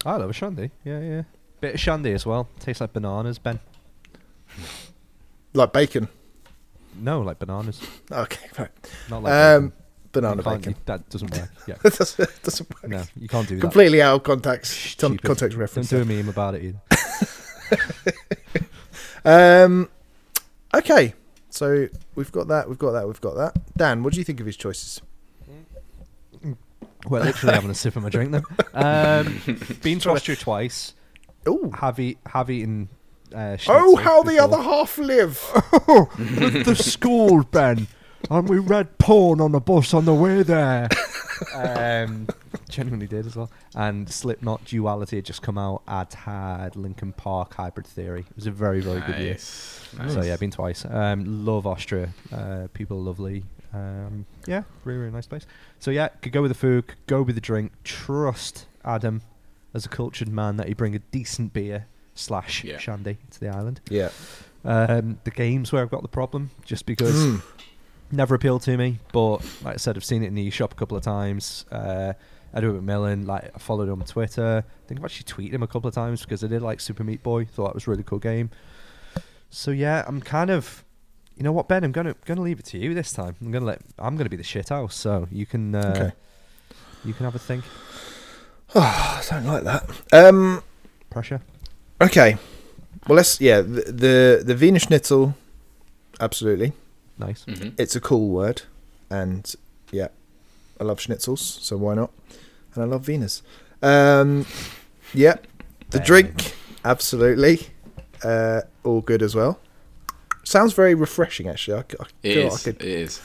I 0.06 0.16
love 0.16 0.30
a 0.30 0.32
shandy. 0.32 0.70
Yeah, 0.84 1.00
yeah. 1.00 1.22
Bit 1.60 1.74
of 1.74 1.80
shandy 1.80 2.12
as 2.12 2.24
well. 2.26 2.48
Tastes 2.60 2.80
like 2.80 2.92
bananas, 2.92 3.38
Ben. 3.38 3.60
Like 5.54 5.72
bacon? 5.72 6.08
No, 7.00 7.20
like 7.22 7.38
bananas. 7.38 7.80
Okay, 8.10 8.48
right. 8.58 8.70
Not 9.10 9.22
like 9.22 9.32
Um, 9.32 9.68
bacon. 9.68 9.81
Banana 10.12 10.36
You 10.36 10.42
bacon. 10.42 10.72
you- 10.72 10.78
that 10.86 11.08
doesn't 11.08 11.30
work. 11.36 11.50
Yeah. 11.66 11.74
It 11.84 11.94
doesn't, 11.98 12.42
doesn't 12.42 12.70
work. 12.70 12.88
No, 12.88 13.02
you 13.18 13.28
can't 13.28 13.48
do 13.48 13.56
that. 13.56 13.60
Completely 13.60 14.00
out 14.02 14.16
of 14.16 14.22
context. 14.22 14.72
Stupid. 14.72 15.22
context 15.22 15.56
reference. 15.56 15.90
Don't 15.90 16.06
do 16.06 16.12
a 16.12 16.16
meme 16.16 16.28
about 16.28 16.54
it 16.54 16.62
either. 16.64 16.80
Um, 19.24 19.88
okay, 20.74 21.14
so 21.48 21.88
we've 22.16 22.32
got 22.32 22.48
that. 22.48 22.68
We've 22.68 22.78
got 22.78 22.90
that. 22.92 23.06
We've 23.06 23.20
got 23.20 23.36
that. 23.36 23.56
Dan, 23.76 24.02
what 24.02 24.12
do 24.12 24.18
you 24.18 24.24
think 24.24 24.40
of 24.40 24.46
his 24.46 24.56
choices? 24.56 25.00
Well, 27.08 27.22
literally 27.24 27.54
having 27.54 27.70
a 27.70 27.74
sip 27.74 27.94
of 27.96 28.02
my 28.02 28.08
drink 28.08 28.32
then. 28.32 28.42
Um, 28.74 29.40
been 29.82 29.98
to 30.00 30.10
Austria 30.10 30.36
twice. 30.36 30.94
Oh, 31.46 31.70
Have, 31.80 31.98
eat, 32.00 32.18
have 32.26 32.50
eaten. 32.50 32.88
Uh, 33.34 33.56
oh, 33.68 33.96
how 33.96 34.22
the 34.24 34.38
other 34.38 34.60
half 34.60 34.98
live. 34.98 35.40
With 35.88 36.64
the 36.66 36.74
school, 36.76 37.44
Ben. 37.44 37.86
And 38.30 38.48
we 38.48 38.58
read 38.58 38.98
porn 38.98 39.40
on 39.40 39.52
the 39.52 39.60
bus 39.60 39.92
on 39.94 40.04
the 40.04 40.14
way 40.14 40.42
there. 40.42 40.88
um, 41.54 42.28
genuinely 42.68 43.06
did 43.06 43.26
as 43.26 43.36
well. 43.36 43.50
And 43.74 44.10
Slipknot 44.10 44.64
Duality 44.64 45.16
had 45.16 45.24
just 45.24 45.42
come 45.42 45.58
out. 45.58 45.82
I'd 45.86 46.12
had 46.14 46.76
Linkin 46.76 47.12
Park 47.12 47.54
Hybrid 47.54 47.86
Theory. 47.86 48.20
It 48.30 48.36
was 48.36 48.46
a 48.46 48.50
very, 48.50 48.80
very 48.80 49.00
good 49.00 49.18
year. 49.18 49.32
Nice. 49.34 50.14
So 50.14 50.22
yeah, 50.22 50.36
been 50.36 50.50
twice. 50.50 50.84
Um, 50.84 51.44
love 51.44 51.66
Austria. 51.66 52.10
Uh, 52.32 52.68
people 52.72 52.96
are 52.98 53.02
lovely. 53.02 53.44
Um, 53.74 54.26
yeah, 54.46 54.62
really, 54.84 55.00
really 55.00 55.12
nice 55.12 55.26
place. 55.26 55.46
So 55.80 55.90
yeah, 55.90 56.08
could 56.08 56.32
go 56.32 56.42
with 56.42 56.50
the 56.50 56.56
food, 56.58 56.86
could 56.88 57.06
go 57.06 57.22
with 57.22 57.34
the 57.34 57.40
drink. 57.40 57.72
Trust 57.84 58.66
Adam 58.84 59.22
as 59.74 59.86
a 59.86 59.88
cultured 59.88 60.28
man 60.28 60.56
that 60.58 60.68
he 60.68 60.74
bring 60.74 60.94
a 60.94 60.98
decent 60.98 61.52
beer 61.52 61.86
slash 62.14 62.62
Yeah. 62.64 62.76
shandy 62.78 63.16
to 63.30 63.40
the 63.40 63.48
island. 63.48 63.80
Yeah. 63.90 64.10
Um, 64.64 65.18
the 65.24 65.30
games 65.30 65.72
where 65.72 65.82
I've 65.82 65.90
got 65.90 66.02
the 66.02 66.08
problem, 66.08 66.50
just 66.64 66.84
because 66.86 67.14
Hmm. 67.24 67.36
Never 68.12 68.34
appealed 68.34 68.62
to 68.62 68.76
me. 68.76 68.98
But 69.12 69.38
like 69.64 69.74
I 69.74 69.76
said, 69.76 69.96
I've 69.96 70.04
seen 70.04 70.22
it 70.22 70.28
in 70.28 70.34
the 70.34 70.50
shop 70.50 70.72
a 70.72 70.76
couple 70.76 70.96
of 70.96 71.02
times. 71.02 71.64
Uh, 71.70 72.12
I 72.54 72.60
do 72.60 72.70
it 72.70 72.74
with 72.74 72.82
Millen. 72.84 73.26
Like 73.26 73.50
I 73.54 73.58
followed 73.58 73.88
him 73.88 74.00
on 74.00 74.06
Twitter. 74.06 74.64
I 74.66 74.86
think 74.88 75.00
I've 75.00 75.04
actually 75.04 75.24
tweeted 75.48 75.54
him 75.54 75.62
a 75.62 75.66
couple 75.66 75.88
of 75.88 75.94
times 75.94 76.22
because 76.22 76.44
I 76.44 76.46
did 76.48 76.62
like 76.62 76.80
Super 76.80 77.02
Meat 77.04 77.22
Boy. 77.22 77.44
Thought 77.46 77.68
that 77.68 77.74
was 77.74 77.86
a 77.86 77.90
really 77.90 78.02
cool 78.02 78.18
game. 78.18 78.50
So 79.50 79.70
yeah, 79.70 80.04
I'm 80.06 80.20
kind 80.20 80.50
of, 80.50 80.84
you 81.36 81.42
know 81.42 81.52
what, 81.52 81.68
Ben? 81.68 81.84
I'm 81.84 81.92
gonna 81.92 82.14
gonna 82.24 82.42
leave 82.42 82.58
it 82.58 82.66
to 82.66 82.78
you 82.78 82.94
this 82.94 83.12
time. 83.12 83.36
I'm 83.40 83.50
gonna 83.50 83.64
let 83.66 83.80
I'm 83.98 84.16
gonna 84.16 84.30
be 84.30 84.36
the 84.36 84.42
shit 84.42 84.68
house. 84.68 84.94
So 84.94 85.28
you 85.30 85.46
can 85.46 85.74
uh, 85.74 85.92
Okay. 85.96 86.12
you 87.04 87.14
can 87.14 87.24
have 87.24 87.34
a 87.34 87.38
think. 87.38 87.64
Oh, 88.74 88.80
I 88.80 89.22
don't 89.30 89.44
like 89.46 89.64
that. 89.64 90.02
Um. 90.12 90.62
Pressure. 91.10 91.40
Okay. 92.00 92.36
Well, 93.08 93.16
let's. 93.16 93.40
Yeah. 93.40 93.60
The 93.62 93.82
the, 93.92 94.42
the 94.44 94.54
Wiener 94.54 94.78
Schnitzel. 94.78 95.34
Absolutely. 96.20 96.72
Nice. 97.18 97.44
hmm 97.44 97.70
It's 97.78 97.94
a 97.96 98.00
cool 98.00 98.28
word, 98.30 98.62
and 99.10 99.54
yeah, 99.90 100.08
I 100.80 100.84
love 100.84 100.98
schnitzels, 100.98 101.38
so 101.38 101.76
why 101.76 101.94
not? 101.94 102.10
And 102.74 102.82
I 102.82 102.86
love 102.86 103.02
Venus. 103.04 103.42
Um, 103.82 104.46
yeah, 105.14 105.36
the 105.90 105.98
Bang. 105.98 106.06
drink, 106.06 106.54
absolutely, 106.84 107.68
uh, 108.24 108.62
all 108.84 109.00
good 109.02 109.22
as 109.22 109.34
well. 109.34 109.60
Sounds 110.44 110.72
very 110.72 110.94
refreshing, 110.94 111.48
actually. 111.48 111.78
I, 111.78 111.82
c- 111.82 111.96
I 112.00 112.04
It 112.22 112.34
feel 112.34 112.44
like 112.44 112.52
is. 112.54 112.60
I 112.60 112.64
could, 112.72 112.82
is. 112.82 113.18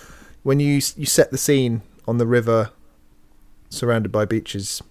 when 0.44 0.60
you 0.60 0.74
you 0.96 1.06
set 1.06 1.32
the 1.32 1.38
scene 1.38 1.82
on 2.08 2.18
the 2.18 2.28
river, 2.28 2.72
surrounded 3.70 4.12
by 4.12 4.26
beaches, 4.26 4.82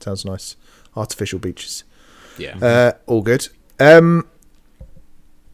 sounds 0.00 0.24
nice. 0.24 0.56
Artificial 0.96 1.38
beaches, 1.38 1.84
Yeah. 2.38 2.56
uh, 2.58 2.92
all 3.06 3.22
good. 3.22 3.48
Um, 3.78 4.26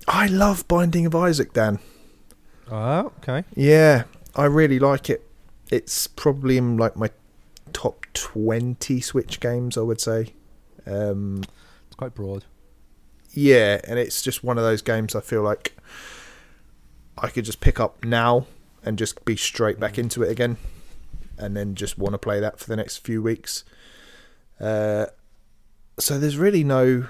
I 0.08 0.26
love 0.28 0.66
Binding 0.68 1.04
of 1.06 1.14
Isaac, 1.14 1.52
Dan. 1.52 1.78
Oh, 2.70 3.12
okay. 3.18 3.44
Yeah, 3.54 4.04
I 4.34 4.44
really 4.46 4.78
like 4.78 5.10
it. 5.10 5.26
It's 5.70 6.06
probably 6.06 6.56
in 6.56 6.76
like 6.76 6.96
my 6.96 7.10
top 7.72 8.06
twenty 8.14 9.00
Switch 9.00 9.40
games, 9.40 9.76
I 9.76 9.82
would 9.82 10.00
say. 10.00 10.34
Um, 10.86 11.42
It's 11.86 11.96
quite 11.96 12.14
broad. 12.14 12.44
yeah, 13.32 13.80
and 13.84 13.98
it's 13.98 14.22
just 14.22 14.44
one 14.44 14.58
of 14.58 14.64
those 14.64 14.82
games 14.82 15.14
I 15.14 15.20
feel 15.20 15.42
like 15.42 15.76
I 17.18 17.28
could 17.28 17.44
just 17.44 17.60
pick 17.60 17.80
up 17.80 18.04
now 18.04 18.46
and 18.84 18.98
just 18.98 19.24
be 19.24 19.36
straight 19.36 19.80
back 19.80 19.98
into 19.98 20.22
it 20.22 20.30
again, 20.30 20.56
and 21.38 21.56
then 21.56 21.74
just 21.74 21.98
want 21.98 22.12
to 22.12 22.18
play 22.18 22.38
that 22.40 22.58
for 22.58 22.66
the 22.66 22.76
next 22.76 22.98
few 22.98 23.22
weeks. 23.22 23.64
Uh, 24.60 25.06
so 25.98 26.18
there's 26.18 26.36
really 26.36 26.62
no, 26.64 27.06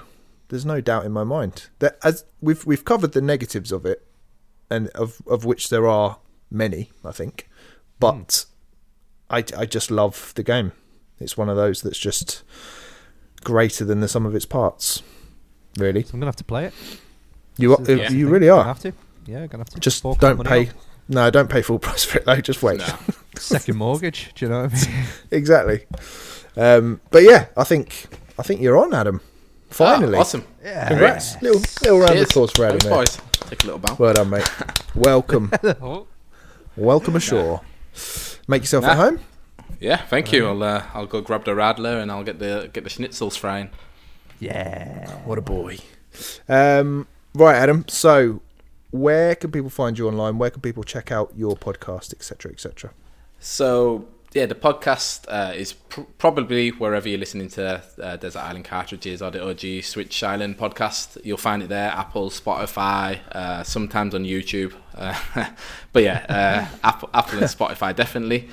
there's 0.49 0.65
no 0.65 0.79
doubt 0.81 1.05
in 1.05 1.11
my 1.11 1.23
mind 1.23 1.67
that 1.79 1.97
as 2.03 2.23
we've 2.41 2.65
we've 2.65 2.85
covered 2.85 3.11
the 3.11 3.21
negatives 3.21 3.71
of 3.71 3.85
it, 3.85 4.04
and 4.69 4.87
of 4.89 5.21
of 5.27 5.45
which 5.45 5.69
there 5.69 5.87
are 5.87 6.17
many, 6.51 6.91
I 7.03 7.11
think, 7.11 7.49
but 7.99 8.45
I 9.29 9.43
I 9.57 9.65
just 9.65 9.89
love 9.91 10.33
the 10.35 10.43
game. 10.43 10.71
It's 11.19 11.37
one 11.37 11.49
of 11.49 11.55
those 11.55 11.81
that's 11.81 11.97
just 11.99 12.43
greater 13.43 13.85
than 13.85 13.99
the 14.01 14.07
sum 14.07 14.25
of 14.25 14.35
its 14.35 14.45
parts. 14.45 15.01
Really, 15.77 16.03
So 16.03 16.11
I'm 16.13 16.19
gonna 16.19 16.27
have 16.27 16.35
to 16.37 16.43
play 16.43 16.65
it. 16.65 16.73
you 17.57 17.75
are, 17.75 17.81
Yeah. 17.91 18.09
you 18.11 18.27
really 18.29 18.47
Gonna 18.47 18.61
are. 18.61 18.65
have 18.65 18.79
to. 18.81 18.93
Yeah, 19.25 19.45
gonna 19.47 19.61
have 19.63 19.69
to. 19.71 19.79
Just 19.79 20.01
fork 20.01 20.19
don't 20.19 20.43
pay. 20.45 20.67
out. 20.67 20.73
No, 21.07 21.29
don't 21.29 21.49
pay 21.49 21.61
full 21.61 21.79
price 21.87 22.03
for 22.03 22.17
it 22.19 22.25
though. 22.25 22.41
Just 22.41 22.63
wait. 22.63 22.79
No. 22.79 22.95
second 23.37 23.77
mortgage. 23.77 24.31
Do 24.35 24.45
you 24.45 24.51
know 24.51 24.63
what 24.63 24.73
I 24.73 24.91
mean? 24.91 25.05
exactly. 25.31 25.85
Um, 26.57 27.01
but 27.11 27.23
yeah, 27.23 27.47
I 27.57 27.63
think 27.63 28.07
I 28.39 28.43
think 28.43 28.61
you're 28.61 28.77
on, 28.77 28.93
Adam. 28.93 29.21
Finally, 29.69 30.17
Ah, 30.17 30.21
awesome. 30.21 30.45
Yeah. 30.63 30.87
congrats! 30.87 31.41
Little 31.41 31.61
little 31.81 31.97
round 31.99 32.11
of 32.11 32.17
Cheers. 32.17 32.29
applause 32.29 32.51
for 32.51 32.65
Adam. 32.65 32.79
Thanks, 32.79 32.85
there. 32.85 33.23
boys. 33.23 33.24
Take 33.47 33.63
a 33.63 33.65
little 33.67 33.79
bow. 33.79 33.95
Well 33.99 34.13
done, 34.13 34.29
mate. 34.29 34.49
Welcome, 34.95 35.51
Oh. 35.81 36.07
welcome 36.75 37.15
ashore. 37.15 37.61
Make 38.47 38.63
yourself 38.63 38.85
at 38.85 38.97
home. 38.97 39.19
Yeah, 39.79 39.97
thank 39.97 40.31
you. 40.31 40.47
I'll 40.47 40.63
uh, 40.63 40.83
I'll 40.93 41.05
go 41.05 41.21
grab 41.21 41.45
the 41.45 41.51
Radler 41.51 42.01
and 42.01 42.11
I'll 42.11 42.23
get 42.23 42.39
the 42.39 42.69
get 42.73 42.83
the 42.83 42.89
schnitzels 42.89 43.37
frying. 43.37 43.69
Yeah. 44.39 45.09
What 45.25 45.37
a 45.37 45.41
boy. 45.41 45.77
Um, 46.49 47.07
right, 47.33 47.55
Adam. 47.55 47.85
So 47.87 48.41
where 48.91 49.35
can 49.35 49.51
people 49.51 49.69
find 49.69 49.97
you 49.97 50.07
online? 50.07 50.37
Where 50.37 50.49
can 50.49 50.61
people 50.61 50.83
check 50.83 51.11
out 51.11 51.33
your 51.35 51.55
podcast, 51.55 52.13
etc., 52.13 52.51
etc.? 52.51 52.91
So 53.39 54.07
yeah, 54.35 54.45
the 54.45 54.53
podcast 54.53 55.25
uh, 55.29 55.53
is 55.53 55.71
pr- 55.71 56.01
probably 56.17 56.69
wherever 56.69 57.07
you're 57.07 57.17
listening 57.17 57.47
to 57.47 57.81
uh, 58.01 58.17
Desert 58.17 58.39
Island 58.39 58.65
Cartridges 58.65 59.21
or 59.21 59.31
the 59.31 59.41
OG 59.41 59.85
Switch 59.85 60.21
Island 60.23 60.57
podcast. 60.57 61.17
You'll 61.23 61.37
find 61.37 61.63
it 61.63 61.69
there, 61.69 61.89
Apple, 61.89 62.29
Spotify, 62.29 63.21
uh, 63.31 63.63
sometimes 63.63 64.13
on 64.13 64.25
YouTube. 64.25 64.73
Uh, 64.93 65.17
but 65.93 66.03
yeah, 66.03 66.25
uh, 66.27 66.77
Apple, 66.83 67.09
Apple 67.13 67.39
and 67.39 67.47
Spotify 67.47 67.95
definitely. 67.95 68.49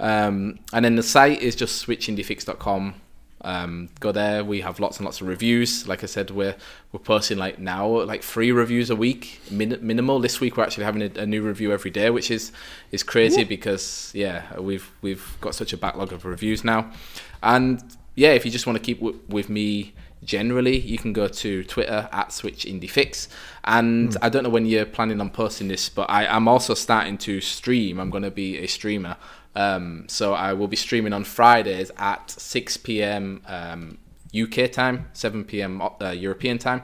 Um, 0.00 0.58
and 0.72 0.82
then 0.86 0.96
the 0.96 1.02
site 1.02 1.42
is 1.42 1.54
just 1.54 1.86
switchindiefix.com. 1.86 2.94
Um, 3.42 3.90
go 4.00 4.12
there. 4.12 4.42
We 4.44 4.62
have 4.62 4.80
lots 4.80 4.96
and 4.96 5.04
lots 5.04 5.20
of 5.20 5.28
reviews. 5.28 5.86
Like 5.86 6.02
I 6.02 6.06
said, 6.06 6.30
we're 6.30 6.56
we're 6.92 7.00
posting 7.00 7.38
like 7.38 7.58
now 7.58 7.86
like 7.86 8.22
three 8.22 8.50
reviews 8.50 8.90
a 8.90 8.96
week, 8.96 9.40
min- 9.50 9.78
minimal. 9.80 10.18
This 10.20 10.40
week 10.40 10.56
we're 10.56 10.64
actually 10.64 10.84
having 10.84 11.02
a, 11.02 11.20
a, 11.20 11.26
new 11.26 11.42
review 11.42 11.72
every 11.72 11.90
day, 11.90 12.10
which 12.10 12.30
is 12.30 12.50
is 12.90 13.02
crazy 13.02 13.44
because 13.44 14.10
yeah, 14.14 14.58
we've 14.58 14.90
we've 15.02 15.36
got 15.40 15.54
such 15.54 15.72
a 15.72 15.76
backlog 15.76 16.12
of 16.12 16.24
reviews 16.24 16.64
now. 16.64 16.90
And 17.42 17.82
yeah, 18.14 18.30
if 18.30 18.44
you 18.44 18.50
just 18.50 18.66
want 18.66 18.78
to 18.78 18.82
keep 18.82 18.98
w- 18.98 19.20
with 19.28 19.48
me 19.48 19.92
generally, 20.24 20.78
you 20.78 20.98
can 20.98 21.12
go 21.12 21.28
to 21.28 21.64
Twitter 21.64 22.08
at 22.12 22.32
Switch 22.32 22.64
Indie 22.64 22.90
Fix. 22.90 23.28
And 23.64 24.10
mm. 24.10 24.16
I 24.22 24.28
don't 24.28 24.42
know 24.42 24.50
when 24.50 24.66
you're 24.66 24.86
planning 24.86 25.20
on 25.20 25.30
posting 25.30 25.68
this, 25.68 25.88
but 25.88 26.10
I, 26.10 26.24
am 26.24 26.48
also 26.48 26.74
starting 26.74 27.18
to 27.18 27.40
stream. 27.40 27.98
I'm 27.98 28.10
going 28.10 28.22
to 28.22 28.30
be 28.30 28.58
a 28.58 28.66
streamer. 28.66 29.16
Um, 29.56 30.04
so 30.06 30.34
I 30.34 30.52
will 30.52 30.68
be 30.68 30.76
streaming 30.76 31.14
on 31.14 31.24
Fridays 31.24 31.90
at 31.96 32.30
6 32.30 32.76
p.m. 32.76 33.42
Um, 33.46 33.98
UK 34.38 34.70
time, 34.70 35.08
7 35.14 35.44
p.m. 35.44 35.80
Uh, 35.80 36.10
European 36.10 36.58
time. 36.58 36.82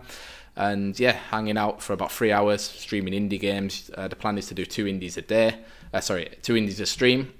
And 0.56 0.98
yeah, 0.98 1.12
hanging 1.12 1.58
out 1.58 1.82
for 1.82 1.92
about 1.92 2.10
three 2.10 2.32
hours, 2.32 2.62
streaming 2.62 3.12
indie 3.14 3.38
games. 3.38 3.90
Uh, 3.94 4.08
the 4.08 4.16
plan 4.16 4.38
is 4.38 4.46
to 4.48 4.54
do 4.54 4.64
two 4.64 4.86
indies 4.86 5.16
a 5.16 5.22
day. 5.22 5.58
Uh, 5.92 6.00
sorry, 6.00 6.30
two 6.42 6.56
indies 6.56 6.80
a 6.80 6.86
stream. 6.86 7.32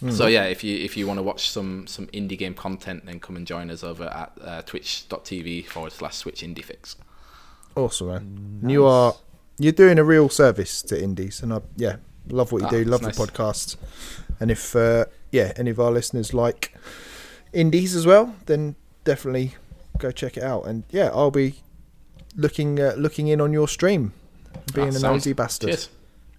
Mm. 0.00 0.12
So 0.12 0.26
yeah, 0.26 0.44
if 0.44 0.64
you 0.64 0.76
if 0.76 0.96
you 0.96 1.06
want 1.06 1.18
to 1.18 1.22
watch 1.22 1.48
some 1.50 1.86
some 1.86 2.06
indie 2.08 2.38
game 2.38 2.54
content, 2.54 3.06
then 3.06 3.20
come 3.20 3.36
and 3.36 3.46
join 3.46 3.70
us 3.70 3.84
over 3.84 4.04
at 4.04 4.32
uh, 4.42 4.62
twitch.tv 4.62 5.66
forward 5.66 5.92
slash 5.92 6.16
switch 6.16 6.42
indie 6.42 6.64
fix. 6.64 6.96
Awesome, 7.76 8.08
man. 8.08 8.58
Nice. 8.62 8.72
You 8.72 8.86
are 8.86 9.14
you're 9.58 9.72
doing 9.72 9.98
a 9.98 10.04
real 10.04 10.28
service 10.28 10.82
to 10.82 11.02
indies, 11.02 11.42
and 11.42 11.52
I 11.52 11.60
yeah 11.76 11.96
love 12.28 12.50
what 12.50 12.62
you 12.62 12.66
ah, 12.66 12.70
do. 12.70 12.84
Love 12.84 13.02
nice. 13.02 13.16
the 13.16 13.26
podcast. 13.26 13.76
And 14.44 14.50
if 14.50 14.76
uh, 14.76 15.06
yeah, 15.30 15.54
any 15.56 15.70
of 15.70 15.80
our 15.80 15.90
listeners 15.90 16.34
like 16.34 16.74
indies 17.54 17.96
as 17.96 18.04
well, 18.04 18.34
then 18.44 18.76
definitely 19.02 19.54
go 19.96 20.10
check 20.10 20.36
it 20.36 20.42
out. 20.42 20.66
And 20.66 20.84
yeah, 20.90 21.08
I'll 21.14 21.30
be 21.30 21.62
looking 22.36 22.78
uh, 22.78 22.92
looking 22.98 23.28
in 23.28 23.40
on 23.40 23.54
your 23.54 23.66
stream, 23.68 24.12
being 24.74 24.92
ah, 24.92 24.98
a 24.98 25.00
nosy 25.00 25.32
bastard. 25.32 25.70
Cheers. 25.70 25.88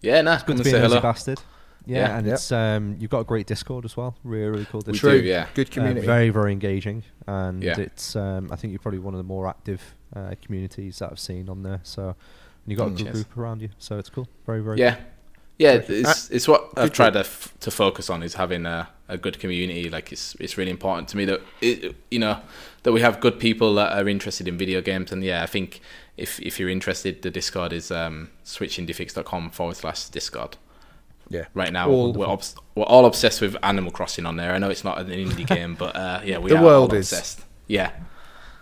Yeah, 0.01 0.21
nah, 0.21 0.37
good 0.37 0.57
to 0.57 0.63
be 0.63 0.69
a 0.69 0.81
nosy 0.81 0.99
bastard. 0.99 1.41
Yeah, 1.87 1.97
yeah, 1.97 2.17
and 2.19 2.27
yep. 2.27 2.35
it's 2.35 2.51
um, 2.51 2.95
you've 2.99 3.09
got 3.09 3.21
a 3.21 3.23
great 3.23 3.47
Discord 3.47 3.85
as 3.85 3.97
well. 3.97 4.15
Really, 4.23 4.51
really 4.51 4.65
cool. 4.65 4.81
Discord. 4.81 5.13
We 5.13 5.21
do, 5.21 5.27
yeah. 5.27 5.47
Good 5.55 5.71
community. 5.71 6.05
Uh, 6.05 6.11
very, 6.11 6.29
very 6.29 6.51
engaging, 6.51 7.01
and 7.25 7.63
yeah. 7.63 7.79
it's 7.79 8.15
um, 8.15 8.51
I 8.51 8.55
think 8.55 8.69
you're 8.69 8.77
probably 8.77 8.99
one 8.99 9.15
of 9.15 9.17
the 9.17 9.23
more 9.23 9.47
active 9.47 9.81
uh, 10.15 10.35
communities 10.43 10.99
that 10.99 11.09
I've 11.09 11.19
seen 11.19 11.49
on 11.49 11.63
there. 11.63 11.79
So, 11.81 12.09
and 12.09 12.15
you've 12.67 12.77
got 12.77 12.89
mm, 12.89 12.93
a 12.93 12.97
good 12.97 13.03
cheers. 13.05 13.23
group 13.23 13.35
around 13.35 13.63
you, 13.63 13.69
so 13.79 13.97
it's 13.97 14.11
cool. 14.11 14.27
Very, 14.45 14.61
very. 14.61 14.77
Yeah, 14.77 14.93
cool. 14.93 15.05
Yeah, 15.57 15.79
it's 15.87 16.29
it's 16.31 16.47
what 16.47 16.69
I've 16.75 16.91
tried 16.91 17.13
to 17.13 17.19
f- 17.19 17.53
to 17.61 17.71
focus 17.71 18.09
on 18.09 18.23
is 18.23 18.33
having 18.33 18.65
a, 18.65 18.89
a 19.07 19.17
good 19.17 19.39
community. 19.39 19.89
Like 19.89 20.11
it's 20.11 20.35
it's 20.39 20.57
really 20.57 20.71
important 20.71 21.07
to 21.09 21.17
me 21.17 21.23
that 21.25 21.41
it, 21.61 21.95
you 22.11 22.19
know 22.19 22.39
that 22.83 22.91
we 22.91 22.99
have 23.01 23.19
good 23.21 23.39
people 23.39 23.73
that 23.75 23.93
are 23.97 24.07
interested 24.09 24.47
in 24.47 24.57
video 24.57 24.81
games. 24.81 25.11
And 25.13 25.23
yeah, 25.23 25.43
I 25.43 25.45
think 25.45 25.79
if 26.17 26.39
if 26.41 26.59
you're 26.59 26.69
interested, 26.69 27.21
the 27.21 27.31
Discord 27.31 27.71
is 27.71 27.89
um, 27.89 28.29
switchindiefix.com 28.43 29.51
forward 29.51 29.77
slash 29.77 30.05
Discord. 30.09 30.57
Yeah. 31.29 31.45
Right 31.53 31.71
now, 31.71 31.89
all 31.89 32.11
we're 32.13 32.27
obs- 32.27 32.55
we're 32.75 32.83
all 32.83 33.05
obsessed 33.05 33.39
with 33.41 33.55
Animal 33.63 33.91
Crossing 33.91 34.25
on 34.25 34.35
there. 34.35 34.53
I 34.53 34.57
know 34.57 34.69
it's 34.69 34.83
not 34.83 34.99
an 34.99 35.07
indie 35.07 35.47
game, 35.55 35.75
but 35.75 35.95
uh, 35.95 36.21
yeah, 36.25 36.37
we 36.37 36.49
the 36.49 36.57
are 36.57 36.63
world 36.63 36.93
is. 36.93 37.11
obsessed. 37.13 37.45
Yeah. 37.67 37.91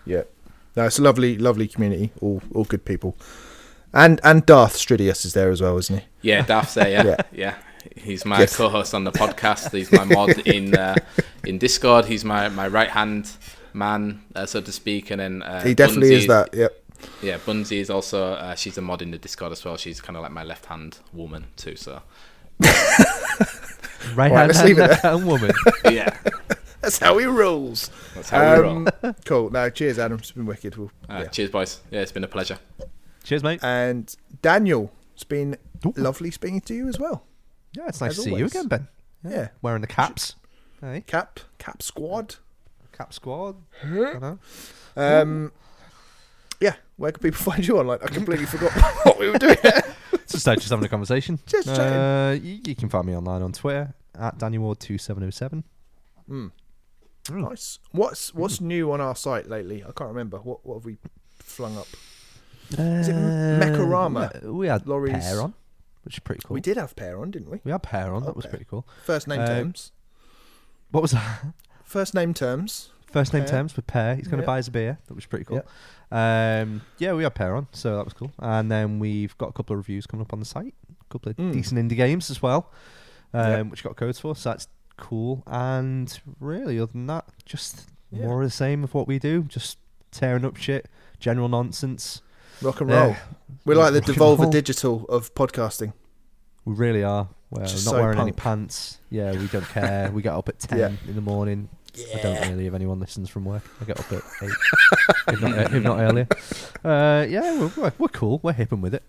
Yeah. 0.06 0.24
No, 0.76 0.86
it's 0.86 0.98
a 1.00 1.02
lovely, 1.02 1.38
lovely 1.38 1.68
community. 1.68 2.12
All 2.22 2.42
all 2.54 2.64
good 2.66 2.86
people. 2.86 3.16
And 3.94 4.20
and 4.24 4.46
Darth 4.46 4.76
Stridius 4.76 5.26
is 5.26 5.34
there 5.34 5.52
as 5.52 5.62
well, 5.62 5.78
isn't 5.78 6.00
he? 6.00 6.06
Yeah, 6.22 6.44
Darth's 6.44 6.74
there. 6.74 6.90
Yeah, 6.90 7.04
yeah. 7.06 7.22
yeah. 7.32 7.56
He's 7.96 8.26
my 8.26 8.40
yes. 8.40 8.56
co-host 8.56 8.94
on 8.94 9.04
the 9.04 9.12
podcast. 9.12 9.72
He's 9.72 9.92
my 9.92 10.06
mod 10.06 10.40
in 10.48 10.76
uh, 10.76 10.96
in 11.46 11.58
Discord. 11.58 12.06
He's 12.06 12.26
my, 12.26 12.50
my 12.50 12.68
right 12.68 12.90
hand 12.90 13.32
man, 13.74 14.24
uh, 14.36 14.46
so 14.46 14.62
to 14.62 14.72
speak. 14.72 15.12
And 15.12 15.20
then 15.20 15.44
uh, 15.44 15.64
he 15.64 15.76
definitely 15.76 16.12
Bunzi 16.12 16.14
is 16.14 16.28
that. 16.28 16.54
Yep. 16.54 16.84
Yeah, 17.22 17.38
Bunzi 17.38 17.78
is 17.78 17.90
also 17.90 18.34
uh, 18.34 18.56
she's 18.56 18.78
a 18.78 18.82
mod 18.82 19.02
in 19.02 19.12
the 19.12 19.18
Discord 19.18 19.52
as 19.52 19.64
well. 19.64 19.78
She's 19.78 20.02
kind 20.02 20.16
of 20.16 20.24
like 20.24 20.32
my 20.32 20.44
left 20.44 20.66
hand 20.66 21.00
woman 21.12 21.48
too. 21.56 21.76
So 21.76 22.02
right 24.16 24.32
hand, 24.32 24.56
hand 24.56 24.78
left 24.78 25.04
hand 25.04 25.28
woman. 25.28 25.52
yeah. 25.86 26.18
That's 26.82 26.98
how 26.98 27.18
he 27.18 27.26
rolls. 27.26 27.92
That's 28.16 28.30
how 28.30 28.66
um, 28.66 28.86
we 28.86 28.92
roll. 29.04 29.16
Cool. 29.26 29.50
Now, 29.52 29.70
cheers, 29.70 30.00
Adam. 30.00 30.20
It's 30.20 30.32
been 30.32 30.46
wicked. 30.46 30.76
We'll, 30.76 30.92
uh, 31.10 31.20
yeah. 31.24 31.28
Cheers, 31.28 31.50
boys. 31.50 31.80
Yeah, 31.92 32.02
it's 32.02 32.12
been 32.12 32.26
a 32.26 32.28
pleasure. 32.28 32.60
Cheers, 33.24 33.44
mate. 33.44 33.64
And 33.64 34.14
Daniel, 34.42 34.92
it's 35.14 35.24
been 35.24 35.58
Ooh. 35.86 35.94
lovely 35.96 36.30
speaking 36.32 36.62
to 36.62 36.74
you 36.74 36.88
as 36.88 37.00
well. 37.00 37.26
Yeah, 37.74 37.88
it's 37.88 38.02
nice 38.02 38.12
as 38.12 38.18
to 38.18 38.22
see 38.24 38.30
always. 38.32 38.54
you 38.54 38.60
again, 38.60 38.68
Ben. 38.68 38.88
Yeah. 39.24 39.32
yeah. 39.32 39.48
Wearing 39.62 39.82
the 39.82 39.88
caps. 39.88 40.36
Hey. 40.82 41.02
Cap, 41.08 41.40
cap 41.58 41.82
squad. 41.82 42.36
Cap 42.92 43.14
squad. 43.14 43.56
um, 44.96 45.52
yeah, 46.60 46.76
where 46.98 47.12
can 47.12 47.22
people 47.22 47.40
find 47.52 47.66
you 47.66 47.80
online? 47.80 48.00
I 48.04 48.08
completely 48.08 48.46
forgot 48.46 48.72
what 49.04 49.18
we 49.18 49.30
were 49.30 49.38
doing. 49.38 49.56
just, 50.28 50.48
uh, 50.48 50.56
just 50.56 50.70
having 50.70 50.86
a 50.86 50.90
conversation. 50.90 51.40
Just 51.46 51.70
uh, 51.70 52.36
you, 52.42 52.60
you, 52.66 52.76
can 52.76 52.90
find 52.90 53.08
me 53.08 53.16
online 53.16 53.42
on 53.42 53.54
Twitter 53.54 53.94
at 54.20 54.38
DanielWard2707. 54.38 55.64
Mm. 56.30 56.52
Mm. 57.26 57.50
Nice. 57.50 57.80
What's 57.92 58.34
what's 58.34 58.58
mm. 58.58 58.66
new 58.66 58.92
on 58.92 59.02
our 59.02 59.16
site 59.16 59.48
lately? 59.48 59.84
I 59.84 59.92
can't 59.92 60.10
remember. 60.10 60.38
What 60.38 60.66
what 60.66 60.76
have 60.76 60.86
we 60.86 60.98
flung 61.40 61.78
up? 61.78 61.88
Is 62.80 63.08
it 63.08 63.16
Mekorama? 63.16 64.44
We 64.44 64.68
had 64.68 64.88
Laurie's... 64.88 65.24
Pear 65.24 65.42
on, 65.42 65.54
which 66.04 66.16
is 66.16 66.20
pretty 66.20 66.42
cool. 66.46 66.56
We 66.56 66.62
did 66.62 66.78
have 66.78 66.96
Pear 66.96 67.20
on, 67.20 67.32
didn't 67.32 67.50
we? 67.50 67.60
We 67.64 67.72
had 67.72 67.84
Pear 67.84 68.14
on. 68.14 68.24
that 68.24 68.36
was 68.36 68.46
pretty 68.46 68.66
cool. 68.70 68.88
First 69.04 69.28
name 69.28 69.42
uh, 69.42 69.48
terms. 69.48 69.92
What 70.92 71.02
was 71.02 71.12
that? 71.12 71.46
First 71.84 72.14
name 72.14 72.34
terms. 72.34 72.90
First 73.14 73.32
name 73.32 73.44
pear. 73.44 73.52
terms 73.52 73.76
with 73.76 73.86
Pear. 73.86 74.16
He's 74.16 74.28
going 74.28 74.40
to 74.40 74.42
yep. 74.42 74.48
buy 74.48 74.58
us 74.58 74.68
a 74.68 74.72
beer. 74.72 74.98
That 75.08 75.14
was 75.14 75.28
pretty 75.28 75.46
cool. 75.46 75.58
Yep. 75.58 75.70
Um, 76.12 76.82
yeah, 76.98 77.14
we 77.14 77.22
had 77.22 77.36
Pear 77.36 77.56
on, 77.56 77.68
so 77.72 77.96
that 77.96 78.06
was 78.06 78.14
cool. 78.14 78.32
And 78.40 78.72
then 78.72 78.98
we've 78.98 79.38
got 79.38 79.50
a 79.50 79.52
couple 79.54 79.76
of 79.76 79.78
reviews 79.78 80.08
coming 80.08 80.26
up 80.26 80.34
on 80.34 80.40
the 80.40 80.46
site. 80.46 80.74
A 81.00 81.14
couple 81.14 81.30
of 81.30 81.38
mm. 81.38 81.54
decent 81.54 81.80
indie 81.80 81.96
games 81.96 82.32
as 82.32 82.42
well, 82.42 82.72
um, 83.34 83.52
yep. 83.52 83.66
which 83.68 83.84
got 83.84 83.96
codes 83.96 84.20
for. 84.20 84.36
So 84.36 84.50
that's 84.50 84.68
cool. 84.98 85.44
And 85.46 86.20
really, 86.40 86.80
other 86.80 86.92
than 86.92 87.06
that, 87.06 87.26
just 87.46 87.88
yeah. 88.12 88.26
more 88.26 88.42
of 88.42 88.48
the 88.48 88.52
same 88.52 88.84
of 88.84 88.96
what 88.96 89.08
we 89.08 89.20
do. 89.20 89.44
Just 89.44 89.78
tearing 90.10 90.44
up 90.44 90.58
shit, 90.58 90.88
general 91.20 91.50
nonsense. 91.50 92.24
Rock 92.64 92.82
and 92.82 92.90
roll. 92.90 93.10
Yeah. 93.10 93.20
We're 93.66 93.76
like 93.76 93.94
the 93.94 94.02
Devolver 94.02 94.50
Digital 94.50 95.06
of 95.10 95.34
podcasting. 95.36 95.94
We 96.66 96.74
really 96.74 97.04
are. 97.04 97.28
Well, 97.50 97.62
not 97.62 97.70
so 97.70 97.94
wearing 97.94 98.16
punk. 98.16 98.28
any 98.28 98.32
pants. 98.32 99.00
Yeah, 99.10 99.34
we 99.34 99.48
don't 99.48 99.66
care. 99.66 100.10
we 100.12 100.22
get 100.22 100.34
up 100.34 100.48
at 100.50 100.60
ten 100.60 100.80
yeah. 100.80 100.92
in 101.08 101.16
the 101.16 101.22
morning. 101.22 101.70
Yeah. 101.94 102.18
I 102.18 102.22
don't 102.22 102.50
really 102.50 102.68
if 102.68 102.74
anyone 102.74 103.00
listens 103.00 103.30
from 103.30 103.46
work. 103.46 103.64
I 103.82 103.86
get 103.86 104.00
up 104.00 104.12
at 104.12 104.24
eight, 104.42 104.52
if, 105.28 105.42
not, 105.42 105.74
if 105.74 105.84
not 105.84 106.00
earlier. 106.00 106.28
Uh, 106.84 107.26
yeah, 107.30 107.70
we're, 107.78 107.92
we're, 108.00 108.08
cool. 108.08 108.40
We're 108.42 108.54
hipping 108.54 108.82
with 108.82 108.96
it. 108.96 109.04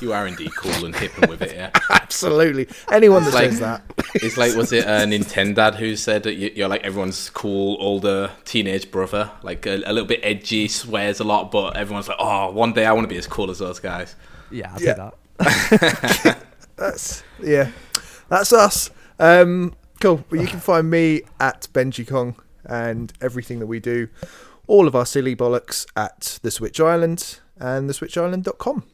You 0.00 0.12
are 0.12 0.26
indeed 0.26 0.54
cool 0.56 0.84
and 0.84 0.94
hip 0.94 1.16
and 1.18 1.28
with 1.28 1.42
it, 1.42 1.54
yeah. 1.54 1.70
Absolutely. 1.90 2.68
Anyone 2.90 3.24
that 3.24 3.34
like, 3.34 3.50
says 3.50 3.60
that. 3.60 3.82
It's 4.14 4.36
like, 4.36 4.54
was 4.54 4.72
it 4.72 4.86
uh, 4.86 5.06
Nintendo 5.06 5.74
who 5.74 5.96
said 5.96 6.22
that 6.24 6.34
you're 6.34 6.68
like 6.68 6.82
everyone's 6.82 7.30
cool 7.30 7.76
older 7.80 8.30
teenage 8.44 8.90
brother, 8.90 9.30
like 9.42 9.66
a, 9.66 9.76
a, 9.76 9.92
little 9.92 10.06
bit 10.06 10.20
edgy, 10.22 10.68
swears 10.68 11.20
a 11.20 11.24
lot, 11.24 11.50
but 11.50 11.76
everyone's 11.76 12.08
like, 12.08 12.18
oh, 12.20 12.50
one 12.52 12.72
day 12.72 12.86
I 12.86 12.92
want 12.92 13.04
to 13.04 13.08
be 13.08 13.18
as 13.18 13.26
cool 13.26 13.50
as 13.50 13.58
those 13.58 13.80
guys. 13.80 14.14
Yeah, 14.50 14.72
I'll 14.72 14.82
yeah. 14.82 15.10
that. 15.38 16.38
That's 16.76 17.22
yeah, 17.40 17.70
that's 18.28 18.52
us. 18.52 18.90
Um, 19.18 19.74
cool. 20.00 20.24
Well, 20.30 20.40
you 20.40 20.48
can 20.48 20.58
find 20.58 20.90
me 20.90 21.22
at 21.38 21.68
Benji 21.72 22.08
Kong 22.08 22.34
and 22.64 23.12
everything 23.20 23.58
that 23.60 23.66
we 23.66 23.78
do, 23.78 24.08
all 24.66 24.88
of 24.88 24.96
our 24.96 25.06
silly 25.06 25.36
bollocks 25.36 25.86
at 25.96 26.38
the 26.42 26.50
Switch 26.50 26.80
Island 26.80 27.40
and 27.56 27.88
theswitchisland.com. 27.88 28.84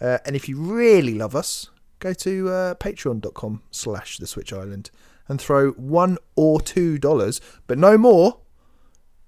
Uh, 0.00 0.18
and 0.24 0.34
if 0.34 0.48
you 0.48 0.56
really 0.56 1.14
love 1.14 1.36
us, 1.36 1.70
go 1.98 2.12
to 2.14 2.48
uh, 2.48 2.74
patreon.com 2.74 3.62
slash 3.70 4.18
the 4.18 4.26
Switch 4.26 4.52
Island 4.52 4.90
and 5.28 5.40
throw 5.40 5.72
one 5.72 6.18
or 6.36 6.60
two 6.60 6.98
dollars, 6.98 7.40
but 7.66 7.78
no 7.78 7.96
more. 7.96 8.38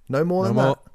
No 0.09 0.24
more 0.24 0.44
no 0.44 0.49
than 0.49 0.57
more. 0.57 0.74
that. 0.74 0.93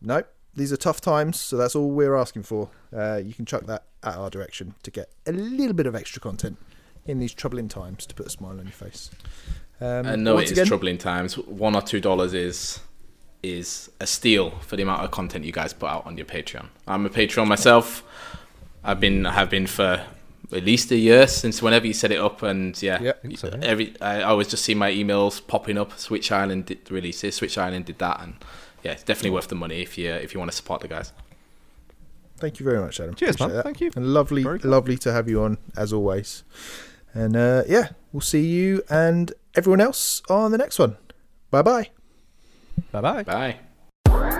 Nope. 0.00 0.34
These 0.54 0.72
are 0.72 0.76
tough 0.76 1.00
times, 1.00 1.38
so 1.38 1.56
that's 1.56 1.76
all 1.76 1.90
we're 1.90 2.16
asking 2.16 2.42
for. 2.42 2.70
Uh, 2.94 3.20
you 3.24 3.32
can 3.32 3.46
chuck 3.46 3.66
that 3.66 3.84
at 4.02 4.16
our 4.16 4.28
direction 4.28 4.74
to 4.82 4.90
get 4.90 5.10
a 5.26 5.32
little 5.32 5.74
bit 5.74 5.86
of 5.86 5.94
extra 5.94 6.20
content 6.20 6.58
in 7.06 7.20
these 7.20 7.32
troubling 7.32 7.68
times 7.68 8.06
to 8.06 8.14
put 8.14 8.26
a 8.26 8.30
smile 8.30 8.58
on 8.58 8.64
your 8.64 8.72
face. 8.72 9.10
Um, 9.80 10.06
and 10.06 10.24
no, 10.24 10.38
it 10.38 10.44
is 10.44 10.50
again, 10.52 10.66
troubling 10.66 10.98
times. 10.98 11.38
One 11.38 11.76
or 11.76 11.82
two 11.82 12.00
dollars 12.00 12.34
is 12.34 12.80
is 13.40 13.88
a 14.00 14.06
steal 14.06 14.50
for 14.62 14.74
the 14.74 14.82
amount 14.82 15.04
of 15.04 15.12
content 15.12 15.44
you 15.44 15.52
guys 15.52 15.72
put 15.72 15.88
out 15.88 16.04
on 16.06 16.16
your 16.16 16.26
Patreon. 16.26 16.66
I'm 16.88 17.06
a 17.06 17.10
Patreon 17.10 17.46
myself 17.46 18.02
I've 18.84 19.00
been 19.00 19.26
I 19.26 19.32
have 19.32 19.50
been 19.50 19.66
for 19.66 20.04
at 20.50 20.64
least 20.64 20.90
a 20.92 20.96
year 20.96 21.26
since 21.26 21.60
whenever 21.60 21.86
you 21.86 21.92
set 21.92 22.10
it 22.10 22.18
up, 22.18 22.42
and 22.42 22.80
yeah, 22.82 23.00
Yeah. 23.02 23.12
I 23.24 23.34
so, 23.34 23.48
yeah. 23.48 23.58
every 23.66 24.00
I 24.00 24.22
always 24.22 24.48
just 24.48 24.64
see 24.64 24.74
my 24.74 24.90
emails 24.90 25.46
popping 25.46 25.76
up. 25.78 25.98
Switch 25.98 26.32
Island 26.32 26.66
did 26.66 26.90
release 26.90 27.20
this. 27.20 27.36
Switch 27.36 27.58
Island 27.58 27.84
did 27.86 27.98
that, 27.98 28.20
and 28.22 28.34
yeah, 28.82 28.92
it's 28.92 29.02
definitely 29.02 29.30
worth 29.30 29.48
the 29.48 29.56
money 29.56 29.82
if 29.82 29.98
you 29.98 30.10
if 30.10 30.32
you 30.32 30.40
want 30.40 30.50
to 30.50 30.56
support 30.56 30.80
the 30.80 30.88
guys. 30.88 31.12
Thank 32.38 32.60
you 32.60 32.64
very 32.64 32.78
much, 32.80 33.00
Adam. 33.00 33.14
Cheers, 33.16 33.34
Appreciate 33.34 33.46
man. 33.48 33.56
that. 33.56 33.62
Thank 33.64 33.80
you. 33.80 33.90
And 33.96 34.06
lovely, 34.14 34.44
cool. 34.44 34.58
lovely 34.62 34.96
to 34.98 35.12
have 35.12 35.28
you 35.28 35.42
on 35.42 35.58
as 35.76 35.92
always. 35.92 36.44
And 37.12 37.34
uh, 37.36 37.64
yeah, 37.68 37.88
we'll 38.12 38.20
see 38.20 38.46
you 38.46 38.82
and 38.88 39.32
everyone 39.56 39.80
else 39.80 40.22
on 40.30 40.52
the 40.52 40.58
next 40.58 40.78
one. 40.78 40.96
Bye 41.50 41.62
bye. 41.62 41.90
Bye 42.92 43.00
bye. 43.00 43.56
Bye. 44.06 44.37